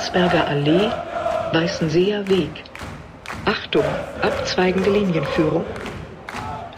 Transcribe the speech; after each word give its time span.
Landsberger 0.00 0.46
Allee, 0.46 0.90
Weißenseer 1.52 2.26
Weg. 2.26 2.64
Achtung, 3.44 3.84
abzweigende 4.22 4.90
Linienführung. 4.90 5.66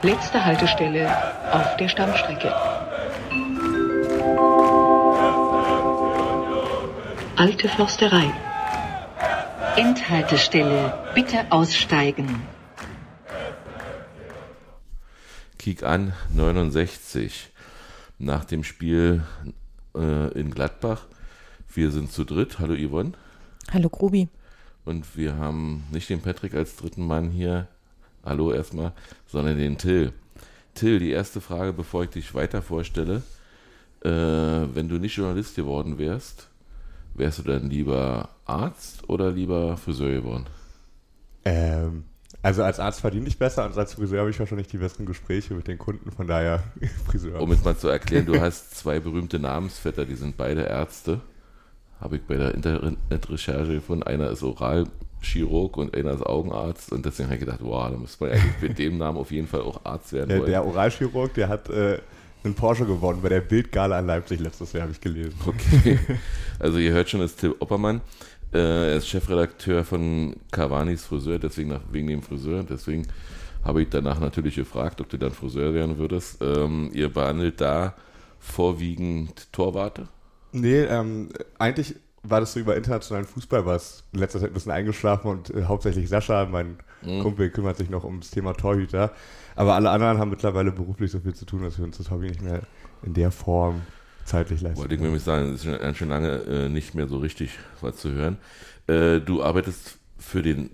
Letzte 0.03 0.45
Haltestelle 0.45 1.09
auf 1.53 1.77
der 1.77 1.89
Stammstrecke. 1.89 2.53
Alte 7.37 7.69
Försterei. 7.69 8.35
Endhaltestelle, 9.77 10.93
bitte 11.15 11.47
aussteigen. 11.51 12.43
Kick 15.61 15.85
an 15.85 16.13
69 16.35 17.51
nach 18.19 18.45
dem 18.45 18.65
Spiel 18.65 19.23
äh, 19.95 20.33
in 20.33 20.51
Gladbach. 20.51 21.07
Wir 21.75 21.91
sind 21.91 22.13
zu 22.13 22.25
dritt. 22.25 22.59
Hallo 22.59 22.75
Yvonne. 22.75 23.13
Hallo 23.73 23.89
Grubi. 23.89 24.29
Und 24.85 25.17
wir 25.17 25.37
haben 25.37 25.85
nicht 25.91 26.11
den 26.11 26.21
Patrick 26.21 26.55
als 26.55 26.77
dritten 26.77 27.07
Mann 27.07 27.31
hier. 27.31 27.67
Hallo 28.23 28.53
erstmal, 28.53 28.93
sondern 29.27 29.57
den 29.57 29.79
Till. 29.79 30.13
Till, 30.75 30.99
die 30.99 31.11
erste 31.11 31.41
Frage, 31.41 31.73
bevor 31.73 32.05
ich 32.05 32.11
dich 32.11 32.35
weiter 32.35 32.61
vorstelle. 32.61 33.23
Äh, 34.05 34.11
wenn 34.11 34.89
du 34.89 34.99
nicht 34.99 35.17
Journalist 35.17 35.57
geworden 35.57 35.97
wärst, 35.97 36.49
wärst 37.15 37.39
du 37.39 37.43
dann 37.45 37.71
lieber 37.71 38.29
Arzt 38.45 39.09
oder 39.09 39.31
lieber 39.31 39.79
Friseur 39.79 40.13
geworden? 40.13 40.45
Ähm, 41.47 42.05
also 42.43 42.65
als 42.65 42.81
Arzt 42.81 43.01
verdiene 43.01 43.29
ich 43.29 43.39
besser 43.39 43.65
und 43.65 43.79
als 43.79 43.95
Friseur 43.95 44.21
habe 44.21 44.31
ich 44.31 44.39
wahrscheinlich 44.39 44.69
die 44.69 44.79
besseren 44.79 45.07
Gespräche 45.07 45.55
mit 45.55 45.69
den 45.69 45.79
Kunden, 45.79 46.11
von 46.11 46.27
daher 46.27 46.65
Friseur. 47.07 47.41
Um 47.41 47.51
es 47.51 47.65
mal 47.65 47.79
zu 47.79 47.89
erklären, 47.89 48.27
du 48.27 48.39
hast 48.41 48.77
zwei 48.77 49.01
berühmte 49.01 49.39
Namensvetter, 49.39 50.05
die 50.05 50.17
sind 50.17 50.37
beide 50.37 50.65
Ärzte. 50.65 51.23
Habe 52.03 52.17
ich 52.17 52.23
bei 52.23 52.37
der 52.37 52.55
Internetrecherche 52.55 53.75
gefunden. 53.75 54.03
Einer 54.03 54.31
ist 54.31 54.43
Oralchirurg 54.43 55.77
und 55.77 55.97
einer 55.97 56.13
ist 56.13 56.27
Augenarzt. 56.27 56.91
Und 56.93 57.07
deswegen 57.07 57.29
habe 57.29 57.37
ich 57.37 57.41
gedacht, 57.41 57.61
wow, 57.63 57.91
da 57.91 57.97
muss 57.97 58.19
man 58.19 58.31
eigentlich 58.31 58.61
mit 58.61 58.79
dem 58.79 58.99
Namen 58.99 59.19
auf 59.19 59.31
jeden 59.31 59.47
Fall 59.47 59.61
auch 59.61 59.85
Arzt 59.85 60.13
werden 60.13 60.29
der, 60.29 60.41
wollen. 60.41 60.51
Der 60.51 60.67
Oralchirurg, 60.67 61.33
der 61.35 61.49
hat 61.49 61.71
äh, 61.71 61.99
einen 62.43 62.55
Porsche 62.55 62.87
gewonnen 62.87 63.21
bei 63.23 63.29
der 63.29 63.41
Bildgala 63.41 64.01
in 64.01 64.07
Leipzig 64.07 64.41
letztes 64.41 64.73
Jahr, 64.73 64.83
habe 64.83 64.93
ich 64.93 65.01
gelesen. 65.01 65.35
Okay. 65.47 65.99
Also 66.59 66.79
ihr 66.79 66.93
hört 66.93 67.11
schon, 67.11 67.21
das 67.21 67.33
ist 67.33 67.41
Till 67.41 67.55
Oppermann. 67.59 68.01
Äh, 68.53 68.59
er 68.59 68.97
ist 68.97 69.09
Chefredakteur 69.09 69.85
von 69.85 70.37
Cavanis 70.51 71.05
Friseur, 71.05 71.39
deswegen 71.39 71.71
nach, 71.71 71.81
wegen 71.91 72.09
dem 72.09 72.23
Friseur. 72.23 72.63
Deswegen 72.63 73.07
habe 73.65 73.83
ich 73.83 73.89
danach 73.89 74.21
natürlich 74.21 74.57
gefragt, 74.57 75.01
ob 75.01 75.09
du 75.09 75.19
dann 75.19 75.31
Friseur 75.31 75.73
werden 75.73 75.99
würdest. 75.99 76.43
Ähm, 76.43 76.91
ihr 76.93 77.09
behandelt 77.09 77.61
da 77.61 77.95
vorwiegend 78.39 79.53
Torwarte? 79.53 80.09
Nee, 80.53 80.83
ähm, 80.83 81.31
eigentlich 81.59 81.97
war 82.23 82.41
das 82.41 82.53
so 82.53 82.61
über 82.61 82.77
internationalen 82.77 83.27
Fußball 83.27 83.67
was 83.67 84.05
in 84.13 84.21
letzter 84.21 84.41
Zeit 84.41 84.51
ein 84.51 84.55
bisschen 84.55 84.73
eingeschlafen 84.73 85.29
und 85.29 85.51
äh, 85.51 85.65
hauptsächlich 85.65 86.09
Sascha, 86.09 86.47
mein 86.47 86.77
mhm. 87.03 87.21
Kumpel, 87.21 87.51
kümmert 87.51 87.77
sich 87.77 87.91
noch 87.91 88.05
ums 88.05 88.31
Thema 88.31 88.53
Torhüter. 88.53 89.13
Aber 89.57 89.75
alle 89.75 89.91
anderen 89.91 90.19
haben 90.19 90.31
mittlerweile 90.31 90.71
beruflich 90.71 91.11
so 91.11 91.21
viel 91.21 91.35
zu 91.35 91.45
tun, 91.45 91.63
dass 91.63 91.79
wir 91.79 91.85
uns 91.85 91.99
das 91.99 92.11
Hobby 92.11 92.29
nicht 92.29 92.43
mehr 92.43 92.63
in 93.03 93.15
der 93.15 93.31
Form 93.31 93.83
zeitlich 94.25 94.61
leisten. 94.61 94.79
Wollte 94.79 94.95
ich 94.95 95.01
nämlich 95.01 95.23
sagen, 95.23 95.53
es 95.53 95.65
ist 95.65 95.81
schon, 95.81 95.95
schon 95.95 96.09
lange 96.09 96.31
äh, 96.45 96.69
nicht 96.69 96.95
mehr 96.95 97.09
so 97.09 97.19
richtig 97.19 97.59
was 97.81 97.97
zu 97.97 98.13
hören. 98.13 98.39
Äh, 98.87 99.21
du 99.21 99.43
arbeitest 99.43 99.99
für 100.19 100.43
den 100.43 100.71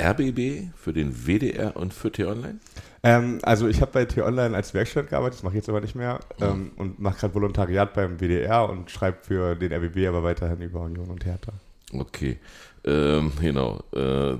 RBB, 0.00 0.72
für 0.76 0.92
den 0.92 1.26
WDR 1.26 1.76
und 1.76 1.92
für 1.92 2.10
T-Online? 2.12 2.58
Ähm, 3.02 3.38
also 3.42 3.66
ich 3.66 3.80
habe 3.80 3.92
bei 3.92 4.04
T-Online 4.04 4.54
als 4.54 4.74
Werkstatt 4.74 5.08
gearbeitet, 5.08 5.38
das 5.38 5.42
mache 5.42 5.54
ich 5.54 5.60
jetzt 5.60 5.68
aber 5.70 5.80
nicht 5.80 5.94
mehr 5.94 6.20
ähm, 6.40 6.72
und 6.76 7.00
mache 7.00 7.20
gerade 7.20 7.34
Volontariat 7.34 7.94
beim 7.94 8.18
WDR 8.18 8.68
und 8.68 8.90
schreibe 8.90 9.18
für 9.22 9.54
den 9.54 9.72
RBB 9.72 10.06
aber 10.06 10.22
weiterhin 10.22 10.60
über 10.60 10.80
Union 10.80 11.08
und 11.08 11.24
Hertha. 11.24 11.52
Okay, 11.92 12.38
ähm, 12.84 13.32
genau. 13.40 13.82
Äh, 13.94 14.36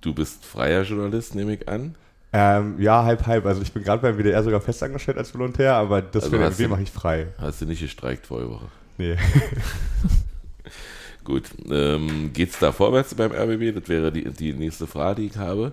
du 0.00 0.14
bist 0.14 0.44
freier 0.44 0.82
Journalist, 0.82 1.34
nehme 1.36 1.54
ich 1.54 1.68
an. 1.68 1.94
Ähm, 2.32 2.80
ja, 2.80 3.04
halb, 3.04 3.24
halb. 3.26 3.46
Also 3.46 3.62
ich 3.62 3.72
bin 3.72 3.84
gerade 3.84 4.02
beim 4.02 4.18
WDR 4.18 4.42
sogar 4.42 4.60
festangestellt 4.60 5.18
als 5.18 5.32
Volontär, 5.32 5.74
aber 5.74 6.02
das 6.02 6.24
also 6.24 6.36
für 6.36 6.42
den 6.42 6.52
RBB 6.52 6.68
mache 6.68 6.82
ich 6.82 6.90
frei. 6.90 7.28
Hast 7.38 7.60
du 7.60 7.66
nicht 7.66 7.80
gestreikt 7.80 8.26
vorige 8.26 8.50
Woche? 8.50 8.66
Nee. 8.98 9.16
Gut. 11.24 11.44
Ähm, 11.70 12.32
Geht 12.32 12.50
es 12.50 12.58
da 12.58 12.72
vorwärts 12.72 13.14
beim 13.14 13.30
RBB? 13.30 13.78
Das 13.78 13.88
wäre 13.88 14.10
die, 14.10 14.24
die 14.30 14.52
nächste 14.52 14.88
Frage, 14.88 15.22
die 15.22 15.28
ich 15.28 15.36
habe. 15.36 15.72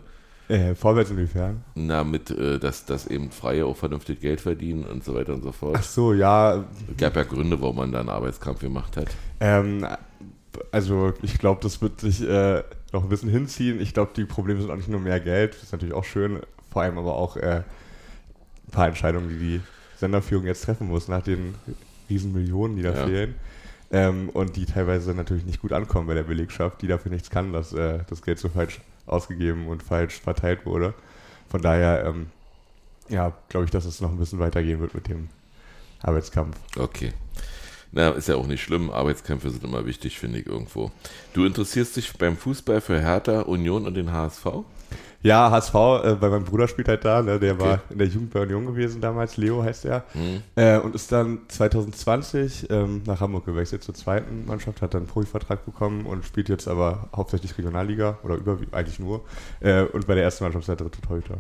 Äh, 0.52 0.76
vorwärts 0.76 1.10
inwiefern? 1.10 1.64
Na, 1.76 2.04
mit, 2.04 2.30
äh, 2.30 2.60
dass, 2.60 2.84
dass 2.84 3.08
eben 3.08 3.32
Freie 3.32 3.66
auch 3.66 3.78
vernünftig 3.78 4.20
Geld 4.20 4.42
verdienen 4.42 4.84
und 4.84 5.02
so 5.02 5.16
weiter 5.16 5.34
und 5.34 5.44
so 5.44 5.54
fort. 5.54 5.78
Ach 5.80 5.84
so, 5.84 6.14
ja. 6.14 6.66
Es 6.90 6.98
gab 6.98 7.16
ja 7.16 7.24
Gründe, 7.24 7.62
warum 7.62 7.78
man 7.78 7.94
da 7.94 8.02
einen 8.02 8.10
Arbeitskampf 8.10 8.60
gemacht 8.60 8.98
hat. 8.98 9.08
Ähm, 9.40 9.88
also, 10.74 11.14
ich 11.22 11.38
glaube, 11.38 11.62
das 11.64 11.82
wird 11.82 12.02
sich 12.02 12.22
äh, 12.28 12.64
noch 12.92 13.04
ein 13.04 13.08
bisschen 13.08 13.30
hinziehen. 13.30 13.80
Ich 13.80 13.94
glaube, 13.94 14.12
die 14.14 14.26
Probleme 14.26 14.60
sind 14.60 14.70
auch 14.70 14.76
nicht 14.76 14.90
nur 14.90 15.00
mehr 15.00 15.22
Geld, 15.22 15.54
das 15.54 15.64
ist 15.64 15.72
natürlich 15.72 15.96
auch 15.96 16.04
schön, 16.04 16.42
vor 16.70 16.82
allem 16.82 16.98
aber 16.98 17.16
auch 17.16 17.38
äh, 17.38 17.64
ein 18.68 18.72
paar 18.72 18.90
Entscheidungen, 18.90 19.30
die 19.30 19.38
die 19.38 19.62
Senderführung 19.96 20.46
jetzt 20.46 20.66
treffen 20.66 20.90
muss, 20.90 21.08
nach 21.08 21.24
den 21.24 21.56
riesen 22.10 22.34
Millionen, 22.34 22.76
die 22.76 22.82
da 22.82 22.94
ja. 22.94 23.06
fehlen. 23.06 23.36
Ähm, 23.90 24.28
und 24.28 24.58
die 24.58 24.66
teilweise 24.66 25.14
natürlich 25.14 25.46
nicht 25.46 25.62
gut 25.62 25.72
ankommen 25.72 26.08
bei 26.08 26.14
der 26.14 26.24
Belegschaft, 26.24 26.82
die 26.82 26.88
dafür 26.88 27.10
nichts 27.10 27.30
kann, 27.30 27.54
dass 27.54 27.72
äh, 27.72 28.00
das 28.10 28.22
Geld 28.22 28.38
so 28.38 28.50
falsch 28.50 28.82
ausgegeben 29.06 29.68
und 29.68 29.84
falsch 29.84 30.20
verteilt 30.22 30.66
wurde. 30.66 30.94
Von 31.50 31.62
daher, 31.62 32.06
ähm, 32.06 32.28
ja, 33.10 33.34
glaube 33.50 33.66
ich, 33.66 33.72
dass 33.72 33.86
es 33.86 34.02
noch 34.02 34.12
ein 34.12 34.18
bisschen 34.18 34.40
weitergehen 34.40 34.80
wird 34.80 34.94
mit 34.94 35.08
dem 35.08 35.30
Arbeitskampf. 36.02 36.58
Okay. 36.78 37.14
Na, 37.92 38.10
ist 38.12 38.30
ja 38.30 38.36
auch 38.36 38.48
nicht 38.48 38.64
schlimm. 38.64 38.90
Arbeitskämpfe 38.90 39.50
sind 39.50 39.64
immer 39.64 39.86
wichtig, 39.86 40.18
finde 40.18 40.40
ich 40.40 40.48
irgendwo. 40.48 40.92
Du 41.34 41.46
interessierst 41.46 41.98
dich 41.98 42.14
beim 42.14 42.38
Fußball 42.38 42.80
für 42.80 43.02
Hertha, 43.02 43.42
Union 43.42 43.86
und 43.86 43.96
den 43.96 44.14
HSV? 44.14 44.46
Ja, 45.24 45.52
HSV, 45.52 45.74
äh, 45.74 46.22
weil 46.22 46.30
mein 46.32 46.44
Bruder 46.44 46.68
spielt 46.68 46.88
halt 46.88 47.06
da, 47.06 47.22
ne? 47.22 47.40
der 47.40 47.54
okay. 47.54 47.64
war 47.64 47.80
in 47.90 47.98
der 48.00 48.08
Jugend 48.08 48.32
bei 48.32 48.42
Union 48.42 48.66
gewesen 48.66 49.02
damals, 49.02 49.38
Leo 49.38 49.64
heißt 49.64 49.86
er, 49.86 50.04
mhm. 50.14 50.42
äh, 50.56 50.80
und 50.80 50.96
ist 50.96 51.12
dann 51.12 51.42
2020 51.48 52.70
ähm, 52.70 53.04
nach 53.06 53.22
Hamburg 53.22 53.46
gewechselt 53.46 53.84
zur 53.84 53.94
zweiten 53.94 54.46
Mannschaft, 54.46 54.82
hat 54.82 54.94
dann 54.94 55.02
einen 55.02 55.08
Profivertrag 55.08 55.66
bekommen 55.66 56.06
und 56.06 56.26
spielt 56.26 56.50
jetzt 56.50 56.68
aber 56.68 57.10
hauptsächlich 57.16 57.58
Regionalliga 57.58 58.18
oder 58.24 58.36
über, 58.36 58.58
eigentlich 58.72 59.00
nur 59.00 59.24
äh, 59.60 59.84
und 59.84 60.08
bei 60.08 60.16
der 60.16 60.24
ersten 60.24 60.44
Mannschaft 60.44 60.64
ist 60.64 60.70
er 60.70 60.76
dritte 60.76 61.02
Torhüter. 61.02 61.38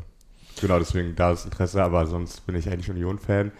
Genau, 0.59 0.78
deswegen 0.78 1.16
da 1.16 1.31
ist 1.31 1.46
Interesse, 1.46 1.81
aber 1.81 2.06
sonst 2.06 2.46
bin 2.46 2.56
ich 2.56 2.70
eigentlich 2.70 2.90
Union-Fan 2.90 3.52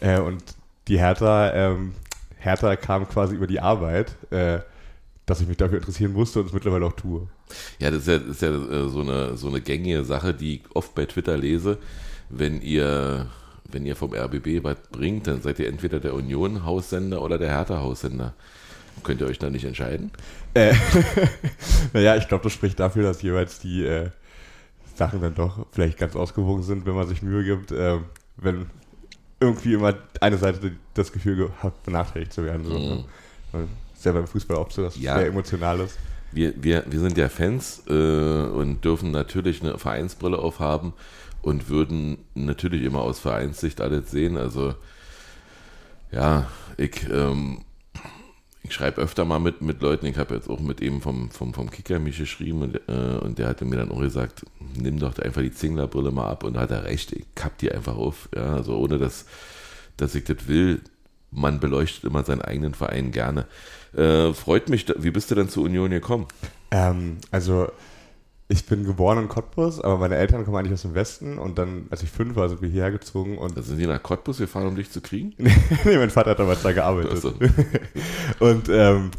äh, 0.00 0.20
und 0.20 0.42
die 0.88 0.98
Hertha, 0.98 1.52
ähm, 1.52 1.94
Hertha 2.38 2.76
kam 2.76 3.08
quasi 3.08 3.34
über 3.34 3.46
die 3.46 3.60
Arbeit, 3.60 4.14
äh, 4.30 4.60
dass 5.26 5.40
ich 5.40 5.48
mich 5.48 5.56
dafür 5.56 5.78
interessieren 5.78 6.12
musste 6.12 6.40
und 6.40 6.46
es 6.46 6.52
mittlerweile 6.52 6.86
auch 6.86 6.92
tue. 6.92 7.28
Ja, 7.78 7.90
das 7.90 8.00
ist 8.00 8.08
ja, 8.08 8.18
das 8.18 8.28
ist 8.28 8.42
ja 8.42 8.48
äh, 8.50 8.88
so, 8.88 9.00
eine, 9.00 9.36
so 9.36 9.48
eine 9.48 9.60
gängige 9.60 10.04
Sache, 10.04 10.34
die 10.34 10.56
ich 10.56 10.62
oft 10.74 10.94
bei 10.94 11.06
Twitter 11.06 11.36
lese. 11.36 11.78
Wenn 12.28 12.60
ihr, 12.60 13.26
wenn 13.70 13.86
ihr 13.86 13.96
vom 13.96 14.12
RBB 14.12 14.64
was 14.64 14.76
bringt, 14.90 15.26
dann 15.26 15.42
seid 15.42 15.58
ihr 15.58 15.68
entweder 15.68 16.00
der 16.00 16.14
Union-Haussender 16.14 17.22
oder 17.22 17.38
der 17.38 17.50
Hertha-Haussender. 17.50 18.34
Könnt 19.02 19.20
ihr 19.20 19.26
euch 19.26 19.38
da 19.38 19.50
nicht 19.50 19.64
entscheiden? 19.64 20.10
Äh, 20.54 20.74
naja, 21.92 22.16
ich 22.16 22.28
glaube, 22.28 22.44
das 22.44 22.52
spricht 22.52 22.80
dafür, 22.80 23.04
dass 23.04 23.22
jeweils 23.22 23.60
die 23.60 23.84
äh, 23.84 24.10
Sachen 24.94 25.20
dann 25.20 25.34
doch 25.34 25.66
vielleicht 25.70 25.98
ganz 25.98 26.16
ausgewogen 26.16 26.62
sind, 26.62 26.86
wenn 26.86 26.94
man 26.94 27.06
sich 27.06 27.22
Mühe 27.22 27.44
gibt. 27.44 27.72
Äh, 27.72 27.98
wenn 28.38 28.66
irgendwie 29.38 29.74
immer 29.74 29.94
eine 30.20 30.38
Seite 30.38 30.72
das 30.94 31.12
Gefühl 31.12 31.50
hat, 31.62 31.82
benachteiligt 31.84 32.32
zu 32.32 32.44
werden. 32.44 32.64
So, 32.64 32.78
ne? 32.78 33.04
mhm 33.52 33.68
ja 34.06 34.12
beim 34.12 34.26
Fußball 34.26 34.56
auch 34.56 34.70
so, 34.70 34.82
dass 34.82 34.98
ja. 34.98 35.14
es 35.14 35.18
sehr 35.18 35.28
emotional 35.28 35.80
ist. 35.80 35.98
Wir, 36.32 36.52
wir, 36.62 36.84
wir 36.86 37.00
sind 37.00 37.16
ja 37.16 37.28
Fans 37.28 37.82
äh, 37.88 37.92
und 37.92 38.84
dürfen 38.84 39.10
natürlich 39.10 39.62
eine 39.62 39.78
Vereinsbrille 39.78 40.38
aufhaben 40.38 40.92
und 41.42 41.68
würden 41.68 42.18
natürlich 42.34 42.82
immer 42.82 43.00
aus 43.00 43.18
Vereinssicht 43.18 43.80
alles 43.80 44.10
sehen. 44.10 44.36
Also 44.36 44.74
ja, 46.10 46.46
ich, 46.76 47.08
ähm, 47.10 47.62
ich 48.62 48.74
schreibe 48.74 49.00
öfter 49.00 49.24
mal 49.24 49.38
mit, 49.38 49.62
mit 49.62 49.80
Leuten, 49.80 50.06
ich 50.06 50.18
habe 50.18 50.34
jetzt 50.34 50.50
auch 50.50 50.60
mit 50.60 50.80
eben 50.82 51.00
vom, 51.00 51.30
vom, 51.30 51.54
vom 51.54 51.70
Kicker 51.70 51.98
mich 51.98 52.18
geschrieben 52.18 52.62
und, 52.62 52.80
äh, 52.88 53.18
und 53.20 53.38
der 53.38 53.48
hatte 53.48 53.64
mir 53.64 53.76
dann 53.76 53.92
auch 53.92 54.00
gesagt, 54.00 54.44
nimm 54.74 54.98
doch 54.98 55.16
einfach 55.18 55.42
die 55.42 55.52
Zinglerbrille 55.52 56.10
mal 56.10 56.28
ab 56.28 56.42
und 56.42 56.54
da 56.54 56.60
hat 56.60 56.70
er 56.70 56.84
recht, 56.84 57.12
ich 57.12 57.26
kapp 57.34 57.58
die 57.58 57.70
einfach 57.70 57.96
auf. 57.96 58.28
Ja, 58.34 58.54
also 58.54 58.76
ohne 58.76 58.98
dass, 58.98 59.26
dass 59.96 60.14
ich 60.14 60.24
das 60.24 60.48
will, 60.48 60.80
man 61.30 61.60
beleuchtet 61.60 62.04
immer 62.04 62.24
seinen 62.24 62.42
eigenen 62.42 62.74
Verein 62.74 63.12
gerne. 63.12 63.46
Äh, 63.96 64.34
freut 64.34 64.68
mich, 64.68 64.86
wie 64.98 65.10
bist 65.10 65.30
du 65.30 65.34
denn 65.34 65.48
zur 65.48 65.64
Union 65.64 65.90
gekommen? 65.90 66.26
Ähm, 66.70 67.16
also 67.30 67.68
ich 68.48 68.66
bin 68.66 68.84
geboren 68.84 69.18
in 69.18 69.28
Cottbus, 69.28 69.80
aber 69.80 69.98
meine 69.98 70.16
Eltern 70.16 70.44
kommen 70.44 70.56
eigentlich 70.56 70.74
aus 70.74 70.82
dem 70.82 70.94
Westen 70.94 71.38
und 71.38 71.58
dann, 71.58 71.86
als 71.90 72.02
ich 72.02 72.10
fünf 72.10 72.36
war, 72.36 72.48
sind 72.48 72.62
wir 72.62 72.68
hierher 72.68 72.92
gezogen. 72.92 73.38
Und 73.38 73.56
da 73.56 73.62
sind 73.62 73.78
die 73.78 73.86
nach 73.86 74.02
Cottbus 74.02 74.38
gefahren, 74.38 74.68
um 74.68 74.76
dich 74.76 74.90
zu 74.90 75.00
kriegen? 75.00 75.34
nee, 75.38 75.96
mein 75.96 76.10
Vater 76.10 76.30
hat 76.30 76.38
damals 76.38 76.62
da 76.62 76.72
gearbeitet. 76.72 77.18
So. 77.18 77.32
und 78.38 78.68
ähm, 78.68 79.10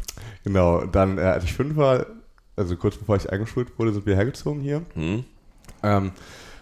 genau, 0.44 0.86
dann, 0.86 1.18
äh, 1.18 1.22
als 1.22 1.44
ich 1.44 1.52
fünf 1.52 1.76
war, 1.76 2.06
also 2.56 2.76
kurz 2.76 2.96
bevor 2.96 3.16
ich 3.16 3.30
eingeschult 3.30 3.78
wurde, 3.78 3.92
sind 3.92 4.06
wir 4.06 4.16
hergezogen 4.16 4.62
hier. 4.62 4.82
Hm. 4.94 5.24
Ähm, 5.82 6.12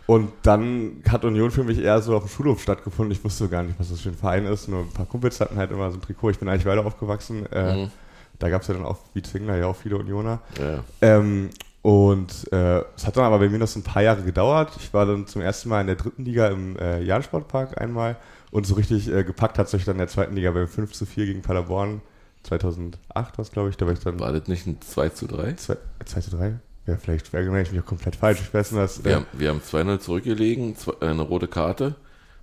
und 0.07 0.33
dann 0.43 1.03
hat 1.09 1.25
Union 1.25 1.51
für 1.51 1.65
mich 1.65 1.79
eher 1.79 2.01
so 2.01 2.17
auf 2.17 2.25
dem 2.25 2.31
Schulhof 2.31 2.63
stattgefunden. 2.63 3.13
Ich 3.13 3.23
wusste 3.23 3.49
gar 3.49 3.63
nicht, 3.63 3.79
was 3.79 3.91
das 3.91 4.01
für 4.01 4.09
ein 4.09 4.17
Verein 4.17 4.47
ist. 4.47 4.69
Nur 4.69 4.81
ein 4.81 4.91
paar 4.91 5.07
Kumpels 5.07 5.41
hatten 5.41 5.57
halt 5.57 5.71
immer 5.71 5.91
so 5.91 5.99
ein 5.99 6.01
Trikot. 6.01 6.31
Ich 6.31 6.39
bin 6.39 6.49
eigentlich 6.49 6.67
weiter 6.67 6.87
aufgewachsen. 6.87 7.47
Äh, 7.53 7.85
mhm 7.85 7.91
Da 8.39 8.49
gab 8.49 8.63
es 8.63 8.69
ja 8.69 8.75
dann 8.75 8.85
auch, 8.85 8.99
wie 9.15 9.23
Zwingler, 9.23 9.57
ja 9.57 9.67
auch 9.67 9.77
viele 9.77 9.97
Unioner. 9.97 10.41
Ja. 10.61 10.85
Ähm, 11.01 11.51
und 11.83 12.53
äh, 12.53 12.83
es 12.97 13.07
hat 13.07 13.17
dann 13.17 13.25
aber 13.25 13.39
bei 13.39 13.49
mir 13.49 13.59
noch 13.59 13.69
so 13.69 13.79
ein 13.79 13.85
paar 13.85 14.03
Jahre 14.03 14.23
gedauert. 14.23 14.73
Ich 14.81 14.93
war 14.93 15.07
dann 15.07 15.27
zum 15.27 15.41
ersten 15.43 15.69
Mal 15.69 15.81
in 15.83 15.87
der 15.87 15.97
dritten 15.97 16.25
Liga 16.25 16.49
im 16.49 16.77
äh, 16.79 17.01
Jahn-Sportpark 17.03 17.81
einmal 17.81 18.17
und 18.51 18.67
so 18.67 18.75
richtig 18.75 19.09
äh, 19.09 19.23
gepackt 19.25 19.59
hat 19.59 19.69
sich 19.69 19.85
dann 19.85 19.95
in 19.95 19.99
der 19.99 20.09
zweiten 20.09 20.35
Liga 20.35 20.51
beim 20.51 20.67
5 20.69 20.93
zu 20.93 21.07
4 21.07 21.27
gegen 21.27 21.43
Paderborn. 21.43 22.01
2008 22.43 22.99
war 23.15 23.43
es, 23.43 23.51
glaube 23.53 23.71
ich. 23.71 23.77
Da 23.77 23.87
war 23.87 23.93
ich 23.93 24.01
dann 24.01 24.21
War 24.21 24.33
das 24.33 24.49
nicht 24.49 24.67
ein 24.67 24.81
2 24.81 25.09
zu 25.11 25.27
3? 25.27 25.55
2, 25.55 25.77
2 26.05 26.21
zu 26.21 26.31
3. 26.31 26.55
Ja, 26.87 26.97
vielleicht 26.97 27.33
erinnere 27.35 27.63
ich 27.63 27.73
mich 27.73 27.81
auch 27.81 27.87
komplett 27.87 28.17
falsch. 28.17 28.41
Ich 28.41 28.55
weiß 28.55 28.73
nur, 28.73 28.83
dass. 28.83 29.05
Wir 29.05 29.13
Äh, 29.13 29.15
haben, 29.17 29.27
wir 29.33 29.49
haben 29.49 29.61
2-0 29.61 29.99
zurückgelegen, 29.99 30.77
zwei, 30.77 30.93
eine 31.01 31.23
rote 31.23 31.49
Karte 31.49 31.95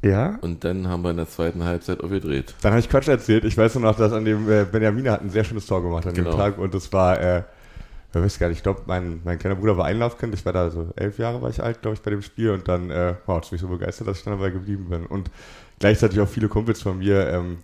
ja, 0.04 0.38
und 0.42 0.64
dann 0.64 0.88
haben 0.88 1.02
wir 1.04 1.12
in 1.12 1.18
der 1.18 1.28
zweiten 1.30 1.64
Halbzeit 1.64 2.02
aufgedreht. 2.02 2.54
dann 2.62 2.74
habe 2.74 2.80
ich 2.82 2.90
Quatsch 2.90 3.08
erzählt. 3.08 3.46
Ich 3.46 3.58
weiß 3.58 3.76
nur 3.76 3.84
noch, 3.90 3.98
dass 3.98 4.12
an 4.14 4.26
dem 4.26 4.50
äh, 4.52 4.66
Benjamin 4.66 5.10
hat 5.10 5.22
ein 5.22 5.30
sehr 5.30 5.44
schönes 5.44 5.66
Tor 5.66 5.82
gemacht 5.82 6.06
an 6.06 6.14
Genau. 6.14 6.32
dem 6.32 6.38
Tag 6.38 6.58
und 6.58 6.74
das 6.74 6.92
war. 6.94 7.20
Äh, 7.20 7.44
ich 8.16 8.22
weiß 8.22 8.38
gar 8.38 8.48
nicht, 8.50 8.58
ich 8.58 8.64
glaube, 8.64 8.82
mein, 8.86 9.22
mein 9.24 9.40
kleiner 9.40 9.56
Bruder 9.56 9.76
war 9.76 9.86
Einlaufkind. 9.86 10.36
Ich 10.36 10.46
war 10.46 10.54
da 10.54 10.70
so 10.70 10.90
elf 10.96 11.18
Jahre 11.18 11.42
war 11.42 11.50
ich 11.50 11.64
alt, 11.64 11.82
glaube 11.82 11.96
ich, 11.96 12.02
bei 12.04 12.12
dem 12.12 12.22
Spiel. 12.22 12.52
Und 12.52 12.68
dann 12.68 12.92
äh, 12.92 13.16
wow, 13.26 13.38
hat 13.38 13.46
es 13.46 13.52
mich 13.52 13.60
so 13.62 13.68
begeistert, 13.68 14.08
dass 14.08 14.20
ich 14.20 14.24
dann 14.24 14.34
dabei 14.38 14.52
geblieben 14.52 14.88
bin. 14.88 15.08
Und 15.08 15.32
gleichzeitig 15.80 16.20
auch 16.20 16.28
viele 16.28 16.48
Kumpels 16.48 16.84
von 16.84 17.00
mir 17.00 17.28
ähm, 17.30 17.58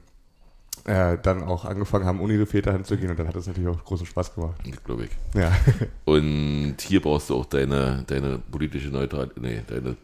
äh, 0.89 1.18
dann 1.21 1.44
auch 1.44 1.65
angefangen 1.65 2.06
haben, 2.06 2.19
ohne 2.19 2.33
ihre 2.33 2.45
Väter 2.45 2.74
hinzugehen. 2.74 3.12
Und 3.12 3.19
dann 3.19 3.27
hat 3.27 3.36
es 3.36 3.47
natürlich 3.47 3.69
auch 3.69 3.83
großen 3.83 4.06
Spaß 4.06 4.33
gemacht. 4.33 4.56
glaube 4.83 5.06
ich. 5.06 5.12
Ja, 5.39 5.51
Und 6.06 6.75
hier 6.80 7.01
brauchst 7.01 7.30
du 7.30 7.36
auch 7.36 7.45
deine, 7.45 8.03
deine 8.07 8.39
politische 8.39 8.89
Neutralität, 8.89 9.41
nee, 9.41 9.62
deine 9.68 9.95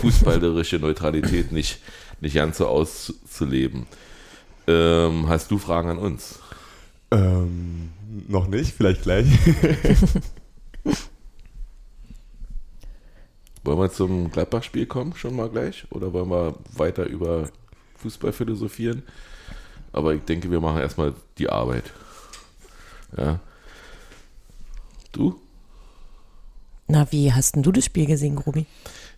fußballerische 0.00 0.78
Neutralität 0.78 1.52
nicht, 1.52 1.80
nicht 2.20 2.34
ganz 2.34 2.58
so 2.58 2.66
auszuleben. 2.66 3.86
Ähm, 4.66 5.28
hast 5.28 5.50
du 5.50 5.58
Fragen 5.58 5.90
an 5.90 5.98
uns? 5.98 6.40
ähm, 7.10 7.90
noch 8.28 8.48
nicht, 8.48 8.74
vielleicht 8.74 9.02
gleich. 9.02 9.26
Wollen 13.62 13.78
wir 13.78 13.90
zum 13.90 14.30
Gladbach-Spiel 14.30 14.86
kommen, 14.86 15.14
schon 15.14 15.36
mal 15.36 15.48
gleich? 15.48 15.86
Oder 15.90 16.12
wollen 16.12 16.28
wir 16.28 16.54
weiter 16.74 17.06
über 17.06 17.48
Fußball 17.96 18.32
philosophieren? 18.32 19.02
Aber 19.94 20.12
ich 20.12 20.22
denke, 20.22 20.50
wir 20.50 20.60
machen 20.60 20.80
erstmal 20.80 21.14
die 21.38 21.48
Arbeit. 21.48 21.84
Ja. 23.16 23.38
Du? 25.12 25.40
Na, 26.88 27.06
wie 27.12 27.32
hast 27.32 27.54
denn 27.54 27.62
du 27.62 27.70
das 27.70 27.84
Spiel 27.84 28.06
gesehen, 28.06 28.36
Grubi? 28.36 28.66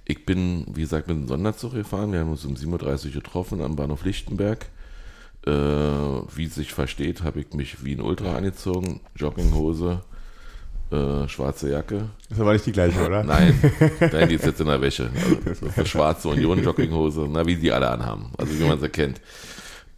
Ich 0.05 0.25
bin, 0.27 0.67
wie 0.75 0.83
gesagt, 0.83 1.09
mit 1.09 1.17
dem 1.17 1.27
Sonderzug 1.27 1.73
gefahren. 1.73 2.13
Wir 2.13 2.21
haben 2.21 2.31
uns 2.31 2.45
um 2.45 2.55
7.30 2.55 3.07
Uhr 3.07 3.13
getroffen 3.13 3.61
am 3.63 3.75
Bahnhof 3.75 4.05
Lichtenberg. 4.05 4.67
Äh, 5.47 5.51
wie 5.51 6.47
sich 6.47 6.73
versteht, 6.73 7.23
habe 7.23 7.41
ich 7.41 7.53
mich 7.55 7.83
wie 7.83 7.95
ein 7.95 8.03
Ultra 8.03 8.37
angezogen. 8.37 9.01
Jogginghose, 9.17 10.03
äh, 10.93 11.27
schwarze 11.27 11.71
Jacke. 11.71 12.11
Das 12.29 12.39
war 12.39 12.53
nicht 12.53 12.67
die 12.67 12.73
gleiche, 12.73 13.05
oder? 13.05 13.25
Nein, 13.25 13.59
nein, 14.01 14.29
die 14.29 14.35
ist 14.35 14.45
jetzt 14.45 14.61
in 14.61 14.67
der 14.67 14.81
Wäsche. 14.81 15.11
Also, 15.47 15.71
für 15.71 15.87
schwarze 15.87 16.29
Union 16.29 16.63
Jogginghose, 16.63 17.27
na, 17.31 17.47
wie 17.47 17.57
die 17.57 17.73
alle 17.73 17.89
anhaben. 17.89 18.31
Also 18.37 18.59
wie 18.59 18.65
man 18.65 18.79
sie 18.79 18.89
kennt. 18.91 19.21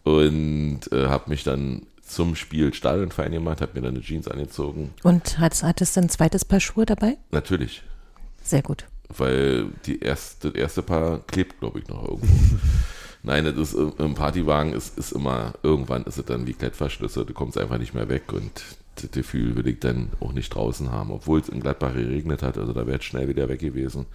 Und 0.03 0.81
äh, 0.91 1.07
habe 1.07 1.29
mich 1.29 1.43
dann 1.43 1.83
zum 2.01 2.35
Spiel 2.35 2.73
Stadionverein 2.73 3.31
gemacht, 3.31 3.61
habe 3.61 3.73
mir 3.75 3.81
dann 3.81 3.95
eine 3.95 4.03
Jeans 4.03 4.27
angezogen. 4.27 4.93
Und 5.03 5.37
hat, 5.39 5.61
hattest 5.61 5.95
du 5.95 6.01
ein 6.01 6.09
zweites 6.09 6.43
Paar 6.45 6.59
Schuhe 6.59 6.85
dabei? 6.85 7.17
Natürlich, 7.31 7.83
Sehr 8.41 8.63
gut. 8.63 8.85
weil 9.15 9.67
die 9.85 9.99
erste, 9.99 10.49
das 10.51 10.59
erste 10.59 10.81
Paar 10.81 11.19
klebt, 11.27 11.59
glaube 11.59 11.79
ich, 11.79 11.87
noch 11.87 12.03
irgendwo. 12.07 12.27
Nein, 13.21 13.43
das 13.45 13.55
ist 13.57 13.73
im- 13.99 14.15
Partywagen 14.15 14.71
ist, 14.73 14.97
ist 14.97 15.11
immer, 15.11 15.53
irgendwann 15.61 16.03
ist 16.05 16.17
es 16.17 16.25
dann 16.25 16.47
wie 16.47 16.53
Klettverschlüsse, 16.53 17.25
du 17.25 17.33
kommst 17.33 17.57
einfach 17.57 17.77
nicht 17.77 17.93
mehr 17.93 18.07
weg 18.09 18.31
und 18.31 18.49
das 18.95 19.11
Gefühl 19.11 19.55
will 19.57 19.67
ich 19.67 19.79
dann 19.81 20.09
auch 20.21 20.31
nicht 20.31 20.49
draußen 20.55 20.89
haben, 20.91 21.11
obwohl 21.11 21.41
es 21.41 21.49
in 21.49 21.59
Gladbach 21.59 21.93
geregnet 21.93 22.41
hat, 22.41 22.57
also 22.57 22.71
da 22.73 22.87
wäre 22.87 22.97
es 22.99 23.03
schnell 23.05 23.27
wieder 23.27 23.47
weg 23.49 23.59
gewesen. 23.59 24.05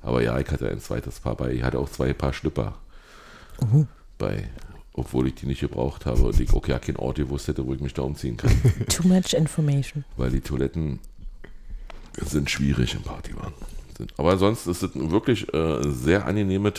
Aber 0.00 0.22
ja, 0.22 0.38
ich 0.38 0.48
hatte 0.48 0.68
ein 0.70 0.80
zweites 0.80 1.18
Paar 1.20 1.34
bei, 1.36 1.52
ich 1.52 1.62
hatte 1.64 1.78
auch 1.78 1.88
zwei 1.90 2.12
Paar 2.12 2.32
Schlipper 2.32 2.76
bei, 4.18 4.48
obwohl 4.94 5.28
ich 5.28 5.34
die 5.36 5.46
nicht 5.46 5.60
gebraucht 5.60 6.06
habe 6.06 6.22
und 6.22 6.38
ich 6.40 6.52
auch 6.52 6.66
ja 6.68 6.78
keinen 6.78 6.96
Ort 6.96 7.16
gewusst 7.16 7.48
hätte, 7.48 7.66
wo 7.66 7.74
ich 7.74 7.80
mich 7.80 7.94
da 7.94 8.02
umziehen 8.02 8.36
kann, 8.36 8.50
Too 8.88 9.08
much 9.08 9.32
information. 9.32 10.04
weil 10.16 10.30
die 10.30 10.40
Toiletten 10.40 10.98
sind 12.20 12.50
schwierig 12.50 12.94
im 12.94 13.02
Partywagen. 13.02 13.54
Aber 14.16 14.36
sonst 14.36 14.66
ist 14.66 14.82
es 14.82 14.90
wirklich 14.94 15.52
äh, 15.54 15.82
sehr 15.88 16.26
angenehmes 16.26 16.74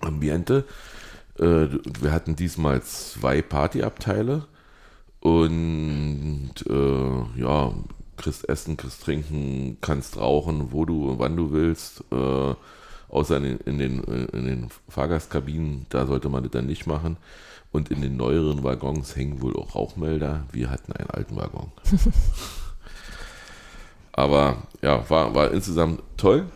Ambiente. 0.00 0.64
Äh, 1.38 1.68
wir 2.00 2.12
hatten 2.12 2.36
diesmal 2.36 2.82
zwei 2.82 3.40
Partyabteile 3.42 4.46
und 5.20 6.52
äh, 6.68 7.40
ja, 7.40 7.72
kriegst 8.16 8.48
Essen, 8.48 8.76
kriegst 8.76 9.02
Trinken, 9.02 9.78
kannst 9.80 10.16
rauchen, 10.18 10.72
wo 10.72 10.84
du 10.84 11.10
und 11.10 11.18
wann 11.18 11.36
du 11.36 11.52
willst. 11.52 12.04
Äh, 12.12 12.54
außer 13.08 13.38
in 13.38 13.42
den, 13.42 13.58
in, 13.58 13.78
den, 13.78 14.02
in 14.02 14.46
den 14.46 14.68
Fahrgastkabinen, 14.88 15.86
da 15.88 16.06
sollte 16.06 16.28
man 16.28 16.42
das 16.42 16.52
dann 16.52 16.66
nicht 16.66 16.86
machen. 16.86 17.16
Und 17.70 17.90
in 17.90 18.00
den 18.00 18.16
neueren 18.16 18.64
Waggons 18.64 19.14
hängen 19.14 19.42
wohl 19.42 19.54
auch 19.56 19.74
Rauchmelder. 19.74 20.44
Wir 20.52 20.70
hatten 20.70 20.92
einen 20.92 21.10
alten 21.10 21.36
Waggon. 21.36 21.70
Aber 24.12 24.62
ja, 24.80 25.08
war, 25.10 25.34
war 25.34 25.52
insgesamt 25.52 26.02
toll. 26.16 26.46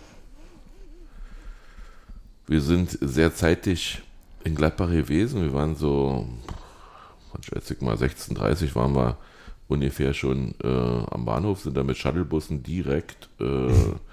Wir 2.47 2.61
sind 2.61 2.99
sehr 3.01 3.35
zeitig 3.35 4.03
in 4.45 4.55
Gladbach 4.55 4.91
gewesen. 4.91 5.43
Wir 5.43 5.53
waren 5.53 5.77
so, 5.77 6.27
was 7.33 7.47
schätze 7.47 7.75
ich 7.75 7.81
mal, 7.81 7.95
16.30 7.95 8.75
waren 8.75 8.97
wir 8.97 9.17
ungefähr 9.69 10.15
schon 10.15 10.55
äh, 10.63 11.05
am 11.11 11.25
Bahnhof, 11.25 11.61
sind 11.61 11.77
dann 11.77 11.87
mit 11.87 11.97
Shuttlebussen 11.97 12.63
direkt 12.63 13.29
äh, 13.41 13.73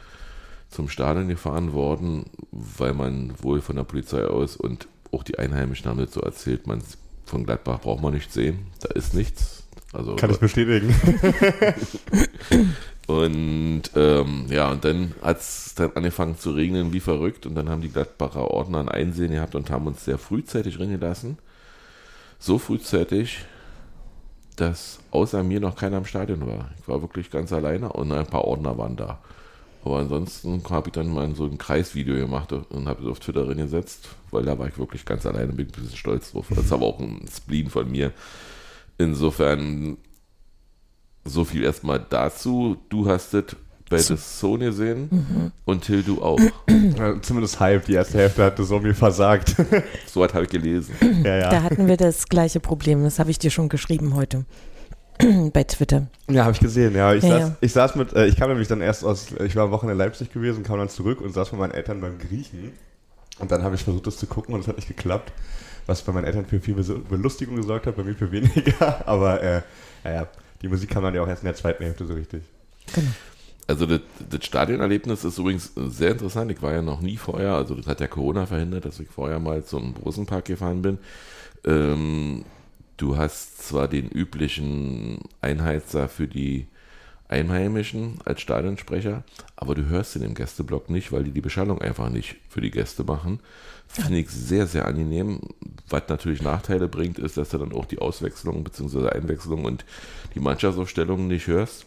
zum 0.69 0.89
Stadion 0.89 1.27
gefahren 1.27 1.73
worden, 1.73 2.25
weil 2.51 2.93
man 2.93 3.33
wohl 3.41 3.61
von 3.61 3.75
der 3.75 3.83
Polizei 3.83 4.23
aus 4.23 4.55
und 4.55 4.87
auch 5.11 5.23
die 5.23 5.39
Einheimischen 5.39 5.89
haben 5.89 5.99
das 5.99 6.13
so 6.13 6.21
erzählt, 6.21 6.67
man 6.67 6.83
von 7.25 7.45
Gladbach 7.45 7.81
braucht 7.81 8.01
man 8.01 8.13
nicht 8.13 8.31
sehen, 8.31 8.67
da 8.81 8.89
ist 8.89 9.13
nichts. 9.13 9.63
Also 9.91 10.15
Kann 10.15 10.29
ich 10.29 10.39
bestätigen. 10.39 10.93
und 13.07 13.83
ähm, 13.95 14.45
ja, 14.49 14.71
und 14.71 14.85
dann 14.85 15.15
hat 15.21 15.39
es 15.39 15.73
dann 15.75 15.91
angefangen 15.93 16.37
zu 16.37 16.51
regnen 16.51 16.93
wie 16.93 16.99
verrückt 16.99 17.47
und 17.47 17.55
dann 17.55 17.69
haben 17.69 17.81
die 17.81 17.89
Gladbacher 17.89 18.51
Ordner 18.51 18.79
ein 18.79 18.89
Einsehen 18.89 19.31
gehabt 19.31 19.55
und 19.55 19.71
haben 19.71 19.87
uns 19.87 20.05
sehr 20.05 20.19
frühzeitig 20.19 20.79
reingelassen. 20.79 21.39
So 22.37 22.59
frühzeitig, 22.59 23.45
dass 24.55 24.99
außer 25.11 25.43
mir 25.43 25.59
noch 25.59 25.75
keiner 25.75 25.97
im 25.97 26.05
Stadion 26.05 26.45
war. 26.45 26.69
Ich 26.79 26.87
war 26.87 27.01
wirklich 27.01 27.31
ganz 27.31 27.51
alleine 27.51 27.91
und 27.91 28.11
ein 28.11 28.27
paar 28.27 28.45
Ordner 28.45 28.77
waren 28.77 28.95
da. 28.95 29.19
Aber 29.83 29.99
ansonsten 29.99 30.61
habe 30.69 30.89
ich 30.89 30.93
dann 30.93 31.13
mal 31.13 31.33
so 31.35 31.45
ein 31.45 31.57
Kreisvideo 31.57 32.15
gemacht 32.15 32.51
und 32.51 32.87
habe 32.87 33.01
es 33.01 33.09
auf 33.09 33.19
Twitter 33.19 33.47
reingesetzt, 33.47 34.09
weil 34.31 34.43
da 34.43 34.59
war 34.59 34.67
ich 34.67 34.77
wirklich 34.77 35.05
ganz 35.05 35.25
alleine, 35.25 35.53
bin 35.53 35.67
ein 35.67 35.71
bisschen 35.71 35.97
stolz 35.97 36.31
drauf. 36.31 36.47
Das 36.49 36.65
ist 36.65 36.73
aber 36.73 36.85
auch 36.85 36.99
ein 36.99 37.25
Spleen 37.33 37.69
von 37.69 37.89
mir. 37.89 38.11
Insofern 38.97 39.97
so 41.23 41.45
viel 41.45 41.63
erstmal 41.63 42.05
dazu. 42.09 42.77
Du 42.89 43.07
hast 43.07 43.33
es 43.33 43.55
bei 43.89 43.97
The 43.97 44.17
Zone 44.17 44.65
gesehen 44.65 45.51
und 45.65 45.83
Till, 45.83 46.03
du 46.03 46.21
auch. 46.21 46.39
Ja, 46.97 47.19
Zumindest 47.21 47.59
halb. 47.59 47.85
Die 47.85 47.93
erste 47.93 48.19
Hälfte 48.19 48.43
hat 48.43 48.59
das 48.59 48.69
mir 48.69 48.93
versagt. 48.93 49.55
So 50.05 50.23
hat 50.23 50.33
habe 50.33 50.43
ich 50.45 50.51
gelesen. 50.51 50.95
ja, 51.23 51.37
ja. 51.37 51.49
Da 51.49 51.63
hatten 51.63 51.87
wir 51.87 51.97
das 51.97 52.27
gleiche 52.27 52.59
Problem. 52.59 53.03
Das 53.03 53.19
habe 53.19 53.31
ich 53.31 53.39
dir 53.39 53.49
schon 53.49 53.69
geschrieben 53.69 54.15
heute. 54.15 54.45
Bei 55.53 55.63
Twitter. 55.63 56.07
Ja, 56.29 56.43
habe 56.43 56.53
ich 56.53 56.59
gesehen, 56.59 56.95
ja. 56.95 57.13
Ich, 57.13 57.23
Ja, 57.23 57.29
saß, 57.29 57.49
ja. 57.49 57.55
ich 57.61 57.73
saß 57.73 57.95
mit, 57.95 58.13
äh, 58.13 58.27
ich 58.27 58.37
kam 58.37 58.49
nämlich 58.49 58.67
dann 58.67 58.81
erst 58.81 59.03
aus, 59.03 59.27
ich 59.43 59.55
war 59.55 59.63
eine 59.63 59.71
Woche 59.71 59.91
in 59.91 59.97
Leipzig 59.97 60.31
gewesen, 60.31 60.63
kam 60.63 60.79
dann 60.79 60.89
zurück 60.89 61.21
und 61.21 61.33
saß 61.33 61.51
mit 61.51 61.59
meinen 61.59 61.71
Eltern 61.71 61.99
beim 62.01 62.17
Griechen. 62.17 62.71
Und 63.39 63.51
dann 63.51 63.63
habe 63.63 63.75
ich 63.75 63.83
versucht, 63.83 64.07
das 64.07 64.17
zu 64.17 64.27
gucken 64.27 64.53
und 64.53 64.61
es 64.61 64.67
hat 64.67 64.75
nicht 64.77 64.87
geklappt. 64.87 65.31
Was 65.85 66.01
bei 66.03 66.11
meinen 66.11 66.25
Eltern 66.25 66.45
für 66.45 66.59
viel 66.59 66.75
Belustigung 66.75 67.55
gesorgt 67.55 67.87
hat, 67.87 67.95
bei 67.95 68.03
mir 68.03 68.13
für 68.13 68.31
weniger. 68.31 69.03
Aber, 69.07 69.41
äh, 69.41 69.61
naja, 70.03 70.27
die 70.61 70.67
Musik 70.67 70.89
kam 70.91 71.03
dann 71.03 71.15
ja 71.15 71.21
auch 71.21 71.27
erst 71.27 71.41
in 71.41 71.47
der 71.47 71.55
zweiten 71.55 71.83
Hälfte 71.83 72.05
so 72.05 72.13
richtig. 72.13 72.43
Genau. 72.93 73.07
Also 73.67 73.85
das, 73.85 74.01
das 74.29 74.45
Stadionerlebnis 74.45 75.23
ist 75.23 75.37
übrigens 75.37 75.71
sehr 75.75 76.11
interessant. 76.11 76.51
Ich 76.51 76.61
war 76.61 76.73
ja 76.73 76.81
noch 76.81 77.01
nie 77.01 77.17
vorher, 77.17 77.53
also 77.53 77.75
das 77.75 77.87
hat 77.87 77.99
ja 78.01 78.07
Corona 78.07 78.45
verhindert, 78.45 78.85
dass 78.85 78.99
ich 78.99 79.07
vorher 79.09 79.39
mal 79.39 79.63
zum 79.63 79.95
Rosenpark 80.03 80.45
gefahren 80.45 80.81
bin. 80.81 80.97
Ähm, 81.65 82.45
du 82.99 83.17
hast 83.17 83.67
zwar 83.67 83.87
den 83.87 84.07
üblichen 84.09 85.19
Einheizer 85.41 86.07
für 86.07 86.27
die 86.27 86.67
Einheimischen 87.27 88.15
als 88.25 88.41
Stadionsprecher, 88.41 89.23
aber 89.55 89.75
du 89.75 89.85
hörst 89.87 90.15
in 90.15 90.23
dem 90.23 90.33
Gästeblock 90.33 90.89
nicht, 90.89 91.11
weil 91.11 91.23
die 91.23 91.31
die 91.31 91.41
Beschallung 91.41 91.79
einfach 91.79 92.09
nicht 92.09 92.37
für 92.49 92.59
die 92.61 92.71
Gäste 92.71 93.03
machen. 93.03 93.39
Finde 93.87 94.17
ich 94.19 94.29
sehr, 94.29 94.65
sehr 94.67 94.85
angenehm. 94.87 95.39
Was 95.89 96.03
natürlich 96.09 96.41
Nachteile 96.41 96.87
bringt, 96.87 97.19
ist, 97.19 97.37
dass 97.37 97.49
du 97.49 97.57
dann 97.59 97.71
auch 97.73 97.85
die 97.85 97.99
Auswechslung 97.99 98.63
bzw. 98.63 99.09
Einwechslung 99.09 99.65
und 99.65 99.85
die 100.35 100.39
Mannschaftsaufstellung 100.39 101.27
nicht 101.27 101.47
hörst. 101.47 101.85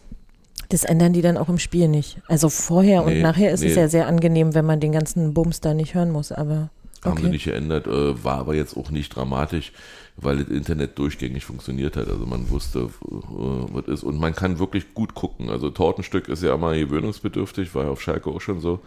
Das 0.69 0.85
ändern 0.85 1.11
die 1.13 1.21
dann 1.21 1.37
auch 1.37 1.49
im 1.49 1.59
Spiel 1.59 1.89
nicht. 1.89 2.21
Also 2.27 2.49
vorher 2.49 3.03
und 3.03 3.13
Nee, 3.13 3.21
nachher 3.21 3.51
ist 3.51 3.63
es 3.63 3.75
nee. 3.75 3.81
ja 3.81 3.87
sehr 3.89 4.07
angenehm, 4.07 4.53
wenn 4.55 4.65
man 4.65 4.79
den 4.79 4.93
ganzen 4.93 5.33
Bums 5.33 5.59
da 5.59 5.73
nicht 5.73 5.93
hören 5.93 6.11
muss. 6.11 6.31
Aber 6.31 6.69
Haben 7.03 7.13
Okay. 7.13 7.23
sie 7.23 7.29
nicht 7.29 7.43
geändert, 7.45 7.85
äh, 7.85 8.23
war 8.23 8.37
aber 8.37 8.55
jetzt 8.55 8.77
auch 8.77 8.89
nicht 8.91 9.13
dramatisch, 9.13 9.73
weil 10.15 10.37
das 10.37 10.47
Internet 10.49 10.97
durchgängig 10.99 11.45
funktioniert 11.45 11.97
hat. 11.97 12.07
Also 12.07 12.25
man 12.25 12.49
wusste, 12.49 12.79
äh, 12.79 12.89
was 13.01 13.87
ist. 13.87 14.03
Und 14.03 14.19
man 14.19 14.35
kann 14.35 14.59
wirklich 14.59 14.93
gut 14.93 15.15
gucken. 15.15 15.49
Also 15.49 15.69
Tortenstück 15.69 16.27
ist 16.29 16.43
ja 16.43 16.53
immer 16.53 16.75
gewöhnungsbedürftig, 16.75 17.73
war 17.75 17.85
ja 17.85 17.89
auf 17.89 18.01
Schalke 18.01 18.29
auch 18.29 18.41
schon 18.41 18.59
so. 18.59 18.79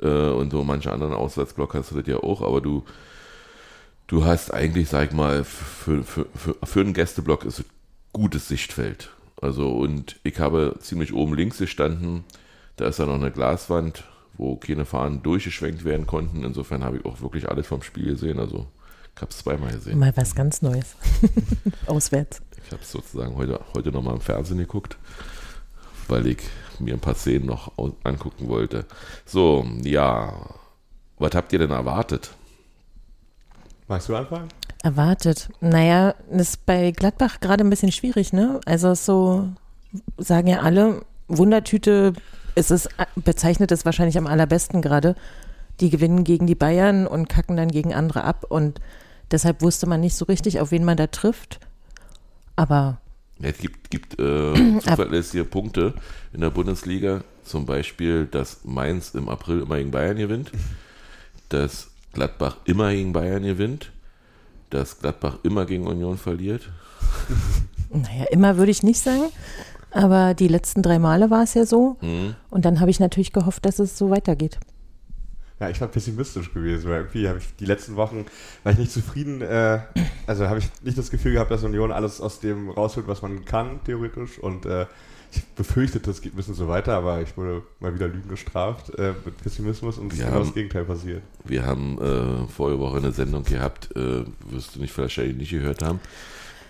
Äh, 0.00 0.30
und 0.30 0.50
so 0.50 0.64
manche 0.64 0.92
anderen 0.92 1.14
Auswärtsblock 1.14 1.74
hast 1.74 1.90
du 1.90 1.96
das 1.96 2.06
ja 2.06 2.18
auch, 2.18 2.42
aber 2.42 2.60
du, 2.60 2.84
du 4.06 4.24
hast 4.24 4.52
eigentlich, 4.52 4.88
sag 4.88 5.08
ich 5.08 5.16
mal, 5.16 5.44
für, 5.44 6.02
für, 6.02 6.26
für, 6.34 6.56
für 6.62 6.80
einen 6.80 6.94
Gästeblock 6.94 7.44
ist 7.44 7.60
es 7.60 7.64
gutes 8.12 8.48
Sichtfeld. 8.48 9.10
Also 9.40 9.70
und 9.70 10.20
ich 10.22 10.38
habe 10.38 10.76
ziemlich 10.80 11.14
oben 11.14 11.34
links 11.34 11.58
gestanden, 11.58 12.24
da 12.76 12.88
ist 12.88 12.98
ja 12.98 13.06
noch 13.06 13.14
eine 13.14 13.30
Glaswand, 13.30 14.04
wo 14.36 14.56
keine 14.56 14.84
Fahnen 14.84 15.22
durchgeschwenkt 15.22 15.84
werden 15.84 16.06
konnten. 16.06 16.44
Insofern 16.44 16.82
habe 16.82 16.98
ich 16.98 17.04
auch 17.04 17.20
wirklich 17.20 17.48
alles 17.48 17.66
vom 17.66 17.82
Spiel 17.82 18.06
gesehen. 18.06 18.38
Also 18.38 18.66
ich 19.20 19.22
habe 19.22 19.32
es 19.32 19.38
zweimal 19.38 19.70
gesehen. 19.70 19.98
Mal 19.98 20.16
was 20.16 20.34
ganz 20.34 20.62
Neues. 20.62 20.96
Auswärts. 21.86 22.40
Ich 22.64 22.72
habe 22.72 22.80
es 22.80 22.90
sozusagen 22.90 23.36
heute, 23.36 23.60
heute 23.74 23.92
nochmal 23.92 24.14
im 24.14 24.22
Fernsehen 24.22 24.56
geguckt, 24.56 24.96
weil 26.08 26.26
ich 26.26 26.38
mir 26.78 26.94
ein 26.94 27.00
paar 27.00 27.14
Szenen 27.14 27.44
noch 27.44 27.70
angucken 28.02 28.48
wollte. 28.48 28.86
So, 29.26 29.66
ja, 29.82 30.32
was 31.18 31.34
habt 31.34 31.52
ihr 31.52 31.58
denn 31.58 31.70
erwartet? 31.70 32.30
Magst 33.88 34.08
du 34.08 34.16
anfangen? 34.16 34.48
Erwartet. 34.82 35.50
Naja, 35.60 36.14
das 36.30 36.54
ist 36.54 36.64
bei 36.64 36.90
Gladbach 36.90 37.40
gerade 37.40 37.62
ein 37.62 37.68
bisschen 37.68 37.92
schwierig, 37.92 38.32
ne? 38.32 38.58
Also 38.64 38.88
es 38.88 39.00
ist 39.00 39.04
so, 39.04 39.50
sagen 40.16 40.46
ja 40.46 40.60
alle, 40.60 41.04
Wundertüte, 41.28 42.14
es 42.54 42.70
ist, 42.70 42.88
bezeichnet 43.16 43.70
es 43.70 43.84
wahrscheinlich 43.84 44.16
am 44.16 44.26
allerbesten 44.26 44.80
gerade. 44.80 45.14
Die 45.80 45.90
gewinnen 45.90 46.24
gegen 46.24 46.46
die 46.46 46.54
Bayern 46.54 47.06
und 47.06 47.28
kacken 47.28 47.58
dann 47.58 47.68
gegen 47.68 47.92
andere 47.92 48.24
ab 48.24 48.46
und 48.48 48.80
deshalb 49.30 49.62
wusste 49.62 49.86
man 49.86 50.00
nicht 50.00 50.14
so 50.14 50.24
richtig, 50.24 50.60
auf 50.60 50.70
wen 50.70 50.84
man 50.84 50.96
da 50.96 51.06
trifft. 51.06 51.60
Aber 52.56 53.00
Ja, 53.38 53.48
Es 53.48 53.58
gibt, 53.58 53.90
gibt 53.90 54.18
äh, 54.18 54.54
zuverlässige 54.80 55.44
Punkte 55.44 55.94
in 56.32 56.40
der 56.40 56.50
Bundesliga. 56.50 57.22
Zum 57.44 57.66
Beispiel, 57.66 58.26
dass 58.26 58.60
Mainz 58.64 59.14
im 59.14 59.28
April 59.28 59.62
immer 59.62 59.76
gegen 59.76 59.90
Bayern 59.90 60.16
gewinnt, 60.16 60.52
dass 61.48 61.88
Gladbach 62.12 62.56
immer 62.64 62.92
gegen 62.92 63.12
Bayern 63.12 63.42
gewinnt, 63.42 63.90
dass 64.68 64.98
Gladbach 64.98 65.38
immer 65.42 65.66
gegen 65.66 65.86
Union 65.86 66.18
verliert. 66.18 66.68
naja, 67.90 68.24
immer 68.30 68.56
würde 68.56 68.70
ich 68.70 68.82
nicht 68.82 69.00
sagen. 69.00 69.24
Aber 69.90 70.34
die 70.34 70.48
letzten 70.48 70.82
drei 70.82 70.98
Male 70.98 71.30
war 71.30 71.42
es 71.42 71.54
ja 71.54 71.66
so. 71.66 71.96
Hm. 72.00 72.34
Und 72.50 72.64
dann 72.64 72.80
habe 72.80 72.90
ich 72.90 73.00
natürlich 73.00 73.32
gehofft, 73.32 73.64
dass 73.66 73.78
es 73.78 73.98
so 73.98 74.10
weitergeht. 74.10 74.58
Ja, 75.60 75.68
ich 75.68 75.80
war 75.80 75.88
pessimistisch 75.88 76.54
gewesen, 76.54 76.88
weil 76.88 77.00
irgendwie 77.00 77.28
habe 77.28 77.38
ich 77.38 77.54
die 77.56 77.66
letzten 77.66 77.94
Wochen, 77.96 78.24
war 78.62 78.72
ich 78.72 78.78
nicht 78.78 78.92
zufrieden, 78.92 79.42
äh, 79.42 79.80
also 80.26 80.48
habe 80.48 80.58
ich 80.58 80.70
nicht 80.82 80.96
das 80.96 81.10
Gefühl 81.10 81.34
gehabt, 81.34 81.50
dass 81.50 81.62
Union 81.62 81.92
alles 81.92 82.22
aus 82.22 82.40
dem 82.40 82.70
rausholt, 82.70 83.06
was 83.06 83.20
man 83.20 83.44
kann, 83.44 83.84
theoretisch. 83.84 84.38
Und 84.38 84.64
äh, 84.64 84.86
ich 85.32 85.44
befürchtete, 85.44 86.10
es 86.10 86.22
geht 86.22 86.32
ein 86.32 86.36
bisschen 86.36 86.54
so 86.54 86.66
weiter, 86.66 86.96
aber 86.96 87.20
ich 87.20 87.36
wurde 87.36 87.62
mal 87.78 87.94
wieder 87.94 88.08
Lügen 88.08 88.28
gestraft 88.28 88.98
äh, 88.98 89.12
mit 89.24 89.36
Pessimismus 89.36 89.98
und 89.98 90.12
es 90.12 90.18
ist 90.18 90.24
genau 90.24 90.40
das 90.40 90.54
Gegenteil 90.54 90.84
passiert. 90.84 91.22
Wir 91.44 91.64
haben 91.66 91.98
äh, 92.00 92.48
vorige 92.48 92.80
Woche 92.80 92.96
eine 92.96 93.12
Sendung 93.12 93.44
gehabt, 93.44 93.94
äh, 93.94 94.24
wirst 94.48 94.74
du 94.74 94.80
nicht 94.80 94.96
wahrscheinlich 94.96 95.36
nicht 95.36 95.50
gehört 95.50 95.82
haben. 95.82 96.00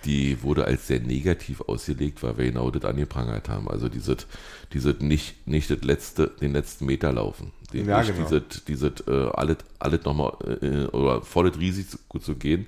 Die 0.05 0.41
wurde 0.41 0.65
als 0.65 0.87
sehr 0.87 0.99
negativ 0.99 1.61
ausgelegt, 1.61 2.23
weil 2.23 2.37
wir 2.37 2.45
genau 2.45 2.71
das 2.71 2.83
angeprangert 2.83 3.49
haben. 3.49 3.69
Also 3.69 3.87
dieses, 3.87 4.27
dieses 4.73 4.99
nicht, 4.99 5.47
nicht 5.47 5.69
das 5.69 5.81
letzte, 5.83 6.27
den 6.27 6.53
letzten 6.53 6.87
Meter 6.87 7.13
laufen. 7.13 7.51
Den, 7.73 7.87
Ja, 7.87 8.01
genau. 8.01 8.27
dieses, 8.27 8.65
dieses 8.65 8.91
äh, 9.07 9.29
alles, 9.33 9.57
alles 9.79 10.03
nochmal 10.03 10.33
äh, 10.61 10.85
oder 10.87 11.21
voll 11.21 11.49
das 11.49 11.59
Risiko 11.59 12.19
zu 12.19 12.35
gehen. 12.35 12.67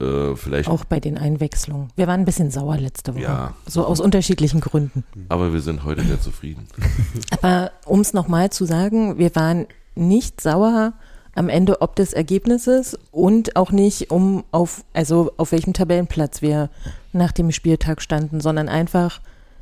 Äh, 0.00 0.34
vielleicht, 0.36 0.68
Auch 0.68 0.84
bei 0.84 1.00
den 1.00 1.16
Einwechslungen. 1.16 1.90
Wir 1.96 2.06
waren 2.06 2.20
ein 2.20 2.24
bisschen 2.24 2.50
sauer 2.50 2.76
letzte 2.76 3.14
Woche. 3.14 3.22
Ja. 3.22 3.54
So 3.66 3.86
aus 3.86 4.00
unterschiedlichen 4.00 4.60
Gründen. 4.60 5.04
aber 5.28 5.52
wir 5.52 5.60
sind 5.60 5.84
heute 5.84 6.02
sehr 6.02 6.20
zufrieden. 6.20 6.66
Aber 7.30 7.70
um 7.84 8.00
es 8.00 8.12
nochmal 8.12 8.50
zu 8.50 8.64
sagen, 8.64 9.18
wir 9.18 9.34
waren 9.36 9.66
nicht 9.94 10.40
sauer 10.40 10.94
am 11.34 11.48
Ende 11.48 11.80
ob 11.80 11.96
des 11.96 12.12
Ergebnisses 12.12 12.98
und 13.10 13.56
auch 13.56 13.70
nicht 13.70 14.10
um 14.10 14.44
auf, 14.50 14.84
also 14.92 15.32
auf 15.36 15.52
welchem 15.52 15.72
Tabellenplatz 15.72 16.42
wir 16.42 16.68
nach 17.12 17.32
dem 17.32 17.52
Spieltag 17.52 18.02
standen, 18.02 18.40
sondern 18.40 18.68
einfach, 18.68 19.20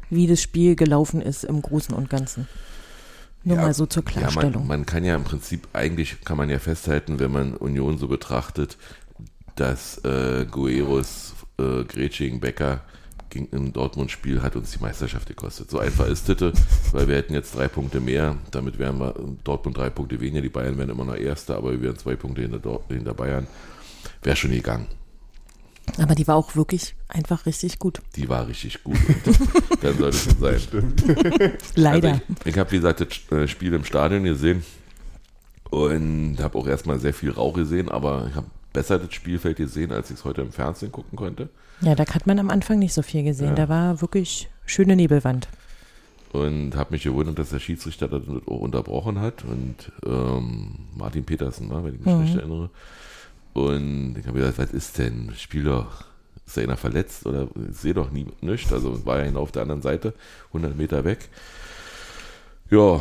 wie 0.09 0.27
das 0.27 0.41
Spiel 0.41 0.75
gelaufen 0.75 1.21
ist 1.21 1.45
im 1.45 1.63
Großen 1.63 1.95
und 1.95 2.11
Ganzen. 2.11 2.49
Nur 3.43 3.57
Ja, 3.57 3.63
mal 3.63 3.75
so 3.75 3.87
zur 3.87 4.03
Ja, 4.05 4.11
Klarstellung. 4.11 4.67
man, 4.67 4.81
man 4.81 4.87
kann 4.87 5.05
ja 5.05 5.15
im 5.15 5.25
Prinzip, 5.25 5.69
eigentlich 5.73 6.21
kann 6.25 6.37
man 6.37 6.51
ja 6.51 6.59
festhalten, 6.59 7.19
wenn 7.19 7.31
man 7.33 7.55
Union 7.55 7.97
so 7.99 8.07
betrachtet, 8.09 8.77
dass 9.57 9.99
äh, 10.05 10.45
Gueros 10.51 11.35
äh, 11.59 11.85
Grätsche 11.85 12.25
gegen 12.25 12.41
Becker 12.41 12.81
ging 13.31 13.47
im 13.53 13.73
Dortmund-Spiel 13.73 14.43
hat 14.43 14.57
uns 14.57 14.73
die 14.73 14.81
Meisterschaft 14.81 15.29
gekostet. 15.29 15.71
So 15.71 15.79
einfach 15.79 16.07
ist 16.07 16.25
Titte, 16.25 16.53
weil 16.93 17.07
wir 17.07 17.15
hätten 17.17 17.33
jetzt 17.33 17.55
drei 17.55 17.69
Punkte 17.69 18.01
mehr, 18.01 18.37
damit 18.51 18.79
wären 18.79 18.99
wir 18.99 19.15
Dortmund 19.45 19.77
drei 19.79 19.89
Punkte 19.89 20.21
weniger, 20.21 20.43
die 20.43 20.49
Bayern 20.49 20.77
wären 20.79 20.91
immer 20.91 21.05
noch 21.05 21.15
Erster, 21.17 21.57
aber 21.57 21.71
wir 21.73 21.81
wären 21.81 21.97
zwei 21.97 22.17
Punkte 22.17 22.43
hinter, 22.43 22.59
Dort- 22.59 22.89
hinter 22.89 23.15
Bayern. 23.15 23.47
Wäre 24.23 24.35
schon 24.37 24.51
gegangen. 24.51 24.87
Aber 25.99 26.15
die 26.15 26.27
war 26.29 26.37
auch 26.37 26.57
wirklich 26.57 26.95
einfach 27.09 27.47
richtig 27.47 27.79
gut. 27.79 28.01
Die 28.17 28.29
war 28.29 28.47
richtig 28.47 28.83
gut. 28.85 28.97
Dann 29.83 29.97
sollte 29.99 30.17
es 30.17 30.25
so 30.25 30.31
sein. 30.39 30.61
Leider. 31.75 32.09
Also 32.13 32.23
ich 32.45 32.47
ich 32.47 32.59
habe, 32.59 32.71
wie 32.73 32.77
gesagt, 32.77 33.01
das 33.01 33.39
äh, 33.39 33.49
Spiel 33.49 33.73
im 33.75 33.85
Stadion 33.85 34.25
gesehen 34.25 34.63
und 35.71 36.39
habe 36.41 36.59
auch 36.59 36.67
erstmal 36.67 36.99
sehr 36.99 37.15
viel 37.15 37.31
Rauch 37.31 37.55
gesehen, 37.55 37.89
aber 37.89 38.27
ich 38.31 38.35
habe 38.35 38.47
besser 38.73 38.99
das 38.99 39.13
Spielfeld 39.15 39.57
gesehen, 39.57 39.93
als 39.93 40.11
ich 40.11 40.17
es 40.19 40.25
heute 40.25 40.43
im 40.43 40.53
Fernsehen 40.53 40.93
gucken 40.93 41.17
konnte. 41.17 41.49
ja, 41.81 41.95
da 41.95 42.05
hat 42.07 42.27
man 42.27 42.39
am 42.39 42.51
Anfang 42.51 42.79
nicht 42.79 42.95
so 42.95 43.03
viel 43.03 43.23
gesehen. 43.23 43.49
Ja. 43.51 43.55
Da 43.55 43.69
war 43.69 44.01
wirklich 44.01 44.49
schöne 44.67 44.97
Nebelwand. 44.97 45.49
Und 46.33 46.77
habe 46.77 46.93
mich 46.93 47.03
gewundert, 47.03 47.39
dass 47.41 47.51
der 47.51 47.59
Schiedsrichter 47.59 48.07
das 48.07 48.23
auch 48.47 48.61
unterbrochen 48.61 49.21
hat. 49.21 49.45
Und 49.45 49.91
ähm, 50.07 50.77
Martin 50.97 51.25
Petersen, 51.25 51.67
ne, 51.67 51.83
wenn 51.83 51.95
ich 51.95 52.01
mich 52.01 52.15
Mhm. 52.15 52.21
recht 52.23 52.37
erinnere. 52.37 52.71
Und 53.69 54.17
ich 54.19 54.27
habe 54.27 54.39
gesagt, 54.39 54.59
was 54.59 54.73
ist 54.73 54.99
denn? 54.99 55.33
Spiel 55.37 55.65
doch, 55.65 56.05
ist 56.47 56.57
da 56.57 56.63
einer 56.63 56.77
verletzt 56.77 57.27
oder 57.27 57.49
sehe 57.71 57.95
doch 57.95 58.11
nie 58.11 58.27
nichts. 58.41 58.73
Also 58.73 59.05
war 59.07 59.19
ja 59.19 59.25
genau 59.25 59.41
auf 59.41 59.53
der 59.53 59.63
anderen 59.63 59.83
Seite, 59.83 60.15
100 60.49 60.77
Meter 60.77 61.05
weg. 61.05 61.29
Ja, 62.71 63.01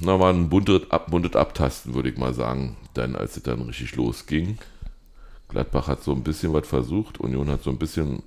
na 0.00 0.20
war 0.20 0.32
ein 0.32 0.48
buntes, 0.48 0.90
ab, 0.90 1.10
buntes 1.10 1.34
Abtasten, 1.34 1.94
würde 1.94 2.08
ich 2.08 2.16
mal 2.16 2.34
sagen, 2.34 2.76
dann 2.94 3.16
als 3.16 3.36
es 3.36 3.42
dann 3.42 3.62
richtig 3.62 3.96
losging. 3.96 4.58
Gladbach 5.48 5.88
hat 5.88 6.04
so 6.04 6.12
ein 6.12 6.22
bisschen 6.22 6.52
was 6.52 6.66
versucht, 6.66 7.18
Union 7.18 7.50
hat 7.50 7.62
so 7.62 7.70
ein 7.70 7.78
bisschen 7.78 8.22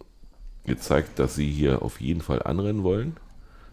gezeigt, 0.66 1.20
dass 1.20 1.36
sie 1.36 1.50
hier 1.50 1.82
auf 1.82 2.02
jeden 2.02 2.22
Fall 2.22 2.42
anrennen 2.42 2.84
wollen, 2.84 3.18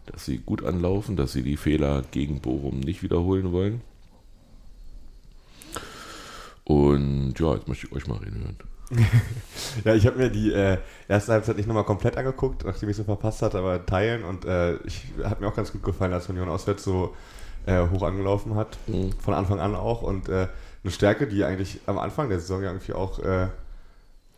dass 0.07 0.25
sie 0.25 0.39
gut 0.39 0.65
anlaufen, 0.65 1.17
dass 1.17 1.33
sie 1.33 1.43
die 1.43 1.57
Fehler 1.57 2.03
gegen 2.11 2.41
Bochum 2.41 2.81
nicht 2.81 3.03
wiederholen 3.03 3.53
wollen. 3.53 3.81
Und 6.69 7.33
ja, 7.39 7.55
jetzt 7.55 7.67
möchte 7.67 7.87
ich 7.87 7.93
euch 7.93 8.07
mal 8.07 8.19
reden 8.19 8.43
hören. 8.43 8.57
Ja, 9.85 9.95
ich 9.95 10.07
habe 10.07 10.17
mir 10.19 10.31
die 10.31 10.53
äh, 10.53 10.79
erste 11.09 11.33
Halbzeit 11.33 11.57
nicht 11.57 11.67
nochmal 11.67 11.85
komplett 11.85 12.17
angeguckt, 12.17 12.65
nachdem 12.65 12.89
ich 12.89 12.97
so 12.97 13.05
verpasst 13.05 13.43
hatte, 13.43 13.59
aber 13.59 13.85
Teilen 13.85 14.25
und 14.25 14.45
äh, 14.45 14.77
ich 14.85 15.05
hat 15.25 15.41
mir 15.41 15.49
auch 15.49 15.55
ganz 15.55 15.73
gut 15.73 15.83
gefallen, 15.83 16.13
als 16.13 16.29
Union 16.29 16.49
auswärts 16.49 16.85
so 16.85 17.15
äh, 17.67 17.87
hoch 17.89 18.03
angelaufen 18.03 18.55
hat, 18.55 18.79
Mhm. 18.87 19.13
von 19.19 19.35
Anfang 19.35 19.61
an 19.61 19.75
auch 19.75 20.03
und 20.03 20.29
äh, 20.29 20.49
eine 20.85 20.91
Stärke, 20.93 21.27
die 21.27 21.45
eigentlich 21.45 21.81
am 21.87 21.99
Anfang 21.99 22.29
der 22.29 22.41
Saison 22.41 22.63
ja 22.63 22.71
irgendwie 22.71 22.93
auch 22.95 23.19
äh, 23.19 23.49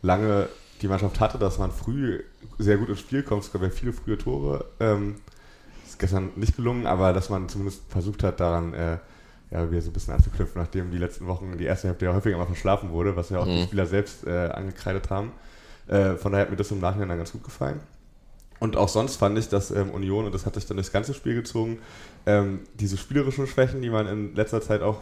lange 0.01 0.49
die 0.81 0.87
Mannschaft 0.87 1.19
hatte, 1.19 1.37
dass 1.37 1.57
man 1.59 1.71
früh 1.71 2.21
sehr 2.57 2.77
gut 2.77 2.89
ins 2.89 2.99
Spiel 2.99 3.23
kommt. 3.23 3.43
Es 3.43 3.51
gab 3.53 3.61
ja 3.61 3.69
viele 3.69 3.93
frühe 3.93 4.17
Tore. 4.17 4.65
Ähm, 4.79 5.15
ist 5.85 5.99
gestern 5.99 6.31
nicht 6.35 6.55
gelungen, 6.55 6.87
aber 6.87 7.13
dass 7.13 7.29
man 7.29 7.47
zumindest 7.49 7.83
versucht 7.89 8.23
hat, 8.23 8.39
daran 8.39 8.73
äh, 8.73 8.97
ja, 9.51 9.69
wieder 9.69 9.81
so 9.81 9.89
ein 9.89 9.93
bisschen 9.93 10.13
anzuknüpfen, 10.13 10.61
nachdem 10.61 10.91
die 10.91 10.97
letzten 10.97 11.27
Wochen 11.27 11.57
die 11.57 11.65
erste 11.65 11.89
Hälfte 11.89 12.05
ja 12.05 12.13
häufiger 12.13 12.37
mal 12.37 12.45
verschlafen 12.45 12.91
wurde, 12.91 13.15
was 13.15 13.29
ja 13.29 13.39
auch 13.39 13.45
die 13.45 13.59
Mhm. 13.61 13.63
Spieler 13.63 13.85
selbst 13.85 14.25
äh, 14.25 14.49
angekreidet 14.49 15.09
haben. 15.09 15.31
Äh, 15.87 16.15
von 16.15 16.31
daher 16.31 16.45
hat 16.45 16.51
mir 16.51 16.57
das 16.57 16.71
im 16.71 16.79
Nachhinein 16.79 17.09
dann 17.09 17.17
ganz 17.17 17.31
gut 17.33 17.43
gefallen. 17.43 17.79
Und 18.59 18.77
auch 18.77 18.89
sonst 18.89 19.15
fand 19.17 19.37
ich, 19.39 19.49
dass 19.49 19.71
ähm, 19.71 19.89
Union, 19.89 20.25
und 20.25 20.33
das 20.33 20.45
hat 20.45 20.53
sich 20.55 20.65
dann 20.67 20.77
durchs 20.77 20.91
ganze 20.91 21.13
Spiel 21.13 21.33
gezogen, 21.35 21.79
ähm, 22.25 22.59
diese 22.75 22.95
spielerischen 22.97 23.47
Schwächen, 23.47 23.81
die 23.81 23.89
man 23.89 24.07
in 24.07 24.35
letzter 24.35 24.61
Zeit 24.61 24.81
auch 24.83 25.01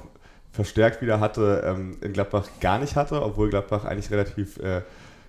verstärkt 0.51 1.01
wieder 1.01 1.19
hatte, 1.19 1.61
ähm, 1.65 1.97
in 2.01 2.13
Gladbach 2.13 2.47
gar 2.59 2.79
nicht 2.79 2.95
hatte, 2.95 3.21
obwohl 3.21 3.49
Gladbach 3.49 3.85
eigentlich 3.85 4.09
relativ 4.11 4.57
äh, 4.59 4.81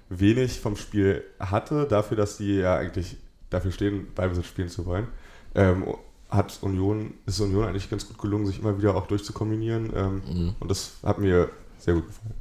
wenig 0.08 0.60
vom 0.60 0.76
Spiel 0.76 1.24
hatte, 1.38 1.86
dafür, 1.86 2.16
dass 2.16 2.36
sie 2.36 2.60
ja 2.60 2.76
eigentlich 2.76 3.16
dafür 3.50 3.72
stehen, 3.72 4.06
Ballbesitz 4.14 4.46
spielen 4.46 4.68
zu 4.68 4.86
wollen. 4.86 5.08
Ähm, 5.54 5.84
hat 6.30 6.58
Union, 6.62 7.14
ist 7.26 7.40
Union 7.40 7.64
eigentlich 7.66 7.90
ganz 7.90 8.06
gut 8.06 8.18
gelungen, 8.18 8.46
sich 8.46 8.58
immer 8.60 8.76
wieder 8.78 8.94
auch 8.94 9.06
durchzukombinieren. 9.06 9.90
Ähm, 9.94 10.22
Mhm. 10.28 10.54
Und 10.60 10.70
das 10.70 10.92
hat 11.02 11.18
mir 11.18 11.48
sehr 11.78 11.94
gut 11.94 12.06
gefallen. 12.06 12.34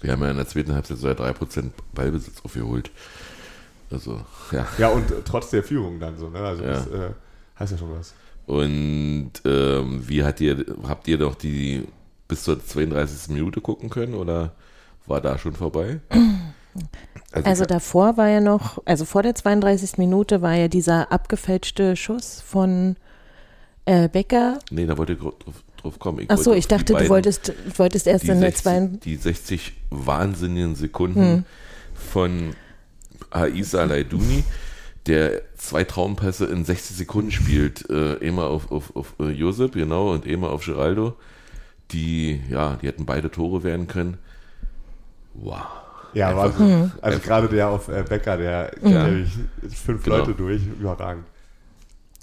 Wir 0.00 0.12
haben 0.12 0.22
ja 0.22 0.30
in 0.30 0.36
der 0.36 0.46
zweiten 0.48 0.74
Halbzeit 0.74 0.98
so 0.98 1.08
3% 1.08 1.70
Ballbesitz 1.94 2.40
aufgeholt. 2.44 2.90
Also, 3.90 4.20
ja. 4.50 4.66
Ja, 4.78 4.88
und 4.88 5.10
äh, 5.10 5.14
trotz 5.24 5.50
der 5.50 5.62
Führung 5.62 6.00
dann 6.00 6.18
so, 6.18 6.28
ne? 6.28 6.40
Also 6.40 6.62
Ja. 6.64 6.70
das 6.70 6.86
äh, 6.88 7.10
heißt 7.58 7.72
ja 7.72 7.78
schon 7.78 7.92
was. 7.96 8.14
Und 8.46 9.30
ähm, 9.44 10.02
wie 10.08 10.22
hat 10.24 10.40
ihr, 10.40 10.64
habt 10.86 11.06
ihr 11.08 11.18
doch 11.18 11.34
die 11.34 11.86
bis 12.28 12.42
zur 12.44 12.64
32. 12.64 13.32
Minute 13.34 13.60
gucken 13.60 13.88
können 13.90 14.14
oder 14.14 14.52
war 15.06 15.20
da 15.20 15.38
schon 15.38 15.54
vorbei? 15.54 16.00
Also 17.32 17.62
ich- 17.62 17.68
davor 17.68 18.16
war 18.16 18.28
ja 18.28 18.40
noch, 18.40 18.82
also 18.84 19.04
vor 19.04 19.22
der 19.22 19.34
32. 19.34 19.98
Minute 19.98 20.42
war 20.42 20.54
ja 20.54 20.68
dieser 20.68 21.10
abgefälschte 21.12 21.96
Schuss 21.96 22.40
von 22.40 22.96
äh, 23.86 24.08
Becker. 24.08 24.58
nee, 24.70 24.84
da 24.86 24.96
wollte 24.98 25.14
ich 25.14 25.18
drauf, 25.18 25.34
drauf 25.80 25.98
kommen. 25.98 26.20
Ich 26.20 26.30
Ach 26.30 26.36
so, 26.38 26.52
ich 26.52 26.68
dachte, 26.68 26.92
du 26.94 27.08
wolltest, 27.08 27.52
wolltest 27.78 28.06
erst 28.06 28.24
in 28.24 28.40
der 28.40 28.50
60, 28.50 28.62
zwei. 28.62 28.80
die 29.04 29.16
60 29.16 29.72
wahnsinnigen 29.90 30.74
Sekunden 30.74 31.20
Hm. 31.20 31.44
von 31.94 32.54
Aisa 33.30 33.84
Laiduni, 33.84 34.44
der 35.06 35.42
zwei 35.56 35.84
Traumpässe 35.84 36.46
in 36.46 36.64
60 36.64 36.96
Sekunden 36.96 37.30
spielt, 37.30 37.88
äh, 37.90 38.18
einmal 38.20 38.46
auf, 38.48 38.70
auf, 38.70 38.94
auf 38.96 39.14
äh, 39.20 39.30
Josep, 39.30 39.72
genau, 39.72 40.12
und 40.12 40.26
einmal 40.26 40.50
auf 40.50 40.64
Geraldo, 40.64 41.14
die, 41.92 42.40
ja, 42.50 42.76
die 42.82 42.86
hätten 42.88 43.06
beide 43.06 43.30
Tore 43.30 43.62
werden 43.62 43.86
können. 43.86 44.18
Wow. 45.34 45.62
Ja, 46.14 46.30
aber 46.30 46.44
Einfach- 46.44 46.60
also, 46.60 46.90
also 47.02 47.18
gerade 47.20 47.48
der 47.48 47.68
auf 47.68 47.88
äh, 47.88 48.02
Becker, 48.08 48.36
der 48.38 48.72
nämlich 48.80 49.30
fünf 49.74 50.02
Genau. 50.02 50.16
Leute 50.18 50.34
durch, 50.34 50.62
überragend. 50.66 51.24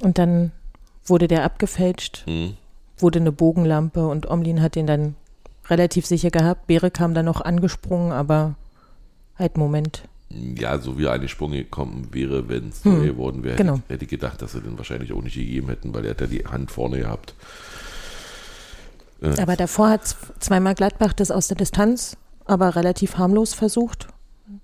Und 0.01 0.17
dann 0.17 0.51
wurde 1.05 1.27
der 1.27 1.43
abgefälscht, 1.43 2.23
Hm. 2.25 2.53
wurde 2.97 3.19
eine 3.19 3.31
Bogenlampe 3.31 4.07
und 4.07 4.29
Omlin 4.29 4.61
hat 4.61 4.75
den 4.75 4.87
dann 4.87 5.15
relativ 5.69 6.05
sicher 6.05 6.29
gehabt. 6.29 6.67
Beere 6.67 6.91
kam 6.91 7.13
dann 7.13 7.25
noch 7.25 7.41
angesprungen, 7.41 8.11
aber 8.11 8.55
halt 9.37 9.57
Moment. 9.57 10.03
Ja, 10.29 10.79
so 10.79 10.97
wie 10.97 11.05
er 11.05 11.11
angesprungen 11.13 11.57
gekommen 11.57 12.07
wäre, 12.11 12.49
wenn 12.49 12.69
es 12.69 12.83
Hm, 12.83 12.99
neu 12.99 13.05
geworden 13.07 13.43
wäre, 13.43 13.55
genau. 13.55 13.75
hätte, 13.75 13.93
hätte 13.93 14.03
ich 14.05 14.09
gedacht, 14.09 14.41
dass 14.41 14.53
sie 14.53 14.61
den 14.61 14.77
wahrscheinlich 14.77 15.13
auch 15.13 15.21
nicht 15.21 15.35
gegeben 15.35 15.67
hätten, 15.69 15.93
weil 15.93 16.05
er 16.05 16.11
hat 16.11 16.21
ja 16.21 16.27
die 16.27 16.45
Hand 16.45 16.71
vorne 16.71 16.99
gehabt. 16.99 17.35
Äh, 19.21 19.39
Aber 19.41 19.55
davor 19.55 19.89
hat 19.89 20.15
zweimal 20.39 20.75
Gladbach 20.75 21.13
das 21.13 21.31
aus 21.31 21.47
der 21.47 21.57
Distanz, 21.57 22.17
aber 22.45 22.75
relativ 22.75 23.17
harmlos 23.17 23.53
versucht. 23.53 24.07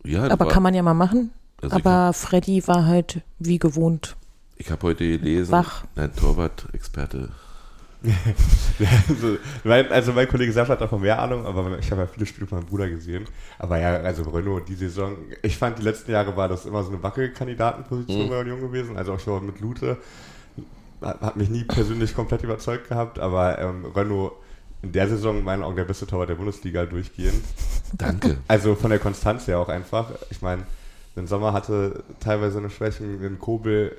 ja, 0.04 0.24
Aber 0.24 0.46
war- 0.46 0.52
kann 0.52 0.64
man 0.64 0.74
ja 0.74 0.82
mal 0.84 0.94
machen. 0.94 1.32
also 1.62 1.76
aber 1.76 2.14
Freddy 2.14 2.68
war 2.68 2.86
halt 2.86 3.22
wie 3.38 3.60
gewohnt. 3.60 4.16
Ich 4.62 4.70
habe 4.70 4.84
heute 4.84 5.06
gelesen, 5.06 5.52
Wach. 5.54 5.86
ein 5.96 6.14
Torwart-Experte. 6.16 7.30
also, 9.10 9.38
mein, 9.64 9.92
also 9.92 10.14
mein 10.14 10.28
Kollege 10.28 10.52
Sascha 10.54 10.74
hat 10.74 10.82
davon 10.82 11.02
mehr 11.02 11.22
Ahnung, 11.22 11.46
aber 11.46 11.78
ich 11.80 11.90
habe 11.92 12.02
ja 12.02 12.08
viele 12.08 12.26
Spiele 12.26 12.46
von 12.48 12.60
meinem 12.60 12.68
Bruder 12.68 12.90
gesehen. 12.90 13.26
Aber 13.58 13.80
ja, 13.80 13.94
also 13.98 14.24
Renault, 14.24 14.68
die 14.70 14.76
Saison, 14.76 15.16
ich 15.42 15.58
fand 15.58 15.80
die 15.80 15.84
letzten 15.84 16.12
Jahre 16.12 16.36
war 16.38 16.48
das 16.48 16.66
immer 16.66 16.84
so 16.84 16.92
eine 16.92 17.02
Wackelkandidatenposition 17.02 18.26
Mhm. 18.26 18.30
bei 18.30 18.40
Union 18.42 18.62
gewesen. 18.62 18.98
Also 18.98 19.14
auch 19.14 19.20
schon 19.20 19.46
mit 19.46 19.60
Lute. 19.62 19.98
Hat, 21.02 21.22
hat 21.22 21.36
mich 21.38 21.50
nie 21.50 21.64
persönlich 21.64 22.14
komplett 22.14 22.44
überzeugt 22.44 22.90
gehabt, 22.90 23.18
aber 23.20 23.60
ähm, 23.60 23.86
Renault 23.96 24.34
in 24.82 24.92
der 24.92 25.08
Saison 25.10 25.38
in 25.40 25.44
meinen 25.46 25.64
Augen 25.64 25.76
der 25.78 25.86
beste 25.86 26.06
Torwart 26.08 26.30
der 26.30 26.36
Bundesliga 26.36 26.86
durchgehend. 26.86 27.44
Danke. 27.94 28.38
Also 28.48 28.76
von 28.76 28.90
der 28.90 29.00
Konstanz 29.00 29.48
her 29.48 29.60
auch 29.60 29.70
einfach. 29.70 30.12
Ich 30.30 30.42
meine, 30.42 30.64
den 31.18 31.28
Sommer 31.28 31.52
hatte 31.54 32.04
teilweise 32.22 32.60
eine 32.60 32.70
Schwächen, 32.70 33.22
den 33.22 33.40
Kobel 33.40 33.98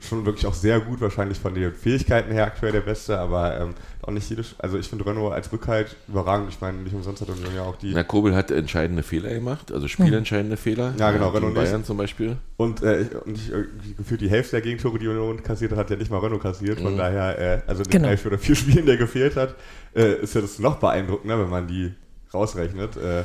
schon 0.00 0.24
wirklich 0.26 0.46
auch 0.46 0.54
sehr 0.54 0.80
gut, 0.80 1.00
wahrscheinlich 1.00 1.38
von 1.38 1.54
den 1.54 1.72
Fähigkeiten 1.74 2.32
her 2.32 2.46
aktuell 2.46 2.72
der 2.72 2.80
Beste, 2.80 3.18
aber 3.18 3.60
ähm, 3.60 3.74
auch 4.02 4.10
nicht 4.12 4.28
jedes. 4.30 4.54
Also 4.58 4.78
ich 4.78 4.88
finde 4.88 5.04
Renault 5.06 5.32
als 5.32 5.52
Rückhalt 5.52 5.94
überragend. 6.08 6.48
Ich 6.50 6.60
meine, 6.60 6.78
nicht 6.78 6.94
umsonst 6.94 7.20
hat 7.20 7.28
Union 7.28 7.54
ja 7.54 7.62
auch 7.62 7.76
die. 7.76 7.92
Na, 7.92 8.02
Kobel 8.02 8.34
hat 8.34 8.50
entscheidende 8.50 9.02
Fehler 9.02 9.30
gemacht, 9.30 9.70
also 9.72 9.88
spielentscheidende 9.88 10.56
Fehler. 10.56 10.94
Ja, 10.98 11.10
genau, 11.10 11.26
gegen 11.30 11.44
Renault 11.44 11.54
nicht. 11.58 11.70
Bayern 11.70 11.84
zum 11.84 11.96
Beispiel. 11.98 12.36
Und, 12.56 12.82
äh, 12.82 13.02
ich- 13.02 13.14
und 13.14 13.36
ich, 13.36 13.50
irgendwie 13.50 13.94
gefühlt 13.94 14.20
die 14.22 14.30
Hälfte 14.30 14.52
der 14.52 14.62
Gegentore, 14.62 14.98
die 14.98 15.08
Union 15.08 15.42
kassiert 15.42 15.72
hat, 15.72 15.78
hat 15.78 15.90
ja 15.90 15.96
nicht 15.96 16.10
mal 16.10 16.18
Renault 16.18 16.42
kassiert. 16.42 16.80
Von 16.80 16.94
Mhm. 16.94 16.98
daher, 16.98 17.38
äh, 17.38 17.60
also 17.66 17.82
in 17.82 17.88
den 17.88 17.92
Genau. 17.92 18.08
drei 18.08 18.16
vier 18.16 18.30
oder 18.32 18.38
vier 18.38 18.54
Spielen, 18.56 18.86
der 18.86 18.96
gefehlt 18.96 19.36
hat, 19.36 19.54
äh, 19.94 20.14
ist 20.22 20.34
ja 20.34 20.40
das 20.40 20.58
noch 20.58 20.76
beeindruckender, 20.76 21.38
wenn 21.38 21.50
man 21.50 21.66
die 21.68 21.92
rausrechnet. 22.32 22.96
Äh, 22.96 23.24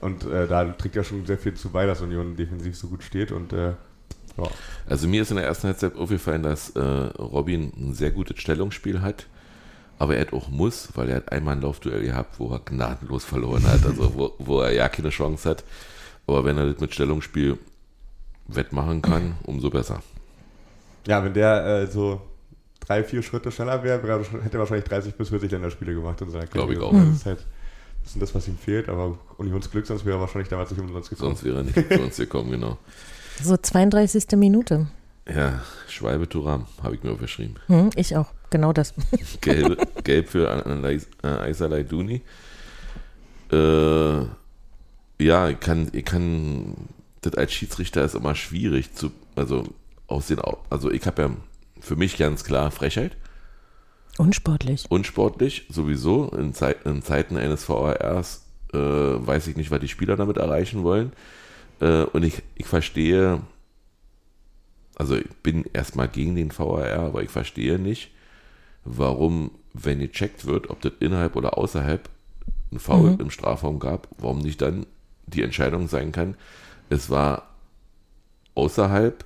und 0.00 0.24
äh, 0.24 0.46
da 0.46 0.64
trägt 0.64 0.94
ja 0.94 1.02
schon 1.04 1.26
sehr 1.26 1.38
viel 1.38 1.54
zu 1.54 1.70
bei, 1.70 1.84
dass 1.84 2.00
Union 2.00 2.36
defensiv 2.36 2.76
so 2.76 2.86
gut 2.86 3.02
steht. 3.02 3.32
Und 3.32 3.52
äh, 3.52 3.72
ja. 4.38 4.50
Also 4.86 5.08
mir 5.08 5.22
ist 5.22 5.30
in 5.30 5.36
der 5.36 5.46
ersten 5.46 5.68
Halbzeit 5.68 5.96
aufgefallen, 5.96 6.42
dass 6.42 6.70
äh, 6.70 6.80
Robin 6.80 7.72
ein 7.76 7.94
sehr 7.94 8.10
gutes 8.10 8.40
Stellungsspiel 8.40 9.00
hat, 9.00 9.26
aber 9.98 10.14
er 10.14 10.22
hat 10.22 10.32
auch 10.32 10.48
muss, 10.48 10.88
weil 10.94 11.10
er 11.10 11.16
hat 11.16 11.32
einmal 11.32 11.56
ein 11.56 11.62
Laufduell 11.62 12.02
gehabt, 12.02 12.38
wo 12.38 12.52
er 12.52 12.60
gnadenlos 12.60 13.24
verloren 13.24 13.66
hat, 13.66 13.84
also 13.84 14.14
wo, 14.14 14.34
wo 14.38 14.60
er 14.60 14.72
ja 14.72 14.88
keine 14.88 15.10
Chance 15.10 15.48
hat. 15.48 15.64
Aber 16.26 16.44
wenn 16.44 16.58
er 16.58 16.70
das 16.70 16.80
mit 16.80 16.94
Stellungsspiel 16.94 17.58
wettmachen 18.46 19.02
kann, 19.02 19.34
umso 19.44 19.70
besser. 19.70 20.02
Ja, 21.06 21.24
wenn 21.24 21.34
der 21.34 21.64
äh, 21.66 21.86
so 21.86 22.20
drei, 22.80 23.04
vier 23.04 23.22
Schritte 23.22 23.50
schneller 23.50 23.82
wäre, 23.82 24.22
hätte 24.42 24.56
er 24.56 24.58
wahrscheinlich 24.58 24.86
30 24.86 25.14
bis 25.14 25.28
40 25.28 25.50
Länderspiele 25.50 25.94
gemacht 25.94 26.20
in 26.20 26.30
seiner 26.30 26.46
Glaub 26.46 26.70
ich 26.70 26.78
auch. 26.78 26.92
Das 26.92 27.08
ist 27.08 27.26
halt 27.26 27.44
das, 28.02 28.14
ist 28.14 28.22
das, 28.22 28.34
was 28.34 28.48
ihm 28.48 28.56
fehlt, 28.56 28.88
aber 28.88 29.18
Unionsglück, 29.36 29.86
sonst 29.86 30.04
wäre 30.04 30.16
er 30.16 30.20
wahrscheinlich 30.20 30.48
damals 30.48 30.70
nicht 30.70 30.80
umsonst 30.80 31.10
gekommen. 31.10 31.36
Sonst 31.36 31.44
wäre 31.44 31.58
er 31.58 31.62
nicht 31.64 31.74
zu 31.74 32.00
uns 32.00 32.16
gekommen, 32.16 32.50
genau. 32.50 32.78
So 33.42 33.56
32. 33.56 34.36
Minute. 34.36 34.88
Ja, 35.28 35.62
Schwalbe 35.88 36.28
Turam, 36.28 36.66
habe 36.82 36.94
ich 36.94 37.02
mir 37.02 37.12
aufgeschrieben. 37.12 37.56
Hm, 37.66 37.90
ich 37.96 38.16
auch. 38.16 38.32
Genau 38.50 38.72
das. 38.72 38.94
Gelb, 39.40 40.04
gelb 40.04 40.28
für 40.28 40.48
äh, 40.48 41.26
Aisa 41.26 41.66
Laiduni. 41.66 42.22
Äh, 43.52 44.18
ja, 45.20 45.48
ich 45.48 45.60
kann, 45.60 45.88
ich 45.92 46.04
kann, 46.04 46.74
das 47.20 47.34
als 47.34 47.52
Schiedsrichter 47.52 48.04
ist 48.04 48.14
immer 48.14 48.34
schwierig 48.34 48.94
zu, 48.94 49.10
also 49.36 49.64
aus 50.06 50.28
den, 50.28 50.40
also 50.70 50.90
ich 50.90 51.06
habe 51.06 51.22
ja 51.22 51.30
für 51.80 51.96
mich 51.96 52.16
ganz 52.16 52.44
klar 52.44 52.70
Frechheit, 52.70 53.16
Unsportlich. 54.16 54.86
unsportlich 54.88 55.66
sowieso. 55.68 56.28
In, 56.30 56.54
Zeit, 56.54 56.84
in 56.86 57.02
Zeiten 57.02 57.36
eines 57.36 57.68
VARs 57.68 58.44
äh, 58.72 58.78
weiß 58.78 59.46
ich 59.48 59.56
nicht, 59.56 59.70
was 59.70 59.80
die 59.80 59.88
Spieler 59.88 60.16
damit 60.16 60.38
erreichen 60.38 60.82
wollen. 60.82 61.12
Äh, 61.80 62.02
und 62.04 62.22
ich, 62.24 62.42
ich 62.56 62.66
verstehe, 62.66 63.40
also 64.96 65.16
ich 65.16 65.28
bin 65.42 65.64
erstmal 65.72 66.08
gegen 66.08 66.34
den 66.34 66.56
VAR, 66.56 66.98
aber 66.98 67.22
ich 67.22 67.30
verstehe 67.30 67.78
nicht, 67.78 68.10
warum, 68.84 69.50
wenn 69.74 70.00
gecheckt 70.00 70.46
wird, 70.46 70.70
ob 70.70 70.80
das 70.80 70.92
innerhalb 71.00 71.36
oder 71.36 71.56
außerhalb 71.58 72.08
ein 72.72 72.78
Foul 72.78 73.12
Mhm. 73.12 73.20
im 73.20 73.30
Strafraum 73.30 73.78
gab, 73.78 74.08
warum 74.18 74.38
nicht 74.40 74.60
dann 74.60 74.86
die 75.26 75.42
Entscheidung 75.42 75.88
sein 75.88 76.12
kann, 76.12 76.36
es 76.90 77.10
war 77.10 77.48
außerhalb 78.54 79.24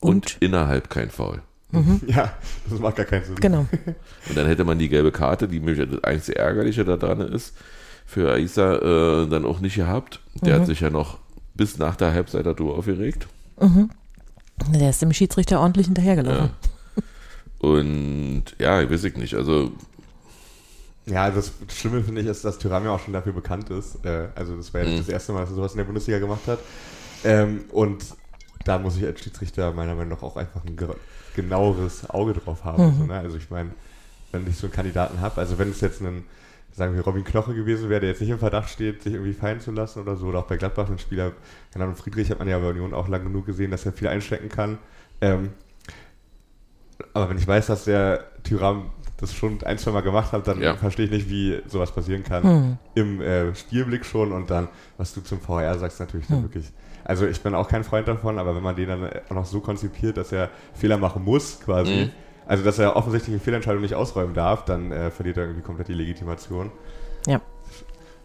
und, 0.00 0.14
Und? 0.14 0.36
innerhalb 0.40 0.88
kein 0.90 1.10
Foul. 1.10 1.42
Ja, 2.06 2.32
das 2.68 2.78
macht 2.80 2.96
gar 2.96 3.06
keinen 3.06 3.24
Sinn. 3.24 3.36
Genau. 3.36 3.66
Und 4.28 4.36
dann 4.36 4.46
hätte 4.46 4.64
man 4.64 4.78
die 4.78 4.90
gelbe 4.90 5.10
Karte, 5.10 5.48
die 5.48 5.58
mir 5.58 5.86
das 5.86 6.04
einzige 6.04 6.38
Ärgerliche 6.38 6.84
da 6.84 6.96
dran 6.98 7.20
ist, 7.22 7.56
für 8.04 8.30
Aisa 8.32 8.74
äh, 9.22 9.26
dann 9.28 9.46
auch 9.46 9.60
nicht 9.60 9.76
gehabt. 9.76 10.20
Der 10.42 10.56
hat 10.56 10.66
sich 10.66 10.80
ja 10.80 10.90
noch 10.90 11.18
bis 11.54 11.78
nach 11.78 11.96
der 11.96 12.12
Halbzeit 12.12 12.46
darüber 12.46 12.74
aufgeregt. 12.76 13.26
Der 14.72 14.90
ist 14.90 15.02
dem 15.02 15.12
Schiedsrichter 15.12 15.60
ordentlich 15.60 15.86
hinterhergelaufen. 15.86 16.50
Ja. 16.96 17.02
Und 17.68 18.44
ja, 18.58 18.80
ich 18.82 18.90
weiß 18.90 19.04
ich 19.04 19.16
nicht. 19.16 19.34
Also, 19.34 19.72
Ja, 21.06 21.30
das 21.30 21.52
Schlimme 21.68 22.02
finde 22.02 22.20
ich 22.20 22.26
ist, 22.26 22.44
dass 22.44 22.58
Tyram 22.58 22.84
ja 22.84 22.90
auch 22.92 23.00
schon 23.00 23.12
dafür 23.12 23.32
bekannt 23.32 23.70
ist. 23.70 24.04
Äh, 24.04 24.28
also 24.34 24.56
das 24.56 24.72
war 24.72 24.82
ja 24.82 24.88
Mhm. 24.90 24.98
das 24.98 25.08
erste 25.08 25.32
Mal, 25.32 25.40
dass 25.40 25.50
er 25.50 25.56
sowas 25.56 25.72
in 25.72 25.78
der 25.78 25.84
Bundesliga 25.84 26.18
gemacht 26.18 26.46
hat. 26.46 26.58
Ähm, 27.24 27.64
und 27.72 28.04
da 28.64 28.78
muss 28.78 28.96
ich 28.96 29.04
als 29.04 29.20
Schiedsrichter 29.20 29.72
meiner 29.72 29.94
Meinung 29.94 30.10
nach 30.12 30.22
auch 30.22 30.36
einfach 30.36 30.64
ein 30.64 30.76
ge 30.76 30.88
genaueres 31.34 32.08
Auge 32.10 32.34
drauf 32.34 32.64
haben. 32.64 33.00
Mhm. 33.00 33.06
Ne? 33.06 33.14
Also 33.14 33.36
ich 33.38 33.48
meine, 33.50 33.70
wenn 34.32 34.46
ich 34.46 34.56
so 34.56 34.66
einen 34.66 34.74
Kandidaten 34.74 35.20
habe, 35.20 35.40
also 35.40 35.58
wenn 35.58 35.70
es 35.70 35.80
jetzt 35.80 36.00
ein, 36.02 36.24
sagen 36.72 36.94
wir, 36.94 37.02
Robin 37.04 37.24
Knoche 37.24 37.54
gewesen 37.54 37.88
wäre, 37.90 38.00
der 38.00 38.10
jetzt 38.10 38.20
nicht 38.20 38.30
im 38.30 38.38
Verdacht 38.38 38.70
steht, 38.70 39.02
sich 39.02 39.12
irgendwie 39.14 39.32
fallen 39.34 39.60
zu 39.60 39.70
lassen 39.72 40.00
oder 40.00 40.16
so, 40.16 40.26
oder 40.26 40.40
auch 40.40 40.46
bei 40.46 40.56
Gladbach 40.56 40.88
ein 40.88 40.98
Spieler, 40.98 41.32
keine 41.72 41.84
Ahnung, 41.84 41.96
Friedrich 41.96 42.30
hat 42.30 42.38
man 42.38 42.48
ja 42.48 42.58
bei 42.58 42.70
Union 42.70 42.94
auch 42.94 43.08
lang 43.08 43.24
genug 43.24 43.46
gesehen, 43.46 43.70
dass 43.70 43.84
er 43.86 43.92
viel 43.92 44.08
einstecken 44.08 44.48
kann. 44.48 44.78
Ähm, 45.20 45.50
aber 47.14 47.28
wenn 47.28 47.38
ich 47.38 47.46
weiß, 47.46 47.66
dass 47.66 47.84
der 47.84 48.24
Tyram 48.42 48.90
das 49.18 49.34
schon 49.34 49.62
ein, 49.64 49.78
zwei 49.78 49.90
Mal 49.92 50.00
gemacht 50.00 50.32
hat, 50.32 50.48
dann 50.48 50.60
Ja. 50.60 50.74
verstehe 50.76 51.04
ich 51.04 51.10
nicht, 51.10 51.28
wie 51.30 51.60
sowas 51.66 51.92
passieren 51.92 52.24
kann. 52.24 52.42
Hm. 52.42 52.78
Im 52.94 53.20
äh, 53.20 53.54
Spielblick 53.54 54.04
schon 54.04 54.32
und 54.32 54.50
dann, 54.50 54.68
was 54.96 55.14
du 55.14 55.20
zum 55.20 55.40
VR 55.40 55.78
sagst, 55.78 56.00
natürlich 56.00 56.26
dann 56.26 56.38
Hm. 56.38 56.44
wirklich. 56.44 56.72
Also 57.04 57.26
ich 57.26 57.40
bin 57.40 57.54
auch 57.54 57.68
kein 57.68 57.84
Freund 57.84 58.08
davon, 58.08 58.38
aber 58.38 58.54
wenn 58.56 58.62
man 58.62 58.76
den 58.76 58.88
dann 58.88 59.08
auch 59.28 59.34
noch 59.34 59.46
so 59.46 59.60
konzipiert, 59.60 60.16
dass 60.16 60.32
er 60.32 60.50
Fehler 60.74 60.98
machen 60.98 61.24
muss, 61.24 61.60
quasi, 61.60 61.92
Mhm. 62.06 62.10
Also 62.46 62.64
dass 62.64 62.78
er 62.78 62.96
offensichtlich 62.96 63.32
eine 63.34 63.40
Fehlentscheidung 63.40 63.82
nicht 63.82 63.94
ausräumen 63.94 64.34
darf, 64.34 64.64
dann 64.64 64.92
äh, 64.92 65.10
verliert 65.10 65.36
er 65.36 65.44
irgendwie 65.44 65.62
komplett 65.62 65.88
die 65.88 65.94
Legitimation. 65.94 66.70
Ja. 67.26 67.40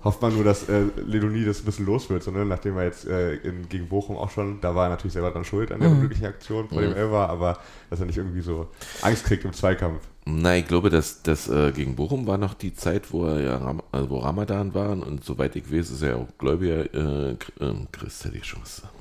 Hofft 0.03 0.21
man 0.21 0.33
nur, 0.35 0.43
dass 0.43 0.69
äh, 0.69 0.83
Ledonie 1.05 1.43
das 1.43 1.59
ein 1.59 1.65
bisschen 1.65 1.85
los 1.87 2.09
wird, 2.09 2.21
so, 2.23 2.29
ne? 2.31 2.45
nachdem 2.45 2.77
er 2.77 2.83
jetzt 2.85 3.07
äh, 3.07 3.33
in, 3.37 3.67
gegen 3.67 3.89
Bochum 3.89 4.15
auch 4.15 4.29
schon, 4.29 4.61
da 4.61 4.75
war 4.75 4.85
er 4.85 4.89
natürlich 4.89 5.13
selber 5.13 5.31
dran 5.31 5.43
schuld 5.43 5.71
an 5.71 5.79
der 5.79 5.89
Mhm. 5.89 5.95
unglücklichen 5.95 6.27
Aktion 6.27 6.69
vor 6.69 6.77
Mhm. 6.79 6.83
dem 6.89 6.95
Elfer, 6.95 7.29
aber 7.29 7.57
dass 7.89 7.99
er 7.99 8.05
nicht 8.05 8.17
irgendwie 8.17 8.41
so 8.41 8.67
Angst 9.01 9.25
kriegt 9.25 9.43
im 9.43 9.53
Zweikampf. 9.53 10.01
nein, 10.25 10.59
ich 10.61 10.67
glaube, 10.67 10.89
dass 10.91 11.23
das 11.23 11.49
äh, 11.49 11.71
gegen 11.71 11.95
Bochum 11.95 12.27
war 12.27 12.37
noch 12.37 12.53
die 12.53 12.75
Zeit, 12.75 13.11
wo 13.11 13.25
er 13.25 13.41
ja 13.41 13.57
Ram 13.57 13.81
also 13.91 14.09
wo 14.11 14.19
Ramadan 14.19 14.73
war 14.75 14.91
und 14.91 15.23
soweit 15.25 15.55
ich 15.55 15.71
weiß, 15.73 15.89
ist 15.89 16.03
er 16.03 16.17
auch 16.17 16.27
Gläubiger 16.37 16.93
äh, 16.93 17.35
ähm, 17.59 17.87
Christ, 17.91 18.23
hätte 18.25 18.37
ich 18.37 18.45
schon 18.45 18.61
gesagt. 18.61 18.93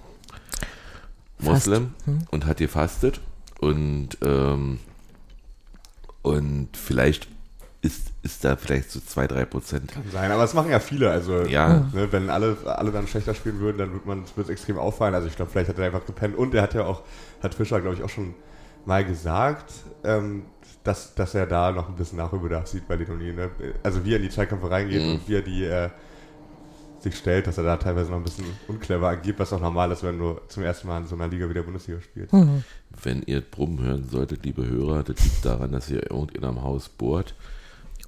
Moslem 1.39 1.95
Hm. 2.07 2.21
und 2.31 2.47
hat 2.47 2.57
gefastet 2.57 3.21
und 3.61 4.11
ähm, 4.25 4.79
und 6.27 6.69
vielleicht 6.73 7.29
ist, 7.83 8.09
ist 8.23 8.45
da 8.45 8.57
vielleicht 8.57 8.91
so 8.91 8.99
2, 9.01 9.29
3 9.29 9.45
Prozent. 9.45 9.93
Kann 9.93 10.03
sein, 10.13 10.31
aber 10.33 10.43
das 10.43 10.55
machen 10.55 10.71
ja 10.71 10.81
viele. 10.81 11.11
Also, 11.11 11.43
Ja. 11.43 11.89
ne, 11.93 12.09
wenn 12.11 12.31
alle, 12.31 12.57
alle 12.65 12.91
dann 12.91 13.07
schlechter 13.07 13.35
spielen 13.35 13.61
würden, 13.61 13.79
dann 13.79 13.93
wird 13.93 14.07
man 14.07 14.25
es 14.37 14.49
extrem 14.49 14.79
auffallen. 14.79 15.15
Also, 15.15 15.29
ich 15.29 15.37
glaube, 15.37 15.51
vielleicht 15.53 15.69
hat 15.69 15.79
er 15.79 15.87
einfach 15.87 16.05
gepennt. 16.05 16.37
Und 16.37 16.53
er 16.55 16.63
hat 16.63 16.75
ja 16.75 16.85
auch, 16.85 17.03
hat 17.43 17.55
Fischer, 17.55 17.81
glaube 17.81 17.95
ich, 17.97 18.03
auch 18.03 18.09
schon 18.09 18.35
mal 18.87 19.05
gesagt, 19.05 19.73
ähm, 20.05 20.45
dass, 20.83 21.15
dass 21.15 21.35
er 21.35 21.47
da 21.47 21.71
noch 21.71 21.89
ein 21.89 21.95
bisschen 21.97 22.19
Nachholbedarf 22.19 22.67
sieht 22.67 22.89
bei 22.89 22.97
Lenoni. 22.97 23.33
Ne? 23.33 23.51
Also, 23.85 24.05
wie 24.05 24.13
er 24.15 24.17
in 24.17 24.23
die 24.23 24.31
Zweikämpfe 24.31 24.69
reingeht 24.71 25.03
Mhm. 25.03 25.13
und 25.13 25.29
wie 25.29 25.35
er 25.37 25.43
die 25.43 25.65
äh, 25.65 25.91
sich 27.01 27.17
stellt, 27.17 27.47
dass 27.47 27.59
er 27.59 27.65
da 27.65 27.77
teilweise 27.77 28.11
noch 28.11 28.17
ein 28.19 28.25
bisschen 28.25 28.47
unclever 28.69 29.09
agiert, 29.09 29.39
was 29.39 29.53
auch 29.53 29.61
normal 29.61 29.93
ist, 29.93 30.03
wenn 30.03 30.19
du 30.19 30.41
zum 30.49 30.63
ersten 30.65 30.89
Mal 30.89 31.03
in 31.03 31.07
so 31.07 31.15
einer 31.15 31.29
Liga 31.29 31.49
wie 31.49 31.55
der 31.55 31.63
Bundesliga 31.63 32.01
spielst. 32.01 32.33
Wenn 33.03 33.23
ihr 33.23 33.41
Brummen 33.41 33.81
hören 33.81 34.09
solltet, 34.09 34.45
liebe 34.45 34.67
Hörer, 34.67 35.03
das 35.03 35.23
liegt 35.23 35.45
daran, 35.45 35.73
dass 35.73 35.91
ihr 35.91 36.11
irgendjemand 36.11 36.59
am 36.59 36.65
Haus 36.65 36.89
bohrt. 36.89 37.35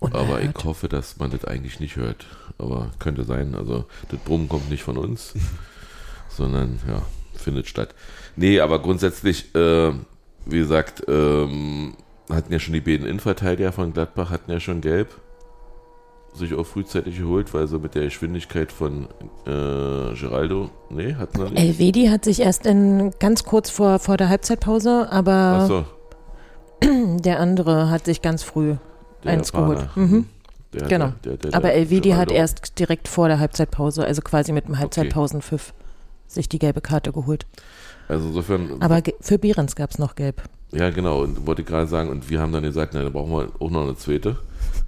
Aber 0.00 0.20
Unerhört. 0.20 0.56
ich 0.56 0.64
hoffe, 0.64 0.88
dass 0.88 1.18
man 1.18 1.30
das 1.30 1.44
eigentlich 1.44 1.80
nicht 1.80 1.96
hört. 1.96 2.26
Aber 2.58 2.90
könnte 2.98 3.24
sein. 3.24 3.54
Also 3.54 3.86
das 4.08 4.20
Brummen 4.20 4.48
kommt 4.48 4.70
nicht 4.70 4.82
von 4.82 4.96
uns, 4.96 5.34
sondern 6.28 6.78
ja, 6.88 7.02
findet 7.34 7.68
statt. 7.68 7.94
Nee, 8.36 8.60
aber 8.60 8.80
grundsätzlich, 8.80 9.54
äh, 9.54 9.92
wie 10.46 10.58
gesagt, 10.58 11.02
ähm, 11.08 11.94
hatten 12.30 12.52
ja 12.52 12.58
schon 12.58 12.74
die 12.74 12.80
beiden 12.80 13.06
Innenverteidiger 13.06 13.72
von 13.72 13.92
Gladbach, 13.92 14.30
hatten 14.30 14.50
ja 14.50 14.60
schon 14.60 14.80
gelb 14.80 15.08
sich 16.38 16.54
auch 16.54 16.64
frühzeitig 16.66 17.18
geholt, 17.18 17.52
weil 17.54 17.66
so 17.66 17.78
mit 17.78 17.94
der 17.94 18.04
Geschwindigkeit 18.04 18.72
von 18.72 19.08
äh, 19.46 20.14
Geraldo, 20.14 20.70
nee, 20.90 21.14
hatten 21.14 21.38
wir 21.38 21.50
nicht. 21.50 21.58
Elvedi 21.62 22.06
hat 22.06 22.24
sich 22.24 22.40
erst 22.40 22.66
in 22.66 23.12
ganz 23.18 23.44
kurz 23.44 23.70
vor, 23.70 23.98
vor 23.98 24.16
der 24.16 24.28
Halbzeitpause, 24.28 25.08
aber 25.10 25.32
Achso, 25.32 25.84
der 27.18 27.40
andere 27.40 27.90
hat 27.90 28.04
sich 28.04 28.22
ganz 28.22 28.42
früh 28.42 28.76
der 29.24 29.32
eins 29.32 29.52
Japaner. 29.52 29.74
geholt. 29.74 29.96
Mhm. 29.96 30.26
Der, 30.72 30.86
Genau. 30.88 31.12
Der, 31.24 31.36
der, 31.36 31.54
Aber 31.54 31.72
Elvedi 31.72 32.10
hat 32.10 32.30
erst 32.30 32.78
direkt 32.78 33.08
vor 33.08 33.28
der 33.28 33.38
Halbzeitpause, 33.38 34.04
also 34.04 34.20
quasi 34.22 34.52
mit 34.52 34.68
dem 34.68 34.78
Halbzeitpausenpfiff, 34.78 35.72
sich 36.26 36.48
die 36.48 36.58
gelbe 36.58 36.80
Karte 36.80 37.12
geholt. 37.12 37.46
Also 38.08 38.28
insofern, 38.28 38.76
Aber 38.80 39.02
für 39.20 39.38
Behrens 39.38 39.76
gab 39.76 39.90
es 39.90 39.98
noch 39.98 40.14
gelb. 40.14 40.42
ja 40.72 40.90
genau, 40.90 41.22
und 41.22 41.46
wollte 41.46 41.64
gerade 41.64 41.86
sagen, 41.86 42.10
und 42.10 42.28
wir 42.30 42.40
haben 42.40 42.52
dann 42.52 42.62
gesagt, 42.62 42.92
na, 42.94 43.02
da 43.02 43.08
brauchen 43.10 43.32
wir 43.32 43.48
auch 43.58 43.70
noch 43.70 43.82
eine 43.82 43.96
zweite. 43.96 44.36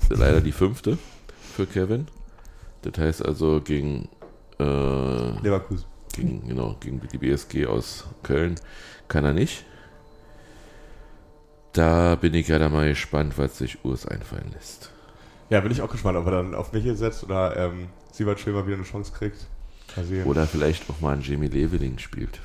Leider 0.09 0.41
die 0.41 0.53
fünfte 0.53 0.99
für 1.51 1.67
Kevin. 1.67 2.07
Das 2.83 2.99
heißt 2.99 3.25
also 3.25 3.61
gegen, 3.61 4.09
äh, 4.59 4.65
Leverkusen. 5.41 5.85
gegen, 6.15 6.49
genau, 6.49 6.77
gegen 6.81 7.01
die 7.13 7.19
BSG 7.19 7.67
aus 7.67 8.05
Köln 8.23 8.55
kann 9.09 9.25
er 9.25 9.33
nicht. 9.33 9.65
Da 11.73 12.17
bin 12.17 12.35
ich 12.35 12.49
ja 12.49 12.59
dann 12.59 12.73
mal 12.73 12.89
gespannt, 12.89 13.39
was 13.39 13.59
sich 13.59 13.85
Urs 13.85 14.07
einfallen 14.07 14.51
lässt. 14.53 14.91
Ja, 15.51 15.61
bin 15.61 15.73
ich 15.73 15.83
auch 15.83 15.91
gespannt, 15.91 16.17
ob 16.17 16.27
er 16.27 16.33
dann 16.33 16.55
auf 16.55 16.73
mich 16.73 16.85
setzt 16.97 17.25
oder 17.25 17.57
ähm, 17.57 17.89
Siebert 18.13 18.41
Schömer 18.41 18.67
wieder 18.67 18.77
eine 18.77 18.85
Chance 18.85 19.13
kriegt. 19.13 19.47
Sehen. 19.97 20.25
Oder 20.25 20.47
vielleicht 20.47 20.89
auch 20.89 21.01
mal 21.01 21.15
ein 21.15 21.23
Jamie 21.23 21.49
Leveling 21.49 21.99
spielt. 21.99 22.41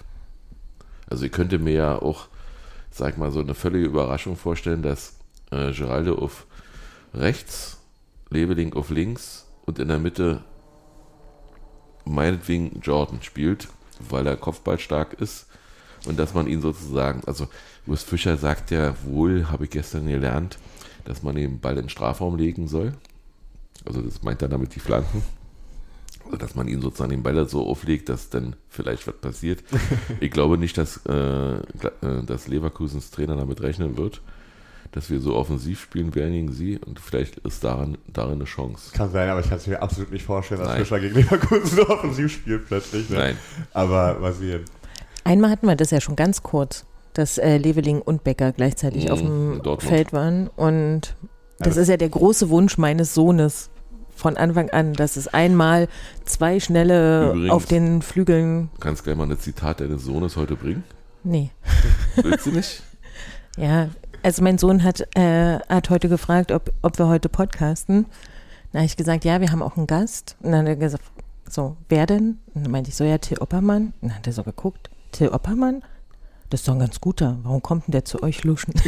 Also 1.07 1.25
ich 1.25 1.31
könnte 1.31 1.59
mir 1.59 1.73
ja 1.73 2.01
auch, 2.01 2.27
sag 2.89 3.17
mal, 3.17 3.31
so 3.31 3.39
eine 3.39 3.53
völlige 3.53 3.85
Überraschung 3.85 4.35
vorstellen, 4.35 4.81
dass 4.81 5.13
äh, 5.51 5.71
Geraldo 5.71 6.15
auf 6.15 6.47
rechts, 7.13 7.77
Leveling 8.35 8.73
auf 8.73 8.89
links 8.89 9.47
und 9.65 9.79
in 9.79 9.87
der 9.87 9.99
Mitte 9.99 10.43
meinetwegen 12.05 12.79
Jordan 12.81 13.21
spielt, 13.21 13.67
weil 14.09 14.27
er 14.27 14.35
kopfballstark 14.37 15.13
ist 15.13 15.47
und 16.05 16.19
dass 16.19 16.33
man 16.33 16.47
ihn 16.47 16.61
sozusagen, 16.61 17.21
also 17.25 17.47
Urs 17.87 18.03
Fischer 18.03 18.37
sagt 18.37 18.71
ja 18.71 18.95
wohl, 19.03 19.49
habe 19.49 19.65
ich 19.65 19.71
gestern 19.71 20.07
gelernt, 20.07 20.57
dass 21.05 21.23
man 21.23 21.35
den 21.35 21.59
Ball 21.59 21.73
in 21.77 21.83
den 21.83 21.89
Strafraum 21.89 22.37
legen 22.37 22.67
soll. 22.67 22.93
Also 23.85 24.01
das 24.01 24.23
meint 24.23 24.41
er 24.41 24.47
damit 24.47 24.75
die 24.75 24.79
Flanken. 24.79 25.23
Also 26.25 26.37
dass 26.37 26.55
man 26.55 26.67
ihn 26.67 26.81
sozusagen 26.81 27.11
den 27.11 27.23
Ball 27.23 27.47
so 27.47 27.67
auflegt, 27.67 28.09
dass 28.09 28.29
dann 28.29 28.55
vielleicht 28.69 29.05
was 29.07 29.17
passiert. 29.17 29.63
ich 30.19 30.31
glaube 30.31 30.57
nicht, 30.57 30.77
dass, 30.77 31.05
äh, 31.05 31.57
äh, 31.57 31.61
dass 32.25 32.47
Leverkusens 32.47 33.11
Trainer 33.11 33.35
damit 33.35 33.61
rechnen 33.61 33.97
wird, 33.97 34.21
dass 34.91 35.09
wir 35.09 35.19
so 35.19 35.35
offensiv 35.35 35.81
spielen 35.81 36.15
werden 36.15 36.31
gegen 36.33 36.51
sie 36.53 36.77
und 36.77 36.99
vielleicht 36.99 37.37
ist 37.39 37.63
daran, 37.63 37.97
darin 38.07 38.35
eine 38.35 38.45
Chance. 38.45 38.91
Kann 38.93 39.11
sein, 39.11 39.29
aber 39.29 39.39
ich 39.41 39.49
kann 39.49 39.57
es 39.57 39.67
mir 39.67 39.81
absolut 39.81 40.11
nicht 40.11 40.25
vorstellen, 40.25 40.61
dass 40.61 40.69
Nein. 40.69 40.79
Fischer 40.79 40.99
gegen 40.99 41.15
Leverkusen 41.15 41.65
so 41.77 41.87
offensiv 41.89 42.31
spielt 42.31 42.67
plötzlich. 42.67 43.09
Ne? 43.09 43.17
Nein. 43.17 43.37
Aber 43.73 44.19
mal 44.19 44.33
sehen. 44.33 44.63
Einmal 45.23 45.49
hatten 45.51 45.67
wir 45.67 45.75
das 45.75 45.91
ja 45.91 45.99
schon 45.99 46.15
ganz 46.15 46.43
kurz, 46.43 46.85
dass 47.13 47.37
äh, 47.37 47.57
Leveling 47.57 48.01
und 48.01 48.23
Becker 48.23 48.51
gleichzeitig 48.51 49.05
Mhm, 49.05 49.11
auf 49.11 49.19
in 49.21 49.25
dem 49.27 49.61
Dortmund. 49.63 49.81
Feld 49.83 50.13
waren. 50.13 50.47
Und 50.55 51.15
das 51.59 51.69
Also- 51.69 51.81
ist 51.81 51.87
ja 51.89 51.97
der 51.97 52.09
große 52.09 52.49
Wunsch 52.49 52.77
meines 52.77 53.13
Sohnes 53.13 53.69
von 54.15 54.37
Anfang 54.37 54.69
an, 54.69 54.93
dass 54.93 55.17
es 55.17 55.27
einmal 55.27 55.89
zwei 56.23 56.59
schnelle 56.61 57.31
Übrigens- 57.31 57.51
auf 57.51 57.65
den 57.65 58.01
Flügeln. 58.01 58.69
Du 58.75 58.79
kannst 58.79 59.03
gleich 59.03 59.17
mal 59.17 59.29
ein 59.29 59.37
Zitat 59.39 59.81
deines 59.81 60.03
Sohnes 60.05 60.37
heute 60.37 60.55
bringen. 60.55 60.83
Nee. 61.23 61.49
Willst 62.15 62.45
du 62.45 62.51
nicht? 62.51 62.81
Ja, 63.57 63.87
also 64.25 64.41
mein 64.43 64.57
Sohn 64.57 64.83
hat, 64.83 65.07
äh, 65.15 65.59
hat 65.69 65.91
heute 65.91 66.09
gefragt, 66.09 66.51
ob, 66.51 66.73
ob 66.81 66.97
wir 66.97 67.07
heute 67.07 67.29
podcasten. 67.29 68.07
Dann 68.71 68.79
habe 68.79 68.87
ich 68.87 68.97
gesagt, 68.97 69.23
ja, 69.23 69.39
wir 69.39 69.51
haben 69.51 69.61
auch 69.61 69.77
einen 69.77 69.85
Gast. 69.85 70.35
Und 70.41 70.51
dann 70.51 70.61
hat 70.61 70.67
er 70.67 70.75
gesagt, 70.77 71.03
so, 71.47 71.77
wer 71.89 72.07
denn? 72.07 72.39
Und 72.55 72.63
dann 72.63 72.71
meinte 72.71 72.89
ich 72.89 72.95
so, 72.95 73.03
ja, 73.03 73.19
Till 73.19 73.37
Oppermann. 73.37 73.93
Und 74.01 74.09
dann 74.09 74.15
hat 74.15 74.25
er 74.25 74.33
so 74.33 74.41
geguckt, 74.41 74.89
Till 75.11 75.27
Oppermann? 75.27 75.83
Das 76.49 76.61
ist 76.61 76.67
doch 76.67 76.73
ein 76.73 76.79
ganz 76.79 76.99
guter. 76.99 77.37
Warum 77.43 77.61
kommt 77.61 77.85
denn 77.85 77.91
der 77.91 78.03
zu 78.03 78.23
euch 78.23 78.43
luschen? 78.43 78.73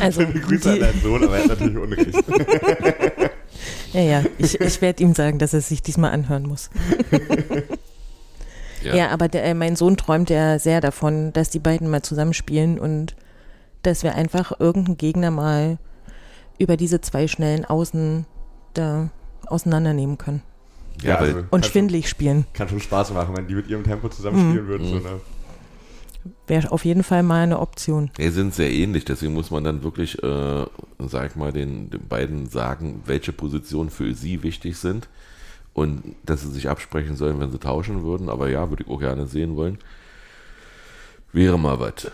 also, 0.00 0.20
Schöne 0.20 0.40
Grüße 0.40 0.72
an 0.72 0.80
deinen 0.80 1.00
Sohn, 1.00 1.24
aber 1.24 1.38
er 1.38 1.44
hat 1.44 1.48
natürlich 1.48 1.78
Unrecht. 1.78 2.14
ja, 3.94 4.00
ja, 4.02 4.22
ich, 4.36 4.60
ich 4.60 4.82
werde 4.82 5.02
ihm 5.02 5.14
sagen, 5.14 5.38
dass 5.38 5.54
er 5.54 5.62
sich 5.62 5.82
diesmal 5.82 6.10
anhören 6.12 6.42
muss. 6.42 6.68
Ja, 8.96 9.08
aber 9.10 9.28
der, 9.28 9.44
äh, 9.44 9.54
mein 9.54 9.76
Sohn 9.76 9.96
träumt 9.96 10.30
ja 10.30 10.58
sehr 10.58 10.80
davon, 10.80 11.32
dass 11.32 11.50
die 11.50 11.58
beiden 11.58 11.88
mal 11.88 12.02
zusammenspielen 12.02 12.78
und 12.78 13.14
dass 13.82 14.02
wir 14.02 14.14
einfach 14.14 14.58
irgendeinen 14.60 14.96
Gegner 14.98 15.30
mal 15.30 15.78
über 16.58 16.76
diese 16.76 17.00
zwei 17.00 17.28
schnellen 17.28 17.64
Außen 17.64 18.26
da 18.74 19.08
auseinandernehmen 19.46 20.18
können 20.18 20.42
Ja, 21.02 21.16
also, 21.16 21.38
und 21.38 21.50
kann 21.50 21.62
schon- 21.62 21.70
schwindlig 21.70 22.08
spielen. 22.08 22.46
Kann 22.52 22.68
schon 22.68 22.80
Spaß 22.80 23.12
machen, 23.12 23.36
wenn 23.36 23.46
die 23.46 23.54
mit 23.54 23.68
ihrem 23.68 23.84
Tempo 23.84 24.08
zusammenspielen 24.08 24.64
Mhm. 24.64 24.68
würden. 24.68 24.86
So, 24.88 24.94
Mhm. 24.96 25.02
ne? 25.02 25.20
Wäre 26.46 26.72
auf 26.72 26.84
jeden 26.84 27.02
Fall 27.04 27.22
mal 27.22 27.42
eine 27.44 27.58
Option. 27.60 28.10
Die 28.18 28.28
sind 28.30 28.54
sehr 28.54 28.70
ähnlich, 28.70 29.04
deswegen 29.04 29.32
muss 29.34 29.50
man 29.50 29.64
dann 29.64 29.82
wirklich, 29.82 30.22
äh, 30.22 30.66
sag 30.98 31.30
ich 31.30 31.36
mal, 31.36 31.52
den, 31.52 31.90
den 31.90 32.06
beiden 32.08 32.46
sagen, 32.48 33.02
welche 33.06 33.32
Positionen 33.32 33.88
für 33.90 34.12
sie 34.14 34.42
wichtig 34.42 34.76
sind 34.76 35.08
und 35.78 36.16
dass 36.24 36.42
sie 36.42 36.50
sich 36.50 36.68
absprechen 36.68 37.16
sollen, 37.16 37.40
wenn 37.40 37.50
sie 37.50 37.58
tauschen 37.58 38.02
würden. 38.02 38.28
Aber 38.28 38.48
ja, 38.48 38.68
würde 38.70 38.84
ich 38.84 38.90
auch 38.90 39.00
gerne 39.00 39.26
sehen 39.26 39.56
wollen. 39.56 39.78
Wäre 41.32 41.58
mal 41.58 41.78
was. 41.80 42.10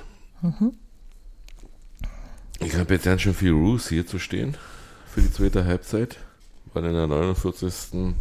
Ich 2.60 2.76
habe 2.76 2.94
jetzt 2.94 3.04
ganz 3.04 3.22
schön 3.22 3.34
viel 3.34 3.52
Roos 3.52 3.88
hier 3.88 4.06
zu 4.06 4.18
stehen 4.18 4.56
für 5.06 5.20
die 5.20 5.32
zweite 5.32 5.64
Halbzeit, 5.64 6.18
weil 6.72 6.84
in 6.84 6.94
der 6.94 7.06
49. 7.06 8.14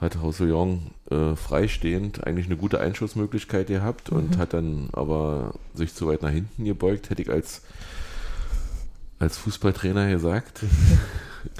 hat 0.00 0.20
Roussillon 0.22 0.90
äh, 1.10 1.34
freistehend 1.36 2.26
eigentlich 2.26 2.46
eine 2.46 2.56
gute 2.56 2.80
Einschussmöglichkeit 2.80 3.66
gehabt 3.66 4.10
und 4.10 4.38
hat 4.38 4.54
dann 4.54 4.88
aber 4.92 5.54
sich 5.74 5.94
zu 5.94 6.06
weit 6.06 6.22
nach 6.22 6.30
hinten 6.30 6.64
gebeugt, 6.64 7.10
hätte 7.10 7.22
ich 7.22 7.30
als, 7.30 7.62
als 9.18 9.36
Fußballtrainer 9.38 10.08
gesagt. 10.10 10.62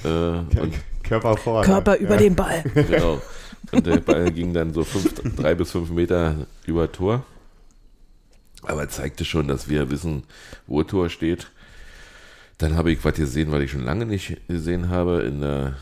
äh, 0.04 0.08
und, 0.08 0.74
Körper 1.09 1.37
vor. 1.37 1.62
Körper 1.62 1.92
ne? 1.92 1.99
über 1.99 2.14
ja. 2.14 2.21
den 2.21 2.35
Ball. 2.35 2.62
genau. 2.75 3.21
Und 3.73 3.87
der 3.87 3.99
Ball 3.99 4.31
ging 4.31 4.53
dann 4.53 4.73
so 4.73 4.85
fünf, 4.85 5.14
drei 5.37 5.55
bis 5.55 5.73
fünf 5.73 5.90
Meter 5.90 6.47
über 6.66 6.90
Tor. 6.90 7.25
Aber 8.62 8.88
zeigte 8.88 9.25
schon, 9.25 9.49
dass 9.49 9.68
wir 9.68 9.90
wissen, 9.90 10.25
wo 10.66 10.83
Tor 10.83 11.09
steht. 11.09 11.51
Dann 12.59 12.77
habe 12.77 12.90
ich 12.90 13.05
was 13.05 13.14
gesehen, 13.14 13.53
was 13.53 13.62
ich 13.62 13.71
schon 13.71 13.85
lange 13.85 14.05
nicht 14.05 14.37
gesehen 14.49 14.88
habe. 14.88 15.23
In 15.23 15.40
der, 15.40 15.75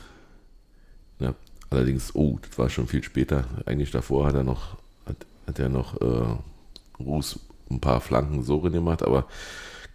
in 1.18 1.26
der, 1.26 1.34
allerdings, 1.70 2.14
oh, 2.14 2.38
das 2.46 2.58
war 2.58 2.68
schon 2.68 2.86
viel 2.86 3.02
später. 3.02 3.44
Eigentlich 3.64 3.90
davor 3.90 4.26
hat 4.26 4.34
er 4.34 4.44
noch, 4.44 4.76
hat, 5.06 5.16
hat 5.46 5.58
er 5.58 5.68
noch 5.68 6.00
äh, 6.00 7.02
Ruß 7.02 7.40
ein 7.70 7.80
paar 7.80 8.00
Flanken 8.00 8.42
so 8.42 8.60
gemacht, 8.60 9.02
aber 9.02 9.26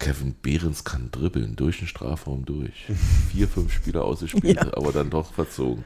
Kevin 0.02 0.34
Behrens 0.42 0.84
kann 0.84 1.10
dribbeln 1.10 1.56
durch 1.56 1.78
den 1.78 1.88
Strafraum 1.88 2.44
durch. 2.44 2.86
Vier, 3.32 3.48
fünf 3.48 3.72
Spieler 3.72 4.04
ausgespielt, 4.04 4.56
Ja. 4.56 4.76
aber 4.76 4.92
dann 4.92 5.10
doch 5.10 5.32
verzogen. 5.32 5.84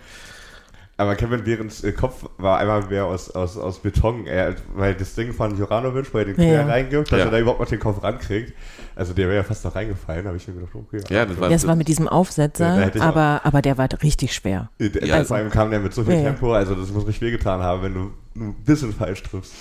Aber 0.98 1.14
Kevin 1.14 1.44
Behrens 1.44 1.84
äh, 1.84 1.92
Kopf 1.92 2.24
war 2.38 2.56
einmal 2.58 2.82
mehr 2.86 3.04
aus, 3.04 3.30
aus, 3.30 3.58
aus 3.58 3.80
Beton. 3.80 4.26
Er, 4.26 4.56
weil 4.74 4.94
das 4.94 5.14
Ding 5.14 5.34
von 5.34 5.58
Joranovic, 5.58 6.14
weil 6.14 6.26
er 6.28 6.32
den 6.34 6.42
Ja, 6.42 6.48
Quer 6.48 6.60
ja. 6.62 6.66
reingibt, 6.66 7.12
dass 7.12 7.18
Ja. 7.18 7.26
er 7.26 7.30
da 7.30 7.38
überhaupt 7.38 7.60
noch 7.60 7.68
den 7.68 7.78
Kopf 7.80 8.02
rankriegt. 8.02 8.54
Also 8.94 9.12
der 9.12 9.26
wäre 9.26 9.36
ja 9.36 9.42
fast 9.44 9.62
noch 9.66 9.74
reingefallen, 9.74 10.26
habe 10.26 10.38
ich 10.38 10.48
mir 10.48 10.54
gedacht, 10.54 10.74
okay. 10.74 11.02
Ja, 11.10 11.26
das 11.26 11.38
war, 11.38 11.50
Das 11.50 11.66
war 11.66 11.76
mit 11.76 11.88
diesem 11.88 12.06
Ja, 12.06 12.12
Aufsetzer, 12.12 12.90
auch- 12.96 13.00
aber, 13.02 13.42
aber 13.44 13.60
der 13.60 13.76
war 13.76 13.88
richtig 14.02 14.32
schwer. 14.34 14.70
Äh, 14.78 14.88
der- 14.88 15.04
Ja, 15.06 15.22
vor 15.24 15.36
allem 15.36 15.50
kam 15.50 15.70
der 15.70 15.80
mit 15.80 15.92
so 15.92 16.02
viel 16.02 16.14
Ja, 16.14 16.20
ja. 16.20 16.24
Tempo, 16.30 16.54
also 16.54 16.74
das 16.74 16.88
muss 16.90 17.06
richtig 17.06 17.20
wehgetan 17.28 17.60
haben, 17.60 17.82
wenn 17.82 17.92
du 17.92 18.10
ein 18.34 18.54
bisschen 18.64 18.94
falsch 18.94 19.22
triffst. 19.22 19.52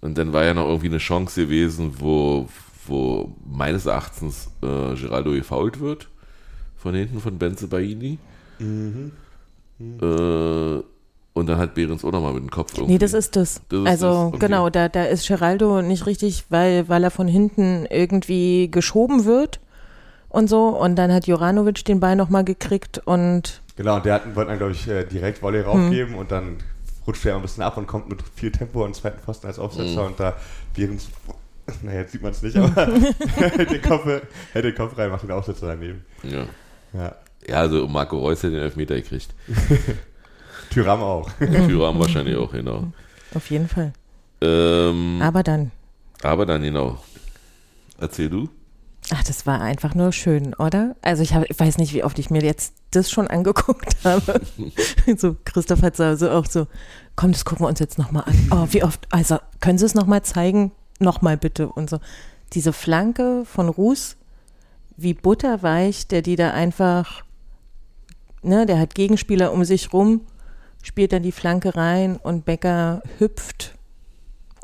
Und 0.00 0.16
dann 0.18 0.32
war 0.32 0.44
ja 0.44 0.54
noch 0.54 0.66
irgendwie 0.68 0.86
eine 0.88 0.98
Chance 0.98 1.42
gewesen, 1.42 1.94
wo, 1.98 2.48
wo 2.86 3.34
meines 3.44 3.86
Erachtens 3.86 4.48
äh, 4.62 4.94
Geraldo 4.94 5.32
gefault 5.32 5.80
wird. 5.80 6.08
Von 6.76 6.94
hinten 6.94 7.20
von 7.20 7.38
Benze 7.38 7.68
Baini. 7.68 8.18
Mhm. 8.58 9.12
Äh, 10.00 10.82
und 11.34 11.46
dann 11.46 11.58
hat 11.58 11.74
Behrens 11.74 12.04
auch 12.04 12.12
nochmal 12.12 12.34
mit 12.34 12.42
dem 12.42 12.50
Kopf 12.50 12.74
irgendwie. 12.74 12.92
Nee, 12.92 12.98
das 12.98 13.14
ist 13.14 13.36
das. 13.36 13.62
Das 13.68 13.80
ist 13.80 13.86
also 13.86 14.06
das, 14.06 14.16
okay. 14.16 14.38
genau, 14.38 14.68
da, 14.68 14.88
da 14.88 15.04
ist 15.04 15.26
Geraldo 15.26 15.80
nicht 15.80 16.06
richtig, 16.06 16.44
weil, 16.50 16.88
weil 16.88 17.04
er 17.04 17.10
von 17.10 17.26
hinten 17.26 17.86
irgendwie 17.88 18.70
geschoben 18.70 19.24
wird 19.24 19.60
und 20.28 20.48
so. 20.48 20.68
Und 20.68 20.96
dann 20.96 21.12
hat 21.12 21.26
Joranovic 21.26 21.84
den 21.84 22.00
Ball 22.00 22.16
nochmal 22.16 22.44
gekriegt 22.44 23.00
und 23.04 23.62
Genau, 23.76 23.96
und 23.96 24.04
der 24.04 24.14
hat, 24.14 24.36
wollte 24.36 24.50
dann, 24.50 24.58
glaube 24.58 24.72
ich, 24.72 24.86
äh, 24.86 25.04
direkt 25.04 25.42
Volley 25.42 25.62
raufgeben 25.62 26.14
und 26.14 26.30
dann 26.30 26.58
rutscht 27.06 27.24
er 27.24 27.36
ein 27.36 27.42
bisschen 27.42 27.62
ab 27.62 27.78
und 27.78 27.86
kommt 27.86 28.08
mit 28.08 28.22
viel 28.34 28.52
Tempo 28.52 28.84
an 28.84 28.90
den 28.90 28.94
zweiten 28.94 29.20
Pfosten 29.20 29.46
als 29.46 29.58
Aufsetzer 29.58 30.04
und 30.04 30.20
da 30.20 30.36
Behrens, 30.74 31.08
naja, 31.82 32.00
jetzt 32.00 32.12
sieht 32.12 32.22
man 32.22 32.32
es 32.32 32.42
nicht, 32.42 32.56
aber 32.56 32.86
den 32.86 33.82
Kopf, 33.82 34.04
hält 34.52 34.64
den 34.64 34.74
Kopf 34.74 34.96
rein, 34.98 35.10
macht 35.10 35.22
den 35.22 35.30
Aufsetzer 35.30 35.66
daneben. 35.68 36.04
Ja. 36.22 36.46
Ja. 36.92 37.14
ja, 37.46 37.56
also 37.56 37.86
Marco 37.88 38.18
Reus 38.18 38.42
hat 38.42 38.52
den 38.52 38.60
Elfmeter 38.60 38.96
gekriegt. 38.96 39.28
Tyram 40.70 41.00
auch. 41.02 41.30
Tyram 41.38 41.98
wahrscheinlich 41.98 42.36
auch, 42.36 42.52
genau. 42.52 42.92
auf 43.34 43.50
jeden 43.50 43.68
Fall. 43.68 43.92
Ähm, 44.40 45.20
Aber 45.22 45.42
dann, 45.42 45.70
aber 46.22 46.46
dann 46.46 46.62
genau. 46.62 46.98
Erzähl 47.98 48.28
du. 48.28 48.48
ach, 49.12 49.22
das 49.24 49.46
war 49.46 49.60
einfach 49.60 49.94
nur 49.94 50.12
schön, 50.12 50.54
oder? 50.54 50.96
Also 51.02 51.22
ich, 51.22 51.34
hab, 51.34 51.48
ich 51.48 51.58
weiß 51.58 51.78
nicht, 51.78 51.92
wie 51.94 52.02
oft 52.02 52.18
ich 52.18 52.30
mir 52.30 52.42
jetzt 52.42 52.74
das 52.90 53.10
schon 53.10 53.28
angeguckt 53.28 53.94
habe. 54.04 54.40
so, 55.16 55.36
Christoph 55.44 55.82
hat 55.82 55.96
so, 55.96 56.16
so 56.16 56.30
auch 56.30 56.46
so, 56.46 56.66
komm, 57.16 57.32
das 57.32 57.44
gucken 57.44 57.64
wir 57.64 57.68
uns 57.68 57.78
jetzt 57.78 57.98
nochmal 57.98 58.24
an. 58.24 58.48
Oh, 58.50 58.66
wie 58.72 58.82
oft, 58.82 59.06
also 59.10 59.38
können 59.60 59.78
Sie 59.78 59.86
es 59.86 59.94
nochmal 59.94 60.22
zeigen? 60.22 60.72
Nochmal 60.98 61.36
bitte 61.36 61.68
und 61.68 61.90
so. 61.90 61.98
Diese 62.52 62.72
Flanke 62.72 63.44
von 63.44 63.68
Ruß, 63.68 64.16
wie 64.96 65.14
butterweich, 65.14 66.06
der 66.06 66.22
die 66.22 66.36
da 66.36 66.52
einfach, 66.52 67.24
ne, 68.42 68.66
der 68.66 68.78
hat 68.78 68.94
Gegenspieler 68.94 69.52
um 69.52 69.64
sich 69.64 69.92
rum, 69.92 70.22
spielt 70.82 71.12
dann 71.12 71.22
die 71.22 71.32
Flanke 71.32 71.76
rein 71.76 72.16
und 72.16 72.44
Becker 72.44 73.02
hüpft 73.18 73.74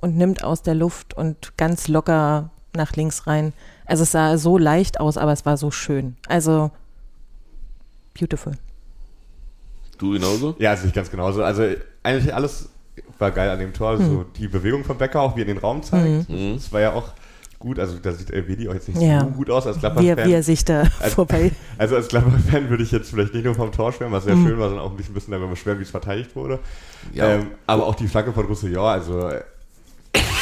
und 0.00 0.16
nimmt 0.16 0.44
aus 0.44 0.62
der 0.62 0.74
Luft 0.74 1.14
und 1.14 1.56
ganz 1.56 1.88
locker 1.88 2.50
nach 2.74 2.92
links 2.92 3.26
rein. 3.26 3.52
Also 3.86 4.02
es 4.02 4.12
sah 4.12 4.36
so 4.38 4.58
leicht 4.58 5.00
aus, 5.00 5.16
aber 5.16 5.32
es 5.32 5.46
war 5.46 5.56
so 5.56 5.70
schön. 5.70 6.16
Also 6.26 6.70
beautiful. 8.18 8.52
Du 9.98 10.12
genauso? 10.12 10.54
Ja, 10.58 10.70
also 10.70 10.86
ich 10.86 10.92
ganz 10.92 11.10
genauso. 11.10 11.42
Also 11.42 11.64
eigentlich 12.02 12.34
alles 12.34 12.68
war 13.18 13.30
geil 13.30 13.50
an 13.50 13.58
dem 13.58 13.72
Tor. 13.72 13.98
So 13.98 14.24
die 14.36 14.48
Bewegung 14.48 14.84
von 14.84 14.96
Becker 14.98 15.20
auch, 15.20 15.36
wie 15.36 15.42
er 15.42 15.46
den 15.46 15.58
Raum 15.58 15.82
zeigt. 15.82 16.28
Mhm. 16.28 16.54
Das 16.54 16.72
war 16.72 16.80
ja 16.80 16.92
auch 16.92 17.12
gut. 17.58 17.78
Also 17.78 17.96
da 17.98 18.12
sieht 18.12 18.30
Elvedi 18.30 18.68
auch 18.68 18.74
jetzt 18.74 18.88
nicht 18.88 19.00
Ja. 19.02 19.20
so 19.20 19.26
gut 19.26 19.50
aus 19.50 19.66
als 19.66 19.76
Wie 19.76 19.86
er, 19.86 19.90
Gladbach-Fan. 19.92 20.28
wie 20.28 20.32
er 20.34 20.42
sich 20.42 20.64
da 20.64 20.82
Also- 21.00 21.14
vorbei. 21.16 21.50
Also 21.76 21.96
als 21.96 22.08
Gladbach-Fan 22.08 22.70
würde 22.70 22.82
ich 22.84 22.92
jetzt 22.92 23.10
vielleicht 23.10 23.34
nicht 23.34 23.44
nur 23.44 23.54
vom 23.54 23.72
Tor 23.72 23.92
schwärmen, 23.92 24.14
was 24.14 24.24
sehr 24.24 24.36
Mhm. 24.36 24.46
schön 24.46 24.58
war, 24.58 24.68
sondern 24.68 24.86
auch 24.86 24.90
ein 24.90 24.96
bisschen, 24.96 25.14
bisschen 25.14 25.32
darüber 25.32 25.48
beschweren, 25.48 25.78
wie 25.78 25.82
es 25.82 25.90
verteidigt 25.90 26.36
wurde. 26.36 26.58
Ja. 27.12 27.28
Ähm, 27.34 27.48
aber 27.66 27.86
auch 27.86 27.94
die 27.96 28.06
Flanke 28.06 28.32
von 28.32 28.46
Roussillon, 28.46 28.84
also 28.86 29.28
äh, 29.28 29.40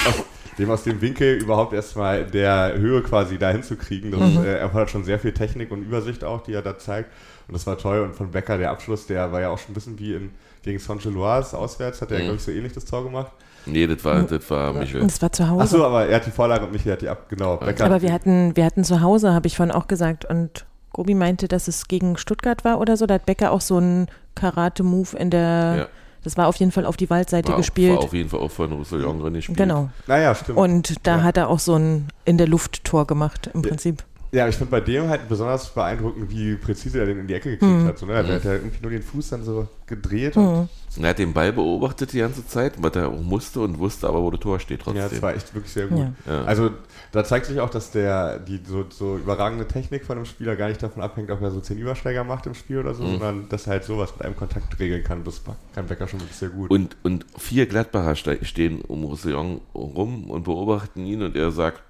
aus, 0.06 0.24
dem 0.58 0.70
aus 0.70 0.82
dem 0.84 1.00
Winkel 1.00 1.36
überhaupt 1.36 1.72
erstmal 1.72 2.24
der 2.24 2.74
Höhe 2.76 3.02
quasi 3.02 3.38
da 3.38 3.50
hinzukriegen, 3.50 4.10
das 4.10 4.20
Mhm. 4.34 4.44
äh, 4.44 4.54
erfordert 4.58 4.90
schon 4.90 5.04
sehr 5.04 5.18
viel 5.18 5.32
Technik 5.32 5.70
und 5.70 5.82
Übersicht 5.82 6.22
auch, 6.24 6.42
die 6.42 6.52
er 6.52 6.62
da 6.62 6.78
zeigt. 6.78 7.10
Und 7.48 7.54
das 7.54 7.66
war 7.66 7.78
toll. 7.78 8.00
Und 8.00 8.14
von 8.14 8.30
Becker 8.30 8.58
der 8.58 8.70
Abschluss, 8.70 9.06
der 9.06 9.30
war 9.32 9.40
ja 9.40 9.50
auch 9.50 9.58
schon 9.58 9.70
ein 9.70 9.74
bisschen 9.74 9.98
wie 9.98 10.14
in, 10.14 10.30
gegen 10.66 10.78
Saint-Gilloise 10.78 11.56
auswärts, 11.56 12.02
hat 12.02 12.10
er, 12.10 12.18
Mhm. 12.18 12.22
glaube 12.24 12.36
ich, 12.36 12.42
so 12.42 12.50
ähnlich 12.50 12.72
das 12.74 12.84
Tor 12.84 13.02
gemacht. 13.04 13.32
Nee, 13.64 13.86
das 13.86 14.04
war, 14.04 14.22
das 14.22 14.48
war 14.50 14.72
Michael. 14.74 15.00
Und 15.02 15.10
es 15.10 15.20
war 15.22 15.32
zu 15.32 15.48
Hause. 15.48 15.62
Achso, 15.62 15.84
aber 15.84 16.06
er 16.06 16.16
hat 16.16 16.26
die 16.26 16.30
Vorlage 16.30 16.66
und 16.66 16.72
Michael 16.72 16.92
hat 16.92 17.02
die 17.02 17.08
ab, 17.08 17.28
genau. 17.28 17.56
Becker 17.56 17.84
aber 17.86 18.02
wir 18.02 18.12
hatten, 18.12 18.54
wir 18.54 18.64
hatten 18.64 18.84
zu 18.84 19.00
Hause, 19.00 19.32
habe 19.32 19.46
ich 19.46 19.56
vorhin 19.56 19.74
auch 19.74 19.88
gesagt, 19.88 20.24
und 20.26 20.66
Gobi 20.92 21.14
meinte, 21.14 21.48
dass 21.48 21.66
es 21.68 21.88
gegen 21.88 22.16
Stuttgart 22.16 22.64
war 22.64 22.80
oder 22.80 22.96
so. 22.96 23.06
Da 23.06 23.14
hat 23.14 23.26
Becker 23.26 23.50
auch 23.50 23.60
so 23.60 23.76
einen 23.78 24.06
Karate-Move 24.34 25.16
in 25.16 25.30
der, 25.30 25.74
Ja. 25.78 25.86
das 26.22 26.36
war 26.36 26.46
auf 26.46 26.56
jeden 26.56 26.70
Fall 26.72 26.86
auf 26.86 26.96
die 26.96 27.10
Waldseite 27.10 27.50
War, 27.50 27.56
gespielt. 27.58 27.96
war 27.96 28.04
auf 28.04 28.12
jeden 28.14 28.28
Fall 28.30 28.40
auch 28.40 28.50
von 28.50 28.72
Roussillon 28.72 29.20
drin 29.20 29.34
gespielt. 29.34 29.58
genau. 29.58 29.90
Naja, 30.06 30.34
stimmt. 30.34 30.58
Und 30.58 31.06
da 31.06 31.18
Ja. 31.18 31.22
hat 31.24 31.36
er 31.36 31.48
auch 31.48 31.58
so 31.58 31.74
ein 31.76 32.08
in 32.24 32.38
der 32.38 32.46
Luft 32.48 32.84
Tor 32.84 33.06
gemacht, 33.06 33.50
im 33.52 33.62
Ja. 33.62 33.68
Prinzip. 33.68 34.04
Ja, 34.32 34.48
ich 34.48 34.56
finde 34.56 34.70
bei 34.72 34.80
dem 34.80 35.08
halt 35.08 35.28
besonders 35.28 35.72
beeindruckend, 35.72 36.30
wie 36.30 36.56
präzise 36.56 36.98
er 37.00 37.06
den 37.06 37.20
in 37.20 37.26
die 37.26 37.34
Ecke 37.34 37.50
gekriegt 37.50 37.72
Mhm. 37.72 37.86
hat. 37.86 37.98
So, 37.98 38.06
ne? 38.06 38.14
Also 38.14 38.30
Er 38.30 38.36
hat 38.36 38.44
ja 38.44 38.52
irgendwie 38.54 38.78
nur 38.82 38.90
den 38.90 39.02
Fuß 39.02 39.28
dann 39.30 39.44
so 39.44 39.68
gedreht. 39.86 40.36
Und, 40.36 40.44
Mhm. 40.44 40.68
Und 40.96 41.04
Er 41.04 41.10
hat 41.10 41.18
den 41.18 41.32
Ball 41.34 41.52
beobachtet 41.52 42.12
die 42.14 42.18
ganze 42.18 42.46
Zeit, 42.46 42.74
was 42.82 42.96
er 42.96 43.08
auch 43.08 43.20
musste 43.20 43.60
und 43.60 43.78
wusste 43.78 44.08
aber, 44.08 44.22
wo 44.22 44.30
das 44.30 44.40
Tor 44.40 44.58
steht 44.58 44.80
trotzdem. 44.80 45.02
ja, 45.02 45.08
das 45.08 45.20
war 45.22 45.34
echt 45.34 45.54
wirklich 45.54 45.72
sehr 45.72 45.86
gut. 45.88 46.06
Ja. 46.26 46.44
Also 46.44 46.70
da 47.12 47.22
zeigt 47.22 47.46
sich 47.46 47.60
auch, 47.60 47.68
dass 47.70 47.90
der 47.90 48.38
die 48.38 48.60
so, 48.66 48.84
so 48.88 49.16
überragende 49.18 49.68
Technik 49.68 50.04
von 50.06 50.16
einem 50.16 50.24
Spieler 50.26 50.56
gar 50.56 50.68
nicht 50.68 50.82
davon 50.82 51.02
abhängt, 51.02 51.30
ob 51.30 51.40
er 51.42 51.50
so 51.50 51.60
zehn 51.60 51.78
Übersteiger 51.78 52.24
macht 52.24 52.46
im 52.46 52.54
Spiel 52.54 52.78
oder 52.78 52.94
so, 52.94 53.04
Mhm. 53.04 53.10
sondern 53.12 53.48
dass 53.50 53.66
er 53.66 53.72
halt 53.74 53.84
sowas 53.84 54.12
mit 54.16 54.24
einem 54.24 54.36
Kontakt 54.36 54.78
regeln 54.80 55.04
kann. 55.04 55.22
Das 55.24 55.42
kann 55.74 55.86
Becker 55.86 56.08
schon 56.08 56.20
wirklich 56.20 56.36
sehr 56.36 56.48
gut. 56.48 56.70
Und, 56.70 56.96
und 57.04 57.26
vier 57.38 57.66
Gladbacher 57.66 58.14
ste- 58.16 58.44
stehen 58.44 58.80
um 58.80 59.04
Roussillon 59.04 59.60
rum 59.74 60.30
und 60.30 60.44
beobachten 60.44 61.04
ihn 61.04 61.22
und 61.22 61.36
er 61.36 61.50
sagt, 61.50 61.82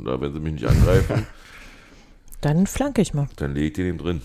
na, 0.00 0.18
wenn 0.20 0.32
sie 0.32 0.40
mich 0.40 0.54
nicht 0.54 0.66
angreifen, 0.66 1.26
Dann 2.40 2.66
flanke 2.66 3.02
ich 3.02 3.14
mal. 3.14 3.28
dann 3.36 3.54
lege 3.54 3.66
ich 3.66 3.72
den 3.72 3.98
drin. 3.98 4.22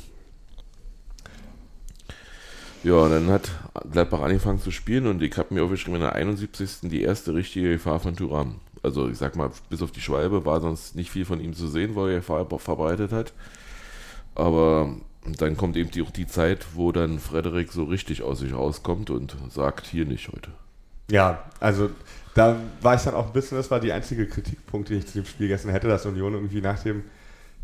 Ja, 2.84 2.95
und 2.95 3.12
dann 3.12 3.28
hat 3.28 3.52
Gladbach 3.91 4.21
angefangen 4.21 4.60
zu 4.60 4.71
spielen 4.71 5.06
und 5.06 5.21
ich 5.21 5.38
habe 5.38 5.54
mir 5.54 5.63
aufgeschrieben, 5.63 5.95
in 5.95 6.02
der 6.02 6.15
71. 6.15 6.89
die 6.89 7.04
erste 7.04 7.34
richtige 7.36 7.71
Gefahr 7.74 8.00
von 8.00 8.15
Thuram. 8.15 8.60
Also 8.82 9.08
ich 9.08 9.19
sag 9.19 9.36
mal, 9.36 9.52
bis 9.69 9.84
auf 9.84 9.91
die 9.91 10.02
Schwalbe 10.02 10.45
war 10.45 10.62
sonst 10.62 10.95
nicht 10.95 11.12
viel 11.12 11.26
von 11.26 11.39
ihm 11.39 11.54
zu 11.54 11.67
sehen, 11.67 11.95
weil 11.95 12.10
er 12.10 12.17
Gefahr 12.17 12.47
verbreitet 12.60 13.12
hat. 13.12 13.34
Aber 14.34 14.95
dann 15.38 15.58
kommt 15.58 15.78
eben 15.78 15.91
die, 15.91 16.02
auch 16.02 16.10
die 16.10 16.26
Zeit, 16.26 16.65
wo 16.74 16.91
dann 16.91 17.19
Frederik 17.19 17.71
so 17.71 17.84
richtig 17.84 18.24
aus 18.24 18.39
sich 18.39 18.54
rauskommt 18.54 19.12
und 19.12 19.36
sagt, 19.50 19.86
hier 19.86 20.06
nicht 20.06 20.30
heute. 20.30 20.50
Ja, 21.12 21.43
also 21.60 21.91
da 22.34 22.58
war 22.82 22.95
ich 22.95 23.02
dann 23.02 23.13
auch 23.13 23.28
ein 23.28 23.34
bisschen, 23.34 23.58
das 23.58 23.69
war 23.69 23.80
die 23.80 23.91
einzige 23.91 24.26
Kritikpunkt, 24.26 24.89
den 24.89 25.00
ich 25.00 25.08
zu 25.08 25.19
dem 25.19 25.26
Spiel 25.26 25.50
gestern 25.50 25.71
hätte, 25.71 25.88
dass 25.88 26.06
Union 26.08 26.34
irgendwie 26.34 26.62
nach 26.62 26.82
dem 26.82 27.04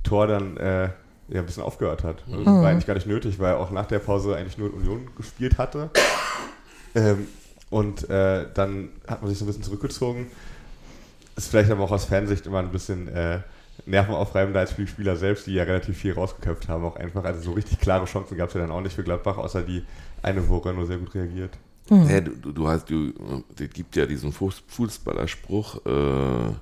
Tor 0.03 0.27
dann 0.27 0.57
äh, 0.57 0.83
ja, 1.29 1.39
ein 1.41 1.45
bisschen 1.45 1.63
aufgehört 1.63 2.03
hat. 2.03 2.23
Also 2.31 2.43
Das 2.43 2.53
war 2.61 2.69
eigentlich 2.69 2.87
gar 2.87 2.93
nicht 2.93 3.07
nötig, 3.07 3.39
weil 3.39 3.55
auch 3.55 3.71
nach 3.71 3.85
der 3.85 3.99
Pause 3.99 4.35
eigentlich 4.35 4.57
nur 4.57 4.73
Union 4.73 5.09
gespielt 5.17 5.57
hatte. 5.57 5.89
Ähm, 6.95 7.27
und 7.69 8.09
äh, 8.09 8.45
dann 8.53 8.89
hat 9.07 9.21
man 9.21 9.29
sich 9.29 9.37
so 9.37 9.43
ein 9.45 9.47
bisschen 9.47 9.63
zurückgezogen. 9.63 10.27
Ist 11.35 11.49
vielleicht 11.49 11.69
aber 11.69 11.83
auch 11.83 11.91
aus 11.91 12.05
Fansicht 12.05 12.45
immer 12.47 12.59
ein 12.59 12.71
bisschen 12.71 13.07
äh, 13.09 13.39
nervenaufreibender 13.85 14.61
als 14.61 14.71
für 14.71 14.81
die 14.83 14.87
Spieler 14.87 15.15
selbst, 15.17 15.45
die 15.47 15.53
ja 15.53 15.63
relativ 15.63 15.97
viel 15.97 16.13
rausgeköpft 16.13 16.67
haben, 16.69 16.83
auch 16.85 16.95
einfach. 16.95 17.23
Also 17.25 17.41
so 17.41 17.51
richtig 17.51 17.79
klare 17.79 18.05
Chancen 18.05 18.37
gab 18.37 18.47
es 18.47 18.55
ja 18.55 18.61
dann 18.61 18.71
auch 18.71 18.81
nicht 18.81 18.95
für 18.95 19.03
Gladbach, 19.03 19.37
außer 19.37 19.61
die 19.61 19.83
eine, 20.23 20.47
wo 20.47 20.57
Renault 20.57 20.87
sehr 20.87 20.97
gut 20.97 21.13
reagiert. 21.13 21.51
Ja, 21.89 22.19
du, 22.21 22.31
du- 22.31 22.51
du 22.53 22.67
hast, 22.67 22.89
du, 22.89 23.13
es 23.59 23.69
gibt 23.69 23.95
ja 23.95 24.05
diesen 24.05 24.31
Fuß- 24.33 24.61
Fußballerspruch, 24.67 25.85
äh, 25.85 26.53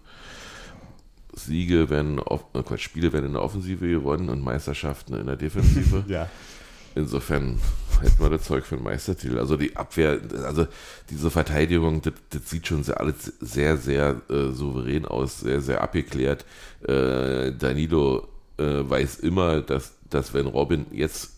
Siege 1.35 1.89
werden, 1.89 2.19
auf, 2.19 2.45
äh, 2.53 2.63
Quatsch, 2.63 2.83
Spiele 2.83 3.13
werden 3.13 3.27
in 3.27 3.33
der 3.33 3.41
Offensive 3.41 3.87
gewonnen 3.87 4.29
und 4.29 4.41
Meisterschaften 4.41 5.15
in 5.15 5.27
der 5.27 5.35
Defensive. 5.35 6.03
Ja. 6.07 6.29
Insofern 6.97 7.59
hätten 8.01 8.23
wir 8.23 8.29
das 8.29 8.43
Zeug 8.43 8.65
für 8.65 8.75
einen 8.75 8.85
Meistertitel. 8.85 9.37
Also 9.37 9.57
die 9.57 9.75
Abwehr, 9.75 10.17
also 10.45 10.65
diese 11.09 11.29
Verteidigung, 11.29 12.01
das, 12.01 12.13
das 12.29 12.49
sieht 12.49 12.67
schon 12.67 12.83
sehr, 12.83 13.01
alles 13.01 13.33
sehr, 13.41 13.75
sehr 13.75 14.21
äh, 14.29 14.51
souverän 14.51 15.05
aus, 15.05 15.41
sehr, 15.41 15.59
sehr 15.59 15.81
abgeklärt. 15.81 16.45
Äh, 16.87 17.51
Danilo 17.51 18.29
äh, 18.57 18.89
weiß 18.89 19.17
immer, 19.19 19.61
dass, 19.61 19.91
dass 20.09 20.33
wenn 20.33 20.47
Robin 20.47 20.85
jetzt 20.91 21.34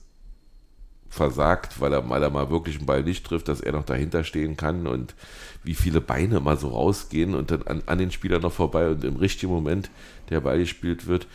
versagt, 1.18 1.82
weil 1.82 1.92
er, 1.92 2.10
weil 2.10 2.24
er 2.24 2.30
mal 2.30 2.50
wirklich 2.50 2.78
einen 2.78 2.86
Ball 2.86 3.04
nicht 3.04 3.26
trifft, 3.26 3.50
dass 3.50 3.60
er 3.60 3.74
noch 3.74 3.86
dahinter 3.86 4.24
stehen 4.24 4.56
kann 4.56 4.88
und 4.88 5.16
wie 5.64 5.76
viele 5.76 6.00
Beine 6.00 6.40
mal 6.40 6.58
so 6.58 6.70
rausgehen 6.70 7.36
und 7.36 7.52
dann 7.52 7.64
an, 7.64 7.84
an 7.86 7.98
den 7.98 8.12
Spieler 8.12 8.40
noch 8.40 8.54
vorbei 8.54 8.90
und 8.90 9.04
im 9.04 9.18
richtigen 9.18 9.52
Moment 9.52 9.90
der 10.30 10.40
Ball 10.40 10.60
gespielt 10.60 11.08
wird. 11.08 11.28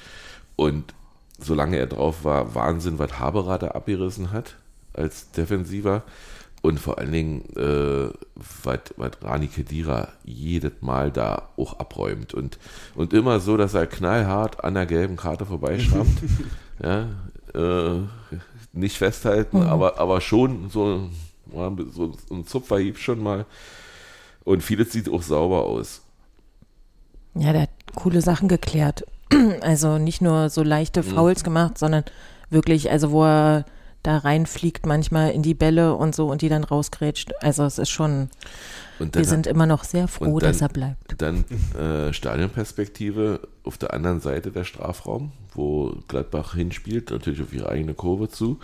Und 0.57 0.95
solange 1.39 1.77
er 1.77 1.87
drauf 1.87 2.25
war, 2.25 2.55
Wahnsinn, 2.55 2.99
was 2.99 3.19
Haberer 3.19 3.59
da 3.59 3.69
abgerissen 3.69 4.33
hat 4.33 4.57
als 4.95 5.31
Defensiver. 5.33 6.03
Und 6.63 6.79
vor 6.79 6.99
allen 6.99 7.11
Dingen, 7.11 7.43
äh, 7.57 8.13
was, 8.65 9.15
Rani 9.21 9.49
Kedira 9.49 10.09
jedes 10.23 10.81
Mal 10.81 11.11
da 11.11 11.49
auch 11.57 11.81
abräumt. 11.81 12.35
Und, 12.35 12.59
und 12.95 13.13
immer 13.13 13.41
so, 13.41 13.57
dass 13.57 13.75
er 13.75 13.87
knallhart 13.89 14.63
an 14.63 14.75
der 14.75 14.87
gelben 14.87 15.17
Karte 15.17 15.45
vorbeischrammt. 15.45 16.23
ja, 16.83 17.09
äh, 17.53 18.03
nicht 18.73 18.97
festhalten, 18.97 19.63
aber, 19.63 19.99
aber 19.99 20.21
schon 20.21 20.71
so, 20.71 21.09
so 21.53 22.13
ein 22.31 22.47
Zupferhieb 22.47 22.99
schon 22.99 23.23
mal. 23.23 23.45
Und 24.45 24.63
vieles 24.63 24.93
sieht 24.93 25.09
auch 25.09 25.23
sauber 25.23 25.65
aus. 25.65 26.03
Ja, 27.35 27.53
der 27.53 27.63
hat 27.63 27.71
coole 27.95 28.21
Sachen 28.21 28.49
geklärt. 28.49 29.05
Also 29.63 29.97
nicht 29.97 30.21
nur 30.21 30.51
so 30.51 30.63
leichte 30.63 31.03
Fouls 31.03 31.43
gemacht, 31.43 31.79
sondern 31.79 32.05
wirklich, 32.51 32.91
also 32.91 33.13
wo 33.13 33.25
er 33.25 33.65
da 34.03 34.19
reinfliegt 34.19 34.85
manchmal 34.85 35.31
in 35.31 35.43
die 35.43 35.55
Bälle 35.55 35.95
und 35.95 36.15
so 36.15 36.29
und 36.29 36.43
die 36.43 36.49
dann 36.49 36.65
rausgrätscht. 36.65 37.33
Also 37.41 37.65
es 37.65 37.79
ist 37.79 37.91
schon, 37.91 38.29
wir 39.13 39.25
sind 39.25 39.47
immer 39.47 39.67
noch 39.67 39.85
sehr 39.85 40.09
froh, 40.09 40.39
dann- 40.39 40.51
dass 40.53 40.61
er 40.61 40.69
bleibt. 40.69 41.21
dann 41.21 41.45
äh, 41.79 42.13
Stadionperspektive 42.13 43.41
auf 43.65 43.79
der 43.79 43.93
anderen 43.95 44.21
Seite 44.21 44.51
der 44.51 44.65
Strafraum, 44.65 45.33
wo 45.55 45.95
Gladbach 46.09 46.55
hinspielt, 46.55 47.11
natürlich 47.11 47.41
auf 47.43 47.53
ihre 47.53 47.69
eigene 47.69 47.95
Kurve 47.95 48.29
zu. 48.29 48.59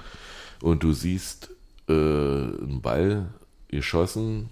Und 0.62 0.82
du 0.82 0.92
siehst 0.92 1.50
äh, 1.88 1.92
einen 1.92 2.80
Ball 2.82 3.26
geschossen 3.68 4.48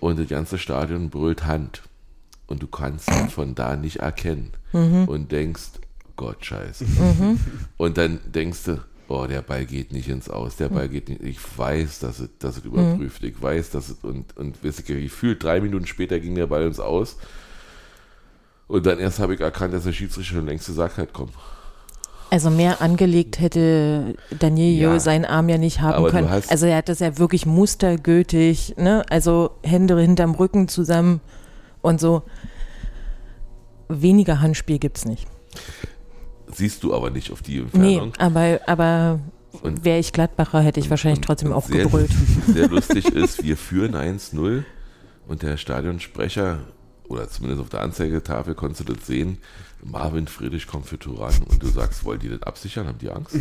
und 0.00 0.18
das 0.18 0.28
ganze 0.28 0.58
Stadion 0.58 1.10
brüllt 1.10 1.44
Hand. 1.46 1.82
Und 2.46 2.62
du 2.62 2.66
kannst 2.68 3.10
ihn 3.10 3.28
von 3.28 3.54
da 3.56 3.76
nicht 3.76 3.96
erkennen. 3.96 4.52
Und 4.72 5.32
denkst, 5.32 5.70
Gott 6.16 6.44
scheiße. 6.44 6.84
Und 7.76 7.98
dann 7.98 8.20
denkst 8.26 8.64
du, 8.64 8.78
oh, 9.08 9.26
der 9.26 9.42
Ball 9.42 9.64
geht 9.64 9.92
nicht 9.92 10.08
ins 10.08 10.28
Aus, 10.28 10.56
der 10.56 10.68
Ball 10.68 10.88
geht 10.88 11.08
nicht. 11.08 11.22
Ich 11.22 11.38
weiß, 11.58 12.00
dass 12.00 12.18
es, 12.20 12.30
dass 12.38 12.58
es 12.58 12.64
überprüft. 12.64 13.22
Ich 13.24 13.40
weiß, 13.40 13.70
dass 13.70 13.88
es, 13.88 13.98
und, 14.02 14.36
und 14.36 14.58
gefühlt 14.62 15.42
drei 15.42 15.60
Minuten 15.60 15.86
später 15.86 16.18
ging 16.20 16.34
der 16.34 16.46
Ball 16.46 16.66
ins 16.66 16.80
Aus. 16.80 17.16
Und 18.68 18.86
dann 18.86 18.98
erst 18.98 19.18
habe 19.20 19.34
ich 19.34 19.40
erkannt, 19.40 19.74
dass 19.74 19.84
der 19.84 19.92
Schiedsrichter 19.92 20.34
schon 20.34 20.46
längst 20.46 20.66
gesagt 20.66 20.98
hat, 20.98 21.12
komm. 21.12 21.28
Also 22.30 22.50
mehr 22.50 22.82
angelegt 22.82 23.38
hätte 23.38 24.16
Danilo 24.36 24.94
Ja. 24.94 25.00
seinen 25.00 25.24
Arm 25.24 25.48
ja 25.48 25.58
nicht 25.58 25.80
haben 25.80 26.06
können. 26.08 26.28
Also 26.48 26.66
er 26.66 26.78
hat 26.78 26.88
das 26.88 26.98
ja 26.98 27.18
wirklich 27.18 27.46
mustergültig, 27.46 28.74
ne? 28.76 29.04
Also 29.08 29.52
Hände 29.62 29.98
hinterm 30.00 30.34
Rücken 30.34 30.66
zusammen 30.66 31.20
und 31.82 32.00
so. 32.00 32.22
Weniger 33.88 34.40
Handspiel 34.40 34.78
gibt's 34.80 35.04
nicht. 35.04 35.28
Siehst 36.56 36.82
du 36.82 36.94
aber 36.94 37.10
nicht 37.10 37.30
auf 37.30 37.42
die 37.42 37.58
Nee, 37.72 37.96
Entfernung. 37.98 38.12
aber, 38.18 38.60
aber 38.66 39.20
Und- 39.62 39.84
wäre 39.84 39.98
ich 39.98 40.12
Gladbacher, 40.12 40.60
hätte 40.60 40.80
ich 40.80 40.88
wahrscheinlich 40.90 41.18
Und- 41.18 41.24
trotzdem 41.26 41.48
und 41.50 41.54
auch 41.54 41.66
sehr. 41.66 41.86
Sehr 42.52 42.68
lustig 42.68 43.06
ist, 43.14 43.42
wir 43.44 43.56
führen 43.56 43.94
1-0 43.94 44.64
und 45.28 45.42
der 45.42 45.56
Stadionsprecher, 45.58 46.60
oder 47.08 47.28
zumindest 47.28 47.60
auf 47.62 47.68
der 47.68 47.82
Anzeigetafel 47.82 48.54
konntest 48.54 48.88
du 48.88 48.94
das 48.94 49.06
sehen, 49.06 49.38
Marvin 49.84 50.26
Friedrich 50.26 50.66
kommt 50.66 50.86
für 50.86 50.98
Turan 50.98 51.34
und 51.48 51.62
du 51.62 51.66
sagst, 51.68 52.04
wollen 52.04 52.18
die 52.18 52.28
das 52.30 52.42
absichern? 52.42 52.88
Haben 52.88 52.98
die 52.98 53.10
Angst? 53.10 53.36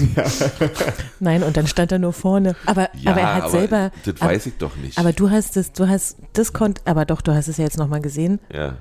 Nein, 1.19 1.41
und 1.43 1.57
dann 1.57 1.65
stand 1.67 1.91
er 1.91 1.99
nur 1.99 2.13
vorne. 2.13 2.55
Aber, 2.65 2.89
aber 3.05 3.19
er 3.21 3.35
hat 3.35 3.49
selber. 3.51 3.91
Das 4.03 4.21
aber, 4.21 4.31
weiß 4.31 4.45
ich 4.47 4.57
doch 4.57 4.75
nicht. 4.75 4.97
aber 4.99 5.13
du 5.13 5.29
hast 5.31 5.57
es, 5.57 5.71
du 5.71 5.87
hast, 5.87 6.17
das 6.33 6.53
konnte, 6.53 6.81
aber 6.85 7.05
doch, 7.05 7.21
du 7.21 7.33
hast 7.33 7.47
es 7.47 7.57
ja 7.57 7.63
jetzt 7.63 7.77
nochmal 7.77 8.01
gesehen, 8.01 8.39
ja. 8.53 8.75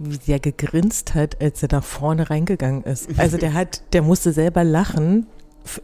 Wie 0.00 0.16
der 0.16 0.40
gegrinst 0.40 1.14
hat, 1.14 1.40
als 1.42 1.62
er 1.62 1.68
da 1.68 1.82
vorne 1.82 2.30
reingegangen 2.30 2.82
ist. 2.84 3.10
Also 3.18 3.36
der 3.36 3.52
hat, 3.52 3.82
der 3.92 4.00
musste 4.00 4.32
selber 4.32 4.64
lachen, 4.64 5.26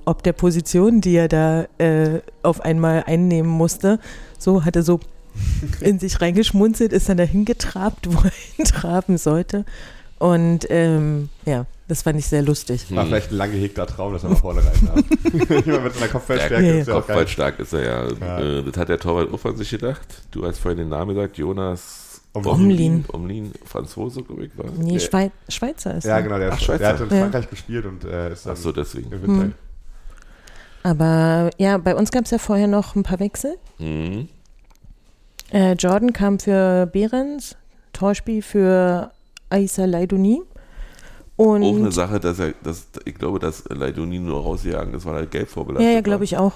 ob 0.06 0.22
der 0.22 0.32
Position, 0.32 1.02
die 1.02 1.16
er 1.16 1.28
da 1.28 1.66
äh, 1.76 2.20
auf 2.42 2.62
einmal 2.62 3.04
einnehmen 3.06 3.50
musste. 3.50 4.00
So 4.38 4.64
hat 4.64 4.74
er 4.74 4.82
so 4.82 5.00
in 5.80 5.98
sich 5.98 6.20
reingeschmunzelt, 6.20 6.94
ist 6.94 7.10
dann 7.10 7.18
dahin 7.18 7.44
getrabt, 7.44 8.08
wo 8.10 8.18
er 8.24 8.32
hintraben 8.56 9.18
sollte. 9.18 9.66
Und 10.18 10.66
ähm, 10.70 11.28
ja, 11.44 11.66
das 11.88 12.00
fand 12.00 12.18
ich 12.18 12.26
sehr 12.26 12.40
lustig. 12.40 12.86
War 12.94 13.04
vielleicht 13.04 13.32
ein 13.32 13.36
lang 13.36 13.52
gehegter 13.52 13.86
Traum, 13.86 14.14
dass 14.14 14.24
er 14.24 14.30
nach 14.30 14.38
vorne 14.38 14.62
rein 14.64 14.72
darf. 14.86 15.66
Jemand 15.66 15.84
mit 15.84 15.94
seiner 15.94 16.08
Kopfballstärke 16.08 16.66
Ja, 16.66 16.74
ist 16.74 16.88
ja 16.88 16.94
auch 16.94 17.06
geil. 17.06 17.16
Kopfballstark 17.16 17.58
ist 17.58 17.74
er 17.74 17.84
ja. 17.84 18.08
Ja. 18.18 18.40
Äh, 18.40 18.62
das 18.62 18.78
hat 18.78 18.88
der 18.88 18.98
Torwart 18.98 19.30
auch 19.30 19.38
von 19.38 19.54
sich 19.58 19.68
gedacht. 19.68 20.22
Du 20.30 20.46
hast 20.46 20.58
vorhin 20.58 20.78
den 20.78 20.88
Namen 20.88 21.14
gesagt, 21.14 21.36
Jonas 21.36 22.05
Omlin. 22.44 23.04
Omlin, 23.12 23.52
Franzose, 23.64 24.22
glaube 24.22 24.44
ich, 24.46 24.58
war. 24.58 24.66
Nee, 24.76 24.92
Nee. 24.92 25.00
Schwei 25.00 25.30
Schweizer 25.48 25.94
ist 25.96 26.04
Ja, 26.04 26.16
er. 26.16 26.22
genau, 26.22 26.38
der, 26.38 26.52
Ach, 26.52 26.58
Schweizer. 26.60 26.78
der 26.78 26.88
hat 26.88 27.00
in 27.00 27.10
Ja. 27.10 27.22
Frankreich 27.22 27.48
gespielt 27.50 27.86
und 27.86 28.04
äh, 28.04 28.32
ist 28.32 28.44
dann 28.46 28.52
Ach 28.52 28.56
so, 28.56 28.72
deswegen. 28.72 29.10
im 29.12 29.22
Winter. 29.22 29.56
Aber 30.82 31.50
ja, 31.58 31.78
bei 31.78 31.94
uns 31.96 32.10
gab 32.10 32.24
es 32.24 32.30
ja 32.30 32.38
vorher 32.38 32.68
noch 32.68 32.94
ein 32.94 33.02
paar 33.02 33.18
Wechsel. 33.18 33.56
Mhm. 33.78 34.28
Äh, 35.52 35.72
Jordan 35.74 36.12
kam 36.12 36.38
für 36.38 36.86
Behrens, 36.86 37.56
Torspiel 37.92 38.42
für 38.42 39.10
Aissa 39.50 39.84
Leidouni. 39.84 40.42
Und 41.36 41.62
Auch 41.64 41.76
eine 41.76 41.92
Sache, 41.92 42.18
dass 42.18 42.38
er, 42.38 42.54
dass, 42.62 42.86
ich 43.04 43.14
glaube, 43.14 43.38
dass 43.38 43.64
Leidoni 43.68 44.18
nur 44.18 44.42
rausgegangen 44.42 44.94
ist, 44.94 45.04
weil 45.04 45.16
er 45.16 45.26
gelb 45.26 45.48
vorbelastet 45.50 45.86
ja, 45.86 45.94
ja, 45.96 46.00
glaube 46.00 46.24
ich 46.24 46.36
auch. 46.38 46.52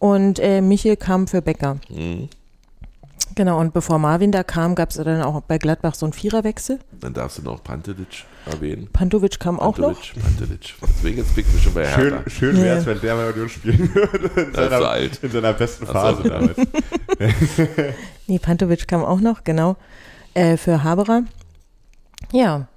Und 0.00 0.40
äh, 0.40 0.60
Michel 0.60 0.96
kam 0.96 1.28
für 1.28 1.40
Becker. 1.42 1.76
Mhm. 1.88 2.28
Genau, 3.34 3.58
und 3.58 3.72
bevor 3.72 3.98
Marvin 3.98 4.30
da 4.32 4.42
kam, 4.44 4.74
gab 4.74 4.90
es 4.90 4.96
dann 4.96 5.22
auch 5.22 5.40
bei 5.42 5.58
Gladbach 5.58 5.94
so 5.94 6.06
einen 6.06 6.12
Viererwechsel. 6.12 6.78
Dann 7.00 7.14
darfst 7.14 7.38
du 7.38 7.42
noch 7.42 7.64
Pantelic 7.64 8.24
erwähnen. 8.46 8.88
Pantovic 8.92 9.40
kam 9.40 9.58
auch 9.58 9.76
noch. 9.78 9.94
Pantelic, 9.94 10.22
Pantelic. 10.22 10.74
Deswegen 10.82 11.16
jetzt 11.18 11.34
bin 11.34 11.44
ich 11.52 11.62
schon 11.62 11.74
bei 11.74 11.86
Schön, 11.86 12.12
Hertha. 12.14 12.30
schön 12.30 12.56
Ja. 12.58 12.62
wäre 12.62 12.78
es, 12.78 12.86
wenn 12.86 13.00
der 13.00 13.14
bei 13.16 13.30
Union 13.30 13.48
spielen 13.48 13.94
würde. 13.94 14.26
In 14.28 14.36
Er 14.36 14.46
ist 14.48 14.54
so 14.56 14.68
seiner, 14.68 14.88
alt. 14.88 15.18
in 15.24 15.30
seiner 15.30 15.52
besten 15.54 15.84
Ach 15.88 15.92
Phase 15.92 16.22
so. 16.22 16.28
damals. 16.28 16.56
Nee, 18.26 18.38
Pantovic 18.38 18.86
kam 18.88 19.04
auch 19.04 19.20
noch, 19.20 19.44
genau. 19.44 19.76
Äh, 20.34 20.56
für 20.56 20.82
Haberer. 20.84 21.22
Ja. 22.32 22.68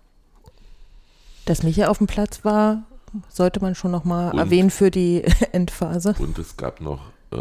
Dass 1.46 1.64
Michel 1.64 1.86
auf 1.86 2.00
dem 2.00 2.08
Platz 2.08 2.44
war, 2.44 2.84
sollte 3.30 3.62
man 3.62 3.74
schon 3.76 3.92
nochmal 3.92 4.38
erwähnen 4.38 4.70
für 4.70 4.92
die 4.92 5.24
Endphase. 5.54 6.16
Und 6.20 6.38
es 6.40 6.58
gab 6.58 6.82
noch 6.82 7.00
äh, 7.32 7.38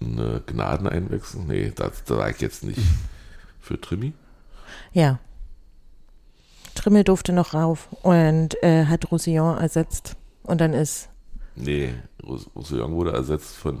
eine 0.00 0.42
Gnadeneinwechslung. 0.46 1.46
Nee, 1.46 1.72
das, 1.74 2.04
das 2.04 2.16
sage 2.18 2.32
ich 2.36 2.40
jetzt 2.40 2.64
nicht. 2.64 2.80
Für 3.60 3.80
Trimi? 3.80 4.12
Ja. 4.92 5.18
Trimmel 6.74 7.04
durfte 7.04 7.32
noch 7.32 7.54
rauf 7.54 7.88
und 8.02 8.62
äh, 8.62 8.84
hat 8.86 9.10
Roussillon 9.10 9.58
ersetzt. 9.58 10.16
Und 10.42 10.60
dann 10.60 10.72
ist, 10.74 11.08
Nee, 11.56 11.94
Rouss- 12.22 12.48
Roussillon 12.54 12.92
wurde 12.92 13.12
ersetzt 13.12 13.56
von. 13.56 13.80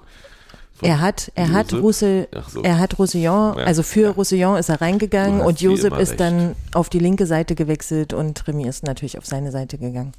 von 0.74 0.88
er 0.88 1.00
hat, 1.00 1.30
er 1.34 1.52
hat? 1.52 1.74
Roussel, 1.74 2.26
so. 2.48 2.62
er 2.62 2.78
hat 2.78 2.98
Roussillon, 2.98 3.58
Ja, 3.58 3.64
also 3.64 3.82
für 3.82 4.00
ja. 4.04 4.10
Roussillon 4.10 4.56
ist 4.56 4.70
er 4.70 4.80
reingegangen 4.80 5.40
und 5.42 5.60
Josep 5.60 5.92
ist 5.98 6.12
recht. 6.12 6.20
dann 6.20 6.56
auf 6.72 6.88
die 6.88 6.98
linke 6.98 7.26
Seite 7.26 7.54
gewechselt 7.54 8.12
und 8.14 8.38
Trimi 8.38 8.66
ist 8.66 8.82
natürlich 8.82 9.18
auf 9.18 9.26
seine 9.26 9.52
Seite 9.52 9.76
gegangen. 9.78 10.12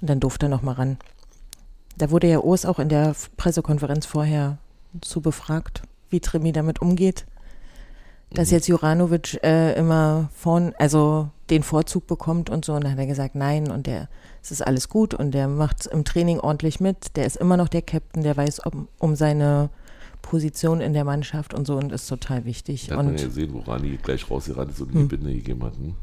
Und 0.00 0.08
dann 0.08 0.20
durfte 0.20 0.46
er 0.46 0.48
noch 0.48 0.62
mal 0.62 0.72
ran. 0.72 0.96
Da 1.98 2.10
wurde 2.10 2.28
ja 2.28 2.38
Urs 2.38 2.64
auch 2.64 2.78
in 2.78 2.88
der 2.88 3.14
Pressekonferenz 3.36 4.06
vorher 4.06 4.56
zu 5.00 5.20
befragt, 5.20 5.82
wie 6.10 6.20
Trimi 6.20 6.52
damit 6.52 6.80
umgeht. 6.80 7.26
Dass 8.32 8.48
Mhm. 8.50 8.54
jetzt 8.54 8.68
Juranovic 8.68 9.42
äh, 9.42 9.74
immer 9.74 10.30
vorn, 10.34 10.72
also 10.78 11.30
den 11.50 11.62
Vorzug 11.64 12.06
bekommt 12.06 12.48
und 12.48 12.64
so. 12.64 12.74
Und 12.74 12.84
dann 12.84 12.92
hat 12.92 12.98
er 12.98 13.06
gesagt, 13.06 13.34
nein, 13.34 13.70
und 13.70 13.86
der, 13.88 14.08
es 14.42 14.52
ist 14.52 14.64
alles 14.64 14.88
gut 14.88 15.14
und 15.14 15.32
der 15.32 15.48
macht 15.48 15.86
im 15.86 16.04
Training 16.04 16.38
ordentlich 16.38 16.78
mit. 16.78 17.16
Der 17.16 17.26
ist 17.26 17.36
immer 17.36 17.56
noch 17.56 17.68
der 17.68 17.82
Captain, 17.82 18.22
der 18.22 18.36
weiß 18.36 18.60
um, 18.60 18.86
um 18.98 19.16
seine 19.16 19.68
Position 20.22 20.80
in 20.80 20.92
der 20.92 21.04
Mannschaft 21.04 21.54
und 21.54 21.66
so 21.66 21.76
und 21.76 21.90
ist 21.92 22.06
total 22.06 22.44
wichtig. 22.44 22.86
Da 22.86 22.96
hat 22.96 23.04
man 23.04 23.14
Und 23.14 23.20
ja 23.20 23.26
gesehen, 23.26 23.52
wo 23.52 23.60
Rani 23.60 23.98
gleich 24.02 24.30
rausgerannt 24.30 24.70
ist 24.72 24.80
und 24.80 24.92
Hm. 24.92 25.08
die 25.08 25.16
Binde 25.16 25.34
gegeben 25.34 25.64
hat. 25.64 25.74
Hm? 25.76 25.94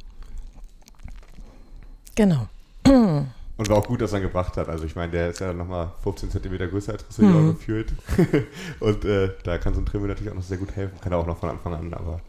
genau. 2.15 2.47
Und 3.57 3.69
war 3.69 3.77
auch 3.77 3.87
gut, 3.87 4.01
dass 4.01 4.13
er 4.13 4.19
ihn 4.19 4.23
gebracht 4.23 4.55
hat. 4.57 4.69
Also 4.69 4.85
ich 4.85 4.95
meine, 4.95 5.11
der 5.11 5.29
ist 5.29 5.39
ja 5.39 5.51
nochmal 5.53 5.91
15 6.03 6.29
Zentimeter 6.29 6.67
größer 6.67 6.93
als 6.93 7.05
Roussillon 7.07 7.47
Mhm. 7.47 7.47
gefühlt. 7.47 7.91
und 8.79 9.03
äh, 9.05 9.31
da 9.43 9.57
kann 9.57 9.73
so 9.73 9.81
ein 9.81 9.85
Trimmel 9.85 10.09
natürlich 10.09 10.31
auch 10.31 10.35
noch 10.35 10.43
sehr 10.43 10.57
gut 10.57 10.75
helfen. 10.75 10.99
Kann 11.01 11.11
er 11.11 11.17
auch 11.17 11.25
noch 11.27 11.39
von 11.39 11.49
Anfang 11.49 11.73
an, 11.73 11.93
aber 11.93 12.21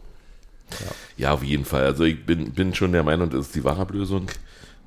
Ja, 1.17 1.31
auf 1.33 1.43
jeden 1.43 1.65
Fall. 1.65 1.83
Also 1.85 2.03
ich 2.03 2.25
bin, 2.25 2.51
bin 2.53 2.73
schon 2.73 2.91
der 2.91 3.03
Meinung, 3.03 3.29
das 3.29 3.47
ist 3.47 3.55
die 3.55 3.63
Wachablösung, 3.63 4.27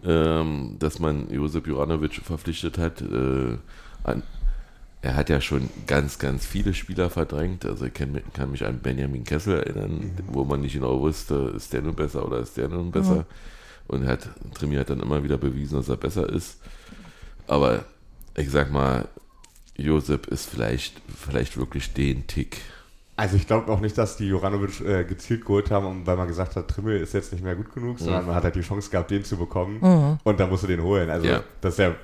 ähm, 0.04 0.76
dass 0.78 0.98
man 0.98 1.30
Josep 1.30 1.66
Juranovic 1.66 2.14
verpflichtet 2.24 2.78
hat. 2.78 3.02
Äh, 3.02 3.58
an, 4.04 4.22
er 5.02 5.16
hat 5.16 5.28
ja 5.30 5.40
schon 5.40 5.68
ganz, 5.86 6.18
ganz 6.18 6.46
viele 6.46 6.74
Spieler 6.74 7.10
verdrängt. 7.10 7.66
Also 7.66 7.86
ich 7.86 7.94
kann, 7.94 8.20
kann 8.34 8.52
mich 8.52 8.64
an 8.64 8.78
Benjamin 8.80 9.24
Kessel 9.24 9.58
erinnern, 9.58 10.12
wo 10.28 10.44
man 10.44 10.60
nicht 10.60 10.74
genau 10.74 11.00
wusste, 11.00 11.52
ist 11.56 11.72
der 11.72 11.82
nun 11.82 11.94
besser 11.96 12.24
oder 12.26 12.38
ist 12.38 12.56
der 12.56 12.68
nun 12.68 12.90
besser. 12.92 13.26
Und 13.92 14.06
hat, 14.06 14.28
Trimi 14.54 14.76
hat 14.76 14.90
dann 14.90 15.00
immer 15.00 15.22
wieder 15.22 15.36
bewiesen, 15.38 15.76
dass 15.76 15.88
er 15.88 15.96
besser 15.96 16.28
ist. 16.28 16.58
Aber 17.46 17.84
ich 18.36 18.50
sag 18.50 18.70
mal, 18.72 19.06
Josep 19.76 20.26
ist 20.28 20.48
vielleicht, 20.48 21.00
vielleicht 21.14 21.56
wirklich 21.56 21.92
den 21.92 22.26
Tick. 22.26 22.58
Also 23.16 23.36
ich 23.36 23.46
glaube 23.46 23.70
auch 23.70 23.80
nicht, 23.80 23.96
dass 23.98 24.16
die 24.16 24.26
Juranovic 24.28 24.80
äh, 24.80 25.04
gezielt 25.04 25.42
geholt 25.42 25.70
haben, 25.70 26.06
weil 26.06 26.16
man 26.16 26.26
gesagt 26.28 26.56
hat, 26.56 26.68
Trimmel 26.68 26.98
ist 27.00 27.12
jetzt 27.12 27.32
nicht 27.32 27.44
mehr 27.44 27.54
gut 27.54 27.72
genug, 27.74 27.98
sondern 27.98 28.26
man 28.26 28.34
hat 28.34 28.44
halt 28.44 28.54
die 28.54 28.62
Chance 28.62 28.90
gehabt, 28.90 29.10
den 29.10 29.22
zu 29.24 29.36
bekommen 29.36 30.18
und 30.24 30.40
dann 30.40 30.48
musst 30.48 30.62
du 30.62 30.66
den 30.66 30.82
holen. 30.82 31.10
Also 31.10 31.26
Ja. 31.26 31.42
das 31.60 31.74
ist 31.74 31.78
ja, 31.78 31.94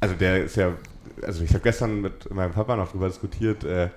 also 0.00 0.14
der 0.14 0.44
ist 0.44 0.56
ja, 0.56 0.74
also 1.22 1.42
ich 1.42 1.50
habe 1.50 1.60
gestern 1.62 2.02
mit 2.02 2.30
meinem 2.32 2.52
Papa 2.52 2.76
noch 2.76 2.90
drüber 2.92 3.08
diskutiert, 3.08 3.64
äh, 3.64 3.88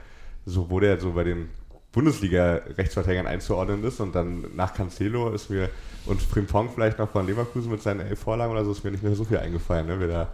so 0.45 0.69
wo 0.69 0.79
der 0.79 0.99
so 0.99 1.11
bei 1.11 1.25
den 1.25 1.49
Bundesliga-Rechtsverteidigern 1.91 3.27
einzuordnen 3.27 3.83
ist 3.83 3.99
und 3.99 4.15
dann 4.15 4.45
nach 4.55 4.73
Cancelo 4.73 5.29
ist 5.31 5.49
mir 5.49 5.69
und 6.07 6.21
Frimpong 6.21 6.69
vielleicht 6.73 6.99
noch 6.99 7.09
von 7.09 7.25
Leverkusen 7.27 7.71
mit 7.71 7.81
seinen 7.81 7.99
elf 8.01 8.19
Vorlagen 8.19 8.51
oder 8.51 8.63
so 8.65 8.71
ist 8.71 8.83
mir 8.83 8.91
nicht 8.91 9.03
mehr 9.03 9.15
so 9.15 9.23
viel 9.25 9.37
eingefallen, 9.37 9.87
ne, 9.87 9.95
wer 9.99 10.07
da 10.07 10.27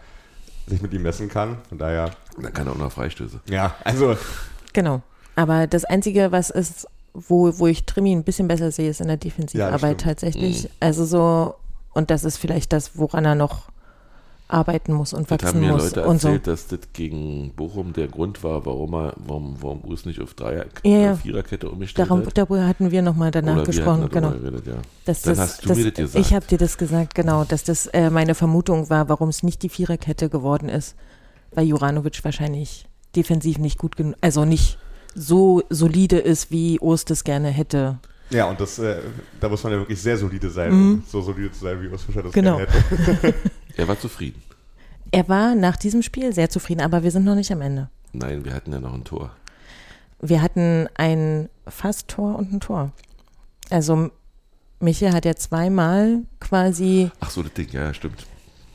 sich 0.67 0.81
mit 0.81 0.93
ihm 0.93 1.01
messen 1.03 1.27
kann. 1.29 1.57
Von 1.69 1.77
daher, 1.77 2.11
Da 2.41 2.49
kann 2.51 2.67
er 2.67 2.73
auch 2.73 2.77
noch 2.77 2.91
Freistöße. 2.91 3.39
ja, 3.49 3.75
also 3.83 4.15
Genau. 4.73 5.01
Aber 5.35 5.67
das 5.67 5.83
Einzige, 5.85 6.31
was 6.31 6.49
ist, 6.49 6.87
wo, 7.13 7.57
wo 7.59 7.67
ich 7.67 7.85
Trimi 7.85 8.11
ein 8.15 8.23
bisschen 8.23 8.47
besser 8.47 8.71
sehe, 8.71 8.89
ist 8.89 9.01
in 9.01 9.07
der 9.07 9.15
Ja, 9.15 9.19
Defensivarbeit 9.19 9.81
stimmt. 9.81 10.01
tatsächlich. 10.01 10.69
Also 10.79 11.05
so, 11.05 11.55
und 11.93 12.09
das 12.11 12.23
ist 12.23 12.37
vielleicht 12.37 12.71
das, 12.73 12.97
woran 12.97 13.25
er 13.25 13.35
noch 13.35 13.69
arbeiten 14.47 14.93
muss 14.93 15.13
und 15.13 15.31
wachsen 15.31 15.47
haben 15.47 15.59
mir 15.61 15.71
muss 15.71 15.83
Leute 15.95 16.05
und 16.07 16.21
so. 16.21 16.27
erzählt, 16.27 16.47
dass 16.47 16.67
das 16.67 16.79
gegen 16.93 17.51
Bochum 17.55 17.93
der 17.93 18.07
Grund 18.07 18.43
war, 18.43 18.65
warum 18.65 18.93
er, 18.93 19.13
warum, 19.17 19.55
warum 19.61 19.81
Urs 19.85 20.05
nicht 20.05 20.21
auf 20.21 20.33
Dreier, 20.35 20.65
Ja, 20.83 20.97
ja. 20.97 21.11
äh, 21.13 21.15
Viererkette 21.15 21.69
umgestellt 21.69 22.07
Darum, 22.09 22.25
hat. 22.25 22.37
darüber 22.37 22.67
hatten 22.67 22.91
wir 22.91 23.01
nochmal 23.01 23.31
danach 23.31 23.55
Oder 23.57 23.65
gesprochen, 23.65 24.09
genau. 24.09 24.31
geredet, 24.31 24.67
ja. 24.67 24.75
Dass 25.05 25.21
Dann 25.23 25.35
das, 25.35 25.39
hast 25.39 25.63
du 25.65 25.69
das, 25.69 25.77
mir 25.77 25.83
das 25.85 25.93
gesagt. 25.95 26.25
Ich 26.25 26.33
habe 26.33 26.45
dir 26.45 26.57
das 26.57 26.77
gesagt, 26.77 27.15
genau, 27.15 27.43
dass 27.45 27.63
das 27.63 27.87
äh, 27.87 28.09
meine 28.09 28.35
Vermutung 28.35 28.89
war, 28.89 29.09
warum 29.09 29.29
es 29.29 29.41
nicht 29.43 29.63
die 29.63 29.69
Viererkette 29.69 30.29
geworden 30.29 30.69
ist, 30.69 30.95
weil 31.51 31.65
Juranovic 31.65 32.23
wahrscheinlich 32.23 32.85
defensiv 33.15 33.57
nicht 33.57 33.77
gut 33.77 33.95
genug, 33.95 34.15
also 34.21 34.45
nicht 34.45 34.77
so 35.15 35.61
solide 35.69 36.17
ist, 36.17 36.51
wie 36.51 36.79
Urs 36.79 37.05
das 37.05 37.23
gerne 37.23 37.49
hätte. 37.49 37.99
Ja, 38.31 38.49
und 38.49 38.59
das, 38.59 38.79
äh, 38.79 38.97
da 39.39 39.47
muss 39.49 39.63
man 39.63 39.73
ja 39.73 39.79
wirklich 39.79 40.01
sehr 40.01 40.17
solide 40.17 40.49
sein, 40.49 40.71
Mhm. 40.73 40.93
um 40.95 41.03
so 41.07 41.21
solide 41.21 41.51
zu 41.51 41.59
sein, 41.65 41.79
wie 41.81 41.87
Urs 41.89 42.03
Fischer 42.03 42.23
das 42.23 42.31
Genau. 42.33 42.57
gerne 42.57 42.71
hätte. 42.71 43.33
Er 43.77 43.87
war 43.87 43.99
zufrieden. 43.99 44.41
Er 45.11 45.27
war 45.29 45.55
nach 45.55 45.77
diesem 45.77 46.01
Spiel 46.01 46.33
sehr 46.33 46.49
zufrieden, 46.49 46.81
aber 46.81 47.03
wir 47.03 47.11
sind 47.11 47.25
noch 47.25 47.35
nicht 47.35 47.51
am 47.51 47.61
Ende. 47.61 47.89
Nein, 48.13 48.45
wir 48.45 48.53
hatten 48.53 48.71
ja 48.71 48.79
noch 48.79 48.93
ein 48.93 49.03
Tor. 49.03 49.31
Wir 50.21 50.41
hatten 50.41 50.87
ein 50.95 51.49
Fast-Tor 51.67 52.35
und 52.37 52.51
ein 52.53 52.59
Tor. 52.59 52.91
Also 53.69 54.09
Michel 54.79 55.13
hat 55.13 55.25
ja 55.25 55.35
zweimal 55.35 56.19
quasi 56.39 57.11
Ach 57.19 57.29
so, 57.29 57.41
das 57.43 57.53
Ding, 57.53 57.69
ja, 57.71 57.93
stimmt. 57.93 58.25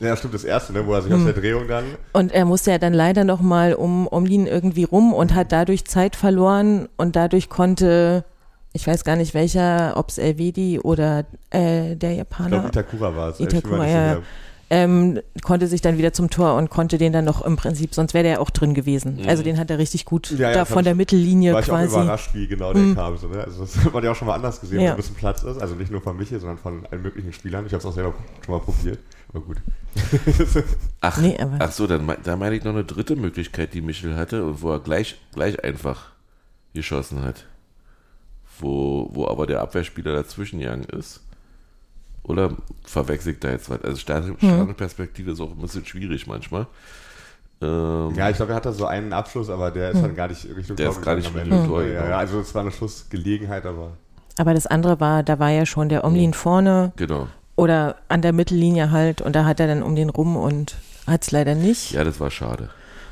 Ja, 0.01 0.17
stimmt, 0.17 0.35
das 0.35 0.45
erste, 0.45 0.73
ne, 0.73 0.87
wo 0.87 0.93
er 0.95 1.03
sich 1.03 1.11
Hm. 1.13 1.21
aus 1.21 1.25
der 1.33 1.41
Drehung 1.43 1.67
dann. 1.67 1.85
Und 2.13 2.31
er 2.33 2.45
musste 2.45 2.71
ja 2.71 2.79
dann 2.79 2.93
leider 2.95 3.25
nochmal 3.25 3.75
um, 3.75 4.07
um 4.07 4.27
ihn 4.27 4.47
irgendwie 4.47 4.85
rum 4.85 5.13
und 5.13 5.35
hat 5.35 5.51
dadurch 5.51 5.87
Zeit 5.87 6.15
verloren 6.15 6.89
und 6.97 7.17
dadurch 7.17 7.49
konnte, 7.49 8.25
ich 8.73 8.87
weiß 8.87 9.03
gar 9.05 9.17
nicht 9.17 9.35
welcher, 9.35 9.97
ob 9.97 10.11
es 10.11 10.19
Elvedi 10.19 10.79
oder 10.79 11.25
äh, 11.51 11.97
der 11.97 12.13
Ich 12.13 12.19
Japaner, 12.19 12.49
glaube, 12.51 12.69
Itakura 12.69 13.17
war 13.17 13.29
es. 13.31 13.41
Itakura, 13.41 13.57
Ich 13.59 13.63
bin 13.63 13.79
mir 13.79 13.85
nicht 13.87 13.95
ja. 13.95 14.23
Ähm, 14.71 15.21
konnte 15.43 15.67
sich 15.67 15.81
dann 15.81 15.97
wieder 15.97 16.13
zum 16.13 16.29
Tor 16.29 16.57
und 16.57 16.69
konnte 16.69 16.99
den 16.99 17.13
dann 17.13 17.25
noch 17.25 17.41
im 17.43 17.57
Prinzip, 17.57 17.95
sonst 17.95 18.13
wäre 18.13 18.23
der 18.25 18.33
ja 18.35 18.39
auch 18.39 18.51
drin 18.51 18.75
gewesen. 18.75 19.17
Mhm. 19.23 19.29
Also 19.29 19.43
den 19.43 19.57
hat 19.59 19.71
er 19.71 19.79
richtig 19.79 20.05
gut 20.05 20.31
Ja, 20.33 20.51
ja, 20.51 20.53
da 20.53 20.65
von 20.67 20.85
der 20.85 20.93
ich- 20.93 20.97
Mittellinie 20.99 21.55
War 21.55 21.61
ich 21.61 21.71
auch 21.71 21.77
quasi. 21.77 21.97
überrascht, 21.97 22.31
wie 22.35 22.47
genau 22.47 22.73
der 22.75 22.83
Mhm. 22.83 22.95
kam. 22.95 23.17
So, 23.17 23.29
ne? 23.29 23.43
Also 23.45 23.61
das 23.63 23.77
hat 23.85 23.93
man 23.95 24.05
ja 24.05 24.11
auch 24.13 24.17
schon 24.17 24.29
mal 24.29 24.35
anders 24.35 24.61
gesehen, 24.61 24.81
Ja. 24.81 24.89
wo 24.89 24.91
ein 24.93 24.97
bisschen 24.99 25.15
Platz 25.17 25.43
ist. 25.43 25.59
Also 25.61 25.75
nicht 25.75 25.91
nur 25.91 26.03
von 26.03 26.17
Michel, 26.17 26.39
sondern 26.39 26.59
von 26.59 26.85
allen 26.91 27.01
möglichen 27.03 27.33
Spielern. 27.33 27.65
Ich 27.67 27.73
habe 27.73 27.79
es 27.81 27.87
auch 27.87 27.93
selber 27.95 28.13
schon 28.45 28.55
mal 28.55 28.61
probiert. 28.61 28.99
Aber 29.33 29.41
gut. 29.43 29.57
Ach, 31.01 31.19
Nee, 31.19 31.37
aber- 31.41 31.57
ach 31.61 31.73
so, 31.73 31.87
dann, 31.87 32.11
da 32.23 32.37
meine 32.37 32.55
ich 32.57 32.65
noch 32.65 32.73
eine 32.73 32.85
dritte 32.85 33.17
Möglichkeit, 33.17 33.75
die 33.75 33.81
Michel 33.81 34.17
hatte 34.17 34.45
und 34.45 34.63
wo 34.63 34.71
er 34.71 34.81
gleich, 34.81 35.17
gleich 35.35 35.63
einfach 35.65 36.11
geschossen 36.75 37.23
hat. 37.25 37.47
Wo, 38.61 39.09
wo 39.13 39.27
aber 39.29 39.47
der 39.47 39.61
Abwehrspieler 39.61 40.13
dazwischen 40.15 40.59
gegangen 40.61 40.85
ist. 40.85 41.21
Oder 42.29 42.53
verwechselt 42.85 43.37
ich 43.37 43.41
da 43.41 43.51
jetzt 43.51 43.69
was? 43.71 43.83
Also 43.83 43.97
Hm. 44.07 44.37
Hm. 44.41 44.75
Ist 44.79 45.41
auch 45.41 45.51
ein 45.51 45.57
bisschen 45.59 45.85
schwierig 45.85 46.27
manchmal. 46.27 46.67
Ähm, 47.61 48.15
Ja, 48.15 48.31
ich 48.31 48.37
glaube, 48.37 48.53
er 48.53 48.57
hatte 48.57 48.73
so 48.73 48.87
einen 48.87 49.13
Abschluss, 49.13 49.51
aber 49.51 49.71
der 49.71 49.91
ist 49.91 50.01
dann 50.03 50.15
gar 50.15 50.29
nicht 50.29 50.45
Richtung 50.45 50.77
Der 50.77 50.87
Tor 50.87 50.95
ist 50.97 51.03
gar 51.05 51.17
nicht 51.17 51.35
Richtung. 51.35 51.67
Tor 51.67 51.83
Ja, 51.83 52.09
ja, 52.11 52.19
also 52.19 52.39
es 52.41 52.55
war 52.55 52.63
eine 52.63 52.71
Schussgelegenheit, 52.71 53.67
aber 53.67 53.97
Aber 54.39 54.55
das 54.55 54.67
andere 54.67 55.01
war, 55.01 55.23
da 55.25 55.39
war 55.41 55.51
ja 55.51 55.67
schon 55.67 55.89
der 55.89 56.05
Omlin 56.05 56.35
vorne 56.35 56.93
Genau. 56.97 57.27
oder 57.57 57.97
an 58.09 58.23
der 58.23 58.33
Mittellinie 58.33 58.91
halt 58.93 59.21
und 59.23 59.35
da 59.35 59.45
hat 59.45 59.59
er 59.59 59.67
dann 59.67 59.83
um 59.83 59.97
den 59.97 60.11
rum 60.11 60.37
und 60.37 60.77
hat 61.07 61.23
es 61.23 61.31
leider 61.33 61.55
nicht. 61.57 61.91
Ja, 61.93 62.05
das 62.05 62.21
war 62.21 62.31
schade. 62.31 62.69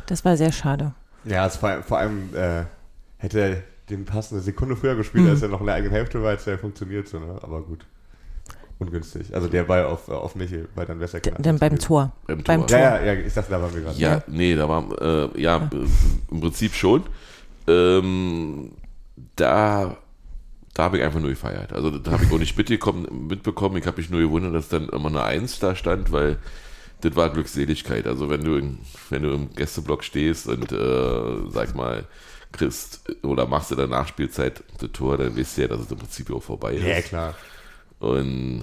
Das 0.06 0.24
war 0.24 0.36
sehr 0.36 0.52
schade. 0.52 0.92
ja, 1.24 1.44
es 1.46 1.56
vor, 1.56 1.82
vor 1.82 1.98
allem 1.98 2.28
äh, 2.36 2.64
hätte 3.16 3.40
er 3.40 3.56
den 3.90 4.04
Pass 4.04 4.30
eine 4.32 4.42
Sekunde 4.42 4.76
früher 4.76 4.94
gespielt, 4.94 5.24
Mhm. 5.24 5.30
als 5.30 5.42
er 5.42 5.48
noch 5.48 5.60
in 5.60 5.66
der 5.66 5.74
eigenen 5.76 5.92
Hälfte 5.92 6.22
war, 6.22 6.30
als 6.30 6.46
er 6.46 6.58
funktioniert. 6.58 7.08
So, 7.08 7.18
ne? 7.18 7.38
Aber 7.42 7.62
gut. 7.62 7.84
Ungünstig. 8.78 9.34
Also 9.34 9.48
der 9.48 9.64
Ball 9.64 9.84
auf, 9.86 10.08
auf 10.08 10.34
Michel, 10.34 10.68
weil 10.74 10.84
dann 10.84 10.98
wäre 10.98 11.06
es 11.06 11.12
ja 11.12 11.20
knapp 11.20 11.42
dann 11.42 11.58
beim. 11.58 11.78
Tor. 11.78 12.12
Beim 12.26 12.42
Beim 12.42 12.66
Tor. 12.66 12.78
Ja, 12.78 12.98
ja, 12.98 13.12
ja, 13.14 13.20
ich 13.26 13.32
dachte, 13.32 13.50
da 13.50 13.62
waren 13.62 13.74
wir 13.74 13.80
gerade. 13.80 13.98
Ja, 13.98 14.22
nee, 14.26 14.54
da 14.54 14.68
war, 14.68 14.84
äh, 15.00 15.40
ja, 15.40 15.56
äh, 15.56 15.86
im 16.30 16.40
Prinzip 16.40 16.74
schon. 16.74 17.04
Ähm, 17.66 18.72
da, 19.36 19.96
da 20.74 20.82
habe 20.82 20.98
ich 20.98 21.04
einfach 21.04 21.20
nur 21.20 21.30
gefeiert. 21.30 21.72
Also 21.72 21.90
da 21.90 22.12
habe 22.12 22.24
ich 22.24 22.32
auch 22.32 22.38
nicht 22.38 22.56
mitgekommen, 22.56 23.28
mitbekommen. 23.28 23.78
Ich 23.78 23.86
habe 23.86 23.96
mich 23.96 24.10
nur 24.10 24.20
gewundert, 24.20 24.54
dass 24.54 24.68
dann 24.68 24.90
immer 24.90 25.08
eine 25.08 25.22
Eins 25.22 25.58
da 25.58 25.74
stand, 25.74 26.12
weil 26.12 26.38
das 27.00 27.16
war 27.16 27.30
Glückseligkeit. 27.30 28.06
Also 28.06 28.28
wenn 28.28 28.44
du, 28.44 28.56
in, 28.56 28.78
wenn 29.08 29.22
du 29.22 29.30
im 29.30 29.54
Gästeblock 29.54 30.04
stehst 30.04 30.48
und, 30.48 30.70
äh, 30.70 31.50
sag 31.50 31.74
mal, 31.74 32.04
kriegst 32.52 33.10
oder 33.22 33.46
machst 33.46 33.70
in 33.70 33.78
der 33.78 33.86
Nachspielzeit 33.86 34.62
das 34.80 34.92
Tor, 34.92 35.16
dann 35.16 35.36
weißt 35.36 35.56
du 35.56 35.62
ja, 35.62 35.68
dass 35.68 35.80
es 35.80 35.90
im 35.90 35.98
Prinzip 35.98 36.30
auch 36.30 36.42
vorbei 36.42 36.74
ist. 36.74 36.84
Ja, 36.84 37.00
klar. 37.00 37.34
Und 37.98 38.62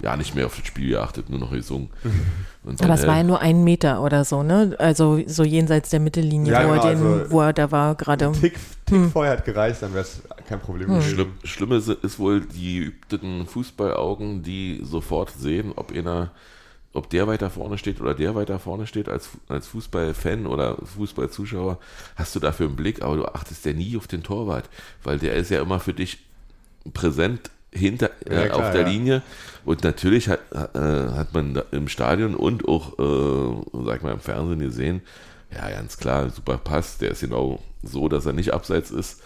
ja, 0.00 0.16
nicht 0.16 0.34
mehr 0.34 0.46
auf 0.46 0.56
das 0.56 0.66
Spiel 0.66 0.90
geachtet, 0.90 1.28
nur 1.28 1.40
noch 1.40 1.50
gesungen. 1.50 1.90
Und 2.64 2.80
Aber 2.82 2.94
es 2.94 3.06
war 3.06 3.16
ja 3.16 3.22
nur 3.24 3.40
ein 3.40 3.64
Meter 3.64 4.00
oder 4.02 4.24
so, 4.24 4.42
ne? 4.42 4.76
Also 4.78 5.20
so 5.26 5.42
jenseits 5.42 5.90
der 5.90 5.98
Mittellinie, 6.00 6.52
Ja, 6.52 6.64
wo, 6.68 6.72
genau, 6.72 6.84
er 6.86 6.94
den, 6.94 7.02
also- 7.06 7.30
wo 7.32 7.40
er 7.40 7.52
da 7.52 7.70
war 7.72 7.94
gerade. 7.94 8.30
Tick, 8.32 8.54
Tick 8.86 8.96
Hm. 8.96 9.10
vorher 9.10 9.32
hat 9.32 9.44
gereicht, 9.44 9.82
dann 9.82 9.92
wäre 9.94 10.02
es 10.04 10.22
kein 10.48 10.60
Problem 10.60 10.88
gewesen. 10.88 11.10
Schlimm, 11.14 11.32
Schlimme 11.44 11.76
ist, 11.76 11.88
ist 11.88 12.18
wohl 12.18 12.40
die 12.42 12.78
geübten 12.80 13.46
Fußballaugen, 13.46 14.42
die 14.42 14.80
sofort 14.84 15.30
sehen, 15.30 15.72
ob 15.76 15.92
einer, 15.92 16.30
ob 16.92 17.10
der 17.10 17.26
weiter 17.26 17.50
vorne 17.50 17.76
steht 17.76 18.00
oder 18.00 18.14
der 18.14 18.34
weiter 18.34 18.58
vorne 18.58 18.86
steht 18.86 19.08
als, 19.08 19.30
als 19.48 19.66
Fußballfan 19.66 20.46
oder 20.46 20.76
Fußballzuschauer, 20.96 21.78
hast 22.16 22.34
du 22.36 22.40
dafür 22.40 22.66
einen 22.66 22.76
Blick, 22.76 23.02
aber 23.02 23.16
du 23.16 23.24
achtest 23.26 23.64
ja 23.66 23.72
nie 23.72 23.96
auf 23.96 24.06
den 24.06 24.22
Torwart, 24.22 24.68
weil 25.02 25.18
der 25.18 25.34
ist 25.34 25.50
ja 25.50 25.60
immer 25.60 25.80
für 25.80 25.92
dich 25.94 26.18
präsent 26.94 27.50
hinter 27.72 28.10
Ja, 28.28 28.42
äh, 28.42 28.46
klar, 28.48 28.58
auf 28.66 28.72
der 28.72 28.82
ja. 28.82 28.88
Linie 28.88 29.22
und 29.64 29.84
natürlich 29.84 30.28
hat, 30.28 30.40
äh, 30.52 30.78
hat 30.78 31.34
man 31.34 31.60
im 31.70 31.88
Stadion 31.88 32.34
und 32.34 32.66
auch, 32.68 32.98
äh, 32.98 33.84
sag 33.86 34.02
mal, 34.02 34.12
im 34.12 34.20
Fernsehen 34.20 34.60
gesehen, 34.60 35.02
ja, 35.54 35.68
ganz 35.70 35.96
klar, 35.96 36.30
super 36.30 36.58
Pass, 36.58 36.98
der 36.98 37.10
ist 37.12 37.20
genau 37.20 37.62
so, 37.82 38.08
dass 38.08 38.26
er 38.26 38.32
nicht 38.32 38.52
abseits 38.52 38.90
ist. 38.90 39.20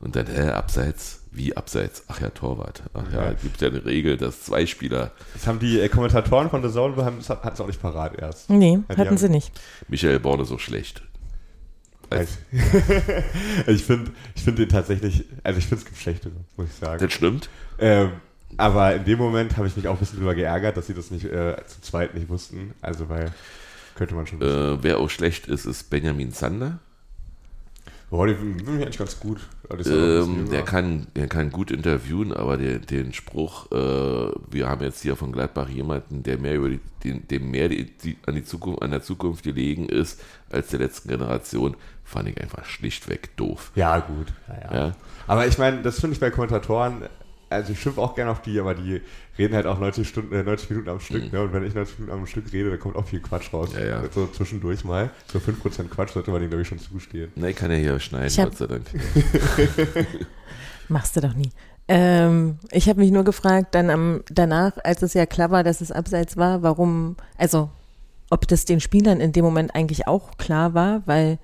Und 0.00 0.16
dann, 0.16 0.26
hä, 0.26 0.48
abseits? 0.50 1.20
Wie 1.32 1.56
abseits? 1.56 2.04
Ach 2.08 2.20
ja, 2.20 2.28
Torwart. 2.30 2.82
Ach 2.92 3.10
ja, 3.12 3.24
Ja. 3.26 3.32
gibt 3.32 3.60
ja 3.60 3.68
eine 3.68 3.84
Regel, 3.84 4.16
dass 4.16 4.42
zwei 4.42 4.66
Spieler, 4.66 5.12
Das 5.32 5.46
haben 5.46 5.58
die 5.58 5.80
äh, 5.80 5.88
Kommentatoren 5.88 6.50
von 6.50 6.62
The 6.62 6.70
Zone, 6.72 6.96
haben 7.04 7.18
es 7.18 7.30
auch 7.30 7.66
nicht 7.66 7.80
parat 7.80 8.18
erst. 8.18 8.50
Nee, 8.50 8.78
Ja, 8.88 8.96
hatten 8.96 9.08
haben- 9.10 9.16
sie 9.16 9.28
nicht. 9.30 9.50
Michael 9.88 10.20
Born 10.20 10.40
ist 10.40 10.48
so 10.48 10.58
schlecht. 10.58 11.02
Als, 12.18 12.38
ich 13.66 13.84
finde 13.84 14.10
ich 14.34 14.42
find 14.42 14.58
den 14.58 14.68
tatsächlich, 14.68 15.24
also 15.42 15.58
ich 15.58 15.66
finde 15.66 15.82
es 15.82 15.84
gibt 15.84 15.98
schlechtere, 15.98 16.32
muss 16.56 16.68
ich 16.68 16.74
sagen. 16.74 17.04
das 17.04 17.12
stimmt. 17.12 17.48
Ähm, 17.78 18.12
aber 18.56 18.94
in 18.94 19.04
dem 19.04 19.18
Moment 19.18 19.56
habe 19.56 19.66
ich 19.66 19.76
mich 19.76 19.88
auch 19.88 19.94
ein 19.94 19.98
bisschen 19.98 20.18
drüber 20.18 20.34
geärgert, 20.34 20.76
dass 20.76 20.86
sie 20.86 20.94
das 20.94 21.10
nicht 21.10 21.24
äh, 21.24 21.56
zu 21.66 21.80
zweit 21.80 22.14
nicht 22.14 22.28
wussten. 22.28 22.72
Also, 22.80 23.08
weil 23.08 23.32
könnte 23.94 24.14
man 24.14 24.26
schon. 24.26 24.40
Äh, 24.40 24.82
wer 24.82 24.98
auch 24.98 25.10
schlecht 25.10 25.46
ist, 25.46 25.66
ist 25.66 25.90
Benjamin 25.90 26.32
Zander. 26.32 26.78
Boah, 28.10 28.28
die 28.28 28.34
finde 28.34 28.62
ich 28.62 28.68
eigentlich 28.68 28.98
ganz 28.98 29.18
gut. 29.18 29.40
Ähm, 29.86 30.48
der, 30.50 30.62
kann, 30.62 31.08
der 31.16 31.26
kann 31.26 31.50
gut 31.50 31.70
interviewen, 31.70 32.32
aber 32.32 32.56
der, 32.56 32.78
den 32.78 33.12
Spruch, 33.12 33.72
äh, 33.72 34.30
wir 34.50 34.68
haben 34.68 34.82
jetzt 34.82 35.02
hier 35.02 35.16
von 35.16 35.32
Gladbach 35.32 35.68
jemanden, 35.68 36.22
der 36.22 36.38
mehr 36.38 36.54
über 36.54 36.68
die, 36.68 36.80
den, 37.02 37.26
dem 37.26 37.50
mehr 37.50 37.68
die, 37.68 37.86
die, 37.86 38.16
an, 38.26 38.36
die 38.36 38.44
Zukunft, 38.44 38.82
an 38.82 38.92
der 38.92 39.02
Zukunft 39.02 39.42
gelegen 39.42 39.88
ist 39.88 40.22
als 40.48 40.68
der 40.68 40.80
letzten 40.80 41.08
Generation, 41.08 41.76
fand 42.04 42.28
ich 42.28 42.40
einfach 42.40 42.64
schlichtweg 42.64 43.36
doof. 43.36 43.72
Ja, 43.74 43.98
gut. 44.00 44.32
Ja, 44.48 44.54
ja. 44.72 44.86
Ja. 44.88 44.92
Aber 45.26 45.46
ich 45.46 45.58
meine, 45.58 45.82
das 45.82 46.00
finde 46.00 46.14
ich 46.14 46.20
bei 46.20 46.30
Kommentatoren, 46.30 47.02
also 47.50 47.72
ich 47.72 47.80
schimpfe 47.80 48.00
auch 48.00 48.14
gerne 48.14 48.30
auf 48.30 48.42
die, 48.42 48.58
aber 48.58 48.74
die 48.74 49.00
reden 49.38 49.54
halt 49.54 49.66
auch 49.66 49.78
90, 49.78 50.08
Stunden, 50.08 50.34
äh, 50.34 50.42
90 50.42 50.70
Minuten 50.70 50.88
am 50.90 51.00
Stück. 51.00 51.32
Ne? 51.32 51.40
Und 51.42 51.52
wenn 51.52 51.64
ich 51.64 51.74
90 51.74 51.98
Minuten 52.00 52.18
am 52.18 52.26
Stück 52.26 52.52
rede, 52.52 52.70
dann 52.70 52.78
kommt 52.80 52.96
auch 52.96 53.06
viel 53.06 53.20
Quatsch 53.20 53.52
raus. 53.52 53.70
Ja, 53.74 53.84
ja. 53.84 54.02
So 54.12 54.26
zwischendurch 54.26 54.84
mal. 54.84 55.10
So 55.32 55.38
5% 55.38 55.88
Quatsch 55.88 56.10
sollte 56.12 56.30
man 56.30 56.40
denen, 56.40 56.50
glaube 56.50 56.62
ich, 56.62 56.68
schon 56.68 56.78
zugestehen. 56.78 57.30
Ich 57.36 57.56
kann 57.56 57.70
ja 57.70 57.76
hier 57.76 57.98
schneiden, 58.00 58.26
Ich 58.28 58.38
hab- 58.38 58.50
Gott 58.50 58.58
sei 58.58 58.66
Dank. 58.66 58.84
Machst 60.88 61.16
du 61.16 61.20
doch 61.20 61.34
nie. 61.34 61.50
Ähm, 61.86 62.58
ich 62.70 62.88
habe 62.88 63.00
mich 63.00 63.10
nur 63.10 63.24
gefragt, 63.24 63.74
dann 63.74 63.90
am, 63.90 64.22
danach, 64.30 64.72
als 64.84 65.02
es 65.02 65.14
ja 65.14 65.26
klar 65.26 65.50
war, 65.50 65.62
dass 65.64 65.80
es 65.80 65.92
abseits 65.92 66.36
war, 66.36 66.62
warum, 66.62 67.16
also 67.36 67.70
ob 68.30 68.48
das 68.48 68.64
den 68.64 68.80
Spielern 68.80 69.20
in 69.20 69.32
dem 69.32 69.44
Moment 69.44 69.74
eigentlich 69.74 70.06
auch 70.06 70.36
klar 70.38 70.72
war, 70.74 71.02
weil 71.06 71.38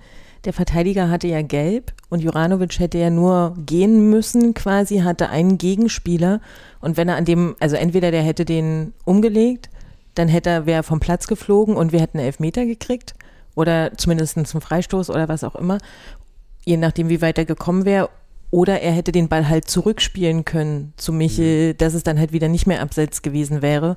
der 0.45 0.53
Verteidiger 0.53 1.11
hatte 1.11 1.29
ja 1.29 1.43
gelb 1.43 1.93
und 2.09 2.21
Juranovic 2.21 2.79
hätte 2.79 2.99
ja 2.99 3.11
nur 3.11 3.55
gehen 3.59 4.11
müssen, 4.11 4.55
quasi, 4.55 4.99
hatte 5.01 5.29
einen 5.29 5.59
Gegenspieler 5.59 6.41
und 6.81 6.97
wenn 6.97 7.09
er 7.09 7.17
an 7.17 7.25
dem, 7.25 7.57
also 7.61 7.77
entweder 7.77 8.11
der 8.11 8.23
hätte 8.23 8.45
den 8.45 8.95
umgelegt, 9.05 9.71
dann 10.15 10.29
hätte 10.29 10.51
er, 10.51 10.67
wäre 10.67 10.83
vom 10.83 11.01
Platz 11.01 11.27
geflogen 11.27 11.77
und 11.77 11.93
wir 11.93 12.01
hätten 12.01 12.19
einen 12.19 12.27
Elfmeter 12.27 12.67
gekriegt 12.67 13.15
oder 13.55 13.93
zumindest 13.97 14.37
einen 14.37 14.47
Freistoß 14.47 15.11
oder 15.11 15.29
was 15.29 15.45
auch 15.45 15.55
immer, 15.55 15.79
je 16.65 16.77
nachdem, 16.77 17.09
wie 17.09 17.23
weit 17.23 17.39
er 17.39 17.45
gekommen 17.45 17.85
wäre. 17.85 18.11
Oder 18.53 18.81
er 18.81 18.93
hätte 18.93 19.13
den 19.13 19.29
Ball 19.29 19.49
halt 19.49 19.69
zurückspielen 19.69 20.45
können 20.45 20.93
zu 20.97 21.13
Michel, 21.13 21.75
dass 21.75 21.95
es 21.95 22.03
dann 22.03 22.19
halt 22.19 22.33
wieder 22.33 22.49
nicht 22.49 22.67
mehr 22.67 22.83
abseits 22.83 23.23
gewesen 23.23 23.63
wäre. 23.63 23.97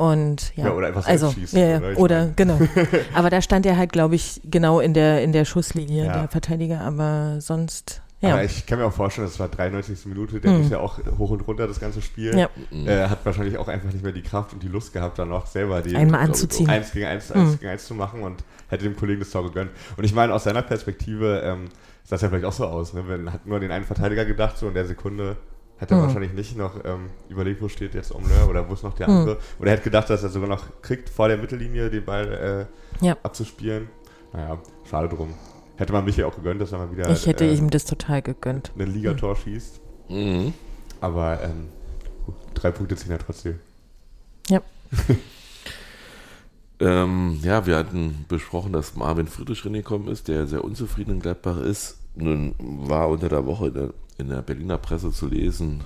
Und 0.00 0.56
ja, 0.56 0.64
Ja, 0.66 0.72
oder 0.72 0.86
einfach 0.88 1.06
also, 1.06 1.30
schießen, 1.30 1.58
ja, 1.58 1.66
ja, 1.68 1.76
oder? 1.78 1.98
Oder 1.98 2.26
genau. 2.34 2.58
Aber 3.14 3.28
da 3.28 3.42
stand 3.42 3.66
er 3.66 3.76
halt, 3.76 3.92
glaube 3.92 4.14
ich, 4.14 4.40
genau 4.44 4.80
in 4.80 4.94
der 4.94 5.22
in 5.22 5.32
der 5.32 5.44
Schusslinie, 5.44 6.06
Ja. 6.06 6.18
der 6.20 6.28
Verteidiger. 6.28 6.80
Aber 6.80 7.36
sonst, 7.40 8.00
Ja. 8.22 8.32
Aber 8.34 8.44
ich 8.44 8.66
kann 8.66 8.78
mir 8.78 8.84
auch 8.86 8.92
vorstellen, 8.92 9.26
das 9.26 9.38
war 9.40 9.48
93. 9.48 10.06
Minute, 10.06 10.40
der 10.40 10.50
Mhm. 10.52 10.58
muss 10.62 10.70
ja 10.70 10.78
auch 10.78 10.98
hoch 11.18 11.30
und 11.30 11.40
runter 11.46 11.66
das 11.66 11.80
ganze 11.80 12.00
Spiel. 12.02 12.36
Ja. 12.36 12.48
Äh, 12.70 13.08
hat 13.08 13.24
wahrscheinlich 13.24 13.56
auch 13.58 13.68
einfach 13.68 13.90
nicht 13.92 14.02
mehr 14.02 14.12
die 14.12 14.22
Kraft 14.22 14.52
und 14.52 14.62
die 14.62 14.68
Lust 14.68 14.92
gehabt, 14.92 15.18
dann 15.18 15.32
auch 15.32 15.46
selber 15.46 15.80
die 15.82 15.96
Einmal 15.96 16.20
anzuziehen. 16.20 16.68
eins 16.70 16.92
gegen 16.92 17.06
eins, 17.06 17.28
Mhm. 17.34 17.40
eins 17.40 17.58
gegen 17.60 17.70
eins 17.72 17.86
zu 17.86 17.94
machen 17.94 18.22
und 18.22 18.42
hätte 18.68 18.84
dem 18.84 18.96
Kollegen 18.96 19.20
das 19.20 19.30
Tor 19.30 19.44
gegönnt. 19.44 19.70
Und 19.96 20.04
ich 20.04 20.14
meine, 20.14 20.32
aus 20.34 20.44
seiner 20.44 20.62
Perspektive 20.62 21.42
ähm, 21.44 21.68
sah 22.04 22.16
es 22.16 22.22
ja 22.22 22.28
vielleicht 22.28 22.44
auch 22.46 22.52
so 22.52 22.66
aus. 22.66 22.92
Ne? 22.94 23.04
Wenn 23.06 23.32
hat 23.32 23.46
nur 23.46 23.56
an 23.56 23.62
den 23.62 23.70
einen 23.70 23.84
Verteidiger 23.84 24.24
gedacht, 24.24 24.56
so 24.58 24.68
in 24.68 24.74
der 24.74 24.84
Sekunde 24.86 25.36
hat 25.80 25.90
er 25.90 25.96
Mhm. 25.96 26.02
wahrscheinlich 26.02 26.32
nicht 26.32 26.56
noch 26.56 26.84
ähm, 26.84 27.10
überlegt, 27.28 27.62
wo 27.62 27.68
steht 27.68 27.94
jetzt 27.94 28.14
Omleur 28.14 28.48
oder 28.48 28.68
wo 28.68 28.74
ist 28.74 28.82
noch 28.82 28.94
der 28.94 29.08
Mhm. 29.08 29.16
andere. 29.16 29.38
Oder 29.58 29.70
er 29.70 29.72
hätte 29.74 29.84
gedacht, 29.84 30.10
dass 30.10 30.22
er 30.22 30.28
sogar 30.28 30.48
noch 30.48 30.64
kriegt, 30.82 31.08
vor 31.08 31.28
der 31.28 31.38
Mittellinie 31.38 31.88
den 31.90 32.04
Ball 32.04 32.68
äh, 33.02 33.04
Ja. 33.04 33.16
abzuspielen. 33.22 33.88
Naja, 34.32 34.58
schade 34.88 35.08
drum. 35.08 35.34
Hätte 35.76 35.92
man 35.92 36.04
Michael 36.04 36.24
auch 36.28 36.36
gegönnt, 36.36 36.60
dass 36.60 36.72
er 36.72 36.78
mal 36.78 36.92
wieder 36.92 37.08
Ich 37.10 37.26
hätte 37.26 37.44
äh, 37.46 37.54
ihm 37.54 37.70
das 37.70 37.84
total 37.86 38.20
gegönnt. 38.22 38.70
ein 38.78 38.86
Ligator 38.92 39.34
schießt. 39.36 39.80
Mhm. 40.10 40.52
Aber 41.00 41.42
ähm, 41.42 41.68
drei 42.54 42.70
Punkte 42.70 42.96
ziehen 42.96 43.10
ja 43.12 43.18
trotzdem. 43.18 43.58
Ja. 44.48 44.60
Ähm, 46.82 47.38
ja, 47.42 47.66
wir 47.66 47.76
hatten 47.76 48.24
besprochen, 48.28 48.72
dass 48.72 48.96
Marvin 48.96 49.26
Friedrich 49.26 49.64
reingekommen 49.66 50.08
ist, 50.08 50.28
der 50.28 50.46
sehr 50.46 50.64
unzufrieden 50.64 51.10
in 51.16 51.20
Gladbach 51.20 51.58
ist. 51.58 51.98
Nun 52.14 52.54
war 52.58 53.08
unter 53.10 53.28
der 53.28 53.44
Woche 53.44 53.66
in 53.68 53.74
der, 53.74 53.90
in 54.20 54.28
der 54.28 54.42
Berliner 54.42 54.78
Presse 54.78 55.10
zu 55.10 55.26
lesen 55.26 55.80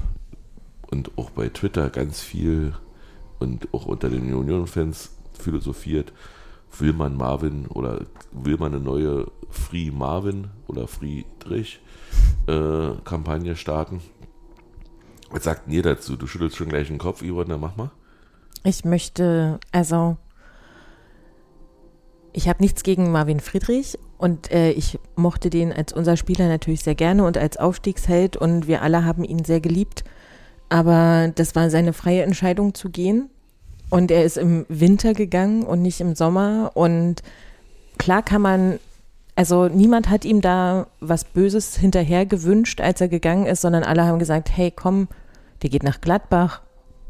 und 0.90 1.16
auch 1.16 1.30
bei 1.30 1.48
Twitter 1.48 1.88
ganz 1.88 2.20
viel 2.20 2.74
und 3.38 3.72
auch 3.72 3.86
unter 3.86 4.10
den 4.10 4.34
Union-Fans 4.34 5.10
philosophiert, 5.32 6.12
will 6.78 6.92
man 6.92 7.16
Marvin 7.16 7.66
oder 7.66 8.06
will 8.32 8.56
man 8.56 8.74
eine 8.74 8.82
neue 8.82 9.30
Free 9.50 9.90
Marvin 9.90 10.48
oder 10.66 10.88
Friedrich 10.88 11.80
äh, 12.46 12.90
Kampagne 13.04 13.56
starten? 13.56 14.00
Was 15.30 15.44
sagt 15.44 15.68
ihr 15.68 15.82
dazu? 15.82 16.16
Du 16.16 16.26
schüttelst 16.26 16.56
schon 16.56 16.68
gleich 16.68 16.88
den 16.88 16.98
Kopf, 16.98 17.22
Ivan, 17.22 17.48
dann 17.48 17.60
mach 17.60 17.76
mal. 17.76 17.90
Ich 18.64 18.84
möchte, 18.84 19.60
also, 19.72 20.16
ich 22.32 22.48
habe 22.48 22.62
nichts 22.62 22.82
gegen 22.82 23.12
Marvin 23.12 23.40
Friedrich 23.40 23.98
und 24.24 24.50
äh, 24.50 24.70
ich 24.70 24.98
mochte 25.16 25.50
den 25.50 25.70
als 25.70 25.92
unser 25.92 26.16
Spieler 26.16 26.48
natürlich 26.48 26.82
sehr 26.82 26.94
gerne 26.94 27.26
und 27.26 27.36
als 27.36 27.58
Aufstiegsheld 27.58 28.38
und 28.38 28.66
wir 28.66 28.80
alle 28.80 29.04
haben 29.04 29.22
ihn 29.22 29.44
sehr 29.44 29.60
geliebt. 29.60 30.02
Aber 30.70 31.30
das 31.34 31.54
war 31.54 31.68
seine 31.68 31.92
freie 31.92 32.22
Entscheidung 32.22 32.72
zu 32.72 32.88
gehen. 32.88 33.28
Und 33.90 34.10
er 34.10 34.24
ist 34.24 34.38
im 34.38 34.64
Winter 34.70 35.12
gegangen 35.12 35.62
und 35.62 35.82
nicht 35.82 36.00
im 36.00 36.14
Sommer. 36.14 36.70
Und 36.72 37.16
klar 37.98 38.22
kann 38.22 38.40
man, 38.40 38.78
also 39.36 39.68
niemand 39.68 40.08
hat 40.08 40.24
ihm 40.24 40.40
da 40.40 40.86
was 41.00 41.24
Böses 41.24 41.76
hinterher 41.76 42.24
gewünscht, 42.24 42.80
als 42.80 43.02
er 43.02 43.08
gegangen 43.08 43.44
ist, 43.44 43.60
sondern 43.60 43.84
alle 43.84 44.06
haben 44.06 44.18
gesagt, 44.18 44.56
hey 44.56 44.72
komm, 44.74 45.08
der 45.62 45.68
geht 45.68 45.82
nach 45.82 46.00
Gladbach, 46.00 46.62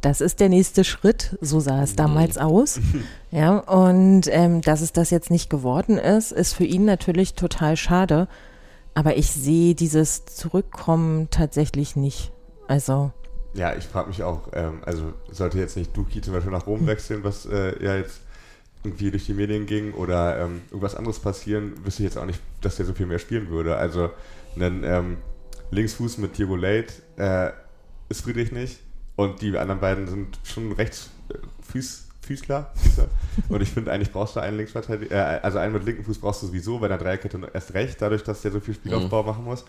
das 0.05 0.21
ist 0.21 0.41
der 0.41 0.51
nächste 0.51 0.85
Schritt, 0.85 1.39
so 1.41 1.61
sah 1.61 1.83
es 1.83 1.97
damals 1.97 2.39
aus. 2.39 2.81
Ja, 3.31 3.59
und 3.59 4.29
ähm, 4.31 4.61
dass 4.61 4.81
es 4.81 4.93
das 4.93 5.11
jetzt 5.11 5.29
nicht 5.29 5.51
geworden 5.51 5.99
ist, 5.99 6.31
ist 6.31 6.53
für 6.53 6.63
ihn 6.63 6.85
natürlich 6.85 7.35
total 7.35 7.77
schade. 7.77 8.29
Aber 8.95 9.17
ich 9.17 9.33
sehe 9.33 9.75
dieses 9.75 10.25
Zurückkommen 10.25 11.31
tatsächlich 11.31 11.97
nicht. 11.97 12.31
Also, 12.69 13.11
Ja, 13.53 13.75
ich 13.75 13.87
frage 13.87 14.07
mich 14.07 14.23
auch, 14.23 14.51
ähm, 14.53 14.83
also 14.87 15.15
sollte 15.33 15.59
jetzt 15.59 15.77
nicht 15.77 15.97
Duki 15.97 16.21
zum 16.21 16.33
Beispiel 16.33 16.53
nach 16.53 16.69
Rom 16.69 16.87
wechseln, 16.87 17.25
was 17.25 17.45
äh, 17.45 17.83
ja 17.85 17.97
jetzt 17.97 18.21
irgendwie 18.85 19.11
durch 19.11 19.27
die 19.27 19.35
Medien 19.35 19.67
ging, 19.67 19.93
oder 19.95 20.39
ähm, 20.39 20.61
irgendwas 20.69 20.95
anderes 20.95 21.19
passieren, 21.19 21.73
wüsste 21.85 22.05
ich 22.05 22.11
jetzt 22.11 22.19
auch 22.19 22.27
nicht, 22.27 22.39
dass 22.61 22.77
der 22.77 22.87
so 22.87 22.95
viel 22.95 23.07
mehr 23.07 23.19
spielen 23.19 23.49
würde. 23.49 23.77
Also 23.79 24.11
einen 24.55 24.85
ähm, 24.85 25.17
Linksfuß 25.73 26.19
mit 26.19 26.39
Diego 26.39 26.55
Late 26.55 26.93
äh, 27.17 27.51
ist 28.09 28.21
Friedrich 28.21 28.53
nicht 28.53 28.79
und 29.17 29.41
die 29.43 29.57
anderen 29.57 29.81
beiden 29.81 30.07
sind 30.09 30.39
schon 30.45 30.73
rechts 30.73 31.11
äh, 31.29 31.35
Füß, 31.63 32.09
Füßler, 32.23 32.73
Füßler. 32.75 33.09
Und 33.51 33.61
ich 33.61 33.71
finde, 33.71 33.93
eigentlich 33.93 34.11
brauchst 34.11 34.35
du 34.37 34.41
einen 34.41 34.57
Linksverteidiger, 34.57 35.15
äh, 35.37 35.41
also 35.43 35.59
einen 35.59 35.75
mit 35.75 35.85
linken 35.85 36.05
Fuß 36.05 36.19
brauchst 36.19 36.43
du 36.43 36.47
sowieso 36.47 36.79
bei 36.79 36.89
der 36.89 36.97
Dreierkette 36.99 37.39
erst 37.53 37.75
recht, 37.75 38.01
dadurch, 38.01 38.23
dass 38.25 38.41
der 38.43 38.51
so 38.51 38.61
viel 38.61 38.75
Spielaufbau 38.75 39.23
machen 39.23 39.45
muss. 39.45 39.65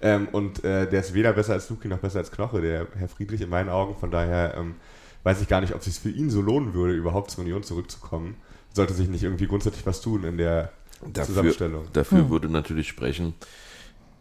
Ähm, 0.00 0.28
und 0.32 0.64
äh, 0.64 0.88
der 0.88 1.00
ist 1.00 1.12
weder 1.12 1.32
besser 1.32 1.52
als 1.52 1.68
Luki 1.70 1.86
noch 1.88 1.98
besser 1.98 2.20
als 2.20 2.30
Knoche, 2.30 2.60
der 2.62 2.86
Herr 2.96 3.08
Friedrich 3.08 3.40
in 3.42 3.50
meinen 3.50 3.68
Augen. 3.68 3.94
Von 3.94 4.10
daher 4.10 4.54
ähm, 4.56 4.76
weiß 5.24 5.42
ich 5.42 5.48
gar 5.48 5.60
nicht, 5.60 5.74
ob 5.74 5.80
es 5.80 5.84
sich 5.86 5.98
für 6.00 6.10
ihn 6.10 6.30
so 6.30 6.40
lohnen 6.40 6.72
würde, 6.72 6.94
überhaupt 6.94 7.30
zur 7.30 7.44
Union 7.44 7.62
zurückzukommen. 7.62 8.36
Sollte 8.72 8.94
sich 8.94 9.08
nicht 9.08 9.24
irgendwie 9.24 9.46
grundsätzlich 9.46 9.84
was 9.86 10.00
tun 10.00 10.24
in 10.24 10.38
der 10.38 10.72
Dafür, 11.02 11.24
Zusammenstellung. 11.26 11.86
dafür 11.92 12.18
Hm. 12.18 12.30
würde 12.30 12.48
natürlich 12.48 12.88
sprechen, 12.88 13.34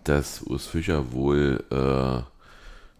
dass 0.03 0.41
Urs 0.43 0.65
Fischer 0.67 1.11
wohl 1.11 1.63
äh, 1.71 1.75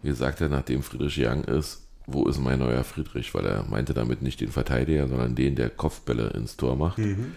gesagt 0.02 0.40
hat, 0.40 0.50
nachdem 0.50 0.82
Friedrich 0.82 1.18
Young 1.18 1.44
ist, 1.44 1.84
wo 2.06 2.26
ist 2.26 2.40
mein 2.40 2.58
neuer 2.60 2.84
Friedrich? 2.84 3.34
Weil 3.34 3.46
er 3.46 3.64
meinte 3.64 3.92
damit 3.94 4.22
nicht 4.22 4.40
den 4.40 4.50
Verteidiger, 4.50 5.08
sondern 5.08 5.34
den, 5.34 5.56
der 5.56 5.70
Kopfbälle 5.70 6.30
ins 6.30 6.56
Tor 6.56 6.76
macht. 6.76 6.98
Mhm. 6.98 7.32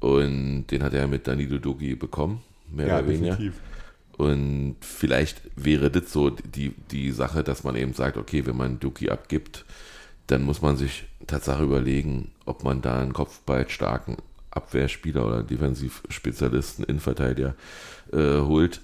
Und 0.00 0.66
den 0.68 0.82
hat 0.82 0.94
er 0.94 1.06
mit 1.06 1.26
Danilo 1.26 1.58
Dogi 1.58 1.94
bekommen, 1.94 2.40
mehr 2.70 2.86
Ja, 2.88 2.98
oder 2.98 3.08
weniger. 3.08 3.36
definitiv. 3.36 3.60
Und 4.16 4.76
vielleicht 4.80 5.42
wäre 5.54 5.90
das 5.90 6.12
so 6.12 6.30
die, 6.30 6.74
die 6.90 7.12
Sache, 7.12 7.44
dass 7.44 7.62
man 7.62 7.76
eben 7.76 7.92
sagt, 7.92 8.16
okay, 8.16 8.44
wenn 8.46 8.56
man 8.56 8.80
Duki 8.80 9.10
abgibt, 9.10 9.64
dann 10.26 10.42
muss 10.42 10.60
man 10.60 10.76
sich 10.76 11.04
Tatsache 11.26 11.62
überlegen, 11.62 12.32
ob 12.44 12.64
man 12.64 12.82
da 12.82 13.00
einen 13.00 13.12
kopfballstarken 13.12 14.16
Abwehrspieler 14.50 15.24
oder 15.24 15.42
Defensivspezialisten, 15.44 16.84
Innenverteidiger 16.84 17.54
äh, 18.12 18.40
holt. 18.40 18.80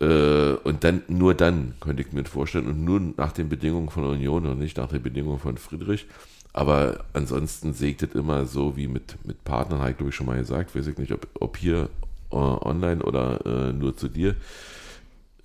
Äh, 0.00 0.54
und 0.64 0.84
dann, 0.84 1.02
nur 1.08 1.34
dann 1.34 1.74
könnte 1.80 2.02
ich 2.02 2.12
mir 2.12 2.24
vorstellen, 2.24 2.66
und 2.66 2.84
nur 2.84 3.00
nach 3.16 3.32
den 3.32 3.48
Bedingungen 3.48 3.90
von 3.90 4.04
Union 4.04 4.46
und 4.46 4.58
nicht 4.58 4.76
nach 4.76 4.88
den 4.88 5.02
Bedingungen 5.02 5.38
von 5.38 5.56
Friedrich. 5.56 6.06
Aber 6.52 7.04
ansonsten 7.12 7.72
sägt 7.72 8.02
es 8.02 8.14
immer 8.14 8.46
so 8.46 8.76
wie 8.76 8.86
mit, 8.86 9.16
mit 9.24 9.42
Partnern, 9.44 9.80
habe 9.80 9.90
ich 9.90 9.96
glaube 9.96 10.10
ich 10.10 10.16
schon 10.16 10.26
mal 10.26 10.38
gesagt, 10.38 10.74
weiß 10.74 10.86
ich 10.86 10.98
nicht, 10.98 11.12
ob, 11.12 11.26
ob 11.40 11.56
hier 11.56 11.88
äh, 12.30 12.36
online 12.36 13.02
oder 13.02 13.44
äh, 13.44 13.72
nur 13.72 13.96
zu 13.96 14.08
dir, 14.08 14.36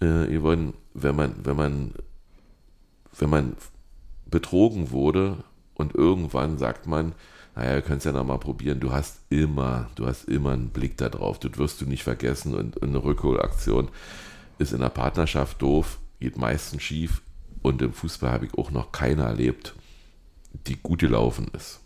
äh, 0.01 0.37
Yvonne, 0.37 0.73
wenn 0.93 1.15
man, 1.15 1.35
wenn 1.43 1.55
man, 1.55 1.91
wenn 3.17 3.29
man 3.29 3.55
betrogen 4.29 4.91
wurde 4.91 5.37
und 5.73 5.95
irgendwann 5.95 6.57
sagt 6.57 6.85
man, 6.87 7.13
naja, 7.55 7.75
wir 7.75 7.81
können 7.81 7.97
es 7.97 8.03
ja 8.03 8.11
nochmal 8.11 8.39
probieren, 8.39 8.79
du 8.79 8.91
hast 8.91 9.19
immer, 9.29 9.89
du 9.95 10.05
hast 10.05 10.29
immer 10.29 10.51
einen 10.51 10.69
Blick 10.69 10.97
da 10.97 11.09
drauf, 11.09 11.39
das 11.39 11.57
wirst 11.57 11.81
du 11.81 11.85
nicht 11.85 12.03
vergessen 12.03 12.53
und 12.53 12.81
eine 12.81 13.03
Rückholaktion 13.03 13.89
ist 14.59 14.73
in 14.73 14.81
der 14.81 14.89
Partnerschaft 14.89 15.61
doof, 15.61 15.97
geht 16.19 16.37
meistens 16.37 16.83
schief 16.83 17.21
und 17.61 17.81
im 17.81 17.93
Fußball 17.93 18.31
habe 18.31 18.45
ich 18.45 18.53
auch 18.55 18.71
noch 18.71 18.91
keine 18.91 19.23
erlebt, 19.23 19.73
die 20.67 20.77
gut 20.77 20.99
gelaufen 20.99 21.49
ist. 21.55 21.79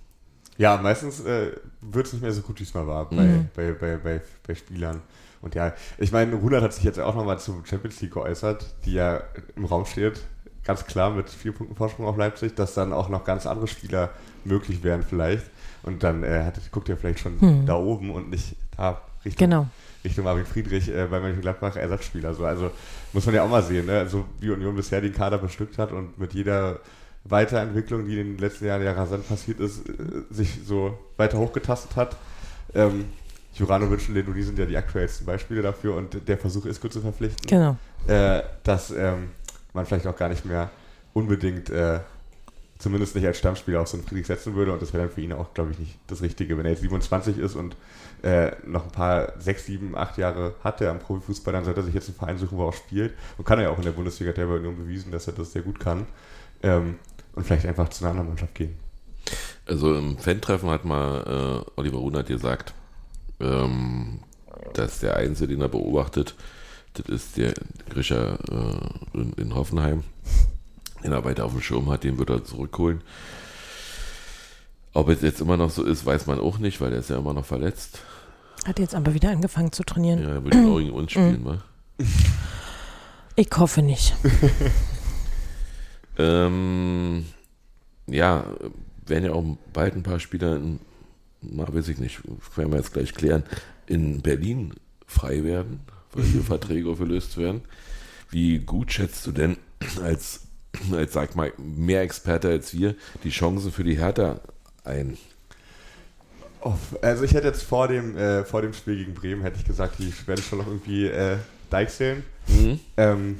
Ja, 0.58 0.78
meistens 0.78 1.20
äh, 1.22 1.52
wird 1.82 2.06
es 2.08 2.14
nicht 2.14 2.22
mehr 2.22 2.32
so 2.32 2.42
gut, 2.42 2.60
wie 2.60 2.64
es 2.64 2.74
mal 2.74 2.86
war 2.86 3.10
bei, 3.10 3.24
Mhm. 3.24 3.50
bei, 3.56 3.72
bei, 3.72 3.98
bei, 3.98 4.22
bei 4.46 4.56
Spielern. 4.56 5.02
Und 5.42 5.56
ja, 5.56 5.74
ich 5.98 6.12
meine, 6.12 6.36
Runert 6.36 6.62
hat 6.64 6.74
sich 6.74 6.84
jetzt 6.84 7.00
auch 7.00 7.16
nochmal 7.16 7.40
zum 7.40 7.66
Champions 7.66 8.00
League 8.02 8.14
geäußert, 8.14 8.66
die 8.86 8.94
ja 8.94 9.22
im 9.56 9.66
Raum 9.66 9.86
steht. 9.86 10.22
Ganz 10.64 10.86
klar 10.86 11.10
mit 11.10 11.30
vier 11.30 11.52
Punkten 11.54 11.76
Vorsprung 11.76 12.06
auf 12.06 12.16
Leipzig, 12.18 12.56
dass 12.56 12.74
dann 12.76 12.94
auch 12.94 13.10
noch 13.10 13.26
ganz 13.26 13.46
andere 13.46 13.68
Spieler 13.68 14.12
möglich 14.46 14.84
wären 14.84 15.04
vielleicht. 15.04 15.44
Und 15.82 16.04
dann 16.04 16.24
äh, 16.24 16.44
hat, 16.46 16.60
guckt 16.72 16.88
er 16.88 16.96
vielleicht 16.98 17.20
schon 17.20 17.42
Hm. 17.42 17.66
da 17.66 17.76
oben 17.76 18.12
und 18.12 18.30
nicht 18.30 18.56
da 18.78 19.02
Richtung, 19.26 19.50
genau. 19.50 19.68
Richtung 20.04 20.26
Marvin 20.26 20.46
Friedrich 20.46 20.90
äh, 20.90 21.08
bei 21.10 21.20
Mönchengladbach 21.20 21.76
Ersatzspieler. 21.76 22.34
So, 22.34 22.46
also 22.46 22.72
muss 23.14 23.26
man 23.26 23.36
ja 23.36 23.44
auch 23.44 23.50
mal 23.50 23.64
sehen, 23.64 23.86
ne? 23.86 24.00
also 24.00 24.26
wie 24.40 24.50
Union 24.52 24.76
bisher 24.76 25.02
den 25.02 25.14
Kader 25.14 25.38
bestückt 25.38 25.78
hat 25.78 25.92
und 25.92 26.18
mit 26.20 26.34
jeder 26.34 26.80
Weiterentwicklung, 27.26 28.06
die 28.06 28.20
in 28.20 28.34
den 28.34 28.38
letzten 28.38 28.66
Jahren 28.66 28.84
ja 28.84 28.92
rasant 28.92 29.28
passiert 29.28 29.60
ist, 29.60 29.88
äh, 29.88 29.94
sich 30.30 30.60
so 30.66 30.98
weiter 31.18 31.38
hochgetastet 31.38 31.96
hat. 31.96 32.18
Ähm, 32.76 33.06
Juranovic 33.56 34.10
und 34.10 34.16
Lenoni 34.16 34.42
sind 34.44 34.58
ja 34.60 34.66
die 34.66 34.76
aktuellsten 34.76 35.26
Beispiele 35.26 35.62
dafür 35.62 35.96
und 35.96 36.28
der 36.28 36.38
Versuch 36.38 36.66
ist 36.66 36.82
gut 36.82 36.92
zu 36.92 37.02
verpflichten, 37.02 37.46
Genau. 37.48 37.78
äh, 38.08 38.42
dass 38.64 38.90
ähm, 38.92 39.30
man 39.74 39.86
vielleicht 39.86 40.08
auch 40.08 40.16
gar 40.18 40.28
nicht 40.30 40.44
mehr 40.44 40.70
unbedingt, 41.14 41.70
äh, 41.70 42.00
zumindest 42.80 43.16
nicht 43.16 43.26
als 43.28 43.38
Stammspieler 43.38 43.80
auf 43.82 43.88
so 43.88 43.98
einen 43.98 44.06
Friedrich 44.08 44.26
setzen 44.28 44.56
würde 44.56 44.74
und 44.74 44.82
das 44.82 44.92
wäre 44.92 45.04
dann 45.04 45.14
für 45.14 45.22
ihn 45.22 45.32
auch, 45.34 45.54
glaube 45.54 45.72
ich, 45.72 45.80
nicht 45.80 46.00
das 46.08 46.22
Richtige, 46.24 46.58
wenn 46.58 46.66
er 46.66 46.72
jetzt 46.72 46.82
27 46.82 47.38
ist 47.38 47.56
und 47.56 47.76
äh, 48.24 48.52
noch 48.66 48.86
ein 48.86 48.92
paar, 48.92 49.34
sechs, 49.40 49.66
sieben, 49.66 49.96
acht 49.96 50.18
Jahre 50.18 50.56
hat 50.64 50.82
er 50.82 50.92
am 50.92 51.00
Profifußball, 51.00 51.54
dann 51.54 51.66
sollte 51.66 51.82
er 51.82 51.84
sich 51.84 51.94
jetzt 51.94 52.08
einen 52.08 52.18
Verein 52.18 52.38
suchen, 52.38 52.58
wo 52.58 52.64
er 52.64 52.70
auch 52.70 52.74
spielt 52.74 53.14
und 53.38 53.46
kann 53.46 53.60
er 53.60 53.66
ja 53.66 53.72
auch 53.72 53.78
in 53.78 53.84
der 53.84 53.92
Bundesliga, 53.92 54.32
hat 54.32 54.38
er 54.38 54.48
bei 54.48 54.56
Union 54.56 54.78
bewiesen, 54.78 55.12
dass 55.12 55.28
er 55.28 55.34
das 55.34 55.52
sehr 55.52 55.62
gut 55.62 55.80
kann 55.80 56.08
ähm, 56.64 56.96
und 57.36 57.46
vielleicht 57.46 57.66
einfach 57.66 57.90
zu 57.90 58.04
einer 58.04 58.12
anderen 58.12 58.30
Mannschaft 58.30 58.56
gehen. 58.56 58.76
Also 59.66 59.96
im 59.96 60.18
Fan-Treffen 60.18 60.70
hat 60.70 60.86
mal 60.86 61.66
äh, 61.66 61.80
Oliver 61.80 61.98
Runert 61.98 62.28
gesagt, 62.28 62.74
ähm, 63.40 64.20
dass 64.74 65.00
der 65.00 65.18
Einzige, 65.18 65.50
den 65.50 65.62
er 65.62 65.70
beobachtet, 65.70 66.36
das 66.94 67.08
ist 67.08 67.38
der 67.38 67.54
Grischer 67.90 68.38
äh, 68.50 69.18
in, 69.18 69.34
in 69.34 69.56
Hoffenheim, 69.56 70.04
den 71.04 71.12
er 71.12 71.26
weiter 71.26 71.46
auf 71.46 71.52
dem 71.52 71.62
Schirm 71.62 71.90
hat, 71.90 72.04
den 72.04 72.18
wird 72.18 72.30
er 72.30 72.44
zurückholen. 72.44 73.02
Ob 74.94 75.10
es 75.10 75.22
jetzt 75.22 75.42
immer 75.42 75.58
noch 75.58 75.72
so 75.72 75.84
ist, 75.84 76.06
weiß 76.06 76.28
man 76.28 76.40
auch 76.40 76.60
nicht, 76.60 76.80
weil 76.80 76.94
er 76.94 77.00
ist 77.00 77.10
ja 77.10 77.18
immer 77.18 77.34
noch 77.34 77.46
verletzt. 77.46 78.00
Hat 78.66 78.80
jetzt 78.80 78.96
aber 78.96 79.14
wieder 79.14 79.32
angefangen 79.32 79.72
zu 79.72 79.84
trainieren. 79.84 80.22
Ja, 80.22 80.30
er 80.30 80.44
wird 80.44 80.56
auch 80.56 80.78
gegen 80.78 80.92
uns 80.92 81.12
spielen, 81.12 81.44
wa? 81.44 81.64
Ich 83.36 83.50
hoffe 83.58 83.82
nicht. 83.82 84.14
ähm, 86.18 87.26
ja, 88.08 88.46
werden 89.06 89.26
ja 89.26 89.34
auch 89.34 89.44
bald 89.74 89.96
ein 89.96 90.04
paar 90.04 90.20
Spieler, 90.20 90.58
in, 90.58 90.80
mal 91.42 91.74
weiß 91.74 91.88
ich 91.90 91.98
nicht, 91.98 92.22
werden 92.56 92.72
wir 92.72 92.78
jetzt 92.78 92.94
gleich 92.94 93.14
klären, 93.14 93.44
in 93.88 94.22
Berlin 94.22 94.74
frei 95.08 95.44
werden, 95.44 95.82
weil 96.12 96.24
hier 96.24 96.42
Verträge 96.44 96.90
aufgelöst 96.90 97.38
werden. 97.38 97.62
Wie 98.30 98.60
gut 98.60 98.92
schätzt 98.92 99.26
du 99.26 99.32
denn 99.32 99.58
als, 100.02 100.42
als 100.92 101.14
sag 101.14 101.36
mal, 101.36 101.52
mehr 101.58 102.02
Experte 102.02 102.50
als 102.50 102.74
wir 102.74 102.96
die 103.24 103.30
Chancen 103.30 103.72
für 103.72 103.84
die 103.84 103.98
Hertha 103.98 104.40
ein? 104.84 105.18
Also 107.02 107.24
ich 107.24 107.34
hätte 107.34 107.48
jetzt 107.48 107.64
vor 107.64 107.88
dem, 107.88 108.18
äh, 108.18 108.46
vor 108.46 108.62
dem 108.62 108.74
Spiel 108.74 108.98
gegen 108.98 109.14
Bremen, 109.14 109.42
hätte 109.42 109.58
ich 109.58 109.66
gesagt, 109.66 110.00
die 110.00 110.14
werde 110.26 110.42
ich 110.42 110.48
schon 110.48 110.60
noch 110.60 110.68
irgendwie 110.68 111.08
äh, 111.08 111.38
deichseln. 111.70 112.24
Mhm. 112.48 112.80
Ähm, 112.96 113.40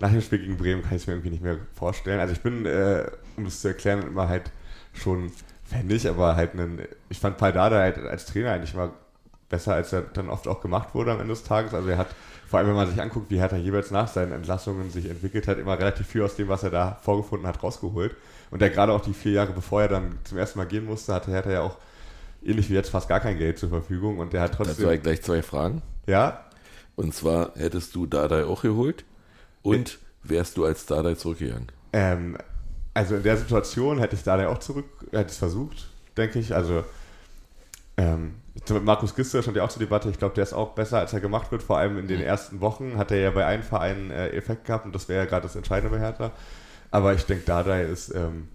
nach 0.00 0.10
dem 0.10 0.20
Spiel 0.20 0.40
gegen 0.40 0.56
Bremen 0.56 0.82
kann 0.82 0.96
ich 0.96 1.02
es 1.02 1.06
mir 1.06 1.14
irgendwie 1.14 1.30
nicht 1.30 1.42
mehr 1.42 1.58
vorstellen. 1.74 2.20
Also 2.20 2.34
ich 2.34 2.40
bin, 2.40 2.66
äh, 2.66 3.06
um 3.36 3.46
es 3.46 3.60
zu 3.60 3.68
erklären, 3.68 4.02
immer 4.02 4.28
halt 4.28 4.50
schon 4.92 5.32
fände 5.64 5.94
ich, 5.94 6.06
aber 6.06 6.36
halt 6.36 6.52
einen, 6.52 6.80
ich 7.08 7.18
fand 7.18 7.38
Paldada 7.38 7.78
halt 7.78 7.98
als 7.98 8.26
Trainer 8.26 8.52
eigentlich 8.52 8.74
immer 8.74 8.92
besser, 9.48 9.74
als 9.74 9.92
er 9.92 10.02
dann 10.02 10.28
oft 10.28 10.48
auch 10.48 10.60
gemacht 10.60 10.94
wurde 10.94 11.12
am 11.12 11.20
Ende 11.20 11.32
des 11.32 11.44
Tages. 11.44 11.72
Also 11.72 11.88
er 11.88 11.98
hat, 11.98 12.08
vor 12.48 12.58
allem 12.58 12.68
wenn 12.68 12.74
man 12.74 12.90
sich 12.90 13.00
anguckt, 13.00 13.30
wie 13.30 13.38
Hertha 13.38 13.56
jeweils 13.56 13.90
nach 13.90 14.08
seinen 14.08 14.32
Entlassungen 14.32 14.90
sich 14.90 15.08
entwickelt 15.08 15.46
hat, 15.46 15.58
immer 15.58 15.78
relativ 15.78 16.06
viel 16.06 16.22
aus 16.22 16.36
dem, 16.36 16.48
was 16.48 16.62
er 16.62 16.70
da 16.70 16.98
vorgefunden 17.02 17.46
hat, 17.46 17.62
rausgeholt. 17.62 18.14
Und 18.52 18.60
er 18.60 18.68
gerade 18.68 18.92
auch 18.92 19.00
die 19.00 19.14
vier 19.14 19.32
Jahre, 19.32 19.52
bevor 19.52 19.80
er 19.80 19.88
dann 19.88 20.18
zum 20.24 20.36
ersten 20.36 20.58
Mal 20.58 20.66
gehen 20.66 20.84
musste, 20.84 21.14
hatte 21.14 21.30
Hertha 21.30 21.50
ja 21.50 21.62
auch 21.62 21.78
ähnlich 22.44 22.68
wie 22.68 22.74
jetzt 22.74 22.90
fast 22.90 23.08
gar 23.08 23.18
kein 23.18 23.38
Geld 23.38 23.58
zur 23.58 23.70
Verfügung 23.70 24.18
und 24.18 24.34
der 24.34 24.42
hat 24.42 24.52
trotzdem. 24.54 24.90
Ich 24.90 25.02
gleich 25.02 25.22
zwei 25.22 25.42
Fragen. 25.42 25.80
Ja. 26.06 26.44
Und 26.94 27.14
zwar 27.14 27.52
hättest 27.56 27.94
du 27.94 28.04
Dardai 28.04 28.44
auch 28.44 28.60
geholt 28.60 29.04
und 29.62 29.98
wärst 30.22 30.58
du 30.58 30.66
als 30.66 30.84
Dardai 30.84 31.14
zurückgegangen? 31.14 31.72
Ähm, 31.94 32.36
also 32.92 33.16
in 33.16 33.22
der 33.22 33.38
Situation 33.38 33.98
hätte 33.98 34.16
ich 34.16 34.22
Dardai 34.22 34.48
auch 34.48 34.58
zurück, 34.58 34.84
hätte 35.12 35.30
es 35.30 35.38
versucht, 35.38 35.88
denke 36.18 36.38
ich. 36.38 36.54
Also 36.54 36.84
ähm, 37.96 38.34
mit 38.54 38.84
Markus 38.84 39.14
Gister 39.14 39.40
stand 39.40 39.56
ja 39.56 39.64
auch 39.64 39.70
zur 39.70 39.80
Debatte. 39.80 40.10
Ich 40.10 40.18
glaube, 40.18 40.34
der 40.34 40.44
ist 40.44 40.52
auch 40.52 40.74
besser, 40.74 40.98
als 40.98 41.14
er 41.14 41.20
gemacht 41.20 41.50
wird. 41.52 41.62
Vor 41.62 41.78
allem 41.78 41.98
in 41.98 42.06
den 42.06 42.18
mhm. 42.18 42.26
ersten 42.26 42.60
Wochen 42.60 42.98
hat 42.98 43.10
er 43.12 43.18
ja 43.18 43.30
bei 43.30 43.46
einem 43.46 43.62
Verein 43.62 44.10
äh, 44.10 44.28
Effekt 44.28 44.66
gehabt 44.66 44.84
und 44.84 44.94
das 44.94 45.08
wäre 45.08 45.24
ja 45.24 45.30
gerade 45.30 45.44
das 45.44 45.56
Entscheidende 45.56 45.96
bei 45.96 46.02
Hertha. 46.02 46.32
Aber 46.92 47.14
ich 47.14 47.24
denke, 47.24 47.44
Dardai 47.44 47.84
ist 47.84 48.14
ähm, 48.14 48.48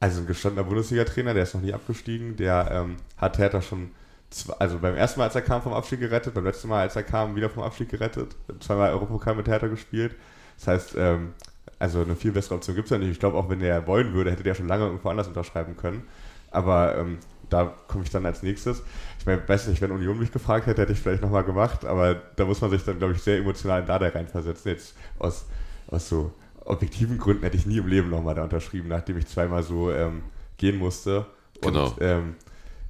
also 0.00 0.20
ein 0.20 0.26
gestandener 0.26 0.64
Bundesliga-Trainer, 0.64 1.34
der 1.34 1.42
ist 1.42 1.54
noch 1.54 1.60
nie 1.60 1.74
abgestiegen. 1.74 2.36
Der 2.36 2.68
ähm, 2.70 2.96
hat 3.18 3.38
Hertha 3.38 3.60
schon, 3.60 3.90
zwei, 4.30 4.54
also 4.54 4.78
beim 4.78 4.94
ersten 4.94 5.20
Mal, 5.20 5.26
als 5.26 5.34
er 5.34 5.42
kam, 5.42 5.60
vom 5.62 5.74
Abstieg 5.74 6.00
gerettet, 6.00 6.32
beim 6.32 6.44
letzten 6.44 6.68
Mal, 6.68 6.82
als 6.82 6.96
er 6.96 7.02
kam, 7.02 7.34
wieder 7.36 7.50
vom 7.50 7.64
Abstieg 7.64 7.90
gerettet. 7.90 8.36
Zweimal 8.60 8.92
Europapokal 8.92 9.34
mit 9.34 9.48
Hertha 9.48 9.66
gespielt. 9.66 10.14
Das 10.58 10.68
heißt, 10.68 10.94
ähm, 10.96 11.34
also 11.78 12.02
eine 12.02 12.14
viel 12.14 12.32
bessere 12.32 12.54
Option 12.54 12.76
gibt 12.76 12.86
es 12.86 12.90
ja 12.90 12.98
nicht. 12.98 13.10
Ich 13.10 13.18
glaube, 13.18 13.36
auch 13.36 13.50
wenn 13.50 13.58
der 13.58 13.86
wollen 13.86 14.14
würde, 14.14 14.30
hätte 14.30 14.44
der 14.44 14.54
schon 14.54 14.68
lange 14.68 14.84
irgendwo 14.84 15.08
anders 15.08 15.28
unterschreiben 15.28 15.76
können. 15.76 16.04
Aber 16.52 16.96
ähm, 16.96 17.18
da 17.50 17.74
komme 17.88 18.04
ich 18.04 18.10
dann 18.10 18.24
als 18.26 18.42
nächstes. 18.42 18.82
Ich 19.18 19.26
meine, 19.26 19.46
weiß 19.46 19.66
nicht, 19.66 19.82
wenn 19.82 19.90
Union 19.90 20.18
mich 20.18 20.32
gefragt 20.32 20.66
hätte, 20.66 20.82
hätte 20.82 20.92
ich 20.92 21.00
vielleicht 21.00 21.22
nochmal 21.22 21.44
gemacht, 21.44 21.84
aber 21.84 22.14
da 22.36 22.44
muss 22.44 22.60
man 22.60 22.70
sich 22.70 22.84
dann, 22.84 22.98
glaube 22.98 23.14
ich, 23.14 23.22
sehr 23.22 23.38
emotional 23.38 23.80
in 23.80 23.86
Dada 23.86 24.08
reinversetzen. 24.08 24.70
Jetzt 24.70 24.94
aus, 25.18 25.46
aus 25.88 26.08
so 26.08 26.32
objektiven 26.66 27.18
Gründen 27.18 27.42
hätte 27.42 27.56
ich 27.56 27.66
nie 27.66 27.78
im 27.78 27.86
Leben 27.86 28.10
nochmal 28.10 28.34
da 28.34 28.44
unterschrieben, 28.44 28.88
nachdem 28.88 29.18
ich 29.18 29.26
zweimal 29.26 29.62
so 29.62 29.90
ähm, 29.90 30.22
gehen 30.56 30.78
musste. 30.78 31.26
Und 31.64 31.72
genau. 31.72 31.94
ähm, 32.00 32.34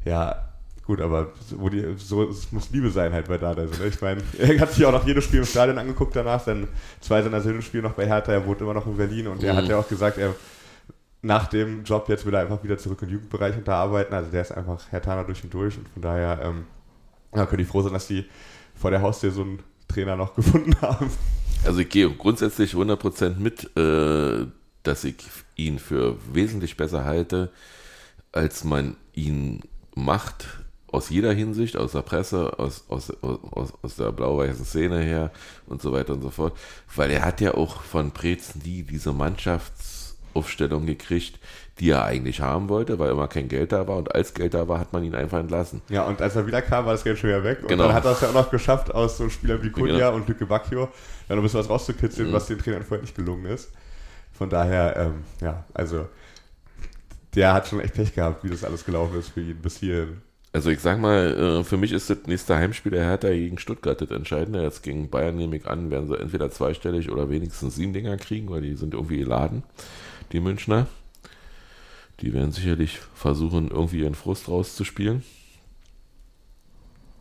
ja, 0.04 0.48
gut, 0.84 1.00
aber 1.00 1.32
so, 1.48 1.68
die, 1.68 1.94
so, 1.96 2.28
es 2.28 2.50
muss 2.52 2.70
Liebe 2.70 2.90
sein 2.90 3.12
halt 3.12 3.28
bei 3.28 3.38
Dada. 3.38 3.62
Also, 3.62 3.82
ne? 3.82 3.88
Ich 3.88 4.00
meine, 4.00 4.22
er 4.38 4.58
hat 4.60 4.72
sich 4.72 4.84
auch 4.84 4.92
noch 4.92 5.06
jedes 5.06 5.24
Spiel 5.24 5.40
im 5.40 5.46
Stadion 5.46 5.78
angeguckt 5.78 6.16
danach, 6.16 6.44
dann 6.44 6.68
zwei 7.00 7.22
seiner 7.22 7.40
Söhne 7.40 7.60
noch 7.82 7.92
bei 7.92 8.06
Hertha, 8.06 8.32
er 8.32 8.46
wohnt 8.46 8.60
immer 8.60 8.74
noch 8.74 8.86
in 8.86 8.96
Berlin 8.96 9.28
und 9.28 9.42
mhm. 9.42 9.48
er 9.48 9.56
hat 9.56 9.68
ja 9.68 9.78
auch 9.78 9.88
gesagt, 9.88 10.18
er 10.18 10.34
nach 11.22 11.48
dem 11.48 11.82
Job 11.82 12.08
jetzt 12.08 12.24
will 12.24 12.34
er 12.34 12.42
einfach 12.42 12.62
wieder 12.62 12.78
zurück 12.78 13.02
im 13.02 13.08
Jugendbereich 13.08 13.56
unterarbeiten. 13.56 14.14
Also 14.14 14.30
der 14.30 14.42
ist 14.42 14.52
einfach 14.52 14.80
Herr 14.90 15.00
durch 15.24 15.42
und 15.42 15.52
durch 15.52 15.76
und 15.76 15.88
von 15.88 16.02
daher 16.02 16.40
ähm, 16.42 16.64
ja, 17.34 17.46
können 17.46 17.58
die 17.58 17.64
froh 17.64 17.82
sein, 17.82 17.92
dass 17.92 18.06
die 18.06 18.24
vor 18.74 18.90
der 18.90 19.02
Haustür 19.02 19.30
so 19.30 19.42
einen 19.42 19.62
Trainer 19.88 20.16
noch 20.16 20.34
gefunden 20.36 20.74
haben. 20.80 21.10
Also 21.66 21.80
ich 21.80 21.88
gehe 21.88 22.08
grundsätzlich 22.10 22.74
100% 22.74 23.38
mit, 23.38 23.76
äh, 23.76 24.46
dass 24.84 25.02
ich 25.04 25.16
ihn 25.56 25.78
für 25.80 26.16
wesentlich 26.32 26.76
besser 26.76 27.04
halte, 27.04 27.50
als 28.30 28.62
man 28.62 28.96
ihn 29.14 29.62
macht, 29.94 30.46
aus 30.86 31.10
jeder 31.10 31.32
Hinsicht, 31.32 31.76
aus 31.76 31.92
der 31.92 32.02
Presse, 32.02 32.58
aus, 32.58 32.84
aus, 32.88 33.10
aus, 33.20 33.72
aus 33.82 33.96
der 33.96 34.12
blau-weißen 34.12 34.64
Szene 34.64 35.00
her 35.00 35.32
und 35.66 35.82
so 35.82 35.92
weiter 35.92 36.12
und 36.12 36.22
so 36.22 36.30
fort. 36.30 36.56
Weil 36.94 37.10
er 37.10 37.24
hat 37.24 37.40
ja 37.40 37.54
auch 37.54 37.82
von 37.82 38.12
Preetz 38.12 38.54
nie 38.54 38.82
diese 38.82 39.12
Mannschaftsaufstellung 40.36 40.86
gekriegt, 40.86 41.38
die 41.78 41.90
er 41.90 42.04
eigentlich 42.04 42.40
haben 42.40 42.68
wollte, 42.68 42.98
weil 42.98 43.10
immer 43.10 43.28
kein 43.28 43.48
Geld 43.48 43.72
da 43.72 43.86
war 43.86 43.96
und 43.96 44.14
als 44.14 44.34
Geld 44.34 44.54
da 44.54 44.68
war, 44.68 44.78
hat 44.78 44.92
man 44.92 45.04
ihn 45.04 45.14
einfach 45.14 45.38
entlassen. 45.38 45.82
Ja, 45.88 46.04
und 46.04 46.22
als 46.22 46.36
er 46.36 46.46
wieder 46.46 46.62
kam, 46.62 46.86
war 46.86 46.92
das 46.92 47.04
Geld 47.04 47.18
schon 47.18 47.30
wieder 47.30 47.44
weg. 47.44 47.58
Und 47.62 47.68
genau. 47.68 47.84
dann 47.84 47.94
hat 47.94 48.04
er 48.04 48.12
es 48.12 48.20
ja 48.20 48.28
auch 48.28 48.34
noch 48.34 48.50
geschafft, 48.50 48.94
aus 48.94 49.18
so 49.18 49.28
Spielern 49.28 49.62
wie 49.62 49.70
Kunja 49.70 49.96
genau. 49.96 50.14
und 50.14 50.28
Lücke 50.28 50.46
Bacchio, 50.46 50.88
noch 51.28 51.36
ein 51.36 51.42
bisschen 51.42 51.60
was 51.60 51.68
rauszukitzeln, 51.68 52.28
mhm. 52.28 52.32
was 52.32 52.46
den 52.46 52.58
Trainern 52.58 52.82
vorher 52.82 53.02
nicht 53.02 53.16
gelungen 53.16 53.46
ist. 53.46 53.70
Von 54.32 54.50
daher, 54.50 54.96
ähm, 54.96 55.24
ja, 55.40 55.64
also 55.74 56.06
der 57.34 57.52
hat 57.52 57.68
schon 57.68 57.80
echt 57.80 57.94
Pech 57.94 58.14
gehabt, 58.14 58.44
wie 58.44 58.50
das 58.50 58.64
alles 58.64 58.84
gelaufen 58.84 59.18
ist 59.18 59.28
für 59.28 59.40
ihn 59.40 59.56
bis 59.56 59.78
hierhin. 59.78 60.22
Also 60.52 60.70
ich 60.70 60.80
sag 60.80 60.98
mal, 60.98 61.60
äh, 61.60 61.64
für 61.64 61.76
mich 61.76 61.92
ist 61.92 62.08
das 62.08 62.20
nächste 62.26 62.56
Heimspiel 62.56 62.92
der 62.92 63.04
Hertha 63.04 63.28
gegen 63.28 63.58
Stuttgart 63.58 64.00
das 64.00 64.10
Entscheidende. 64.10 64.62
Jetzt 64.62 64.82
gegen 64.82 65.10
Bayern 65.10 65.36
nehme 65.36 65.56
ich 65.56 65.66
an, 65.66 65.90
werden 65.90 66.08
sie 66.08 66.18
entweder 66.18 66.50
zweistellig 66.50 67.10
oder 67.10 67.28
wenigstens 67.28 67.76
sieben 67.76 67.92
Dinger 67.92 68.16
kriegen, 68.16 68.48
weil 68.48 68.62
die 68.62 68.74
sind 68.74 68.94
irgendwie 68.94 69.18
geladen, 69.18 69.64
die 70.32 70.40
Münchner. 70.40 70.86
Die 72.20 72.32
werden 72.32 72.52
sicherlich 72.52 72.98
versuchen, 73.14 73.70
irgendwie 73.70 74.00
ihren 74.00 74.14
Frust 74.14 74.48
rauszuspielen. 74.48 75.22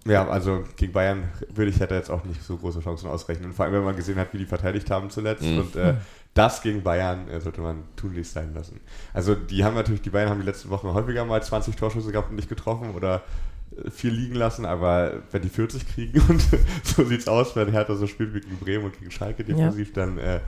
Ja, 0.07 0.27
also 0.27 0.63
gegen 0.75 0.93
Bayern 0.93 1.29
würde 1.53 1.71
ich 1.71 1.79
hätte 1.79 1.95
jetzt 1.95 2.11
auch 2.11 2.23
nicht 2.25 2.43
so 2.43 2.57
große 2.57 2.79
Chancen 2.79 3.09
ausrechnen. 3.09 3.53
Vor 3.53 3.65
allem, 3.65 3.73
wenn 3.73 3.83
man 3.83 3.95
gesehen 3.95 4.17
hat, 4.17 4.33
wie 4.33 4.37
die 4.37 4.45
verteidigt 4.45 4.91
haben 4.91 5.09
zuletzt. 5.09 5.41
Mhm. 5.41 5.57
Und 5.57 5.75
äh, 5.75 5.95
das 6.35 6.61
gegen 6.61 6.83
Bayern 6.83 7.27
äh, 7.27 7.41
sollte 7.41 7.61
man 7.61 7.83
tunlichst 7.95 8.33
sein 8.33 8.53
lassen. 8.53 8.79
Also 9.13 9.33
die 9.33 9.63
haben 9.63 9.73
natürlich, 9.73 10.03
die 10.03 10.11
Bayern 10.11 10.29
haben 10.29 10.41
die 10.41 10.45
letzten 10.45 10.69
Wochen 10.69 10.93
häufiger 10.93 11.25
mal 11.25 11.41
20 11.41 11.75
Torschüsse 11.75 12.11
gehabt 12.11 12.29
und 12.29 12.35
nicht 12.35 12.49
getroffen 12.49 12.93
oder 12.93 13.23
äh, 13.83 13.89
viel 13.89 14.11
liegen 14.11 14.35
lassen, 14.35 14.65
aber 14.65 15.23
wenn 15.31 15.41
die 15.41 15.49
40 15.49 15.87
kriegen 15.87 16.21
und 16.29 16.45
so 16.83 17.03
sieht 17.03 17.21
es 17.21 17.27
aus, 17.27 17.55
wenn 17.55 17.71
Hertha 17.71 17.95
so 17.95 18.05
spielt 18.05 18.35
wie 18.35 18.41
gegen 18.41 18.57
Bremen 18.57 18.85
und 18.85 18.99
gegen 18.99 19.09
Schalke 19.09 19.43
defensiv, 19.43 19.87
ja. 19.87 19.93
dann 20.05 20.17
äh, 20.19 20.39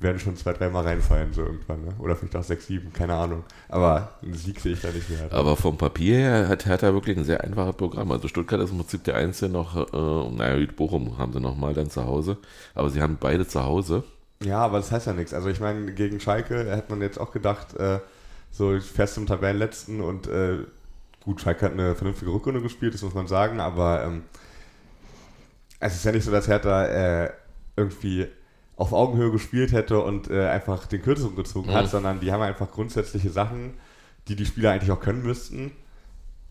werden 0.00 0.18
schon 0.18 0.36
zwei, 0.36 0.52
dreimal 0.52 0.84
reinfallen, 0.84 1.32
so 1.32 1.42
irgendwann. 1.42 1.84
Ne? 1.84 1.94
Oder 1.98 2.16
vielleicht 2.16 2.36
auch 2.36 2.42
sechs, 2.42 2.66
sieben, 2.66 2.92
keine 2.92 3.14
Ahnung. 3.14 3.44
Aber 3.68 4.14
einen 4.22 4.34
Sieg 4.34 4.60
sehe 4.60 4.72
ich 4.72 4.80
da 4.80 4.90
nicht 4.90 5.08
mehr. 5.10 5.32
Aber 5.32 5.56
vom 5.56 5.76
Papier 5.76 6.16
her 6.16 6.48
hat 6.48 6.66
Hertha 6.66 6.92
wirklich 6.92 7.16
ein 7.16 7.24
sehr 7.24 7.42
einfaches 7.42 7.76
Programm. 7.76 8.10
Also 8.12 8.28
Stuttgart 8.28 8.60
ist 8.60 8.70
im 8.70 8.78
Prinzip 8.78 9.04
der 9.04 9.16
Einzige 9.16 9.50
noch, 9.50 9.76
äh, 9.76 10.36
naja, 10.36 10.66
Bochum 10.76 11.18
haben 11.18 11.32
sie 11.32 11.40
nochmal 11.40 11.74
dann 11.74 11.90
zu 11.90 12.04
Hause. 12.04 12.38
Aber 12.74 12.90
sie 12.90 13.02
haben 13.02 13.16
beide 13.20 13.46
zu 13.46 13.64
Hause. 13.64 14.04
Ja, 14.42 14.58
aber 14.58 14.78
das 14.78 14.90
heißt 14.90 15.06
ja 15.06 15.12
nichts. 15.12 15.32
Also 15.32 15.48
ich 15.48 15.60
meine, 15.60 15.92
gegen 15.92 16.20
Schalke 16.20 16.70
hätte 16.70 16.90
man 16.90 17.00
jetzt 17.00 17.18
auch 17.18 17.32
gedacht, 17.32 17.74
äh, 17.76 18.00
so 18.50 18.78
fest 18.80 19.16
im 19.16 19.26
Tabellenletzten 19.26 20.00
und 20.00 20.26
äh, 20.26 20.58
gut, 21.24 21.40
Schalke 21.40 21.64
hat 21.66 21.72
eine 21.72 21.94
vernünftige 21.94 22.32
Rückrunde 22.32 22.60
gespielt, 22.60 22.94
das 22.94 23.02
muss 23.02 23.14
man 23.14 23.26
sagen, 23.26 23.60
aber 23.60 24.04
ähm, 24.04 24.22
es 25.80 25.94
ist 25.94 26.04
ja 26.04 26.12
nicht 26.12 26.24
so, 26.24 26.30
dass 26.30 26.48
Hertha 26.48 26.84
äh, 26.86 27.30
irgendwie 27.76 28.26
auf 28.76 28.92
Augenhöhe 28.92 29.30
gespielt 29.30 29.72
hätte 29.72 30.00
und 30.00 30.30
äh, 30.30 30.46
einfach 30.46 30.86
den 30.86 31.02
Kürzeren 31.02 31.36
gezogen 31.36 31.70
mhm. 31.70 31.74
hat, 31.74 31.90
sondern 31.90 32.20
die 32.20 32.32
haben 32.32 32.42
einfach 32.42 32.70
grundsätzliche 32.70 33.30
Sachen, 33.30 33.74
die 34.28 34.36
die 34.36 34.46
Spieler 34.46 34.72
eigentlich 34.72 34.90
auch 34.90 35.00
können 35.00 35.22
müssten. 35.22 35.72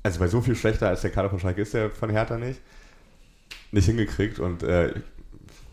Also 0.03 0.19
bei 0.19 0.27
so 0.27 0.41
viel 0.41 0.55
schlechter 0.55 0.87
als 0.87 1.01
der 1.01 1.11
Kader 1.11 1.29
von 1.29 1.39
Schalke 1.39 1.61
ist 1.61 1.73
der 1.73 1.89
von 1.89 2.09
Hertha 2.09 2.37
nicht. 2.37 2.61
Nicht 3.71 3.85
hingekriegt 3.85 4.39
und 4.39 4.63
äh, 4.63 4.93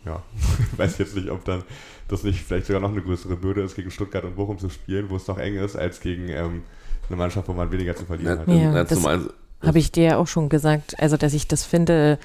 ja, 0.05 0.23
weiß 0.77 0.97
jetzt 0.97 1.15
nicht, 1.15 1.29
ob 1.29 1.45
dann 1.45 1.63
das 2.07 2.23
nicht 2.23 2.41
vielleicht 2.41 2.65
sogar 2.65 2.81
noch 2.81 2.91
eine 2.91 3.01
größere 3.01 3.35
Bürde 3.35 3.61
ist, 3.61 3.75
gegen 3.75 3.91
Stuttgart 3.91 4.23
und 4.23 4.35
Bochum 4.35 4.57
zu 4.57 4.69
spielen, 4.69 5.09
wo 5.09 5.15
es 5.15 5.25
doch 5.25 5.37
eng 5.37 5.55
ist, 5.55 5.75
als 5.75 6.01
gegen 6.01 6.29
ähm, 6.29 6.63
eine 7.07 7.17
Mannschaft, 7.17 7.47
wo 7.47 7.53
man 7.53 7.71
weniger 7.71 7.95
zu 7.95 8.05
verlieren 8.05 8.39
hat. 8.39 8.47
Ja, 8.47 8.55
ja 8.55 8.83
das 8.83 9.05
habe 9.05 9.77
ich 9.77 9.91
dir 9.91 10.03
ja 10.03 10.17
auch 10.17 10.27
schon 10.27 10.49
gesagt, 10.49 10.99
also 10.99 11.17
dass 11.17 11.33
ich 11.33 11.47
das 11.47 11.65
finde, 11.65 12.17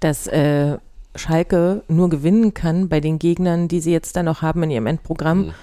dass 0.00 0.26
äh, 0.26 0.78
Schalke 1.14 1.82
nur 1.88 2.08
gewinnen 2.08 2.54
kann 2.54 2.88
bei 2.88 3.00
den 3.00 3.18
Gegnern, 3.18 3.68
die 3.68 3.80
sie 3.80 3.92
jetzt 3.92 4.16
da 4.16 4.22
noch 4.22 4.42
haben 4.42 4.62
in 4.62 4.70
ihrem 4.70 4.86
Endprogramm. 4.86 5.46
Mhm. 5.46 5.54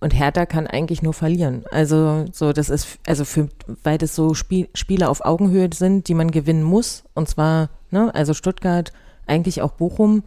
Und 0.00 0.12
Hertha 0.12 0.44
kann 0.44 0.66
eigentlich 0.66 1.02
nur 1.02 1.14
verlieren. 1.14 1.64
Also 1.70 2.26
so, 2.30 2.52
das 2.52 2.68
ist, 2.68 2.98
also 3.06 3.24
für, 3.24 3.48
weil 3.84 3.96
das 3.96 4.14
so 4.14 4.34
Spiel, 4.34 4.68
Spiele 4.74 5.08
auf 5.08 5.24
Augenhöhe 5.24 5.70
sind, 5.72 6.08
die 6.08 6.14
man 6.14 6.30
gewinnen 6.30 6.62
muss. 6.62 7.04
Und 7.14 7.28
zwar, 7.28 7.70
ne, 7.90 8.14
also 8.14 8.34
Stuttgart, 8.34 8.92
eigentlich 9.26 9.62
auch 9.62 9.72
Bochum, 9.72 10.22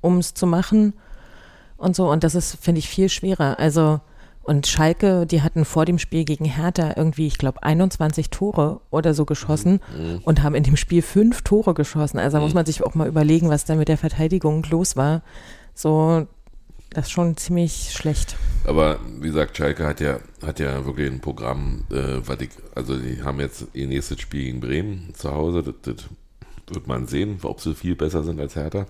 um 0.00 0.18
es 0.18 0.34
zu 0.34 0.46
machen 0.46 0.94
und 1.76 1.94
so. 1.94 2.10
Und 2.10 2.24
das 2.24 2.34
ist, 2.34 2.56
finde 2.60 2.80
ich, 2.80 2.88
viel 2.88 3.08
schwerer. 3.08 3.58
Also 3.60 4.00
und 4.50 4.66
Schalke, 4.66 5.26
die 5.26 5.42
hatten 5.42 5.64
vor 5.64 5.84
dem 5.84 6.00
Spiel 6.00 6.24
gegen 6.24 6.44
Hertha 6.44 6.94
irgendwie, 6.96 7.28
ich 7.28 7.38
glaube, 7.38 7.62
21 7.62 8.30
Tore 8.30 8.80
oder 8.90 9.14
so 9.14 9.24
geschossen 9.24 9.78
mhm. 9.96 10.22
und 10.24 10.42
haben 10.42 10.56
in 10.56 10.64
dem 10.64 10.76
Spiel 10.76 11.02
fünf 11.02 11.42
Tore 11.42 11.72
geschossen. 11.72 12.18
Also 12.18 12.34
da 12.34 12.40
mhm. 12.40 12.46
muss 12.46 12.54
man 12.54 12.66
sich 12.66 12.82
auch 12.82 12.96
mal 12.96 13.06
überlegen, 13.06 13.48
was 13.48 13.64
da 13.64 13.76
mit 13.76 13.86
der 13.86 13.96
Verteidigung 13.96 14.66
los 14.68 14.96
war. 14.96 15.22
So, 15.72 16.26
Das 16.90 17.04
ist 17.04 17.12
schon 17.12 17.36
ziemlich 17.36 17.92
schlecht. 17.92 18.34
Aber 18.64 18.98
wie 19.20 19.28
gesagt, 19.28 19.56
Schalke 19.56 19.86
hat 19.86 20.00
ja, 20.00 20.18
hat 20.44 20.58
ja 20.58 20.84
wirklich 20.84 21.08
ein 21.08 21.20
Programm, 21.20 21.84
äh, 21.92 22.16
was 22.26 22.40
ich, 22.40 22.50
also 22.74 22.98
die 22.98 23.22
haben 23.22 23.38
jetzt 23.38 23.68
ihr 23.72 23.86
nächstes 23.86 24.20
Spiel 24.20 24.46
gegen 24.46 24.58
Bremen 24.58 25.14
zu 25.14 25.30
Hause. 25.30 25.62
Das, 25.62 25.74
das 25.94 26.08
wird 26.74 26.88
man 26.88 27.06
sehen, 27.06 27.38
ob 27.44 27.60
sie 27.60 27.76
viel 27.76 27.94
besser 27.94 28.24
sind 28.24 28.40
als 28.40 28.56
Hertha. 28.56 28.86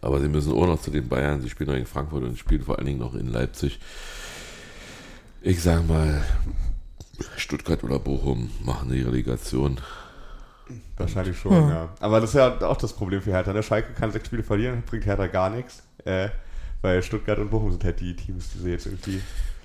Aber 0.00 0.20
sie 0.20 0.28
müssen 0.28 0.52
auch 0.52 0.66
noch 0.66 0.80
zu 0.80 0.90
den 0.90 1.08
Bayern. 1.08 1.40
Sie 1.40 1.50
spielen 1.50 1.70
noch 1.70 1.76
in 1.76 1.86
Frankfurt 1.86 2.22
und 2.22 2.38
spielen 2.38 2.62
vor 2.62 2.78
allen 2.78 2.86
Dingen 2.86 3.00
noch 3.00 3.14
in 3.14 3.32
Leipzig. 3.32 3.80
Ich 5.42 5.62
sag 5.62 5.86
mal, 5.86 6.22
Stuttgart 7.36 7.82
oder 7.84 7.98
Bochum 7.98 8.50
machen 8.64 8.90
die 8.90 9.02
Relegation. 9.02 9.80
Wahrscheinlich 10.96 11.38
schon, 11.38 11.52
hm. 11.52 11.68
ja. 11.70 11.88
Aber 12.00 12.20
das 12.20 12.30
ist 12.30 12.36
ja 12.36 12.60
auch 12.62 12.76
das 12.76 12.92
Problem 12.92 13.22
für 13.22 13.30
Hertha. 13.30 13.52
Der 13.52 13.60
ne? 13.60 13.62
Schalke 13.62 13.92
kann 13.94 14.12
sechs 14.12 14.26
Spiele 14.26 14.42
verlieren, 14.42 14.82
bringt 14.86 15.06
Hertha 15.06 15.26
gar 15.26 15.50
nichts. 15.50 15.82
Äh, 16.04 16.28
weil 16.82 17.02
Stuttgart 17.02 17.38
und 17.38 17.50
Bochum 17.50 17.70
sind 17.70 17.84
halt 17.84 18.00
die 18.00 18.14
Teams, 18.14 18.50
die 18.52 18.58
sie 18.58 18.70
jetzt 18.70 18.86
irgendwie. 18.86 19.20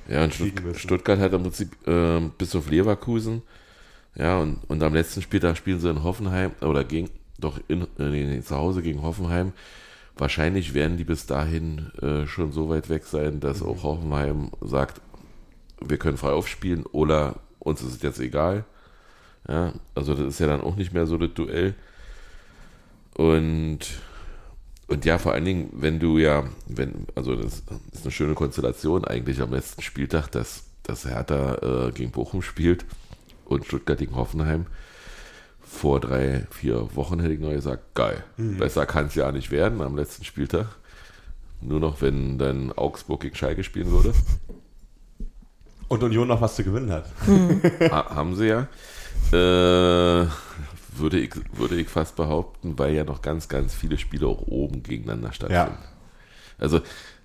Ja, 0.07 0.23
und 0.23 0.33
Stutt 0.33 0.53
Stuttgart 0.75 1.19
hat 1.19 1.33
im 1.33 1.43
Prinzip 1.43 1.87
äh, 1.87 2.19
bis 2.37 2.55
auf 2.55 2.69
Leverkusen. 2.69 3.41
Ja, 4.15 4.39
und, 4.39 4.59
und 4.67 4.83
am 4.83 4.93
letzten 4.93 5.21
Spieltag 5.21 5.57
spielen 5.57 5.79
sie 5.79 5.89
in 5.89 6.03
Hoffenheim 6.03 6.51
oder 6.61 6.83
gegen, 6.83 7.09
doch 7.39 7.59
in, 7.67 7.87
äh, 7.99 8.41
zu 8.41 8.55
Hause 8.55 8.81
gegen 8.81 9.01
Hoffenheim. 9.01 9.53
Wahrscheinlich 10.15 10.73
werden 10.73 10.97
die 10.97 11.03
bis 11.03 11.25
dahin 11.25 11.91
äh, 12.01 12.27
schon 12.27 12.51
so 12.51 12.69
weit 12.69 12.89
weg 12.89 13.05
sein, 13.05 13.39
dass 13.39 13.61
mhm. 13.61 13.67
auch 13.67 13.83
Hoffenheim 13.83 14.51
sagt, 14.61 15.01
wir 15.81 15.97
können 15.97 16.17
frei 16.17 16.29
aufspielen 16.29 16.85
oder 16.85 17.35
uns 17.59 17.81
ist 17.81 17.95
es 17.95 18.01
jetzt 18.01 18.19
egal. 18.19 18.65
Ja, 19.47 19.73
also 19.95 20.13
das 20.13 20.27
ist 20.27 20.39
ja 20.39 20.47
dann 20.47 20.61
auch 20.61 20.75
nicht 20.75 20.93
mehr 20.93 21.05
so 21.05 21.17
das 21.17 21.33
Duell. 21.33 21.75
Und, 23.15 23.79
und 24.87 25.05
ja, 25.05 25.17
vor 25.17 25.33
allen 25.33 25.45
Dingen, 25.45 25.69
wenn 25.73 25.99
du 25.99 26.17
ja, 26.17 26.45
wenn, 26.67 27.07
also 27.15 27.35
das 27.35 27.63
ist 27.91 28.03
eine 28.03 28.11
schöne 28.11 28.35
Konstellation 28.35 29.05
eigentlich 29.05 29.41
am 29.41 29.51
letzten 29.51 29.81
Spieltag, 29.81 30.29
dass, 30.29 30.65
dass 30.83 31.05
Hertha 31.05 31.87
äh, 31.87 31.91
gegen 31.91 32.11
Bochum 32.11 32.41
spielt 32.41 32.85
und 33.45 33.65
Stuttgart 33.65 33.97
gegen 33.97 34.15
Hoffenheim. 34.15 34.67
Vor 35.73 35.99
drei, 35.99 36.45
vier 36.51 36.95
Wochen 36.95 37.19
hätte 37.19 37.33
ich 37.33 37.39
noch 37.39 37.49
gesagt, 37.49 37.95
geil. 37.95 38.23
Mhm. 38.37 38.57
Besser 38.57 38.85
kann 38.85 39.07
es 39.07 39.15
ja 39.15 39.31
nicht 39.31 39.49
werden 39.49 39.81
am 39.81 39.97
letzten 39.97 40.23
Spieltag. 40.23 40.67
Nur 41.61 41.79
noch, 41.79 42.01
wenn 42.01 42.37
dann 42.37 42.71
Augsburg 42.71 43.21
gegen 43.21 43.35
Schalke 43.35 43.63
spielen 43.63 43.89
würde. 43.89 44.13
Und 45.87 46.03
Union 46.03 46.27
noch 46.27 46.39
was 46.39 46.55
zu 46.55 46.63
gewinnen 46.63 46.91
hat. 46.91 47.05
Mhm. 47.27 47.61
ha 47.91 48.15
haben 48.15 48.35
sie 48.35 48.47
ja. 48.47 48.67
Äh, 49.31 50.27
würde, 50.95 51.19
ich, 51.19 51.33
würde 51.53 51.75
ich 51.75 51.89
fast 51.89 52.15
behaupten, 52.15 52.77
weil 52.77 52.93
ja 52.93 53.03
noch 53.03 53.21
ganz, 53.21 53.49
ganz 53.49 53.73
viele 53.73 53.97
Spiele 53.97 54.27
auch 54.27 54.43
oben 54.43 54.83
gegeneinander 54.83 55.33
stattfinden. 55.33 55.81
Ja. 55.81 55.89
Also 56.59 56.81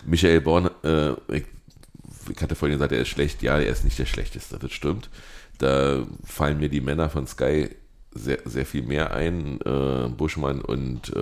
Michael 0.07 0.41
Born, 0.41 0.71
äh, 0.83 1.13
ich, 1.29 1.45
ich 2.31 2.43
hatte 2.43 2.55
vorhin 2.55 2.79
gesagt, 2.79 2.93
er 2.93 3.03
ist 3.03 3.09
schlecht. 3.09 3.43
Ja, 3.43 3.59
er 3.59 3.71
ist 3.71 3.85
nicht 3.85 3.99
der 3.99 4.07
Schlechteste, 4.07 4.59
das 4.59 4.73
stimmt. 4.73 5.11
Da 5.59 6.07
fallen 6.25 6.59
mir 6.59 6.71
die 6.71 6.81
Männer 6.81 7.11
von 7.11 7.27
Sky 7.27 7.69
sehr, 8.13 8.39
sehr 8.45 8.67
viel 8.67 8.83
mehr 8.83 9.15
ein. 9.15 9.61
Äh, 9.61 10.09
Buschmann 10.09 10.61
und 10.61 11.11
äh, 11.11 11.21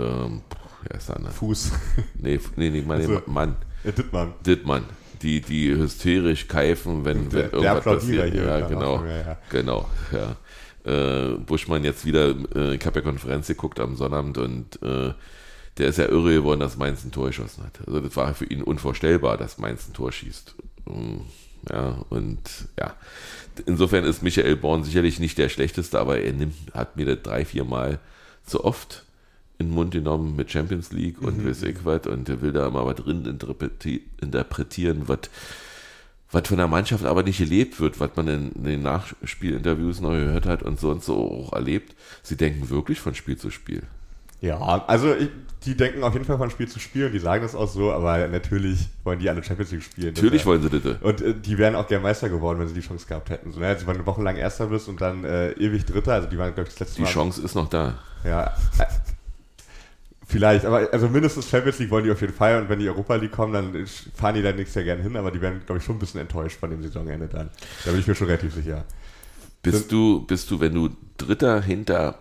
wer 0.82 0.96
ist 0.96 1.08
da? 1.08 1.18
Fuß. 1.30 1.72
Nee, 2.18 2.40
nee, 2.56 2.70
nee, 2.70 2.82
meine 2.82 3.02
also, 3.02 3.22
Mann. 3.26 3.56
Ja, 3.84 3.92
Dittmann. 3.92 4.32
Dittmann 4.44 4.84
die, 5.22 5.40
die 5.40 5.74
hysterisch 5.74 6.48
keifen, 6.48 7.04
wenn, 7.04 7.28
der, 7.30 7.52
wenn 7.52 7.62
irgendwas 7.62 7.84
passiert. 7.84 8.32
Hier 8.32 8.44
ja, 8.44 8.68
genau, 8.68 9.04
ja, 9.04 9.16
ja. 9.16 9.38
genau, 9.50 9.88
ja. 10.12 10.36
Äh, 10.84 11.38
Buschmann 11.38 11.84
jetzt 11.84 12.04
wieder, 12.04 12.34
äh, 12.54 12.76
ich 12.76 12.86
habe 12.86 13.00
ja 13.00 13.04
Konferenz 13.04 13.48
geguckt 13.48 13.80
am 13.80 13.96
Sonnabend 13.96 14.38
und 14.38 14.80
äh, 14.82 15.12
der 15.78 15.88
ist 15.88 15.98
ja 15.98 16.06
irre 16.06 16.34
geworden, 16.34 16.60
dass 16.60 16.76
Mainz 16.76 17.04
ein 17.04 17.12
Tor 17.12 17.26
geschossen 17.26 17.64
hat. 17.64 17.86
Also 17.86 18.00
das 18.00 18.14
war 18.16 18.34
für 18.34 18.46
ihn 18.46 18.62
unvorstellbar, 18.62 19.36
dass 19.36 19.58
Mainz 19.58 19.88
ein 19.88 19.94
Tor 19.94 20.12
schießt. 20.12 20.54
Mm, 20.86 21.18
ja, 21.70 22.04
und 22.10 22.38
ja, 22.78 22.94
insofern 23.66 24.04
ist 24.04 24.22
Michael 24.22 24.56
Born 24.56 24.84
sicherlich 24.84 25.18
nicht 25.18 25.38
der 25.38 25.48
schlechteste, 25.48 25.98
aber 25.98 26.20
er 26.20 26.32
nimmt, 26.32 26.54
hat 26.74 26.96
mir 26.96 27.06
das 27.06 27.22
drei, 27.22 27.44
vier 27.44 27.64
Mal 27.64 27.98
zu 28.44 28.64
oft 28.64 29.04
in 29.58 29.68
den 29.68 29.74
Mund 29.74 29.92
genommen 29.92 30.36
mit 30.36 30.50
Champions 30.50 30.92
League 30.92 31.20
und 31.20 31.38
mhm. 31.38 31.48
weiß 31.48 31.62
ich 31.62 31.84
was 31.84 32.06
und 32.06 32.28
der 32.28 32.42
will 32.42 32.52
da 32.52 32.66
immer 32.66 32.84
was 32.84 32.96
drin 32.96 33.24
interpretieren, 33.24 35.08
was 35.08 35.30
was 36.30 36.48
von 36.48 36.56
der 36.56 36.68
Mannschaft 36.68 37.04
aber 37.04 37.22
nicht 37.22 37.38
gelebt 37.38 37.80
wird, 37.80 38.00
was 38.00 38.10
man 38.16 38.28
in, 38.28 38.62
den 38.62 38.82
Nachspielinterviews 38.82 40.00
noch 40.00 40.10
gehört 40.10 40.46
hat 40.46 40.62
und 40.62 40.80
so 40.80 40.90
und 40.90 41.04
so 41.04 41.16
auch 41.16 41.52
erlebt. 41.52 41.94
Sie 42.22 42.36
denken 42.36 42.68
wirklich 42.68 42.98
von 42.98 43.14
Spiel 43.14 43.36
zu 43.36 43.50
Spiel. 43.50 43.84
Ja, 44.40 44.84
also 44.86 45.14
ich, 45.14 45.28
die 45.64 45.76
denken 45.76 46.02
auf 46.02 46.12
jeden 46.12 46.24
Fall 46.24 46.38
von 46.38 46.50
Spiel 46.50 46.68
zu 46.68 46.78
Spiel 46.78 47.06
und 47.06 47.12
die 47.12 47.18
sagen 47.18 47.42
das 47.42 47.54
auch 47.54 47.68
so, 47.68 47.92
aber 47.92 48.28
natürlich 48.28 48.88
wollen 49.02 49.18
die 49.18 49.28
alle 49.28 49.42
Champions 49.42 49.72
League 49.72 49.82
spielen. 49.82 50.14
Natürlich 50.14 50.44
wollen 50.46 50.62
sie 50.62 50.68
das. 50.68 50.96
Und 51.00 51.20
äh, 51.22 51.34
die 51.34 51.58
wären 51.58 51.74
auch 51.74 51.88
gern 51.88 52.02
Meister 52.02 52.28
geworden, 52.28 52.58
wenn 52.60 52.68
sie 52.68 52.74
die 52.74 52.86
Chance 52.86 53.06
gehabt 53.06 53.30
hätten. 53.30 53.52
So, 53.52 53.60
ne? 53.60 53.68
Also 53.68 53.86
wenn 53.86 53.98
du 53.98 54.06
wochenlang 54.06 54.36
Erster 54.36 54.66
bist 54.66 54.88
und 54.88 55.00
dann 55.00 55.24
äh, 55.24 55.52
ewig 55.52 55.84
Dritter, 55.84 56.14
also 56.14 56.28
die 56.28 56.38
waren, 56.38 56.54
glaube 56.54 56.68
ich, 56.68 56.74
das 56.74 56.80
letzte 56.80 56.96
die 56.96 57.02
Mal. 57.02 57.08
Die 57.08 57.14
Chance 57.14 57.42
ist 57.42 57.54
noch 57.54 57.68
da. 57.68 57.98
Ja, 58.24 58.52
Vielleicht, 60.28 60.64
aber 60.64 60.88
also 60.92 61.08
mindestens 61.08 61.48
Champions 61.48 61.78
League 61.78 61.90
wollen 61.90 62.04
die 62.04 62.10
auf 62.10 62.20
jeden 62.20 62.32
Fall 62.32 62.60
und 62.60 62.68
wenn 62.68 62.80
die 62.80 62.88
Europa 62.88 63.14
League 63.14 63.30
kommen, 63.30 63.52
dann 63.52 63.86
fahren 64.14 64.34
die 64.34 64.42
da 64.42 64.50
nächstes 64.50 64.74
Jahr 64.74 64.84
gerne 64.84 65.02
hin, 65.02 65.16
aber 65.16 65.30
die 65.30 65.40
werden, 65.40 65.62
glaube 65.64 65.78
ich, 65.78 65.84
schon 65.84 65.96
ein 65.96 65.98
bisschen 66.00 66.20
enttäuscht 66.20 66.58
von 66.58 66.68
dem 66.68 66.82
Saisonende 66.82 67.28
dann. 67.28 67.48
Da 67.84 67.92
bin 67.92 68.00
ich 68.00 68.08
mir 68.08 68.16
schon 68.16 68.26
relativ 68.26 68.52
sicher. 68.52 68.84
Bist 69.62 69.92
du, 69.92 70.26
bist 70.26 70.50
du, 70.50 70.58
wenn 70.58 70.74
du 70.74 70.90
Dritter 71.16 71.62
hinter 71.62 72.18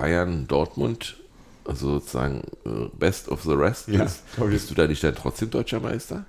Bayern, 0.00 0.46
Dortmund, 0.46 1.16
also 1.64 1.98
sozusagen 1.98 2.42
äh, 2.64 2.88
Best 2.98 3.28
of 3.28 3.42
the 3.42 3.52
Rest 3.52 3.88
ja, 3.88 4.02
bist, 4.02 4.24
bist 4.38 4.70
du 4.70 4.74
da 4.74 4.86
nicht 4.86 5.04
dann 5.04 5.14
trotzdem 5.14 5.50
deutscher 5.50 5.78
Meister? 5.78 6.24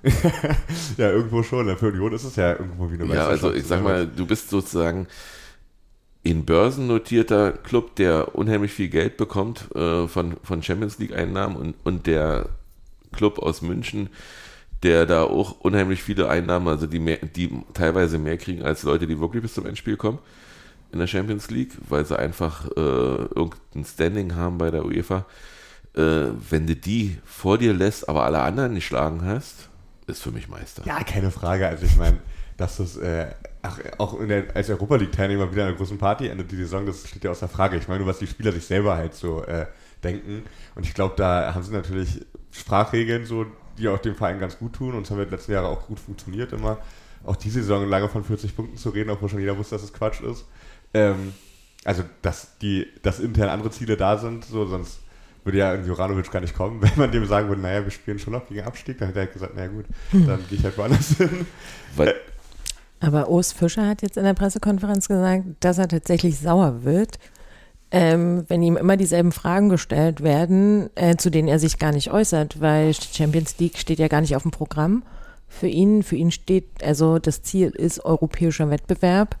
ja, 0.98 1.10
irgendwo 1.10 1.42
schon. 1.42 1.74
Für 1.78 1.88
Union 1.88 2.12
ist 2.12 2.24
es 2.24 2.36
ja 2.36 2.52
irgendwo 2.52 2.90
wie 2.90 2.94
eine 2.94 3.06
Meisterschaft. 3.06 3.42
Ja, 3.42 3.48
also 3.48 3.52
ich 3.52 3.66
sag 3.66 3.82
mal, 3.82 4.06
du 4.06 4.26
bist 4.26 4.50
sozusagen 4.50 5.06
in 6.22 6.44
börsennotierter 6.44 7.52
Club, 7.52 7.96
der 7.96 8.34
unheimlich 8.34 8.72
viel 8.72 8.88
Geld 8.88 9.16
bekommt 9.16 9.74
äh, 9.74 10.06
von, 10.06 10.36
von 10.42 10.62
Champions 10.62 10.98
League-Einnahmen 10.98 11.56
und, 11.56 11.74
und 11.82 12.06
der 12.06 12.50
Club 13.10 13.38
aus 13.38 13.62
München, 13.62 14.10
der 14.82 15.06
da 15.06 15.24
auch 15.24 15.60
unheimlich 15.60 16.02
viele 16.02 16.28
Einnahmen, 16.28 16.68
also 16.68 16.86
die, 16.86 16.98
mehr, 16.98 17.18
die 17.18 17.50
teilweise 17.72 18.18
mehr 18.18 18.36
kriegen 18.36 18.62
als 18.62 18.82
Leute, 18.82 19.06
die 19.06 19.18
wirklich 19.18 19.42
bis 19.42 19.54
zum 19.54 19.66
Endspiel 19.66 19.96
kommen 19.96 20.18
in 20.92 20.98
der 20.98 21.06
Champions 21.06 21.50
League, 21.50 21.72
weil 21.88 22.04
sie 22.04 22.18
einfach 22.18 22.66
äh, 22.76 22.80
irgendein 22.80 23.84
Standing 23.84 24.34
haben 24.36 24.58
bei 24.58 24.70
der 24.70 24.84
UEFA. 24.84 25.24
Äh, 25.94 26.28
wenn 26.50 26.66
du 26.66 26.76
die 26.76 27.18
vor 27.24 27.58
dir 27.58 27.72
lässt, 27.72 28.08
aber 28.08 28.24
alle 28.24 28.40
anderen 28.40 28.74
nicht 28.74 28.86
schlagen 28.86 29.24
hast, 29.24 29.68
ist 30.06 30.22
für 30.22 30.30
mich 30.30 30.48
Meister. 30.48 30.82
Ja, 30.86 31.02
keine 31.02 31.30
Frage. 31.30 31.66
Also 31.66 31.86
ich 31.86 31.96
meine, 31.96 32.18
dass 32.56 32.76
das 32.76 32.96
äh, 32.96 33.26
auch 33.98 34.18
der, 34.26 34.54
als 34.54 34.70
Europa 34.70 34.96
League-Teilnehmer 34.96 35.50
wieder 35.52 35.66
einer 35.66 35.76
großen 35.76 35.98
Party 35.98 36.28
endet 36.28 36.50
die 36.50 36.56
Saison, 36.56 36.84
das 36.84 37.08
steht 37.08 37.24
ja 37.24 37.30
außer 37.30 37.48
Frage. 37.48 37.76
Ich 37.76 37.88
meine 37.88 38.00
nur, 38.00 38.08
was 38.08 38.18
die 38.18 38.26
Spieler 38.26 38.52
sich 38.52 38.64
selber 38.64 38.96
halt 38.96 39.14
so 39.14 39.44
äh, 39.44 39.66
denken. 40.02 40.42
Und 40.74 40.84
ich 40.84 40.94
glaube, 40.94 41.14
da 41.16 41.54
haben 41.54 41.62
sie 41.62 41.72
natürlich 41.72 42.24
Sprachregeln 42.50 43.24
so, 43.24 43.46
die 43.78 43.88
auch 43.88 43.98
dem 43.98 44.14
Verein 44.14 44.38
ganz 44.40 44.58
gut 44.58 44.74
tun. 44.74 44.94
Und 44.94 45.04
es 45.04 45.10
haben 45.10 45.18
wir 45.18 45.26
letzten 45.26 45.52
Jahren 45.52 45.66
auch 45.66 45.86
gut 45.86 46.00
funktioniert 46.00 46.52
immer. 46.52 46.78
Auch 47.24 47.36
diese 47.36 47.60
Saison 47.60 47.88
lange 47.88 48.08
von 48.08 48.24
40 48.24 48.56
Punkten 48.56 48.76
zu 48.76 48.90
reden, 48.90 49.10
obwohl 49.10 49.28
schon 49.28 49.38
jeder 49.38 49.56
wusste, 49.56 49.76
dass 49.76 49.84
es 49.84 49.92
Quatsch 49.92 50.20
ist. 50.22 50.44
Ähm, 50.94 51.32
also, 51.84 52.04
dass 52.22 52.58
die, 52.58 52.86
dass 53.02 53.18
intern 53.20 53.48
andere 53.48 53.70
Ziele 53.70 53.96
da 53.96 54.16
sind, 54.18 54.44
so, 54.44 54.66
sonst 54.66 55.00
würde 55.44 55.58
ja 55.58 55.74
Juranovic 55.74 56.30
gar 56.30 56.40
nicht 56.40 56.54
kommen, 56.54 56.80
wenn 56.82 56.96
man 56.96 57.10
dem 57.10 57.26
sagen 57.26 57.48
würde, 57.48 57.62
naja, 57.62 57.84
wir 57.84 57.90
spielen 57.90 58.18
schon 58.18 58.32
noch 58.32 58.46
gegen 58.48 58.62
Abstieg, 58.62 58.98
dann 58.98 59.08
hätte 59.08 59.20
er 59.20 59.24
halt 59.24 59.32
gesagt, 59.32 59.56
naja 59.56 59.68
gut, 59.68 59.86
dann 60.12 60.40
gehe 60.48 60.58
ich 60.58 60.64
halt 60.64 60.78
woanders 60.78 61.08
hin. 61.16 61.46
Weil, 61.96 62.08
äh, 62.08 62.14
aber 63.00 63.28
Urs 63.28 63.52
Fischer 63.52 63.88
hat 63.88 64.02
jetzt 64.02 64.16
in 64.16 64.22
der 64.22 64.34
Pressekonferenz 64.34 65.08
gesagt, 65.08 65.44
dass 65.60 65.78
er 65.78 65.88
tatsächlich 65.88 66.38
sauer 66.38 66.84
wird, 66.84 67.18
ähm, 67.90 68.44
wenn 68.46 68.62
ihm 68.62 68.76
immer 68.76 68.96
dieselben 68.96 69.32
Fragen 69.32 69.68
gestellt 69.68 70.22
werden, 70.22 70.88
äh, 70.94 71.16
zu 71.16 71.30
denen 71.30 71.48
er 71.48 71.58
sich 71.58 71.78
gar 71.78 71.92
nicht 71.92 72.12
äußert, 72.12 72.60
weil 72.60 72.94
Champions 72.94 73.58
League 73.58 73.76
steht 73.76 73.98
ja 73.98 74.06
gar 74.06 74.20
nicht 74.20 74.36
auf 74.36 74.42
dem 74.42 74.52
Programm 74.52 75.02
für 75.48 75.66
ihn. 75.66 76.04
Für 76.04 76.16
ihn 76.16 76.30
steht, 76.30 76.82
also 76.82 77.18
das 77.18 77.42
Ziel 77.42 77.70
ist 77.70 78.04
europäischer 78.04 78.70
Wettbewerb 78.70 79.36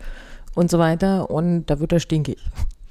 und 0.54 0.70
so 0.70 0.78
weiter 0.78 1.30
und 1.30 1.66
da 1.66 1.80
wird 1.80 1.92
er 1.92 2.00
stinkig. 2.00 2.38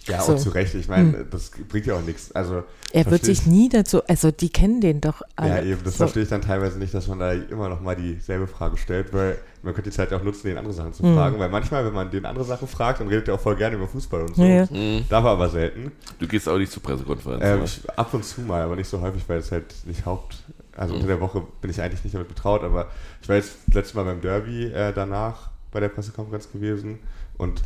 Ja, 0.08 0.22
so. 0.22 0.34
auch 0.34 0.38
zu 0.38 0.50
Recht. 0.50 0.74
Ich 0.74 0.88
meine, 0.88 1.14
hm. 1.14 1.28
das 1.30 1.52
bringt 1.70 1.86
ja 1.86 1.96
auch 1.96 2.02
nichts. 2.02 2.32
Also, 2.32 2.64
er 2.92 3.06
wird 3.10 3.24
sich 3.24 3.46
nie 3.46 3.70
dazu, 3.70 4.04
also 4.08 4.32
die 4.32 4.50
kennen 4.50 4.82
den 4.82 5.00
doch 5.00 5.22
alle. 5.36 5.50
Ja, 5.50 5.62
eben, 5.62 5.84
das 5.84 5.94
so. 5.94 5.98
verstehe 6.00 6.24
ich 6.24 6.30
dann 6.30 6.42
teilweise 6.42 6.80
nicht, 6.80 6.94
dass 6.94 7.08
man 7.08 7.20
da 7.20 7.32
immer 7.32 7.70
noch 7.70 7.82
mal 7.82 7.96
dieselbe 7.96 8.48
Frage 8.48 8.78
stellt, 8.78 9.14
weil 9.14 9.38
man 9.62 9.74
könnte 9.76 9.92
die 9.92 9.96
Zeit 9.96 10.12
auch 10.12 10.24
nutzen, 10.24 10.48
den 10.48 10.58
andere 10.58 10.74
Sachen 10.74 10.94
zu 10.94 11.04
hm. 11.04 11.14
fragen, 11.14 11.40
weil 11.40 11.50
manchmal, 11.50 11.86
wenn 11.86 11.94
man 11.94 12.10
den 12.10 12.26
andere 12.26 12.46
Sachen 12.46 12.68
fragt, 12.68 13.00
dann 13.00 13.08
redet 13.08 13.28
er 13.28 13.36
auch 13.36 13.40
voll 13.40 13.56
gerne 13.56 13.76
über 13.76 13.88
Fußball 13.88 14.22
und 14.22 14.36
so. 14.36 14.44
Ja. 14.44 14.66
Mhm. 14.66 15.06
Darf 15.08 15.24
er 15.24 15.32
aber 15.32 15.50
selten. 15.50 15.92
Du 16.20 16.28
gehst 16.28 16.50
auch 16.50 16.58
nicht 16.58 16.72
zur 16.72 16.82
Pressekonferenz. 16.82 17.44
Ähm, 17.44 17.90
ab 17.96 18.14
und 18.14 18.26
zu 18.26 18.42
mal, 18.42 18.62
aber 18.62 18.76
nicht 18.76 18.90
so 18.90 19.02
häufig, 19.02 19.24
weil 19.28 19.38
es 19.38 19.52
halt 19.52 19.76
nicht 19.86 20.06
Haupt, 20.06 20.38
also 20.76 20.94
mhm. 20.94 21.02
unter 21.02 21.08
der 21.08 21.22
Woche 21.22 21.44
bin 21.62 21.70
ich 21.70 21.80
eigentlich 21.80 22.04
nicht 22.04 22.16
damit 22.16 22.28
betraut, 22.28 22.64
aber 22.64 22.88
ich 23.22 23.30
war 23.30 23.36
jetzt 23.36 23.54
letztes 23.72 23.94
Mal 23.94 24.04
beim 24.04 24.20
Derby 24.20 24.66
äh, 24.66 24.92
danach 24.94 25.52
bei 25.72 25.80
der 25.80 25.90
Pressekonferenz 25.90 26.52
gewesen 26.52 27.00
und 27.42 27.62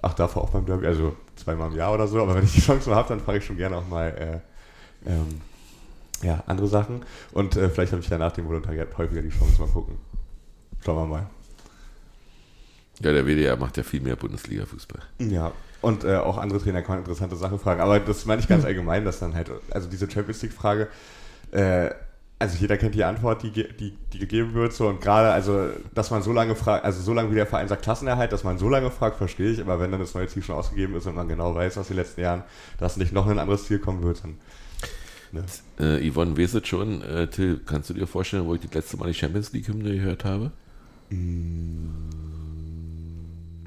Ach, 0.00 0.14
davor 0.14 0.42
auch 0.42 0.50
beim 0.50 0.64
Derby, 0.64 0.86
also 0.86 1.16
zweimal 1.34 1.70
im 1.70 1.76
Jahr 1.76 1.92
oder 1.92 2.06
so, 2.06 2.22
aber 2.22 2.34
wenn 2.36 2.44
ich 2.44 2.52
die 2.52 2.60
Chance 2.60 2.88
mal 2.88 2.96
habe, 2.96 3.08
dann 3.08 3.20
fahre 3.20 3.38
ich 3.38 3.44
schon 3.44 3.56
gerne 3.56 3.76
auch 3.76 3.88
mal 3.88 4.42
äh, 5.06 5.10
ähm, 5.10 5.40
ja, 6.22 6.42
andere 6.46 6.68
Sachen. 6.68 7.04
Und 7.32 7.56
äh, 7.56 7.68
vielleicht 7.68 7.92
habe 7.92 8.02
ich 8.02 8.08
ja 8.08 8.16
nach 8.16 8.32
dem 8.32 8.46
Volontariat 8.46 8.96
häufiger 8.96 9.22
die 9.22 9.30
Chance. 9.30 9.60
Mal 9.60 9.68
gucken. 9.68 9.96
Schauen 10.84 10.96
wir 10.96 11.06
mal. 11.06 11.26
Ja, 13.00 13.12
der 13.12 13.26
WDR 13.26 13.56
macht 13.56 13.76
ja 13.76 13.82
viel 13.82 14.00
mehr 14.00 14.16
Bundesliga-Fußball. 14.16 15.02
Ja, 15.18 15.52
und 15.80 16.04
äh, 16.04 16.16
auch 16.16 16.38
andere 16.38 16.60
Trainer 16.60 16.82
kann 16.82 16.96
man 16.96 16.98
interessante 17.00 17.36
Sachen 17.36 17.58
fragen. 17.58 17.80
Aber 17.80 17.98
das 17.98 18.24
meine 18.24 18.40
ich 18.40 18.46
ganz 18.46 18.64
allgemein, 18.64 19.04
dass 19.04 19.18
dann 19.18 19.34
halt, 19.34 19.50
also 19.70 19.88
diese 19.88 20.08
Champions 20.08 20.42
League-Frage, 20.42 20.88
äh, 21.50 21.90
also 22.38 22.56
jeder 22.58 22.76
kennt 22.76 22.94
die 22.94 23.02
Antwort, 23.04 23.42
die, 23.42 23.50
die, 23.50 23.96
die 24.12 24.18
gegeben 24.18 24.54
wird, 24.54 24.72
so 24.72 24.86
und 24.88 25.00
gerade, 25.00 25.32
also, 25.32 25.70
dass 25.94 26.10
man 26.10 26.22
so 26.22 26.32
lange 26.32 26.54
fragt, 26.54 26.84
also 26.84 27.02
so 27.02 27.12
lange 27.12 27.30
wie 27.32 27.34
der 27.34 27.46
Verein 27.46 27.66
sagt 27.66 27.82
Klassenerhalt, 27.82 28.30
dass 28.30 28.44
man 28.44 28.58
so 28.58 28.68
lange 28.68 28.90
fragt, 28.90 29.16
verstehe 29.16 29.50
ich, 29.50 29.60
aber 29.60 29.80
wenn 29.80 29.90
dann 29.90 30.00
das 30.00 30.14
neue 30.14 30.28
Ziel 30.28 30.42
schon 30.42 30.54
ausgegeben 30.54 30.94
ist 30.94 31.06
und 31.06 31.16
man 31.16 31.26
genau 31.26 31.54
weiß 31.54 31.78
aus 31.78 31.88
den 31.88 31.96
letzten 31.96 32.20
Jahren, 32.20 32.44
dass 32.78 32.96
nicht 32.96 33.12
noch 33.12 33.26
ein 33.26 33.38
anderes 33.38 33.66
Ziel 33.66 33.80
kommen 33.80 34.02
wird, 34.02 34.22
dann. 34.22 34.38
Ne? 35.32 35.44
Äh, 35.78 36.10
Yvonne, 36.10 36.38
weißt 36.38 36.66
schon, 36.66 37.02
äh, 37.02 37.26
Till, 37.26 37.60
kannst 37.66 37.90
du 37.90 37.94
dir 37.94 38.06
vorstellen, 38.06 38.46
wo 38.46 38.54
ich 38.54 38.60
das 38.60 38.72
letzte 38.72 38.96
Mal 38.96 39.08
die 39.08 39.14
Champions 39.14 39.52
League-Hymne 39.52 39.94
gehört 39.94 40.24
habe? 40.24 40.52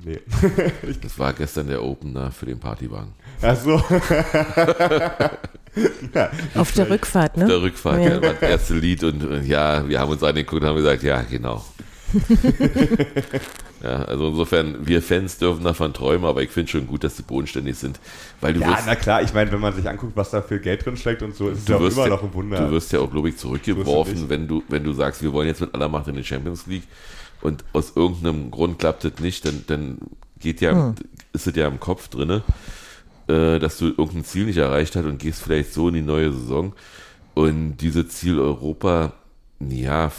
Nee. 0.04 0.20
Das 1.04 1.20
war 1.20 1.34
gestern 1.34 1.68
der 1.68 1.84
Opener 1.84 2.32
für 2.32 2.48
den 2.48 2.60
Partywagen. 2.60 3.14
Ach 3.42 3.56
so. 3.56 3.80
Auf 6.56 6.72
der 6.74 6.90
Rückfahrt, 6.90 7.38
ne? 7.38 7.46
Der 7.46 7.62
Rückfahrt, 7.62 8.04
Ja. 8.04 8.10
ja. 8.16 8.22
war 8.22 8.34
das 8.34 8.42
erste 8.42 8.74
Lied 8.76 9.04
und 9.04 9.24
äh, 9.24 9.42
ja, 9.44 9.88
wir 9.88 10.00
haben 10.00 10.12
uns 10.12 10.24
angeguckt 10.24 10.62
und 10.62 10.68
haben 10.68 10.76
gesagt, 10.76 11.04
ja, 11.04 11.22
genau. 11.22 11.64
ja, 13.84 14.04
also 14.04 14.28
insofern, 14.30 14.86
wir 14.86 15.02
Fans 15.02 15.38
dürfen 15.38 15.64
davon 15.64 15.94
träumen, 15.94 16.26
aber 16.26 16.44
ich 16.44 16.50
finde 16.50 16.70
schon 16.72 16.88
gut, 16.88 17.04
dass 17.04 17.18
sie 17.18 17.24
bodenständig 17.24 17.78
sind, 17.78 18.00
weil 18.42 18.54
du 18.54 18.60
Ja, 18.60 18.70
wirst, 18.72 18.84
na 18.86 18.96
klar, 18.96 19.22
ich 19.22 19.34
meine, 19.34 19.52
wenn 19.52 19.62
man 19.62 19.74
sich 19.74 19.88
anguckt, 19.88 20.14
was 20.16 20.30
da 20.32 20.42
für 20.42 20.60
Geld 20.60 20.86
drin 20.86 20.98
steckt 20.98 21.22
und 21.24 21.36
so, 21.36 21.50
ist 21.50 21.70
es 21.70 21.74
auch 21.76 21.80
wirst 21.80 21.96
immer 21.98 22.08
ja, 22.08 22.12
noch 22.12 22.24
ein 22.24 22.34
Wunder. 22.34 22.66
du 22.68 22.72
wirst 22.72 22.92
ja 22.92 23.00
auch, 23.00 23.10
glaube 23.10 23.30
ich, 23.30 23.38
zurückgeworfen, 23.38 24.30
wenn 24.30 24.48
du, 24.48 24.64
wenn 24.68 24.84
du 24.84 24.94
sagst, 24.94 25.22
wir 25.22 25.32
wollen 25.34 25.48
jetzt 25.48 25.62
mit 25.62 25.74
aller 25.74 25.88
Macht 25.90 26.08
in 26.10 26.16
die 26.16 26.24
Champions 26.24 26.68
League 26.68 26.84
und 27.42 27.64
aus 27.74 27.94
irgendeinem 27.96 28.52
Grund 28.52 28.78
klappt 28.78 29.04
das 29.06 29.14
nicht, 29.20 29.46
dann, 29.46 29.64
dann 29.68 29.98
geht 30.40 30.60
ja, 30.62 30.94
ist 31.34 31.48
es 31.48 31.56
ja 31.56 31.68
im 31.68 31.80
Kopf 31.80 32.08
drinne, 32.10 32.44
äh, 33.28 33.60
dass 33.60 33.78
du 33.78 33.88
irgendein 33.88 34.26
Ziel 34.26 34.46
nicht 34.46 34.58
erreicht 34.58 34.96
hast 34.96 35.06
und 35.06 35.18
gehst 35.20 35.42
vielleicht 35.42 35.74
so 35.74 35.88
in 35.90 35.96
die 35.96 36.02
neue 36.02 36.32
Saison. 36.32 36.74
Und 37.34 37.78
diese 37.78 38.08
Ziel 38.08 38.40
Europa, 38.40 39.14
ja, 39.60 40.12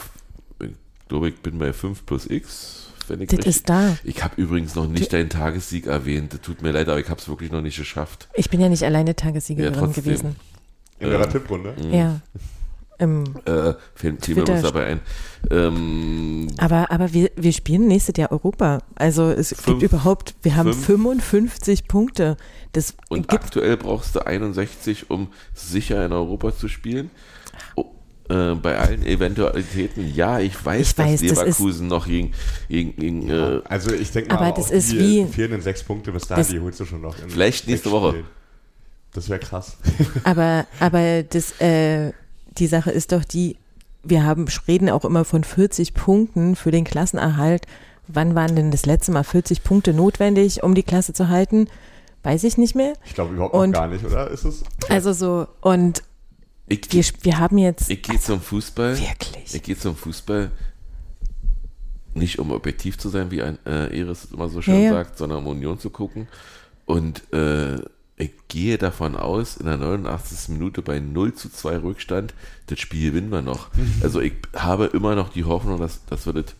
ich 0.61 0.69
glaube, 1.09 1.29
ich 1.29 1.37
bin 1.37 1.59
bei 1.59 1.73
5 1.73 2.07
plus 2.07 2.27
X. 2.31 2.79
Wenn 3.09 3.21
ich 3.21 3.29
Das 3.29 3.39
richtig- 3.39 3.57
ist 3.57 3.69
da. 3.69 3.97
Ich 4.05 4.23
habe 4.23 4.41
übrigens 4.41 4.75
noch 4.77 4.87
nicht 4.87 5.13
deinen 5.13 5.29
Tagessieg 5.29 5.87
erwähnt. 5.87 6.33
Das 6.33 6.41
tut 6.41 6.63
mir 6.63 6.71
leid, 6.73 6.89
aber 6.89 7.01
ich 7.01 7.09
habe 7.11 7.21
es 7.21 7.29
wirklich 7.29 7.51
noch 7.51 7.61
nicht 7.61 7.77
geschafft. 7.77 8.29
Ich 8.35 8.49
bin 8.49 8.61
ja 8.61 8.69
nicht 8.69 8.85
alleine 8.85 9.15
Tagessiegerin 9.17 9.75
Ja, 9.75 9.79
trotzdem. 9.81 10.05
gewesen. 10.05 10.37
In 11.01 11.09
eurer 11.09 11.29
Tipprunde. 11.29 11.75
Ja. 11.91 12.21
Im, 13.03 13.25
Äh, 13.45 13.51
fiel 13.51 13.75
fiel 13.97 14.13
mir 14.13 14.19
Twitter- 14.45 14.53
uns 14.55 14.63
dabei 14.63 14.87
ein. 14.87 15.01
Ähm, 15.51 16.47
aber 16.59 16.91
aber 16.91 17.13
wir, 17.13 17.31
wir 17.37 17.53
spielen 17.53 17.89
nächstes 17.89 18.17
Jahr 18.17 18.31
Europa. 18.33 18.79
Also 18.95 19.25
es 19.31 19.49
Fünf- 19.49 19.81
gibt 19.81 19.83
überhaupt, 19.83 20.35
wir 20.43 20.55
haben 20.57 20.73
fünf- 20.73 21.25
55 21.25 21.89
Punkte. 21.89 22.37
Das 22.73 22.95
und 23.09 23.29
gibt 23.29 23.33
aktuell 23.45 23.77
brauchst 23.77 24.15
du 24.15 24.21
61, 24.27 25.11
um 25.11 25.29
sicher 25.55 26.05
in 26.07 26.13
Europa 26.13 26.55
zu 26.57 26.69
spielen. 26.69 27.11
Oh, 27.75 27.87
äh, 28.29 28.55
bei 28.55 28.79
allen 28.79 29.05
Eventualitäten, 29.05 30.15
ja, 30.15 30.39
ich 30.39 30.65
weiß, 30.65 30.93
Ich 30.93 30.99
weiß, 30.99 31.21
dass 31.23 31.29
das 31.31 31.39
Leverkusen 31.39 31.89
noch 31.89 32.07
gegen, 32.07 32.33
gegen, 32.69 32.97
gegen 32.97 33.29
äh, 33.31 33.61
Also 33.65 33.93
ich 33.93 34.11
denke 34.13 34.31
mal, 34.31 34.37
Aber 34.37 34.47
aber 34.47 34.57
das 34.57 34.71
ist 34.71 34.93
die 34.93 34.99
wie- 34.99 35.27
fehlenden 35.27 35.61
sechs 35.61 35.83
Punkte 35.83 36.13
bis 36.13 36.29
dahin, 36.29 36.43
Das- 36.45 36.49
die 36.53 36.61
holst 36.61 36.79
du 36.81 36.85
schon 36.85 37.01
noch. 37.01 37.19
in 37.21 37.29
Vielleicht 37.29 37.67
nächste 37.67 37.91
Woche. 37.91 38.25
Das 39.15 39.29
wäre 39.29 39.41
krass. 39.41 39.77
Aber, 40.25 40.67
aber 40.81 41.23
das, 41.25 41.61
äh, 41.61 42.13
die 42.59 42.67
Sache 42.67 42.91
ist 42.91 43.13
doch 43.13 43.25
die, 43.25 43.57
wir 44.03 44.25
haben, 44.25 44.47
reden 44.69 44.91
auch 44.91 45.05
immer 45.05 45.25
von 45.25 45.45
40 45.45 45.95
Punkten 45.95 46.57
für 46.57 46.71
den 46.71 46.85
Klassenerhalt. 46.85 47.67
Wann 48.09 48.35
waren 48.35 48.57
denn 48.57 48.71
das 48.71 48.85
letzte 48.87 49.13
Mal 49.13 49.23
40 49.25 49.63
Punkte 49.63 49.93
notwendig, 49.95 50.63
um 50.63 50.75
die 50.75 50.83
Klasse 50.83 51.13
zu 51.13 51.29
halten? 51.29 51.69
Weiß 52.25 52.45
ich 52.45 52.59
nicht 52.59 52.75
mehr. 52.75 52.95
Ich 53.05 53.15
glaube 53.15 53.35
überhaupt 53.35 53.55
Und- 53.55 53.71
noch 53.71 53.79
gar 53.81 53.89
nicht, 53.89 54.05
oder? 54.05 54.31
Ist 54.31 54.45
es? 54.45 54.63
Also 54.89 55.13
so, 55.13 55.47
und 55.61 56.03
ich, 56.69 56.93
wir, 56.93 57.05
wir 57.23 57.39
haben 57.39 57.59
jetzt 57.59 57.91
ich 57.91 58.03
gehe 58.03 58.19
zum 58.21 58.41
Fußball. 58.41 58.99
wirklich. 58.99 59.55
Ich 59.55 59.63
gehe 59.63 59.77
zum 59.77 59.97
Fußball 59.97 60.51
nicht 62.15 62.39
um 62.39 62.51
objektiv 62.51 62.99
zu 62.99 63.09
sein, 63.09 63.31
wie 63.31 63.43
ein 63.43 63.59
äh, 63.67 63.87
Iris 63.99 64.27
immer 64.33 64.49
so 64.49 64.61
schön 64.61 64.75
Ja, 64.75 64.81
ja. 64.81 64.93
sagt, 64.93 65.19
sondern 65.19 65.39
um 65.39 65.47
Union 65.47 65.79
zu 65.79 65.91
gucken. 65.91 66.29
Und 66.85 67.23
äh, 67.33 67.79
gehe 68.49 68.79
davon 68.79 69.17
aus, 69.17 69.57
in 69.57 69.67
der 69.67 69.77
89. 69.79 70.49
Minute 70.51 70.83
bei 70.83 71.01
0 71.01 71.35
zu 71.35 71.49
2 71.51 71.79
Rückstand, 71.79 72.35
das 72.67 72.79
Spiel 72.81 73.11
gewinnen 73.11 73.31
wir 73.31 73.43
noch. 73.43 73.69
Also 74.03 74.21
ich 74.21 74.35
habe 74.55 74.87
immer 74.87 75.15
noch 75.15 75.31
die 75.31 75.45
Hoffnung, 75.45 75.79
dass, 75.81 76.05
dass 76.07 76.27
wir 76.27 76.33
das 76.33 76.55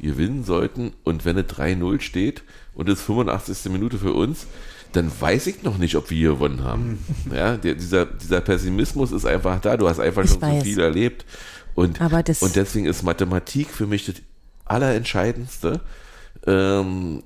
gewinnen 0.00 0.44
sollten. 0.44 0.92
Und 1.04 1.24
wenn 1.24 1.36
es 1.38 1.46
3-0 1.46 2.00
steht 2.00 2.42
und 2.74 2.88
es 2.88 3.00
ist 3.00 3.04
85. 3.06 3.70
Minute 3.72 3.98
für 3.98 4.12
uns, 4.12 4.46
dann 4.92 5.10
weiß 5.20 5.48
ich 5.48 5.62
noch 5.64 5.76
nicht, 5.76 5.96
ob 5.96 6.08
wir 6.10 6.30
gewonnen 6.30 6.62
haben. 6.64 6.98
Ja, 7.34 7.56
der, 7.56 7.74
dieser, 7.74 8.06
dieser 8.06 8.40
Pessimismus 8.40 9.12
ist 9.12 9.26
einfach 9.26 9.60
da. 9.60 9.76
Du 9.76 9.88
hast 9.88 10.00
einfach 10.00 10.24
Ich 10.24 10.30
schon 10.30 10.40
weiß. 10.40 10.60
so 10.60 10.64
viel 10.64 10.80
erlebt. 10.80 11.24
Und, 11.74 12.00
Aber 12.00 12.22
das- 12.22 12.42
und 12.42 12.56
deswegen 12.56 12.86
ist 12.86 13.02
Mathematik 13.02 13.68
für 13.68 13.86
mich 13.86 14.06
das 14.06 14.16
Allerentscheidendste. 14.64 15.80
Ähm, 16.46 17.22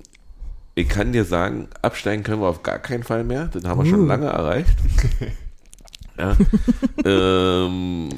ich 0.75 0.89
kann 0.89 1.11
dir 1.11 1.23
sagen, 1.23 1.67
absteigen 1.81 2.23
können 2.23 2.41
wir 2.41 2.47
auf 2.47 2.63
gar 2.63 2.79
keinen 2.79 3.03
Fall 3.03 3.23
mehr. 3.23 3.45
Den 3.45 3.67
haben 3.67 3.83
wir 3.83 3.89
schon 3.89 4.01
Uh. 4.01 4.07
lange 4.07 4.27
erreicht. 4.27 4.75
ja. 6.17 6.35
ähm, 7.05 8.09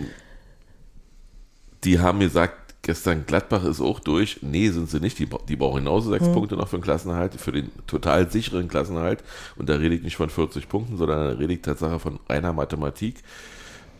die 1.84 2.00
haben 2.00 2.20
gesagt, 2.20 2.76
gestern 2.82 3.26
Gladbach 3.26 3.66
ist 3.66 3.82
auch 3.82 4.00
durch. 4.00 4.40
Nee, 4.42 4.70
sind 4.70 4.90
sie 4.90 5.00
nicht. 5.00 5.20
Die, 5.20 5.28
die 5.50 5.56
brauchen 5.56 5.84
genauso 5.84 6.12
sechs 6.12 6.28
Punkte 6.32 6.56
noch 6.56 6.68
für 6.68 6.78
den 6.78 6.84
Klassenerhalt, 6.84 7.34
für 7.34 7.52
den 7.52 7.72
total 7.88 8.32
sicheren 8.32 8.68
Klassenerhalt. 8.68 9.24
Und 9.58 9.70
da 9.70 9.76
rede 9.76 9.96
ich 9.96 10.04
nicht 10.04 10.16
von 10.16 10.30
40 10.30 10.70
Punkten, 10.70 10.98
sondern 10.98 11.32
da 11.32 11.38
rede 11.38 11.54
ich 11.54 11.62
tatsächlich 11.62 12.02
von 12.02 12.20
reiner 12.30 12.54
Mathematik. 12.54 13.16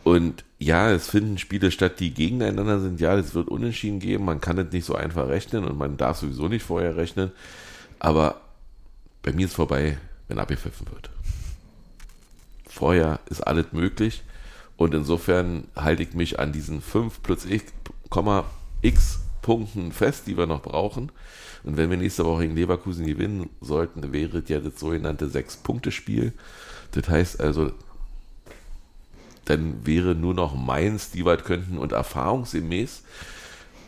Und 0.04 0.44
ja, 0.58 0.90
es 0.92 1.10
finden 1.10 1.36
Spiele 1.36 1.72
statt, 1.72 1.98
die 1.98 2.14
gegeneinander 2.14 2.78
sind. 2.78 3.00
Ja, 3.00 3.16
es 3.16 3.34
wird 3.34 3.48
Unentschieden 3.48 3.98
geben. 3.98 4.24
Man 4.24 4.40
kann 4.40 4.56
es 4.56 4.72
nicht 4.72 4.84
so 4.84 4.94
einfach 4.94 5.28
rechnen 5.28 5.64
und 5.64 5.76
man 5.76 5.96
darf 5.96 6.18
sowieso 6.18 6.46
nicht 6.48 6.62
vorher 6.62 6.96
rechnen. 6.96 7.32
Aber 7.98 8.40
bei 9.26 9.32
mir 9.32 9.46
ist 9.46 9.54
vorbei, 9.54 9.98
wenn 10.28 10.38
abgepfiffen 10.38 10.86
wird. 10.92 11.10
Vorher 12.68 13.18
ist 13.28 13.40
alles 13.40 13.66
möglich. 13.72 14.22
Und 14.76 14.94
insofern 14.94 15.66
halte 15.74 16.04
ich 16.04 16.14
mich 16.14 16.38
an 16.38 16.52
diesen 16.52 16.80
5 16.80 17.22
plus 17.22 17.44
x, 17.44 17.72
x 18.82 19.18
Punkten 19.42 19.90
fest, 19.90 20.28
die 20.28 20.38
wir 20.38 20.46
noch 20.46 20.62
brauchen. 20.62 21.10
Und 21.64 21.76
wenn 21.76 21.90
wir 21.90 21.96
nächste 21.96 22.24
Woche 22.24 22.42
gegen 22.42 22.54
Leverkusen 22.54 23.04
gewinnen 23.04 23.50
sollten, 23.60 24.12
wäre 24.12 24.44
ja 24.46 24.60
das 24.60 24.78
sogenannte 24.78 25.28
Sechs-Punkte-Spiel. 25.28 26.32
Das 26.92 27.08
heißt 27.08 27.40
also, 27.40 27.72
dann 29.44 29.84
wäre 29.84 30.14
nur 30.14 30.34
noch 30.34 30.54
Mainz, 30.54 31.10
die 31.10 31.24
weit 31.24 31.44
könnten 31.44 31.78
und 31.78 31.90
erfahrungsgemäß, 31.90 33.02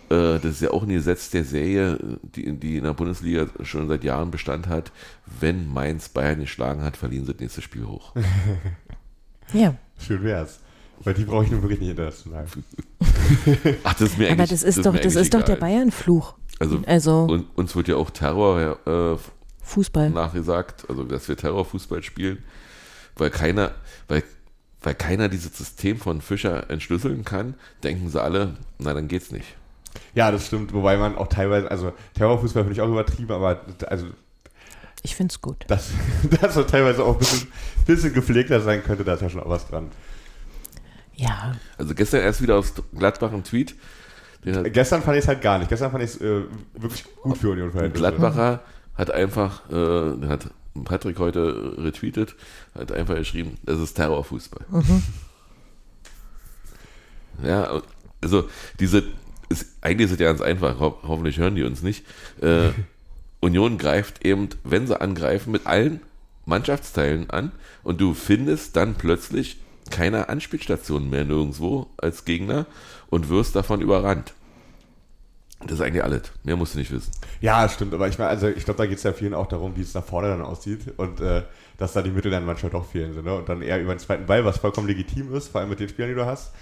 das 0.09 0.45
ist 0.45 0.63
ja 0.63 0.71
auch 0.71 0.83
ein 0.83 0.89
Gesetz 0.89 1.31
der 1.31 1.45
Serie, 1.45 1.99
die, 2.23 2.53
die 2.59 2.79
in 2.79 2.85
der 2.85 2.95
Bundesliga 2.95 3.47
schon 3.63 3.89
seit 3.89 4.05
Jahren 4.05 4.31
Bestand 4.31 4.67
hat, 4.69 4.91
wenn 5.41 5.73
Mainz 5.73 6.09
Bayern 6.09 6.41
geschlagen 6.41 6.83
hat, 6.83 6.97
verlieren 6.97 7.27
sie 7.27 7.33
das 7.33 7.41
nächste 7.41 7.63
Spiel 7.63 7.87
hoch. 7.87 8.15
Ja, 9.55 9.75
Schön 9.99 10.23
wär's. 10.25 10.61
Weil 11.05 11.15
die 11.15 11.25
brauche 11.25 11.45
ich 11.45 11.51
nun 11.51 11.63
wirklich 11.63 11.81
nicht 11.81 11.91
international. 11.91 12.45
Ach, 13.85 13.95
das 13.95 14.11
ist 14.11 14.19
mir 14.19 14.27
aber 14.27 14.33
eigentlich 14.43 14.51
das 14.51 14.63
ist 14.63 14.77
mir 14.79 14.83
doch, 14.83 14.97
das 14.97 15.15
ist 15.15 15.33
doch 15.33 15.43
der. 15.43 15.57
Bayern-Fluch. 15.57 16.35
Also, 16.59 16.83
Also 16.87 17.25
und, 17.25 17.47
uns 17.57 17.75
wird 17.77 17.89
ja 17.89 17.97
auch 17.97 18.11
Terror 18.11 18.79
äh, 18.87 19.17
Fußball. 19.63 20.11
nachgesagt, 20.11 20.87
also 20.89 21.05
dass 21.05 21.29
wir 21.29 21.37
Terrorfußball 21.37 22.03
spielen, 22.03 22.45
weil 23.17 23.31
keiner, 23.31 23.73
weil, 24.09 24.23
weil 24.83 24.95
keiner 24.95 25.29
dieses 25.29 25.57
System 25.57 25.99
von 25.99 26.21
Fischer 26.21 26.69
entschlüsseln 26.69 27.25
kann, 27.25 27.55
denken 27.85 28.09
sie 28.11 28.21
alle, 28.21 28.57
na 28.79 28.93
dann 28.93 29.09
geht's 29.09 29.31
nicht. 29.31 29.57
Ja, 30.15 30.31
das 30.31 30.47
stimmt. 30.47 30.73
Wobei 30.73 30.97
man 30.97 31.17
auch 31.17 31.29
teilweise, 31.29 31.71
also 31.71 31.93
Terrorfußball 32.15 32.65
finde 32.65 32.75
ich 32.75 32.81
auch 32.81 32.89
übertrieben, 32.89 33.33
aber 33.33 33.61
also 33.87 34.07
Ich 35.03 35.15
finde 35.17 35.33
es 35.33 35.41
gut. 35.41 35.65
dass 35.69 35.91
das 36.41 36.55
teilweise 36.67 37.05
auch 37.05 37.15
ein 37.15 37.19
bisschen, 37.19 37.49
bisschen 37.87 38.13
gepflegter 38.15 38.61
sein 38.61 38.83
könnte, 38.83 39.05
da 39.05 39.15
ist 39.15 39.23
ja 39.23 39.31
schon 39.31 39.43
auch 39.43 39.49
was 39.51 39.67
dran. 39.69 39.91
Ja, 41.15 41.57
Also 41.77 41.95
gestern 41.95 42.21
erst 42.21 42.43
wieder 42.43 42.57
aus 42.57 42.73
Gladbach 42.97 43.33
ein 43.33 43.45
Tweet, 43.45 43.75
Gestern 44.73 45.03
fand 45.03 45.17
ich 45.17 45.25
es 45.25 45.29
halt 45.29 45.43
gar 45.43 45.59
nicht. 45.59 45.69
Gestern 45.69 45.91
fand 45.91 46.05
ich 46.05 46.11
es 46.11 46.21
äh, 46.21 46.43
wirklich 46.75 47.05
gut 47.23 47.39
für 47.39 47.51
Union 47.51 47.73
Verhältnisse. 47.73 47.99
Gladbacher 48.01 48.63
hat 48.95 49.11
einfach, 49.11 49.69
äh, 49.71 50.27
hat 50.29 50.51
Patrick 50.85 51.19
heute 51.19 51.75
retweetet, 51.77 52.37
hat 52.73 52.93
einfach 52.93 53.17
geschrieben, 53.17 53.59
das 53.65 53.81
ist 53.81 53.95
Terrorfußball. 53.95 54.65
Ja, 57.43 57.83
also 58.23 58.49
diese, 58.79 59.03
ist, 59.49 59.67
eigentlich 59.81 60.07
ist 60.07 60.13
es 60.13 60.21
ja 60.21 60.29
ganz 60.29 60.41
einfach, 60.41 60.81
ho 60.81 60.99
hoffentlich 61.03 61.39
hören 61.39 61.55
die 61.55 61.63
uns 61.63 61.83
nicht. 61.83 62.05
Äh, 62.41 62.71
Union 63.41 63.79
greift 63.79 64.25
eben, 64.25 64.49
wenn 64.65 64.87
sie 64.87 65.01
angreifen, 65.01 65.53
mit 65.53 65.67
allen 65.67 66.01
Mannschaftsteilen 66.45 67.31
an 67.31 67.53
und 67.85 68.01
du 68.01 68.15
findest 68.15 68.75
dann 68.77 68.95
plötzlich 68.95 69.59
keine 69.91 70.29
Anspielstationen 70.29 71.09
mehr 71.09 71.25
nirgendwo 71.25 71.87
als 71.97 72.25
Gegner 72.25 72.67
und 73.11 73.29
wirst 73.29 73.55
davon 73.55 73.81
überrannt. 73.81 74.35
Das 75.61 75.73
ist 75.73 75.81
eigentlich 75.81 76.05
alles. 76.05 76.23
Mehr 76.45 76.57
musst 76.57 76.75
du 76.75 76.79
nicht 76.79 76.93
wissen. 76.93 77.11
Ja, 77.41 77.69
stimmt, 77.69 77.93
aber 77.93 78.07
ich 78.09 78.19
meine, 78.19 78.31
also 78.31 78.49
ich 78.49 78.65
glaube, 78.65 78.79
da 78.79 78.87
geht 78.87 78.99
es 78.99 79.03
ja 79.03 79.13
vielen 79.13 79.35
auch 79.35 79.49
darum, 79.49 79.77
wie 79.77 79.81
es 79.81 79.93
da 79.93 80.03
vorne 80.03 80.29
dann 80.29 80.43
aussieht 80.43 80.81
und 80.97 81.21
äh, 81.21 81.43
dass 81.79 81.93
da 81.95 82.03
die 82.03 82.11
Mittel 82.11 82.31
dann 82.31 82.45
manchmal 82.45 82.71
doch 82.71 82.87
fehlen. 82.87 83.13
So, 83.15 83.23
ne? 83.23 83.35
Und 83.35 83.49
dann 83.49 83.63
eher 83.63 83.81
über 83.81 83.95
den 83.95 83.99
zweiten 83.99 84.27
Ball, 84.27 84.45
was 84.45 84.59
vollkommen 84.59 84.87
legitim 84.87 85.35
ist, 85.35 85.49
vor 85.49 85.61
allem 85.61 85.71
mit 85.71 85.81
den 85.81 85.89
Spielern, 85.89 86.11
die 86.11 86.15
du 86.15 86.27
hast. 86.27 86.53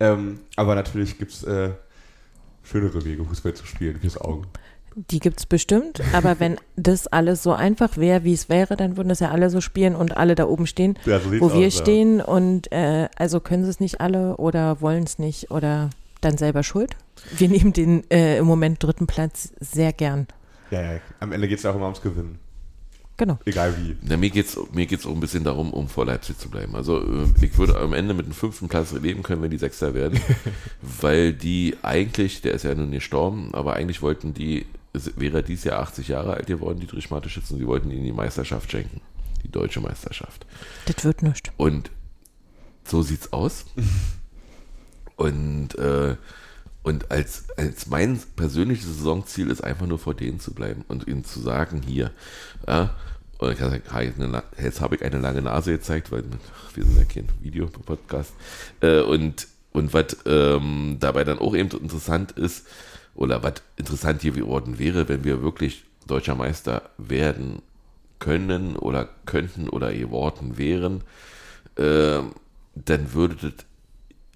Ähm, 0.00 0.40
aber 0.56 0.74
natürlich 0.74 1.18
gibt 1.18 1.32
es 1.32 1.44
äh, 1.44 1.70
schönere 2.66 3.04
Wege, 3.04 3.24
Fußball 3.24 3.54
zu 3.54 3.66
spielen, 3.66 3.98
fürs 4.00 4.18
Augen. 4.20 4.46
Die 5.10 5.20
gibt 5.20 5.40
es 5.40 5.46
bestimmt, 5.46 6.00
aber 6.14 6.40
wenn 6.40 6.56
das 6.76 7.06
alles 7.06 7.42
so 7.42 7.52
einfach 7.52 7.98
wäre, 7.98 8.24
wie 8.24 8.32
es 8.32 8.48
wäre, 8.48 8.76
dann 8.78 8.96
würden 8.96 9.10
das 9.10 9.20
ja 9.20 9.30
alle 9.30 9.50
so 9.50 9.60
spielen 9.60 9.94
und 9.94 10.16
alle 10.16 10.34
da 10.34 10.46
oben 10.46 10.66
stehen, 10.66 10.98
Ja, 11.04 11.20
so 11.20 11.30
wo 11.38 11.52
wir 11.52 11.66
aus, 11.66 11.74
ja. 11.74 11.82
stehen 11.82 12.20
und 12.22 12.72
äh, 12.72 13.08
also 13.16 13.40
können 13.40 13.64
sie 13.64 13.70
es 13.70 13.78
nicht 13.78 14.00
alle 14.00 14.38
oder 14.38 14.80
wollen 14.80 15.04
es 15.04 15.18
nicht 15.18 15.50
oder 15.50 15.90
dann 16.22 16.38
selber 16.38 16.62
schuld. 16.62 16.96
Wir 17.36 17.50
nehmen 17.50 17.74
den 17.74 18.10
äh, 18.10 18.38
im 18.38 18.46
Moment 18.46 18.82
dritten 18.82 19.06
Platz 19.06 19.52
sehr 19.60 19.92
gern. 19.92 20.28
Ja, 20.70 20.80
ja, 20.80 21.00
am 21.20 21.32
Ende 21.32 21.46
geht 21.46 21.58
es 21.58 21.64
ja 21.64 21.72
auch 21.72 21.76
immer 21.76 21.84
ums 21.84 22.00
Gewinnen. 22.00 22.38
Genau. 23.16 23.38
Egal 23.46 23.74
wie. 23.78 23.96
Na, 24.02 24.16
mir 24.16 24.28
geht's 24.28 24.58
mir 24.72 24.86
geht's 24.86 25.06
auch 25.06 25.12
ein 25.12 25.20
bisschen 25.20 25.44
darum, 25.44 25.72
um 25.72 25.88
vor 25.88 26.04
Leipzig 26.04 26.38
zu 26.38 26.50
bleiben. 26.50 26.76
Also 26.76 27.00
äh, 27.00 27.26
ich 27.40 27.56
würde 27.56 27.78
am 27.78 27.94
Ende 27.94 28.12
mit 28.12 28.26
dem 28.26 28.34
fünften 28.34 28.68
Platz 28.68 28.92
leben 28.92 29.22
können, 29.22 29.40
wenn 29.42 29.50
die 29.50 29.58
Sechster 29.58 29.94
werden, 29.94 30.20
weil 31.00 31.32
die 31.32 31.76
eigentlich, 31.82 32.42
der 32.42 32.52
ist 32.52 32.64
ja 32.64 32.74
nun 32.74 32.90
gestorben, 32.90 33.54
aber 33.54 33.74
eigentlich 33.74 34.02
wollten 34.02 34.34
die, 34.34 34.66
es 34.92 35.18
wäre 35.18 35.42
dieses 35.42 35.64
Jahr 35.64 35.80
80 35.80 36.08
Jahre 36.08 36.34
alt 36.34 36.46
geworden, 36.46 36.80
die 36.80 37.30
Schützen, 37.30 37.58
sie 37.58 37.66
wollten 37.66 37.90
ihnen 37.90 38.04
die 38.04 38.12
Meisterschaft 38.12 38.70
schenken, 38.70 39.00
die 39.42 39.50
deutsche 39.50 39.80
Meisterschaft. 39.80 40.44
Das 40.84 41.04
wird 41.04 41.22
nichts. 41.22 41.50
Und 41.56 41.90
so 42.84 43.02
sieht's 43.02 43.32
aus. 43.32 43.64
Und, 45.16 45.74
äh, 45.78 46.16
und 46.82 47.10
als, 47.10 47.46
als 47.56 47.86
mein 47.86 48.20
persönliches 48.36 48.86
Saisonziel 48.86 49.50
ist 49.50 49.64
einfach 49.64 49.86
nur 49.86 49.98
vor 49.98 50.14
denen 50.14 50.40
zu 50.40 50.52
bleiben 50.52 50.84
und 50.88 51.08
ihnen 51.08 51.24
zu 51.24 51.40
sagen, 51.40 51.80
hier, 51.82 52.12
ja, 52.68 52.94
und 53.38 53.52
ich 53.52 53.58
kann 53.58 53.70
sagen, 53.70 53.82
ha, 53.92 54.00
jetzt 54.62 54.80
habe 54.80 54.96
ich 54.96 55.02
eine 55.02 55.18
lange 55.18 55.42
Nase 55.42 55.72
gezeigt, 55.72 56.10
weil 56.10 56.24
wir 56.74 56.84
sind 56.84 56.98
ja 56.98 57.04
kein 57.04 57.28
Videopodcast. 57.40 58.32
Äh, 58.80 59.00
und 59.00 59.48
und 59.72 59.92
was 59.92 60.16
ähm, 60.24 60.96
dabei 61.00 61.24
dann 61.24 61.38
auch 61.38 61.54
eben 61.54 61.68
interessant 61.68 62.32
ist, 62.32 62.66
oder 63.14 63.42
was 63.42 63.54
interessant 63.76 64.22
hier 64.22 64.32
geworden 64.32 64.78
wäre, 64.78 65.08
wenn 65.08 65.22
wir 65.24 65.42
wirklich 65.42 65.84
deutscher 66.06 66.34
Meister 66.34 66.90
werden 66.96 67.60
können 68.18 68.76
oder 68.76 69.08
könnten 69.26 69.68
oder 69.68 69.92
geworden 69.92 70.56
wären, 70.56 71.02
ähm, 71.76 72.32
dann 72.74 73.12
würde 73.12 73.36
das 73.36 73.66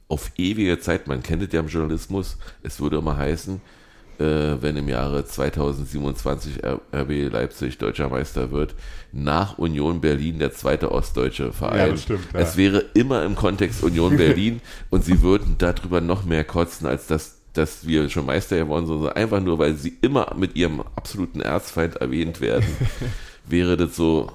auf 0.08 0.32
ewige 0.36 0.78
Zeit, 0.80 1.06
man 1.06 1.22
kennt 1.22 1.42
es 1.42 1.52
ja 1.52 1.60
im 1.60 1.68
Journalismus, 1.68 2.36
es 2.62 2.80
würde 2.80 2.98
immer 2.98 3.16
heißen, 3.16 3.56
äh, 3.56 3.79
wenn 4.24 4.76
im 4.76 4.88
Jahre 4.88 5.24
2027 5.24 6.62
R- 6.62 6.80
RB 6.94 7.32
Leipzig 7.32 7.78
deutscher 7.78 8.08
Meister 8.08 8.50
wird, 8.50 8.74
nach 9.12 9.58
Union 9.58 10.00
Berlin 10.00 10.38
der 10.38 10.52
zweite 10.52 10.92
ostdeutsche 10.92 11.52
Verein. 11.52 11.78
Ja, 11.78 11.88
das 11.88 12.02
stimmt, 12.02 12.26
ja. 12.32 12.40
Es 12.40 12.56
wäre 12.56 12.84
immer 12.94 13.24
im 13.24 13.34
Kontext 13.34 13.82
Union 13.82 14.16
Berlin 14.16 14.60
und 14.90 15.04
sie 15.04 15.22
würden 15.22 15.56
darüber 15.58 16.00
noch 16.00 16.24
mehr 16.24 16.44
kotzen, 16.44 16.86
als 16.86 17.06
dass, 17.06 17.36
dass 17.54 17.86
wir 17.86 18.08
schon 18.10 18.26
Meister 18.26 18.58
geworden 18.58 18.86
sind, 18.86 18.96
sondern 18.98 19.16
einfach 19.16 19.40
nur, 19.40 19.58
weil 19.58 19.74
sie 19.74 19.96
immer 20.02 20.34
mit 20.36 20.54
ihrem 20.56 20.80
absoluten 20.96 21.40
Erzfeind 21.40 21.96
erwähnt 21.96 22.40
werden, 22.40 22.66
wäre 23.48 23.76
das 23.76 23.96
so 23.96 24.30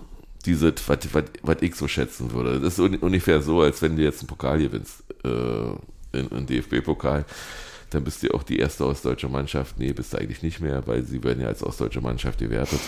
diese, 0.46 0.74
was, 0.88 1.00
was, 1.14 1.24
was 1.42 1.58
ich 1.62 1.76
so 1.76 1.88
schätzen 1.88 2.32
würde. 2.34 2.60
Das 2.60 2.74
ist 2.74 2.80
un- 2.80 2.98
ungefähr 2.98 3.42
so, 3.42 3.62
als 3.62 3.82
wenn 3.82 3.96
du 3.96 4.04
jetzt 4.04 4.20
einen 4.22 4.28
Pokal 4.28 4.60
gewinnst, 4.60 5.04
äh, 5.24 6.18
in, 6.20 6.28
in 6.30 6.46
DFB-Pokal, 6.46 7.26
dann 7.96 8.04
bist 8.04 8.22
du 8.22 8.34
auch 8.34 8.44
die 8.44 8.60
erste 8.60 8.86
ostdeutsche 8.86 9.30
Mannschaft. 9.30 9.80
Nee, 9.80 9.94
bist 9.94 10.14
du 10.14 10.18
eigentlich 10.18 10.44
nicht 10.44 10.60
mehr, 10.60 10.86
weil 10.86 11.04
sie 11.04 11.24
werden 11.24 11.42
ja 11.42 11.48
als 11.48 11.64
ostdeutsche 11.64 12.02
Mannschaft 12.02 12.40
gewertet. 12.40 12.80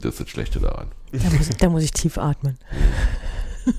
Das 0.00 0.12
ist 0.12 0.20
das 0.20 0.28
Schlechte 0.28 0.60
daran. 0.60 0.88
Da 1.12 1.30
muss, 1.30 1.48
da 1.58 1.68
muss 1.68 1.82
ich 1.82 1.92
tief 1.92 2.18
atmen. 2.18 2.58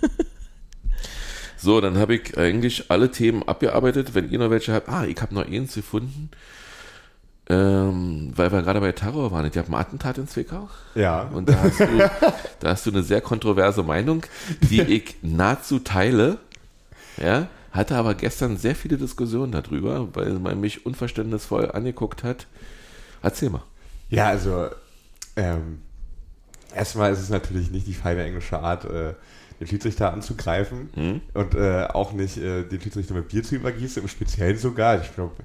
So, 1.62 1.82
dann 1.82 1.98
habe 1.98 2.16
ich 2.16 2.38
eigentlich 2.38 2.90
alle 2.90 3.12
Themen 3.12 3.44
abgearbeitet. 3.44 4.16
Wenn 4.16 4.32
ihr 4.32 4.40
noch 4.40 4.50
welche 4.50 4.72
habt, 4.72 4.88
ah, 4.88 5.04
ich 5.04 5.22
habe 5.22 5.36
noch 5.36 5.46
eins 5.46 5.76
gefunden. 5.76 6.30
Ähm, 7.50 8.32
weil 8.34 8.52
wir 8.54 8.62
gerade 8.62 8.80
bei 8.80 8.94
Terror 8.94 9.32
waren. 9.32 9.46
Ich 9.46 9.58
habe 9.58 9.68
ein 9.68 9.74
Attentat 9.74 10.18
in 10.20 10.28
Zwickau. 10.30 10.70
Ja. 10.96 11.24
Und 11.24 11.50
da 11.50 11.60
hast, 11.62 11.82
du, 11.82 11.86
da 12.62 12.70
hast 12.70 12.86
du 12.86 12.92
eine 12.92 13.04
sehr 13.04 13.20
kontroverse 13.20 13.84
Meinung, 13.84 14.24
die 14.70 14.82
ich 14.88 15.18
nahezu 15.22 15.80
teile. 15.80 16.38
Ja, 17.22 17.50
hatte 17.72 17.96
aber 17.96 18.16
gestern 18.16 18.58
sehr 18.58 18.76
viele 18.76 18.98
Diskussionen 18.98 19.52
darüber, 19.52 20.08
weil 20.16 20.34
man 20.40 20.60
mich 20.60 20.86
unverständnisvoll 20.86 21.72
angeguckt 21.72 22.24
hat. 22.24 22.48
Erzähl 23.22 23.50
mal. 23.50 23.64
Ja, 24.10 24.28
also 24.28 24.70
ähm, 25.36 25.82
erstmal 26.74 27.12
ist 27.12 27.20
es 27.20 27.30
natürlich 27.30 27.72
nicht 27.72 27.88
die 27.88 27.94
feine 27.94 28.24
englische 28.24 28.60
Art, 28.60 28.86
äh, 28.86 29.14
den 29.60 29.68
Schiedsrichter 29.68 30.14
anzugreifen 30.14 30.90
Hm? 30.96 31.22
und 31.34 31.54
äh, 31.56 31.88
auch 31.94 32.14
nicht 32.14 32.38
äh, 32.38 32.64
den 32.64 32.82
Schiedsrichter 32.82 33.14
mit 33.14 33.28
Bier 33.28 33.44
zu 33.44 33.56
übergießen, 33.56 34.02
im 34.02 34.08
Speziellen 34.08 34.58
sogar. 34.58 35.02
Ich 35.02 35.14
glaube, 35.14 35.36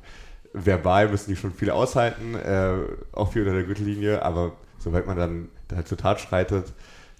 verbal 0.52 1.08
müssen 1.08 1.30
die 1.30 1.36
schon 1.36 1.52
viel 1.52 1.70
aushalten, 1.70 2.34
äh, 2.36 2.74
auch 3.12 3.32
viel 3.32 3.42
unter 3.42 3.54
der 3.54 3.64
Gürtellinie, 3.64 4.22
aber 4.22 4.52
sobald 4.78 5.06
man 5.06 5.16
dann 5.16 5.48
halt 5.74 5.88
zur 5.88 5.98
Tat 5.98 6.20
schreitet, 6.20 6.72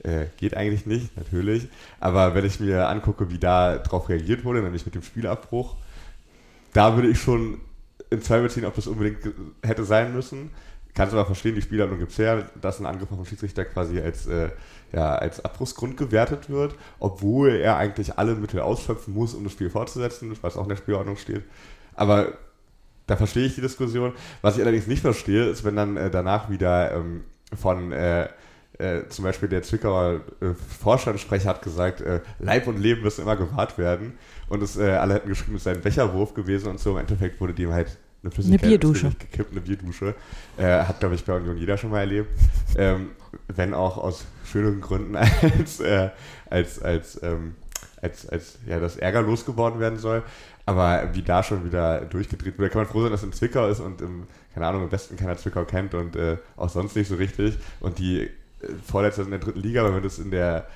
äh, 0.05 0.27
geht 0.37 0.57
eigentlich 0.57 0.87
nicht, 0.87 1.17
natürlich. 1.17 1.69
Aber 2.01 2.35
wenn 2.35 2.45
ich 2.45 2.61
mir 2.61 2.89
angucke, 2.89 3.31
wie 3.31 3.39
da 3.39 3.79
drauf 3.79 4.09
reagiert 4.09 4.45
wurde, 4.45 4.63
nämlich 4.63 4.85
mit 4.85 4.95
dem 4.95 5.03
Spielabbruch, 5.03 5.77
da 6.73 6.95
würde 6.97 7.09
ich 7.09 7.21
schon 7.21 7.61
in 8.11 8.23
Zweifel 8.23 8.51
ziehen, 8.51 8.65
ob 8.65 8.75
das 8.75 8.87
unbedingt 8.87 9.19
hätte 9.63 9.85
sein 9.85 10.15
müssen. 10.15 10.51
Kannst 10.95 11.13
aber 11.13 11.27
verstehen, 11.27 11.57
die 11.57 11.63
Spielordnung 11.63 11.99
gibt 11.99 12.13
es 12.13 12.19
her, 12.19 12.49
dass 12.61 12.79
ein 12.79 12.87
Angriff 12.87 13.11
auf 13.11 13.19
den 13.19 13.27
Schiedsrichter 13.27 13.65
quasi 13.65 14.01
als, 14.01 14.27
äh, 14.27 14.51
ja, 14.93 15.17
als 15.17 15.45
Abbruchsgrund 15.45 15.97
gewertet 15.97 16.49
wird, 16.49 16.77
obwohl 17.01 17.57
er 17.57 17.77
eigentlich 17.77 18.17
alle 18.17 18.37
Mittel 18.37 18.61
ausschöpfen 18.61 19.13
muss, 19.13 19.35
um 19.35 19.43
das 19.43 19.53
Spiel 19.53 19.71
fortzusetzen, 19.71 20.37
was 20.41 20.57
auch 20.57 20.63
in 20.63 20.69
der 20.69 20.77
Spielordnung 20.77 21.17
steht. 21.17 21.43
Aber 21.97 22.35
da 23.07 23.17
verstehe 23.17 23.47
ich 23.47 23.57
die 23.57 23.61
Diskussion. 23.61 24.13
Was 24.41 24.57
ich 24.57 24.63
allerdings 24.63 24.87
nicht 24.87 25.03
verstehe, 25.03 25.47
ist, 25.47 25.65
wenn 25.65 25.77
dann 25.77 25.97
äh, 25.97 26.11
danach 26.11 26.49
wieder 26.49 26.93
ähm, 26.93 27.25
von 27.55 27.93
äh, 27.93 28.29
äh, 28.79 29.07
zum 29.09 29.25
Beispiel 29.25 29.49
der 29.49 29.63
Zwickauer 29.63 30.21
äh, 30.41 30.47
Vorstandssprecher 30.81 31.49
hat 31.49 31.63
gesagt, 31.63 32.01
äh, 32.01 32.21
Leib 32.41 32.67
und 32.67 32.79
Leben 32.79 33.03
müssen 33.03 33.23
immer 33.23 33.37
gewahrt 33.37 33.79
werden. 33.79 34.19
Und 34.49 34.63
es, 34.63 34.77
äh, 34.77 34.91
alle 34.91 35.15
hätten 35.15 35.29
geschrieben, 35.29 35.57
es 35.57 35.65
sei 35.65 35.73
ein 35.73 35.81
Becherwurf 35.81 36.35
gewesen 36.35 36.69
und 36.69 36.81
so. 36.81 36.91
Im 36.93 36.99
Endeffekt 36.99 37.41
wurde 37.41 37.55
dem 37.55 37.73
halt 37.73 37.97
eine 38.23 38.33
Flüssigkeit 38.33 38.63
Eine 38.63 38.71
Bierdusche. 38.71 39.11
gekippt, 39.19 39.53
eine 39.53 39.61
Bierdusche. 39.61 40.15
Äh, 40.57 40.65
hat, 40.65 40.99
glaube 40.99 41.15
ich, 41.15 41.25
bei 41.25 41.35
Union 41.35 41.57
jeder 41.57 41.77
schon 41.77 41.91
mal 41.91 42.01
erlebt. 42.01 42.29
Ähm, 42.77 43.11
wenn 43.49 43.75
auch 43.75 43.97
aus 43.97 44.25
schöneren 44.45 44.81
Gründen 44.81 45.17
als, 45.17 45.81
als, 46.51 46.83
als, 46.83 47.23
ähm, 47.23 47.55
als, 48.03 48.29
als 48.29 48.59
ja, 48.67 48.81
das 48.81 48.97
Ärger 48.97 49.23
losgeworden 49.23 49.79
werden 49.79 49.99
soll. 49.99 50.23
Aber 50.67 51.11
wie 51.13 51.23
da 51.23 51.43
schon 51.43 51.65
wieder 51.65 52.01
durchgedreht 52.07 52.59
wird, 52.59 52.73
kann 52.73 52.83
man 52.83 52.91
froh 52.91 53.03
sein, 53.03 53.11
dass 53.13 53.21
es 53.21 53.27
in 53.27 53.33
Zwickau 53.35 53.69
ist 53.69 53.81
und 53.81 54.01
im, 54.01 54.27
keine 54.55 54.67
Ahnung, 54.67 54.85
im 54.85 54.93
Westen 54.93 55.17
keiner 55.17 55.37
Zwickau 55.37 55.65
kennt 55.65 55.95
und 55.95 56.17
auch 56.57 56.71
sonst 56.71 56.97
nicht 56.97 57.09
so 57.09 57.17
richtig. 57.17 57.59
Und 57.81 57.99
die 57.99 58.31
Vorletzte 58.85 59.23
ist 59.23 59.27
in 59.27 59.33
der 59.33 59.41
dritten 59.41 59.61
Liga, 59.61 59.83
aber 59.83 59.97
wenn 59.97 60.03
das 60.03 60.19
in 60.19 60.31
der 60.31 60.67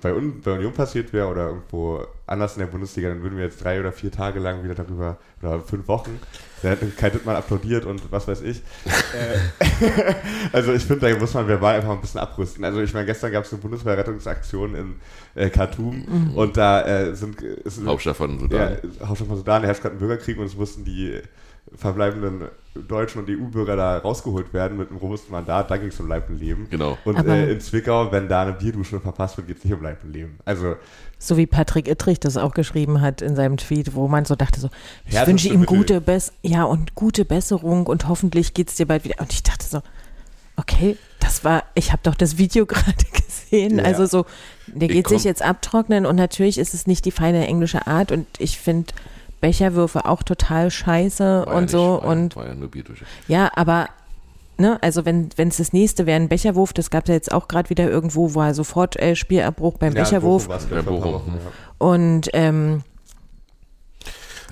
bei, 0.00 0.12
Un 0.12 0.40
bei 0.40 0.52
Union 0.52 0.72
passiert 0.72 1.12
wäre 1.12 1.28
oder 1.28 1.46
irgendwo 1.48 2.04
anders 2.26 2.54
in 2.54 2.60
der 2.60 2.66
Bundesliga, 2.66 3.08
dann 3.08 3.22
würden 3.22 3.38
wir 3.38 3.44
jetzt 3.44 3.62
drei 3.62 3.80
oder 3.80 3.92
vier 3.92 4.10
Tage 4.10 4.38
lang 4.40 4.62
wieder 4.62 4.74
darüber, 4.74 5.18
oder 5.40 5.60
fünf 5.60 5.88
Wochen, 5.88 6.18
da 6.62 6.70
hätte 6.70 6.86
Kai 6.88 7.10
Dittmann 7.10 7.36
applaudiert 7.36 7.84
und 7.84 8.10
was 8.10 8.28
weiß 8.28 8.42
ich. 8.42 8.62
äh, 9.14 10.14
also 10.52 10.72
ich 10.72 10.82
finde, 10.82 11.10
da 11.10 11.18
muss 11.18 11.32
man 11.34 11.46
verbal 11.46 11.76
einfach 11.76 11.92
ein 11.92 12.00
bisschen 12.00 12.20
abrüsten. 12.20 12.64
Also 12.64 12.80
ich 12.80 12.92
meine, 12.92 13.06
gestern 13.06 13.32
gab 13.32 13.44
es 13.44 13.52
eine 13.52 13.62
Bundeswehrrettungsaktion 13.62 14.74
in 14.74 14.96
äh, 15.34 15.48
Khartoum 15.48 16.32
und 16.34 16.56
da 16.56 16.82
äh, 16.82 17.14
sind 17.14 17.38
Hauptstadt 17.86 18.16
von 18.16 18.32
ja, 18.32 18.38
Sudan. 18.38 18.78
Hauptstadt 19.04 19.28
von 19.28 19.36
Sudan, 19.36 19.62
da 19.62 19.68
herrscht 19.68 19.82
gerade 19.82 19.96
ein 19.96 20.00
Bürgerkrieg 20.00 20.38
und 20.38 20.46
es 20.46 20.56
mussten 20.56 20.84
die 20.84 21.20
verbleibenden 21.76 22.48
Deutschen 22.86 23.20
und 23.20 23.30
EU-Bürger 23.30 23.76
da 23.76 23.98
rausgeholt 23.98 24.52
werden 24.52 24.78
mit 24.78 24.90
einem 24.90 24.98
robusten 24.98 25.32
Mandat. 25.32 25.70
Da 25.70 25.76
ging 25.76 25.88
es 25.88 25.98
um 26.00 26.08
Leib 26.08 26.28
und 26.28 26.38
Leben. 26.38 26.68
Genau. 26.70 26.98
Und 27.04 27.26
äh, 27.26 27.50
in 27.50 27.60
Zwickau, 27.60 28.12
wenn 28.12 28.28
da 28.28 28.42
eine 28.42 28.52
Bierdusche 28.52 29.00
verpasst 29.00 29.36
wird, 29.36 29.48
geht 29.48 29.58
es 29.58 29.64
nicht 29.64 29.74
um 29.74 29.82
Leib 29.82 30.04
und 30.04 30.12
Leben. 30.12 30.38
Also 30.44 30.76
So 31.18 31.36
wie 31.36 31.46
Patrick 31.46 31.88
Ittrich 31.88 32.20
das 32.20 32.36
auch 32.36 32.54
geschrieben 32.54 33.00
hat 33.00 33.22
in 33.22 33.36
seinem 33.36 33.56
Tweet, 33.56 33.94
wo 33.94 34.08
man 34.08 34.24
so 34.24 34.34
dachte 34.34 34.60
so, 34.60 34.68
ich 35.06 35.26
wünsche 35.26 35.48
ihm 35.48 35.66
gute 35.66 36.00
Bess 36.00 36.32
ja 36.42 36.64
und 36.64 36.94
gute 36.94 37.24
Besserung 37.24 37.86
und 37.86 38.08
hoffentlich 38.08 38.54
geht's 38.54 38.76
dir 38.76 38.86
bald 38.86 39.04
wieder. 39.04 39.20
Und 39.20 39.32
ich 39.32 39.42
dachte 39.42 39.66
so, 39.66 39.80
okay, 40.56 40.96
das 41.20 41.44
war, 41.44 41.64
ich 41.74 41.92
habe 41.92 42.02
doch 42.02 42.14
das 42.14 42.38
Video 42.38 42.66
gerade 42.66 43.04
gesehen. 43.12 43.78
Ja. 43.78 43.84
Also 43.84 44.06
so, 44.06 44.26
der 44.66 44.88
geht 44.88 45.08
sich 45.08 45.24
jetzt 45.24 45.42
abtrocknen 45.42 46.06
und 46.06 46.16
natürlich 46.16 46.58
ist 46.58 46.74
es 46.74 46.86
nicht 46.86 47.04
die 47.04 47.10
feine 47.10 47.46
englische 47.46 47.86
Art 47.86 48.12
und 48.12 48.26
ich 48.38 48.58
finde 48.58 48.92
Becherwürfe 49.40 50.04
auch 50.06 50.22
total 50.22 50.70
scheiße 50.70 51.24
War 51.24 51.46
ja 51.46 51.52
und 51.54 51.62
nicht- 51.64 51.70
so 51.70 51.78
war, 51.78 52.02
ja- 52.04 52.08
und 52.12 52.36
War 52.36 52.46
ja 52.48 52.54
nur 52.54 52.68
Bierdusche. 52.70 53.04
ja, 53.28 53.50
aber 53.54 53.88
ne, 54.58 54.78
also 54.82 55.04
wenn 55.04 55.28
es 55.36 55.58
das 55.58 55.72
nächste 55.72 56.06
wäre, 56.06 56.16
ein 56.20 56.28
Becherwurf, 56.28 56.72
das 56.72 56.90
gab 56.90 57.04
es 57.04 57.08
ja 57.08 57.14
jetzt 57.14 57.30
auch 57.32 57.46
gerade 57.48 57.70
wieder 57.70 57.88
irgendwo, 57.88 58.34
wo 58.34 58.40
er 58.42 58.54
sofort 58.54 58.96
äh, 58.96 59.14
Spielabbruch 59.14 59.78
beim 59.78 59.94
Ja, 59.94 60.02
Becherwurf. 60.02 60.48
Bochum 60.48 60.84
Bochum. 60.84 61.34
Ja. 61.34 61.86
Und 61.86 62.28
ähm, 62.32 62.82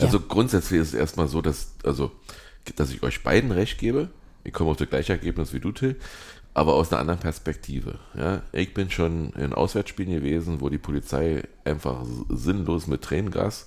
Also 0.01 0.21
grundsätzlich 0.21 0.81
ist 0.81 0.89
es 0.89 0.95
erstmal 0.95 1.27
so, 1.29 1.41
dass, 1.43 1.73
also, 1.85 2.11
dass 2.77 2.91
ich 2.91 3.03
euch 3.03 3.23
beiden 3.23 3.51
recht 3.51 3.79
gebe. 3.79 4.09
Ich 4.45 4.53
komme 4.53 4.71
auf 4.71 4.77
das 4.77 4.89
gleiche 4.91 5.13
Ergebnis 5.15 5.53
wie 5.53 5.61
du, 5.61 5.73
Till, 5.73 5.97
aber 6.55 6.75
aus 6.75 6.93
einer 6.93 7.01
anderen 7.01 7.19
Perspektive. 7.21 7.99
Ja? 8.15 8.43
Ich 8.53 8.75
bin 8.75 8.91
schon 8.91 9.31
in 9.33 9.53
Auswärtsspielen 9.53 10.13
gewesen, 10.13 10.61
wo 10.61 10.69
die 10.69 10.79
Polizei 10.79 11.43
einfach 11.65 12.05
sinnlos 12.29 12.87
mit 12.87 13.03
Tränengas 13.03 13.67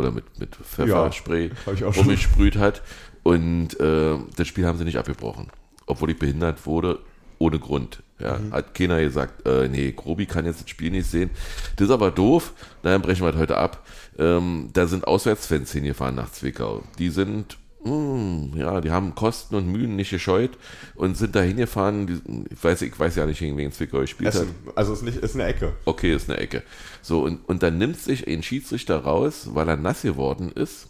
oder 0.00 0.10
mit, 0.10 0.38
mit 0.38 0.56
Pfefferspray 0.56 1.50
schon. 1.78 1.88
rumgesprüht 1.92 2.56
hat. 2.56 2.82
Und 3.22 3.78
äh, 3.78 4.16
das 4.36 4.48
Spiel 4.48 4.66
haben 4.66 4.78
sie 4.78 4.84
nicht 4.84 4.98
abgebrochen, 4.98 5.48
obwohl 5.86 6.10
ich 6.10 6.18
behindert 6.18 6.64
wurde, 6.66 6.98
ohne 7.38 7.58
Grund. 7.58 8.02
Ja, 8.18 8.38
Mhm. 8.38 8.52
Hat 8.52 8.74
keiner 8.74 9.00
gesagt, 9.00 9.46
äh, 9.46 9.66
nee, 9.68 9.92
Grobi 9.92 10.26
kann 10.26 10.44
jetzt 10.44 10.62
das 10.62 10.68
Spiel 10.70 10.90
nicht 10.90 11.10
sehen. 11.10 11.30
Das 11.76 11.86
ist 11.86 11.90
aber 11.92 12.10
doof, 12.10 12.52
na, 12.82 12.90
dann 12.92 13.00
brechen 13.02 13.24
wir 13.24 13.32
das 13.32 13.40
heute 13.40 13.56
ab. 13.56 13.86
Ähm, 14.18 14.68
da 14.74 14.86
sind 14.86 15.06
Auswärtsfans 15.06 15.72
hingefahren 15.72 16.14
nach 16.16 16.30
Zwickau. 16.30 16.82
Die 16.98 17.08
sind, 17.08 17.56
mm, 17.84 18.56
ja, 18.56 18.80
die 18.80 18.90
haben 18.90 19.14
Kosten 19.14 19.54
und 19.54 19.70
Mühen 19.70 19.96
nicht 19.96 20.10
gescheut 20.10 20.50
und 20.94 21.16
sind 21.16 21.34
da 21.34 21.40
hingefahren. 21.40 22.46
Ich, 22.50 22.62
weiß, 22.62 22.82
ich 22.82 22.98
weiß 22.98 23.16
ja 23.16 23.26
nicht, 23.26 23.38
gegen 23.38 23.56
wen 23.56 23.72
Zwickau 23.72 24.00
gespielt 24.00 24.34
hat. 24.34 24.42
Essen, 24.42 24.54
also 24.74 24.92
ist 24.92 25.02
nicht 25.02 25.18
ist 25.18 25.34
eine 25.34 25.44
Ecke. 25.44 25.72
Okay, 25.84 26.14
ist 26.14 26.30
eine 26.30 26.38
Ecke. 26.38 26.62
So, 27.02 27.22
und, 27.24 27.48
und 27.48 27.62
dann 27.62 27.78
nimmt 27.78 27.98
sich 27.98 28.26
ein 28.26 28.42
Schiedsrichter 28.42 28.98
raus, 28.98 29.50
weil 29.52 29.68
er 29.68 29.76
nass 29.76 30.02
geworden 30.02 30.52
ist. 30.52 30.88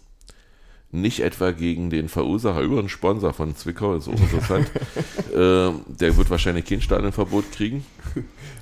Nicht 0.93 1.21
etwa 1.21 1.51
gegen 1.51 1.89
den 1.89 2.09
Verursacher 2.09 2.59
über 2.59 2.79
einen 2.79 2.89
Sponsor 2.89 3.33
von 3.33 3.55
Zwickau, 3.55 3.95
ist 3.95 4.09
auch 4.09 4.13
interessant. 4.13 4.69
ähm, 5.33 5.85
der 5.87 6.17
wird 6.17 6.29
wahrscheinlich 6.29 6.65
kein 6.65 6.81
Stadionverbot 6.81 7.53
kriegen. 7.53 7.85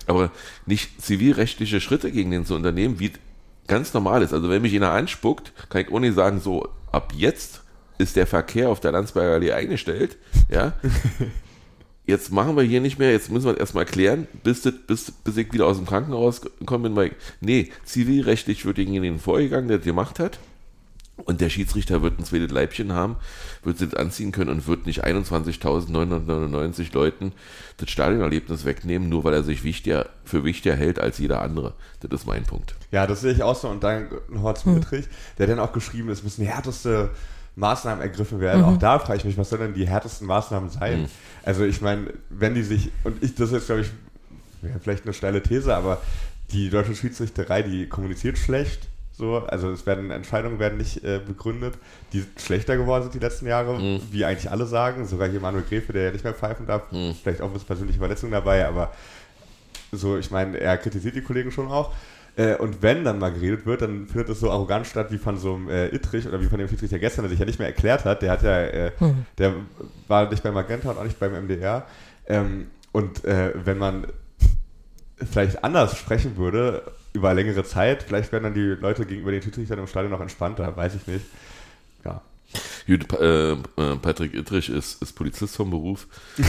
Aber 0.06 0.32
nicht 0.68 1.02
zivilrechtliche 1.02 1.82
Schritte 1.82 2.12
gegen 2.12 2.30
den 2.30 2.46
zu 2.46 2.54
unternehmen, 2.54 3.00
wie 3.00 3.14
ganz 3.66 3.96
normal 3.96 4.22
ist. 4.22 4.34
Also 4.34 4.50
wenn 4.50 4.62
mich 4.62 4.76
einer 4.76 4.92
anspuckt, 4.92 5.54
kann 5.70 5.82
ich 5.82 5.90
nicht 5.90 6.16
sagen, 6.16 6.40
so, 6.40 6.68
ab 6.92 7.14
jetzt 7.16 7.64
ist 8.00 8.16
der 8.16 8.26
Verkehr 8.26 8.70
auf 8.70 8.80
der 8.80 8.94
Landsberger 8.94 9.36
Allee 9.36 9.52
eingestellt. 9.52 10.18
Ja, 10.50 10.74
jetzt 12.08 12.32
machen 12.32 12.56
wir 12.56 12.64
hier 12.64 12.82
nicht 12.82 12.98
mehr, 12.98 13.12
jetzt 13.12 13.30
müssen 13.30 13.46
wir 13.46 13.54
das 13.54 13.60
erstmal 13.60 13.86
klären, 13.86 14.28
bis, 14.44 14.62
das, 14.62 14.74
bis, 14.88 15.12
bis 15.12 15.38
ich 15.38 15.54
wieder 15.54 15.68
aus 15.68 15.78
dem 15.78 15.86
Krankenhaus 15.86 16.42
gekommen 16.42 16.84
bin. 16.84 16.96
Weil, 16.96 17.12
nee, 17.42 17.72
zivilrechtlich 17.84 18.66
wird 18.66 18.78
gegen 18.78 19.00
den 19.02 19.20
vorgegangen, 19.20 19.68
der 19.68 19.78
das 19.78 19.86
gemacht 19.86 20.18
hat. 20.18 20.40
Und 21.26 21.42
der 21.42 21.50
Schiedsrichter 21.50 22.02
wird 22.02 22.18
ein 22.18 22.24
zweites 22.24 22.50
Leibchen 22.50 22.94
haben, 22.94 23.18
wird 23.64 23.78
sie 23.78 23.88
das 23.88 24.00
anziehen 24.00 24.32
können 24.32 24.50
und 24.50 24.68
wird 24.68 24.86
nicht 24.86 25.04
21.999 25.04 26.94
Leuten 26.94 27.34
das 27.76 27.90
Stadionerlebnis 27.90 28.64
wegnehmen, 28.64 29.10
nur 29.10 29.26
weil 29.26 29.34
er 29.34 29.44
sich 29.44 29.66
wichtiger, 29.66 30.08
für 30.24 30.46
wichtiger 30.46 30.78
hält 30.78 30.98
als 30.98 31.18
jeder 31.18 31.42
andere. 31.42 31.74
Das 32.00 32.22
ist 32.22 32.26
mein 32.26 32.44
Punkt. 32.44 32.76
Ja, 32.92 33.06
das 33.06 33.20
sehe 33.20 33.34
ich 33.34 33.44
auch 33.44 33.56
so. 33.56 33.68
Und 33.68 33.84
dann 33.84 34.08
Horst 34.42 34.64
Hm. 34.64 34.76
Mittrich, 34.76 35.08
der 35.38 35.48
dann 35.48 35.60
auch 35.60 35.74
geschrieben 35.74 36.08
ist, 36.08 36.24
müssen 36.24 36.46
härteste 36.46 37.10
Maßnahmen 37.60 38.02
ergriffen 38.02 38.40
werden. 38.40 38.64
Auch 38.64 38.78
da 38.78 39.00
frage 39.00 39.20
ich 39.20 39.26
mich, 39.26 39.38
was 39.38 39.50
sollen 39.50 39.62
denn 39.62 39.74
die 39.74 39.88
härtesten 39.88 40.26
Maßnahmen 40.28 40.70
sein? 40.70 41.02
Mhm. 41.02 41.08
Also 41.44 41.64
ich 41.66 41.82
meine, 41.82 42.14
wenn 42.30 42.56
die 42.56 42.64
sich, 42.64 42.90
und 43.04 43.22
ich, 43.24 43.36
das 43.36 43.50
ist 43.50 43.54
jetzt 43.54 43.66
glaube 43.68 43.82
ich, 43.82 43.88
ja, 44.62 44.70
vielleicht 44.82 45.04
eine 45.06 45.14
steile 45.14 45.42
These, 45.44 45.76
aber 45.76 46.02
die 46.52 46.70
deutsche 46.70 46.96
Schiedsrichterei, 46.96 47.62
die 47.62 47.88
kommuniziert 47.88 48.38
schlecht. 48.38 48.88
So, 49.12 49.40
also 49.46 49.70
es 49.72 49.86
werden 49.86 50.12
Entscheidungen 50.12 50.60
werden 50.60 50.78
nicht 50.78 51.04
äh, 51.04 51.20
begründet, 51.20 51.76
die 52.14 52.24
schlechter 52.38 52.78
geworden 52.78 53.04
sind 53.04 53.14
die 53.16 53.20
letzten 53.20 53.48
Jahre, 53.48 53.78
Mhm. 53.78 54.02
wie 54.12 54.24
eigentlich 54.24 54.50
alle 54.50 54.66
sagen. 54.66 55.06
Sogar 55.06 55.28
hier 55.28 55.42
Manuel 55.42 55.66
Gräfe, 55.68 55.92
der 55.92 56.04
ja 56.06 56.12
nicht 56.12 56.24
mehr 56.24 56.34
pfeifen 56.34 56.66
darf, 56.66 56.84
Mhm. 56.92 57.14
vielleicht 57.22 57.42
auch 57.42 57.54
was 57.54 57.66
persönliche 57.66 58.00
Verletzungen 58.00 58.32
dabei, 58.32 58.66
aber 58.66 58.94
so, 59.92 60.18
ich 60.18 60.32
meine, 60.32 60.58
er 60.60 60.78
kritisiert 60.78 61.16
die 61.16 61.22
Kollegen 61.22 61.52
schon 61.52 61.68
auch. 61.68 61.92
Äh, 62.40 62.56
und 62.56 62.82
wenn 62.82 63.04
dann 63.04 63.20
mal 63.20 63.34
geredet 63.34 63.66
wird, 63.66 63.82
dann 63.82 64.08
findet 64.08 64.30
es 64.30 64.40
so 64.40 64.50
arrogant 64.50 64.88
statt 64.88 65.12
wie 65.12 65.18
von 65.18 65.38
so 65.38 65.56
einem 65.56 65.70
äh, 65.70 65.88
Ittrich 65.94 66.26
oder 66.26 66.40
wie 66.40 66.46
von 66.46 66.58
dem 66.58 66.70
Schiedsrichter 66.70 66.98
gestern, 66.98 67.24
der 67.24 67.30
sich 67.32 67.40
ja 67.40 67.46
nicht 67.46 67.60
mehr 67.60 67.68
erklärt 67.68 68.06
hat. 68.06 68.22
Der 68.22 68.32
hat 68.32 68.44
ja, 68.44 68.62
äh, 68.62 68.92
der 69.38 69.56
war 70.08 70.30
nicht 70.30 70.42
beim 70.42 70.54
Magenta 70.54 70.90
und 70.92 70.98
auch 70.98 71.04
nicht 71.04 71.20
beim 71.20 71.34
MDR. 71.34 71.86
Ähm, 72.28 72.68
und 72.94 73.26
äh, 73.26 73.52
wenn 73.66 73.78
man 73.78 74.08
vielleicht 75.18 75.66
anders 75.66 75.98
sprechen 75.98 76.38
würde 76.38 76.94
über 77.12 77.34
längere 77.34 77.66
Zeit, 77.66 78.04
vielleicht 78.04 78.32
wären 78.32 78.44
dann 78.44 78.54
die 78.54 78.62
Leute 78.62 79.06
gegenüber 79.06 79.32
den 79.32 79.42
Schiedsrichtern 79.42 79.80
im 79.80 79.88
Stadion 79.88 80.12
noch 80.12 80.22
entspannter, 80.22 80.78
weiß 80.78 80.96
ich 80.96 81.08
nicht. 81.08 81.26
Ja. 82.06 82.22
Gut, 82.88 83.06
Pa- 83.10 83.18
äh, 83.18 83.52
äh, 83.52 83.96
Patrick 84.02 84.34
Ittrich 84.34 84.70
ist, 84.70 85.02
ist 85.02 85.12
Polizist 85.14 85.58
vom 85.58 85.72
Beruf. 85.72 86.08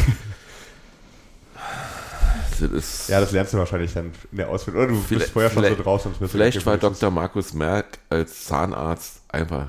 das 2.60 2.70
ist, 2.72 3.08
ja, 3.08 3.20
das 3.20 3.32
lernst 3.32 3.52
du 3.54 3.58
wahrscheinlich 3.58 3.92
dann 3.92 4.12
in 4.30 4.36
der 4.38 4.48
Ausbildung. 4.48 4.82
Oder 4.84 4.92
du 4.92 5.00
Vielleicht- 5.00 5.20
bist 5.22 5.32
vorher 5.32 5.50
schon 5.50 5.64
so 5.64 5.82
drauf, 5.82 6.02
du 6.18 6.28
Vielleicht 6.28 6.64
war. 6.66 6.76
Dr. 6.78 7.10
Markus 7.10 7.52
Merck 7.54 7.98
als 8.08 8.44
Zahnarzt 8.46 9.22
einfach 9.28 9.68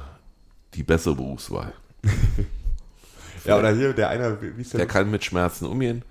die 0.73 0.83
bessere 0.83 1.15
Berufswahl. 1.15 1.73
Ja, 3.43 3.57
oder 3.57 3.73
hier 3.73 3.91
der 3.93 4.09
eine, 4.09 4.37
wie 4.39 4.61
ist 4.61 4.73
der? 4.73 4.77
Der 4.81 4.87
kann 4.87 5.09
mit 5.09 5.25
Schmerzen 5.25 5.65
umgehen. 5.65 6.03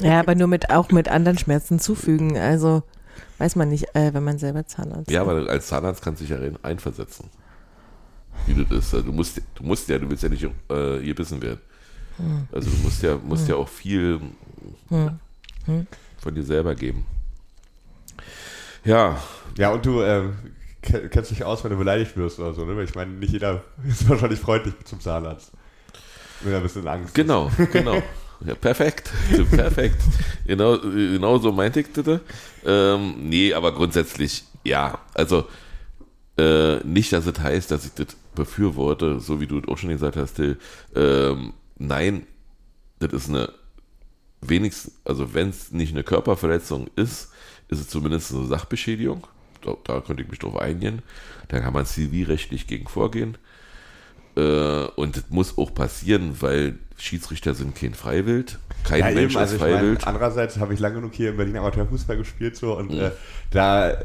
ja, 0.00 0.18
aber 0.18 0.34
nur 0.34 0.48
mit 0.48 0.70
auch 0.70 0.90
mit 0.90 1.08
anderen 1.08 1.38
Schmerzen 1.38 1.78
zufügen. 1.78 2.36
Also 2.36 2.82
weiß 3.38 3.54
man 3.54 3.68
nicht, 3.68 3.94
äh, 3.94 4.12
wenn 4.14 4.24
man 4.24 4.38
selber 4.38 4.66
Zahnarzt 4.66 5.10
Ja, 5.10 5.22
ist. 5.22 5.28
aber 5.28 5.48
als 5.48 5.68
Zahnarzt 5.68 6.02
kannst 6.02 6.20
du 6.20 6.24
dich 6.24 6.30
ja 6.32 6.38
rein- 6.38 6.58
einversetzen. 6.64 7.30
Wie 8.46 8.54
das 8.64 8.70
ist. 8.86 8.94
Also 8.94 9.06
Du 9.06 9.12
musst, 9.12 9.40
du 9.54 9.62
musst 9.62 9.88
ja, 9.88 9.98
du 9.98 10.10
willst 10.10 10.22
ja 10.24 10.28
nicht 10.28 10.42
äh, 10.44 10.98
gebissen 11.04 11.40
werden. 11.40 11.60
Also 12.52 12.70
du 12.70 12.76
musst 12.78 13.02
ja, 13.02 13.16
musst 13.22 13.48
ja 13.48 13.54
auch 13.56 13.68
viel 13.68 14.20
von 16.18 16.34
dir 16.34 16.42
selber 16.44 16.74
geben. 16.74 17.04
Ja, 18.84 19.20
Ja, 19.56 19.70
und 19.70 19.84
du 19.84 20.02
ähm, 20.02 20.34
ke- 20.82 21.08
kennst 21.08 21.30
dich 21.30 21.44
aus, 21.44 21.64
wenn 21.64 21.70
du 21.72 21.76
beleidigt 21.78 22.16
wirst 22.16 22.38
oder 22.38 22.54
so, 22.54 22.64
ne? 22.64 22.76
Weil 22.76 22.84
ich 22.84 22.94
meine, 22.94 23.12
nicht 23.12 23.32
jeder 23.32 23.64
ist 23.88 24.08
wahrscheinlich 24.08 24.40
freundlich 24.40 24.74
zum 24.84 25.00
Zahnarzt. 25.00 25.52
Wenn 26.40 26.52
er 26.52 26.58
ein 26.58 26.62
bisschen 26.62 26.86
Angst 26.86 27.14
Genau, 27.14 27.50
genau. 27.72 28.02
Ja, 28.46 28.54
perfekt. 28.54 29.10
Perfekt. 29.50 30.00
Genau, 30.46 30.76
äh, 30.76 30.80
genau 31.14 31.38
so 31.38 31.50
meinte 31.50 31.80
ich 31.80 31.88
das. 31.92 32.20
Ähm, 32.64 33.28
nee, 33.28 33.52
aber 33.52 33.72
grundsätzlich, 33.72 34.44
ja. 34.62 34.96
Also, 35.12 35.44
äh, 36.38 36.76
nicht, 36.84 37.12
dass 37.12 37.26
es 37.26 37.40
heißt, 37.40 37.72
dass 37.72 37.84
ich 37.84 37.94
das 37.94 38.06
befürworte, 38.36 39.18
so 39.18 39.40
wie 39.40 39.48
du 39.48 39.58
es 39.58 39.66
auch 39.66 39.76
schon 39.76 39.90
gesagt 39.90 40.16
hast, 40.16 40.34
Till. 40.34 40.56
Ähm, 40.94 41.52
nein, 41.78 42.26
das 42.98 43.12
ist 43.12 43.28
eine, 43.28 43.52
wenigstens, 44.40 44.94
also 45.04 45.34
wenn 45.34 45.50
es 45.50 45.72
nicht 45.72 45.92
eine 45.92 46.04
Körperverletzung 46.04 46.88
ist, 46.96 47.32
ist 47.68 47.80
es 47.80 47.88
zumindest 47.88 48.32
eine 48.32 48.46
Sachbeschädigung. 48.46 49.26
Da, 49.62 49.76
da 49.84 50.00
könnte 50.00 50.22
ich 50.22 50.28
mich 50.28 50.38
drauf 50.38 50.56
einigen. 50.56 51.02
Da 51.48 51.60
kann 51.60 51.72
man 51.72 51.86
zivilrechtlich 51.86 52.66
gegen 52.66 52.88
vorgehen. 52.88 53.38
Äh, 54.38 54.88
und 54.96 55.16
das 55.16 55.24
muss 55.30 55.58
auch 55.58 55.74
passieren, 55.74 56.36
weil 56.40 56.74
Schiedsrichter 56.96 57.54
sind 57.54 57.74
kein 57.76 57.94
Freiwild. 57.94 58.58
Kein 58.84 59.00
Ja, 59.00 59.06
Mensch 59.10 59.32
eben, 59.34 59.36
also 59.36 59.54
ist 59.54 59.60
ich 59.60 59.66
meine, 59.66 59.78
Freiwild. 59.78 60.06
andererseits 60.06 60.58
habe 60.58 60.74
ich 60.74 60.80
lange 60.80 60.96
genug 60.96 61.14
hier 61.14 61.30
in 61.30 61.36
Berlin 61.36 61.56
Amateurfußball 61.56 62.16
gespielt 62.16 62.56
so 62.56 62.76
und 62.76 62.92
Mhm. 62.92 63.00
äh, 63.00 63.10
da 63.50 63.96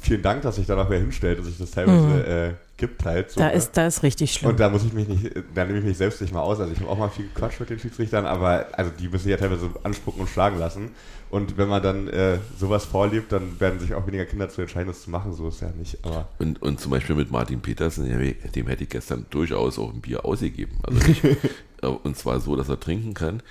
vielen 0.00 0.22
Dank, 0.22 0.42
dass 0.42 0.56
sich 0.56 0.66
da 0.66 0.74
noch 0.76 0.90
wer 0.90 0.98
hinstellt 0.98 1.38
und 1.38 1.44
sich 1.44 1.58
das 1.58 1.70
teilweise 1.70 2.26
äh, 2.26 2.54
gibt 2.76 3.04
halt. 3.04 3.30
So, 3.30 3.40
da 3.40 3.46
ne? 3.46 3.52
ist, 3.54 3.76
da 3.76 3.86
ist 3.86 4.02
richtig 4.02 4.32
schlimm. 4.32 4.50
und 4.52 4.60
da 4.60 4.68
muss 4.68 4.84
ich 4.84 4.92
mich 4.92 5.06
nicht, 5.08 5.32
da 5.54 5.64
nehme 5.64 5.78
ich 5.78 5.84
mich 5.84 5.96
selbst 5.96 6.20
nicht 6.20 6.32
mal 6.34 6.40
aus. 6.40 6.58
Also 6.60 6.72
ich 6.72 6.80
habe 6.80 6.90
auch 6.90 6.98
mal 6.98 7.08
viel 7.08 7.26
gequatscht 7.28 7.60
mit 7.60 7.70
den 7.70 7.78
Schiedsrichtern, 7.78 8.26
aber 8.26 8.66
also 8.72 8.90
die 8.98 9.08
müssen 9.08 9.24
sich 9.24 9.30
ja 9.32 9.36
teilweise 9.36 9.70
anspucken 9.84 10.20
und 10.22 10.28
schlagen 10.28 10.58
lassen. 10.58 10.90
Und 11.30 11.56
wenn 11.56 11.68
man 11.68 11.80
dann 11.80 12.08
äh, 12.08 12.38
sowas 12.58 12.84
vorlebt, 12.84 13.30
dann 13.30 13.60
werden 13.60 13.78
sich 13.78 13.94
auch 13.94 14.04
weniger 14.06 14.24
Kinder 14.26 14.48
zu 14.48 14.62
entscheiden, 14.62 14.88
das 14.88 15.02
zu 15.02 15.10
machen. 15.10 15.32
So 15.32 15.46
ist 15.48 15.60
ja 15.60 15.70
nicht. 15.70 15.98
Aber 16.04 16.28
Und, 16.38 16.60
und 16.60 16.80
zum 16.80 16.90
Beispiel 16.90 17.14
mit 17.14 17.30
Martin 17.30 17.60
Petersen, 17.60 18.06
dem 18.08 18.66
hätte 18.66 18.82
ich 18.82 18.90
gestern 18.90 19.26
durchaus 19.30 19.78
auch 19.78 19.92
ein 19.92 20.00
Bier 20.00 20.24
ausgegeben. 20.24 20.78
Also 20.82 20.98
nicht, 21.06 21.24
äh, 21.24 21.86
und 21.86 22.16
zwar 22.16 22.40
so, 22.40 22.56
dass 22.56 22.68
er 22.68 22.80
trinken 22.80 23.14
kann, 23.14 23.42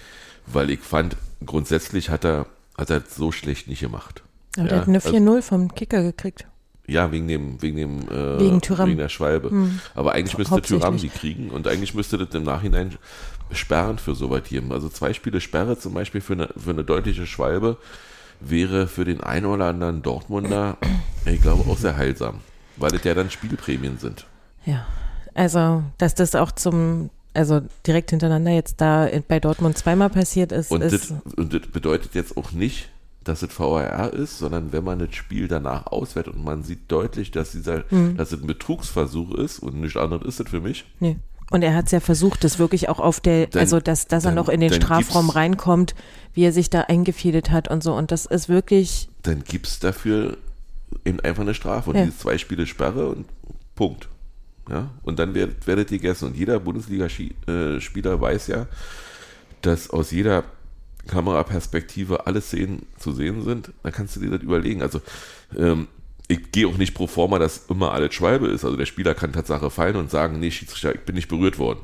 weil 0.46 0.70
ich 0.70 0.82
fand, 0.82 1.16
grundsätzlich 1.46 2.10
hat 2.10 2.26
er, 2.26 2.48
hat 2.78 2.90
er 2.90 3.02
so 3.08 3.32
schlecht 3.32 3.68
nicht 3.70 3.80
gemacht. 3.80 4.24
aber 4.58 4.68
der 4.68 4.76
ja, 4.78 4.82
hat 4.82 4.88
eine 4.90 4.98
also- 4.98 5.10
4-0 5.16 5.42
vom 5.42 5.74
Kicker 5.74 6.04
gekriegt. 6.04 6.46
Ja, 6.86 7.12
wegen 7.12 7.28
dem, 7.28 7.62
wegen 7.62 7.78
dem, 7.78 8.00
äh, 8.10 8.40
Wegen 8.40 8.62
Tyram. 8.62 8.98
der 8.98 9.10
Schwalbe. 9.10 9.52
Hm. 9.52 9.80
Aber 9.94 10.14
eigentlich 10.14 10.40
müsste. 10.40 10.60
Tyram 10.64 10.98
die 10.98 11.10
kriegen 11.10 11.52
und 11.52 11.68
eigentlich 11.68 11.94
müsste 11.94 12.18
das 12.18 12.34
im 12.34 12.42
Nachhinein 12.44 12.98
sperren 13.52 13.98
für 13.98 14.16
so 14.16 14.30
weit 14.30 14.46
geben. 14.46 14.72
Also 14.72 14.90
zwei 14.90 15.14
Spiele 15.14 15.42
Sperre 15.42 15.78
zum 15.78 15.94
Beispiel 15.94 16.22
für 16.22 16.34
eine, 16.34 16.50
für 16.58 16.72
eine 16.72 16.84
deutliche 16.84 17.26
Schwalbe 17.26 17.78
wäre 18.40 18.88
für 18.88 19.06
den 19.06 19.22
einen 19.22 19.46
oder 19.46 19.66
anderen 19.66 20.02
Dortmunder, 20.02 20.78
ich 21.26 21.42
glaube, 21.42 21.70
auch 21.70 21.78
sehr 21.78 21.98
heilsam, 21.98 22.40
weil 22.78 22.92
das 22.92 23.04
ja 23.04 23.14
dann 23.14 23.30
Spielprämien 23.30 23.98
sind. 23.98 24.26
Ja, 24.66 24.86
also 25.34 25.84
dass 25.98 26.16
das 26.16 26.36
auch 26.36 26.52
zum, 26.52 27.10
also 27.34 27.62
direkt 27.86 28.12
hintereinander 28.12 28.52
jetzt 28.52 28.80
da 28.80 29.10
bei 29.28 29.40
Dortmund 29.40 29.78
zweimal 29.78 30.10
passiert 30.10 30.52
ist, 30.52 30.72
Und 30.72 30.82
ist 30.82 31.12
das, 31.12 31.34
und 31.36 31.54
das 31.54 31.68
bedeutet 31.68 32.16
jetzt 32.16 32.38
auch 32.38 32.52
nicht, 32.52 32.90
dass 33.26 33.42
es 33.42 33.60
VAR 33.60 34.14
ist, 34.14 34.40
sondern 34.40 34.72
wenn 34.72 34.84
man 34.84 35.00
das 35.00 35.14
Spiel 35.14 35.48
danach 35.48 35.88
auswertet 35.88 36.34
und 36.36 36.44
man 36.44 36.64
sieht 36.64 36.90
deutlich, 36.92 37.32
dass 37.32 37.52
dieser, 37.52 37.84
Hm. 37.90 38.16
dass 38.16 38.32
es 38.32 38.42
ein 38.42 38.48
Betrugsversuch 38.48 39.36
ist 39.36 39.60
und 39.60 39.82
nichts 39.82 39.98
anderes 39.98 40.26
ist 40.26 40.40
es 40.40 40.50
für 40.50 40.62
mich, 40.62 40.86
nee, 41.00 41.18
Und 41.52 41.64
er 41.64 41.74
hat 41.76 41.86
es 41.86 41.92
ja 41.92 42.00
versucht, 42.00 42.44
das 42.44 42.60
wirklich 42.60 42.90
auch 42.90 43.00
auf 43.00 43.20
der, 43.20 43.48
Dann- 43.48 43.62
also 43.62 43.80
dass, 43.80 44.08
dass 44.08 44.24
er 44.24 44.30
dann- 44.30 44.36
noch 44.36 44.50
in 44.50 44.60
den 44.60 44.72
Strafraum 44.74 45.30
reinkommt, 45.30 45.96
wie 46.34 46.44
er 46.44 46.52
sich 46.52 46.70
da 46.70 46.82
eingefädelt 46.82 47.50
hat 47.52 47.70
und 47.70 47.82
so. 47.84 47.94
Und 47.96 48.12
das 48.12 48.26
ist 48.26 48.50
wirklich, 48.50 49.10
Dann 49.24 49.44
gibt 49.44 49.66
es 49.68 49.80
dafür 49.80 50.38
eben 51.06 51.20
einfach 51.22 51.42
eine 51.42 51.54
Strafe 51.56 51.90
und 51.90 51.96
Ja. 51.96 52.06
diese 52.06 52.18
zwei 52.18 52.38
Spiele 52.38 52.66
Sperre 52.68 53.08
und 53.10 53.26
Punkt. 53.76 54.08
Ja, 54.70 54.92
und 55.02 55.18
dann 55.18 55.34
werdet, 55.34 55.66
werdet 55.66 55.90
ihr 55.92 55.98
gegessen. 55.98 56.26
Und 56.28 56.38
jeder 56.38 56.60
Bundesliga-Spieler 56.60 58.22
weiß 58.22 58.48
ja, 58.48 58.68
dass 59.62 59.90
aus 59.90 60.12
jeder 60.12 60.44
Kameraperspektive 61.08 62.28
alle 62.28 62.42
Szenen 62.42 62.86
zu 63.00 63.12
sehen 63.12 63.44
sind. 63.44 63.72
Dann 63.84 63.92
kannst 63.92 64.16
du 64.16 64.20
dir 64.20 64.30
das 64.30 64.42
überlegen. 64.42 64.82
Also, 64.82 65.02
ähm, 65.58 65.88
ich 66.30 66.52
gehe 66.52 66.68
auch 66.68 66.78
nicht 66.78 66.94
pro 66.94 67.08
forma, 67.08 67.40
dass 67.40 67.66
immer 67.70 67.92
alles 67.92 68.14
Schwalbe 68.14 68.48
ist. 68.48 68.64
Also 68.64 68.78
der 68.78 68.86
Spieler 68.86 69.16
kann 69.16 69.34
Tatsache 69.34 69.72
fallen 69.72 69.96
und 69.96 70.12
sagen, 70.12 70.40
nee, 70.40 70.52
Schiedsrichter, 70.52 70.94
ich 70.94 71.02
bin 71.02 71.16
nicht 71.16 71.28
berührt 71.28 71.58
worden. 71.58 71.80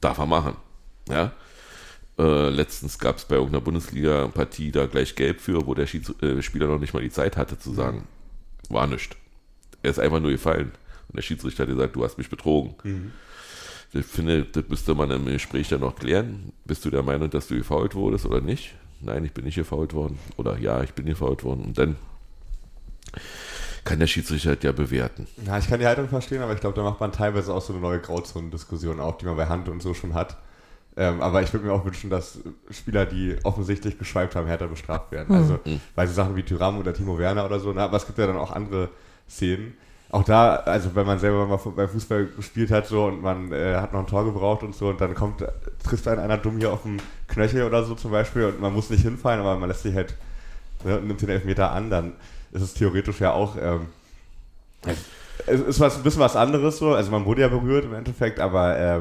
Darf 0.00 0.18
er 0.18 0.26
machen. 0.26 0.56
Ja. 1.08 1.32
Äh, 2.18 2.48
letztens 2.48 2.98
gab 2.98 3.18
es 3.18 3.24
bei 3.24 3.36
irgendeiner 3.36 3.60
Bundesliga-Partie 3.60 4.72
da 4.72 4.86
gleich 4.86 5.14
Gelb 5.14 5.40
für, 5.40 5.64
wo 5.64 5.74
der 5.74 5.86
Schieds 5.86 6.12
äh, 6.22 6.42
Spieler 6.42 6.66
noch 6.66 6.80
nicht 6.80 6.92
mal 6.92 7.02
die 7.02 7.10
Zeit 7.10 7.36
hatte 7.36 7.56
zu 7.56 7.72
sagen, 7.72 8.08
war 8.68 8.88
nicht. 8.88 9.16
Er 9.82 9.90
ist 9.90 10.00
einfach 10.00 10.20
nur 10.20 10.32
gefallen. 10.32 10.72
Und 11.08 11.16
der 11.16 11.22
Schiedsrichter 11.22 11.62
hat 11.62 11.70
gesagt, 11.70 11.94
du 11.94 12.04
hast 12.04 12.18
mich 12.18 12.28
betrogen. 12.28 12.74
Ich 13.92 14.06
finde, 14.06 14.44
das 14.44 14.64
müsste 14.68 14.94
man 14.96 15.10
im 15.12 15.26
Gespräch 15.26 15.68
dann 15.68 15.80
noch 15.80 15.94
klären. 15.94 16.52
Bist 16.64 16.84
du 16.84 16.90
der 16.90 17.04
Meinung, 17.04 17.30
dass 17.30 17.46
du 17.46 17.54
gefault 17.54 17.94
wurdest 17.94 18.26
oder 18.26 18.40
nicht? 18.40 18.74
Nein, 19.00 19.24
ich 19.24 19.32
bin 19.32 19.44
nicht 19.44 19.54
gefault 19.54 19.94
worden. 19.94 20.18
Oder 20.36 20.58
ja, 20.58 20.82
ich 20.82 20.94
bin 20.94 21.06
gefault 21.06 21.44
worden. 21.44 21.64
Und 21.64 21.78
dann 21.78 21.96
kann 23.84 23.98
der 24.00 24.06
Schiedsrichter 24.06 24.56
das 24.56 24.64
ja 24.64 24.72
bewerten. 24.72 25.26
Ja, 25.46 25.58
ich 25.58 25.68
kann 25.68 25.80
die 25.80 25.86
Haltung 25.86 26.08
verstehen, 26.08 26.42
aber 26.42 26.52
ich 26.52 26.60
glaube, 26.60 26.76
da 26.76 26.82
macht 26.82 27.00
man 27.00 27.12
teilweise 27.12 27.54
auch 27.54 27.62
so 27.62 27.72
eine 27.72 27.80
neue 27.80 28.00
Grauzonendiskussion 28.00 29.00
auf, 29.00 29.18
die 29.18 29.26
man 29.26 29.36
bei 29.36 29.46
Hand 29.46 29.68
und 29.68 29.80
so 29.80 29.94
schon 29.94 30.12
hat. 30.14 30.36
Ähm, 30.98 31.20
aber 31.20 31.42
ich 31.42 31.52
würde 31.52 31.66
mir 31.66 31.72
auch 31.72 31.84
wünschen, 31.84 32.10
dass 32.10 32.40
Spieler, 32.70 33.04
die 33.06 33.36
offensichtlich 33.44 33.98
geschweibt 33.98 34.34
haben, 34.34 34.46
härter 34.46 34.66
bestraft 34.66 35.12
werden. 35.12 35.34
Also, 35.34 35.58
weil 35.94 36.08
so 36.08 36.14
Sachen 36.14 36.36
wie 36.36 36.42
Tyram 36.42 36.78
oder 36.78 36.94
Timo 36.94 37.18
Werner 37.18 37.44
oder 37.44 37.60
so, 37.60 37.72
na, 37.72 37.84
aber 37.84 37.98
es 37.98 38.06
gibt 38.06 38.18
ja 38.18 38.26
dann 38.26 38.38
auch 38.38 38.50
andere 38.50 38.88
Szenen. 39.28 39.74
Auch 40.10 40.24
da, 40.24 40.54
also 40.56 40.94
wenn 40.94 41.04
man 41.04 41.18
selber 41.18 41.46
mal 41.46 41.58
beim 41.58 41.88
Fußball 41.88 42.26
gespielt 42.36 42.70
hat 42.70 42.86
so 42.86 43.06
und 43.06 43.22
man 43.22 43.52
äh, 43.52 43.74
hat 43.74 43.92
noch 43.92 44.00
ein 44.00 44.06
Tor 44.06 44.24
gebraucht 44.24 44.62
und 44.62 44.74
so 44.74 44.88
und 44.88 45.00
dann 45.00 45.14
kommt, 45.14 45.44
trifft 45.82 46.06
einen 46.06 46.20
einer 46.20 46.38
dumm 46.38 46.58
hier 46.58 46.72
auf 46.72 46.82
den 46.82 47.02
Knöchel 47.26 47.64
oder 47.64 47.84
so 47.84 47.96
zum 47.96 48.12
Beispiel 48.12 48.44
und 48.44 48.60
man 48.60 48.72
muss 48.72 48.88
nicht 48.88 49.02
hinfallen, 49.02 49.40
aber 49.40 49.58
man 49.58 49.68
lässt 49.68 49.82
sich 49.82 49.94
halt, 49.94 50.14
ne, 50.84 51.00
nimmt 51.00 51.20
den 51.20 51.28
Elfmeter 51.28 51.72
an, 51.72 51.90
dann 51.90 52.12
ist 52.52 52.62
es 52.62 52.74
theoretisch 52.74 53.20
ja 53.20 53.32
auch, 53.32 53.56
ähm, 53.60 53.86
es 55.46 55.60
ist 55.60 55.80
was, 55.80 55.96
ein 55.96 56.02
bisschen 56.02 56.20
was 56.20 56.36
anderes 56.36 56.78
so. 56.78 56.94
Also 56.94 57.10
man 57.10 57.24
wurde 57.24 57.42
ja 57.42 57.48
berührt 57.48 57.84
im 57.84 57.94
Endeffekt, 57.94 58.40
aber 58.40 58.78
äh, 58.78 59.00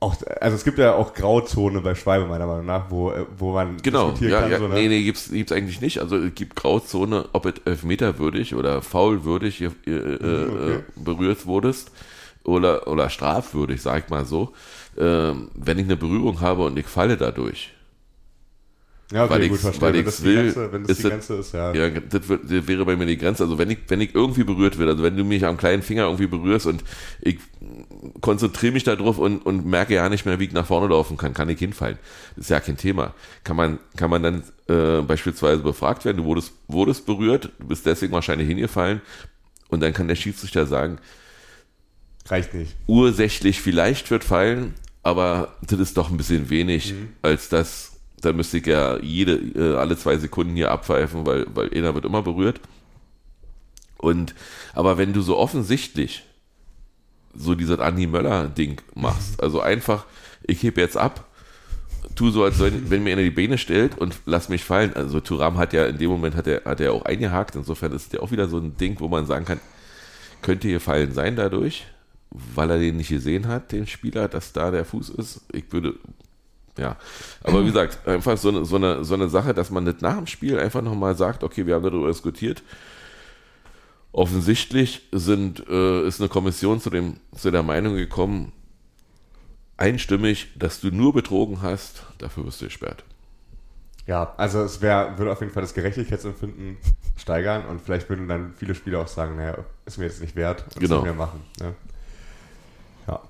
auch, 0.00 0.16
also 0.40 0.56
es 0.56 0.64
gibt 0.64 0.78
ja 0.78 0.94
auch 0.94 1.12
Grauzone 1.12 1.80
bei 1.80 1.94
Schwalbe 1.94 2.26
meiner 2.26 2.46
Meinung 2.46 2.66
nach, 2.66 2.90
wo, 2.90 3.10
äh, 3.10 3.26
wo 3.36 3.52
man 3.52 3.76
Genau, 3.82 4.10
diskutieren 4.10 4.32
ja, 4.32 4.40
kann. 4.40 4.50
ja, 4.50 4.58
so, 4.58 4.68
ne? 4.68 4.74
nee, 4.74 4.88
nee, 4.88 5.02
gibt's, 5.02 5.30
gibt's 5.30 5.52
eigentlich 5.52 5.80
nicht. 5.80 6.00
Also 6.00 6.16
es 6.16 6.34
gibt 6.34 6.56
Grauzone, 6.56 7.28
ob 7.32 7.46
es 7.46 7.54
elfmeterwürdig 7.64 8.54
oder 8.54 8.80
faulwürdig 8.82 9.60
äh, 9.60 9.66
äh, 9.66 9.68
okay. 9.86 10.74
äh, 10.76 10.82
berührt 10.96 11.46
wurdest 11.46 11.92
oder, 12.44 12.86
oder 12.88 13.10
strafwürdig, 13.10 13.82
sag 13.82 14.04
ich 14.04 14.10
mal 14.10 14.24
so. 14.24 14.52
Ähm, 14.96 15.50
wenn 15.54 15.78
ich 15.78 15.84
eine 15.84 15.96
Berührung 15.96 16.40
habe 16.40 16.64
und 16.64 16.78
ich 16.78 16.86
falle 16.86 17.16
dadurch, 17.16 17.72
ja, 19.12 19.24
okay, 19.24 19.32
weil 19.32 19.48
gut, 19.48 19.58
verstehe. 19.58 19.82
weil 19.82 20.04
das 20.04 20.22
will, 20.22 20.36
die 20.36 20.42
Grenze, 20.42 20.72
wenn 20.72 20.82
das 20.82 20.90
ist 20.90 21.04
die 21.04 21.08
Grenze 21.08 21.34
ist, 21.34 21.52
ja. 21.52 21.74
ja, 21.74 21.90
das, 21.90 22.22
das 22.28 22.68
wäre 22.68 22.84
bei 22.84 22.96
mir 22.96 23.06
die 23.06 23.18
Grenze. 23.18 23.42
Also 23.42 23.58
wenn 23.58 23.70
ich, 23.70 23.78
wenn 23.88 24.00
ich 24.00 24.14
irgendwie 24.14 24.44
berührt 24.44 24.78
werde, 24.78 24.92
also 24.92 25.02
wenn 25.02 25.16
du 25.16 25.24
mich 25.24 25.44
am 25.44 25.56
kleinen 25.56 25.82
Finger 25.82 26.04
irgendwie 26.04 26.28
berührst 26.28 26.66
und 26.66 26.84
ich 27.20 27.38
konzentriere 28.20 28.72
mich 28.72 28.84
darauf 28.84 29.18
und, 29.18 29.44
und 29.44 29.66
merke 29.66 29.94
ja 29.94 30.08
nicht 30.08 30.26
mehr, 30.26 30.38
wie 30.38 30.44
ich 30.44 30.52
nach 30.52 30.66
vorne 30.66 30.88
laufen 30.88 31.16
kann, 31.16 31.34
kann 31.34 31.48
ich 31.48 31.58
hinfallen. 31.58 31.98
Das 32.36 32.46
ist 32.46 32.50
ja 32.50 32.60
kein 32.60 32.76
Thema. 32.76 33.14
Kann 33.42 33.56
man, 33.56 33.78
kann 33.96 34.10
man 34.10 34.22
dann 34.22 34.42
äh, 34.68 35.02
beispielsweise 35.02 35.62
befragt 35.62 36.04
werden, 36.04 36.18
du 36.18 36.24
wurdest, 36.24 36.52
wurdest 36.68 37.04
berührt, 37.04 37.50
du 37.58 37.66
bist 37.66 37.86
deswegen 37.86 38.12
wahrscheinlich 38.12 38.46
hingefallen 38.46 39.00
und 39.68 39.80
dann 39.80 39.92
kann 39.92 40.08
der 40.08 40.14
Schiedsrichter 40.14 40.66
sagen, 40.66 40.98
Reicht 42.28 42.54
nicht. 42.54 42.76
ursächlich 42.86 43.60
vielleicht 43.60 44.10
wird 44.10 44.22
fallen, 44.22 44.74
aber 45.02 45.56
das 45.62 45.80
ist 45.80 45.96
doch 45.96 46.10
ein 46.10 46.16
bisschen 46.16 46.50
wenig, 46.50 46.94
als 47.22 47.48
das, 47.48 47.89
da 48.20 48.32
müsste 48.32 48.58
ich 48.58 48.66
ja 48.66 48.98
jede, 48.98 49.32
äh, 49.34 49.76
alle 49.76 49.96
zwei 49.96 50.16
Sekunden 50.18 50.54
hier 50.54 50.70
abpfeifen, 50.70 51.26
weil, 51.26 51.46
weil 51.54 51.72
einer 51.72 51.94
wird 51.94 52.04
immer 52.04 52.22
berührt. 52.22 52.60
Und, 53.98 54.34
aber 54.72 54.98
wenn 54.98 55.12
du 55.12 55.20
so 55.20 55.36
offensichtlich 55.36 56.24
so 57.34 57.54
dieses 57.54 57.78
Andi 57.78 58.06
Möller-Ding 58.06 58.80
machst, 58.94 59.42
also 59.42 59.60
einfach, 59.60 60.06
ich 60.42 60.62
heb 60.62 60.78
jetzt 60.78 60.96
ab, 60.96 61.26
tu 62.14 62.30
so, 62.30 62.44
als 62.44 62.58
wenn, 62.58 62.90
wenn 62.90 63.02
mir 63.02 63.12
einer 63.12 63.22
die 63.22 63.30
Beine 63.30 63.58
stellt 63.58 63.98
und 63.98 64.16
lass 64.26 64.48
mich 64.48 64.64
fallen. 64.64 64.94
Also 64.94 65.20
Turam 65.20 65.58
hat 65.58 65.72
ja 65.72 65.86
in 65.86 65.98
dem 65.98 66.10
Moment 66.10 66.34
hat 66.34 66.46
er, 66.46 66.64
hat 66.64 66.80
er 66.80 66.92
auch 66.92 67.04
eingehakt, 67.04 67.56
insofern 67.56 67.92
ist 67.92 68.12
der 68.12 68.22
auch 68.22 68.30
wieder 68.30 68.48
so 68.48 68.58
ein 68.58 68.76
Ding, 68.76 68.98
wo 69.00 69.08
man 69.08 69.26
sagen 69.26 69.44
kann, 69.44 69.60
könnte 70.42 70.68
hier 70.68 70.80
fallen 70.80 71.12
sein 71.12 71.36
dadurch, 71.36 71.86
weil 72.30 72.70
er 72.70 72.78
den 72.78 72.96
nicht 72.96 73.10
gesehen 73.10 73.48
hat, 73.48 73.72
den 73.72 73.86
Spieler, 73.86 74.28
dass 74.28 74.52
da 74.52 74.70
der 74.70 74.84
Fuß 74.84 75.10
ist. 75.10 75.42
Ich 75.52 75.70
würde, 75.72 75.94
ja. 76.78 76.96
Aber 77.42 77.62
wie 77.62 77.66
gesagt, 77.66 78.06
einfach 78.06 78.36
so 78.38 78.48
eine, 78.48 78.64
so 78.64 78.76
eine, 78.76 79.04
so 79.04 79.14
eine 79.14 79.28
Sache, 79.28 79.54
dass 79.54 79.70
man 79.70 79.84
nicht 79.84 80.02
nach 80.02 80.16
dem 80.16 80.26
Spiel 80.26 80.58
einfach 80.58 80.82
nochmal 80.82 81.16
sagt, 81.16 81.42
okay, 81.44 81.66
wir 81.66 81.74
haben 81.74 81.82
darüber 81.82 82.08
diskutiert. 82.08 82.62
Offensichtlich 84.12 85.02
sind, 85.12 85.66
äh, 85.68 86.06
ist 86.06 86.20
eine 86.20 86.28
Kommission 86.28 86.80
zu, 86.80 86.90
dem, 86.90 87.16
zu 87.34 87.50
der 87.50 87.62
Meinung 87.62 87.94
gekommen, 87.94 88.52
einstimmig, 89.76 90.48
dass 90.56 90.80
du 90.80 90.90
nur 90.90 91.12
betrogen 91.12 91.62
hast, 91.62 92.04
dafür 92.18 92.44
wirst 92.44 92.60
du 92.60 92.66
gesperrt. 92.66 93.04
Ja, 94.06 94.34
also 94.36 94.62
es 94.62 94.80
wär, 94.80 95.16
würde 95.18 95.30
auf 95.30 95.40
jeden 95.40 95.52
Fall 95.52 95.62
das 95.62 95.74
Gerechtigkeitsempfinden 95.74 96.78
steigern 97.16 97.66
und 97.66 97.80
vielleicht 97.80 98.08
würden 98.08 98.26
dann 98.26 98.54
viele 98.56 98.74
Spieler 98.74 99.00
auch 99.00 99.08
sagen, 99.08 99.36
naja, 99.36 99.58
ist 99.86 99.98
mir 99.98 100.06
jetzt 100.06 100.20
nicht 100.20 100.34
wert, 100.34 100.64
und 100.74 100.80
Genau. 100.80 100.96
nicht 100.96 101.04
mehr 101.04 101.14
machen. 101.14 101.40
Ne? 101.60 101.74
Ja. 103.06 103.20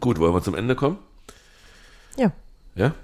Gut, 0.00 0.18
wollen 0.18 0.34
wir 0.34 0.42
zum 0.42 0.54
Ende 0.54 0.74
kommen? 0.76 0.98
Ja. 2.16 2.32
Ja? 2.74 2.94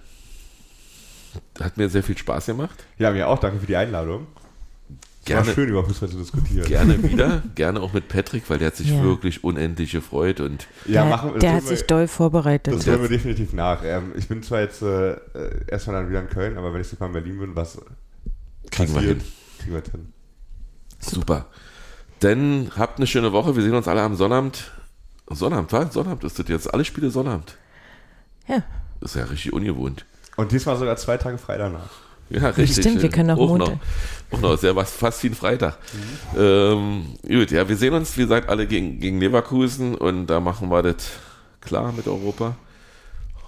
Hat 1.60 1.76
mir 1.76 1.88
sehr 1.88 2.02
viel 2.02 2.16
Spaß 2.16 2.46
gemacht. 2.46 2.84
ja, 2.98 3.10
mir 3.10 3.28
auch, 3.28 3.38
danke 3.38 3.60
für 3.60 3.66
die 3.66 3.76
Einladung. 3.76 4.26
Es 5.20 5.26
Gerne. 5.26 5.46
War 5.48 5.54
schön, 5.54 5.68
über 5.68 5.84
Fußball 5.84 6.08
zu 6.08 6.18
diskutieren. 6.18 6.66
Gerne 6.66 7.02
wieder, 7.10 7.42
gerne 7.56 7.80
auch 7.80 7.92
mit 7.92 8.06
Patrick, 8.08 8.48
weil 8.48 8.58
der 8.58 8.68
hat 8.68 8.76
sich 8.76 8.90
Ja. 8.90 9.02
wirklich 9.02 9.42
unendlich 9.42 9.90
gefreut 9.92 10.38
und 10.40 10.66
Ja, 10.86 11.02
der 11.02 11.10
machen 11.10 11.32
wir 11.34 11.40
der 11.40 11.54
hat 11.54 11.62
wir- 11.64 11.68
sich 11.76 11.84
doll 11.86 12.06
vorbereitet. 12.08 12.72
Das 12.74 12.86
hören 12.86 13.02
wir 13.02 13.08
definitiv 13.08 13.52
nach. 13.52 13.82
Ähm, 13.84 14.12
ich 14.16 14.28
bin 14.28 14.42
zwar 14.44 14.60
jetzt 14.60 14.82
äh, 14.82 15.16
erstmal 15.66 15.96
dann 15.96 16.08
wieder 16.10 16.20
in 16.20 16.28
Köln, 16.28 16.56
aber 16.56 16.72
wenn 16.72 16.80
ich 16.80 16.86
sogar 16.88 17.08
in 17.08 17.12
Berlin 17.14 17.38
bin, 17.40 17.56
was 17.56 17.78
kriegen 18.70 18.94
wir 18.94 19.00
hin. 19.02 19.20
kriegen 19.58 19.72
wir 19.74 19.82
hin. 19.82 20.12
Super. 21.00 21.46
Dann 22.20 22.70
habt 22.76 22.98
eine 22.98 23.06
schöne 23.06 23.32
Woche. 23.32 23.54
Wir 23.56 23.62
sehen 23.62 23.74
uns 23.74 23.88
alle 23.88 24.02
am 24.02 24.14
Sonnabend. 24.14 24.70
Sonnabend, 25.28 25.72
was? 25.72 25.92
Sonnabend 25.92 26.22
ist 26.24 26.38
das 26.38 26.48
jetzt. 26.48 26.72
Alle 26.72 26.84
Spiele 26.84 27.10
Sonnabend. 27.10 27.56
ja. 28.48 28.62
Das 29.06 29.14
ist 29.14 29.20
ja 29.20 29.26
richtig 29.26 29.52
ungewohnt. 29.52 30.04
Und 30.34 30.50
diesmal 30.50 30.76
sogar 30.76 30.96
zwei 30.96 31.16
Tage 31.16 31.38
frei 31.38 31.56
danach. 31.58 31.90
Ja, 32.28 32.48
richtig. 32.48 32.84
Stimmt, 32.84 33.02
wir 33.02 33.08
können 33.08 33.30
auch 33.30 33.36
noch. 33.36 33.68
Montag. 33.68 33.78
Auch 34.32 34.40
noch, 34.40 34.54
ist 34.54 34.64
ja 34.64 34.74
was, 34.74 34.90
fast 34.90 35.22
wie 35.22 35.28
ein 35.28 35.36
Freitag. 35.36 35.78
Ähm, 36.36 37.14
gut, 37.22 37.52
ja, 37.52 37.68
wir 37.68 37.76
sehen 37.76 37.94
uns, 37.94 38.16
wie 38.16 38.22
gesagt, 38.22 38.48
alle 38.48 38.66
gegen, 38.66 38.98
gegen 38.98 39.20
Leverkusen 39.20 39.94
und 39.94 40.26
da 40.26 40.40
machen 40.40 40.70
wir 40.70 40.82
das 40.82 40.96
klar 41.60 41.92
mit 41.92 42.08
Europa. 42.08 42.56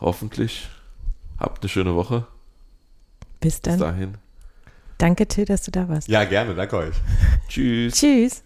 Hoffentlich. 0.01 0.69
Habt 1.41 1.61
eine 1.65 1.69
schöne 1.69 1.97
Woche. 1.97 2.25
Bis 3.41 3.55
Bis 3.55 3.63
dann. 3.63 3.81
dahin. 3.81 4.15
Danke, 4.97 5.27
Till, 5.27 5.45
dass 5.45 5.65
du 5.65 5.73
da 5.73 5.89
warst. 5.89 6.07
Ja, 6.07 6.23
gerne, 6.23 6.55
danke 6.55 6.77
euch. 6.77 6.95
Tschüss. 7.49 7.95
Tschüss. 7.95 8.45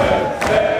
Union 0.00 0.79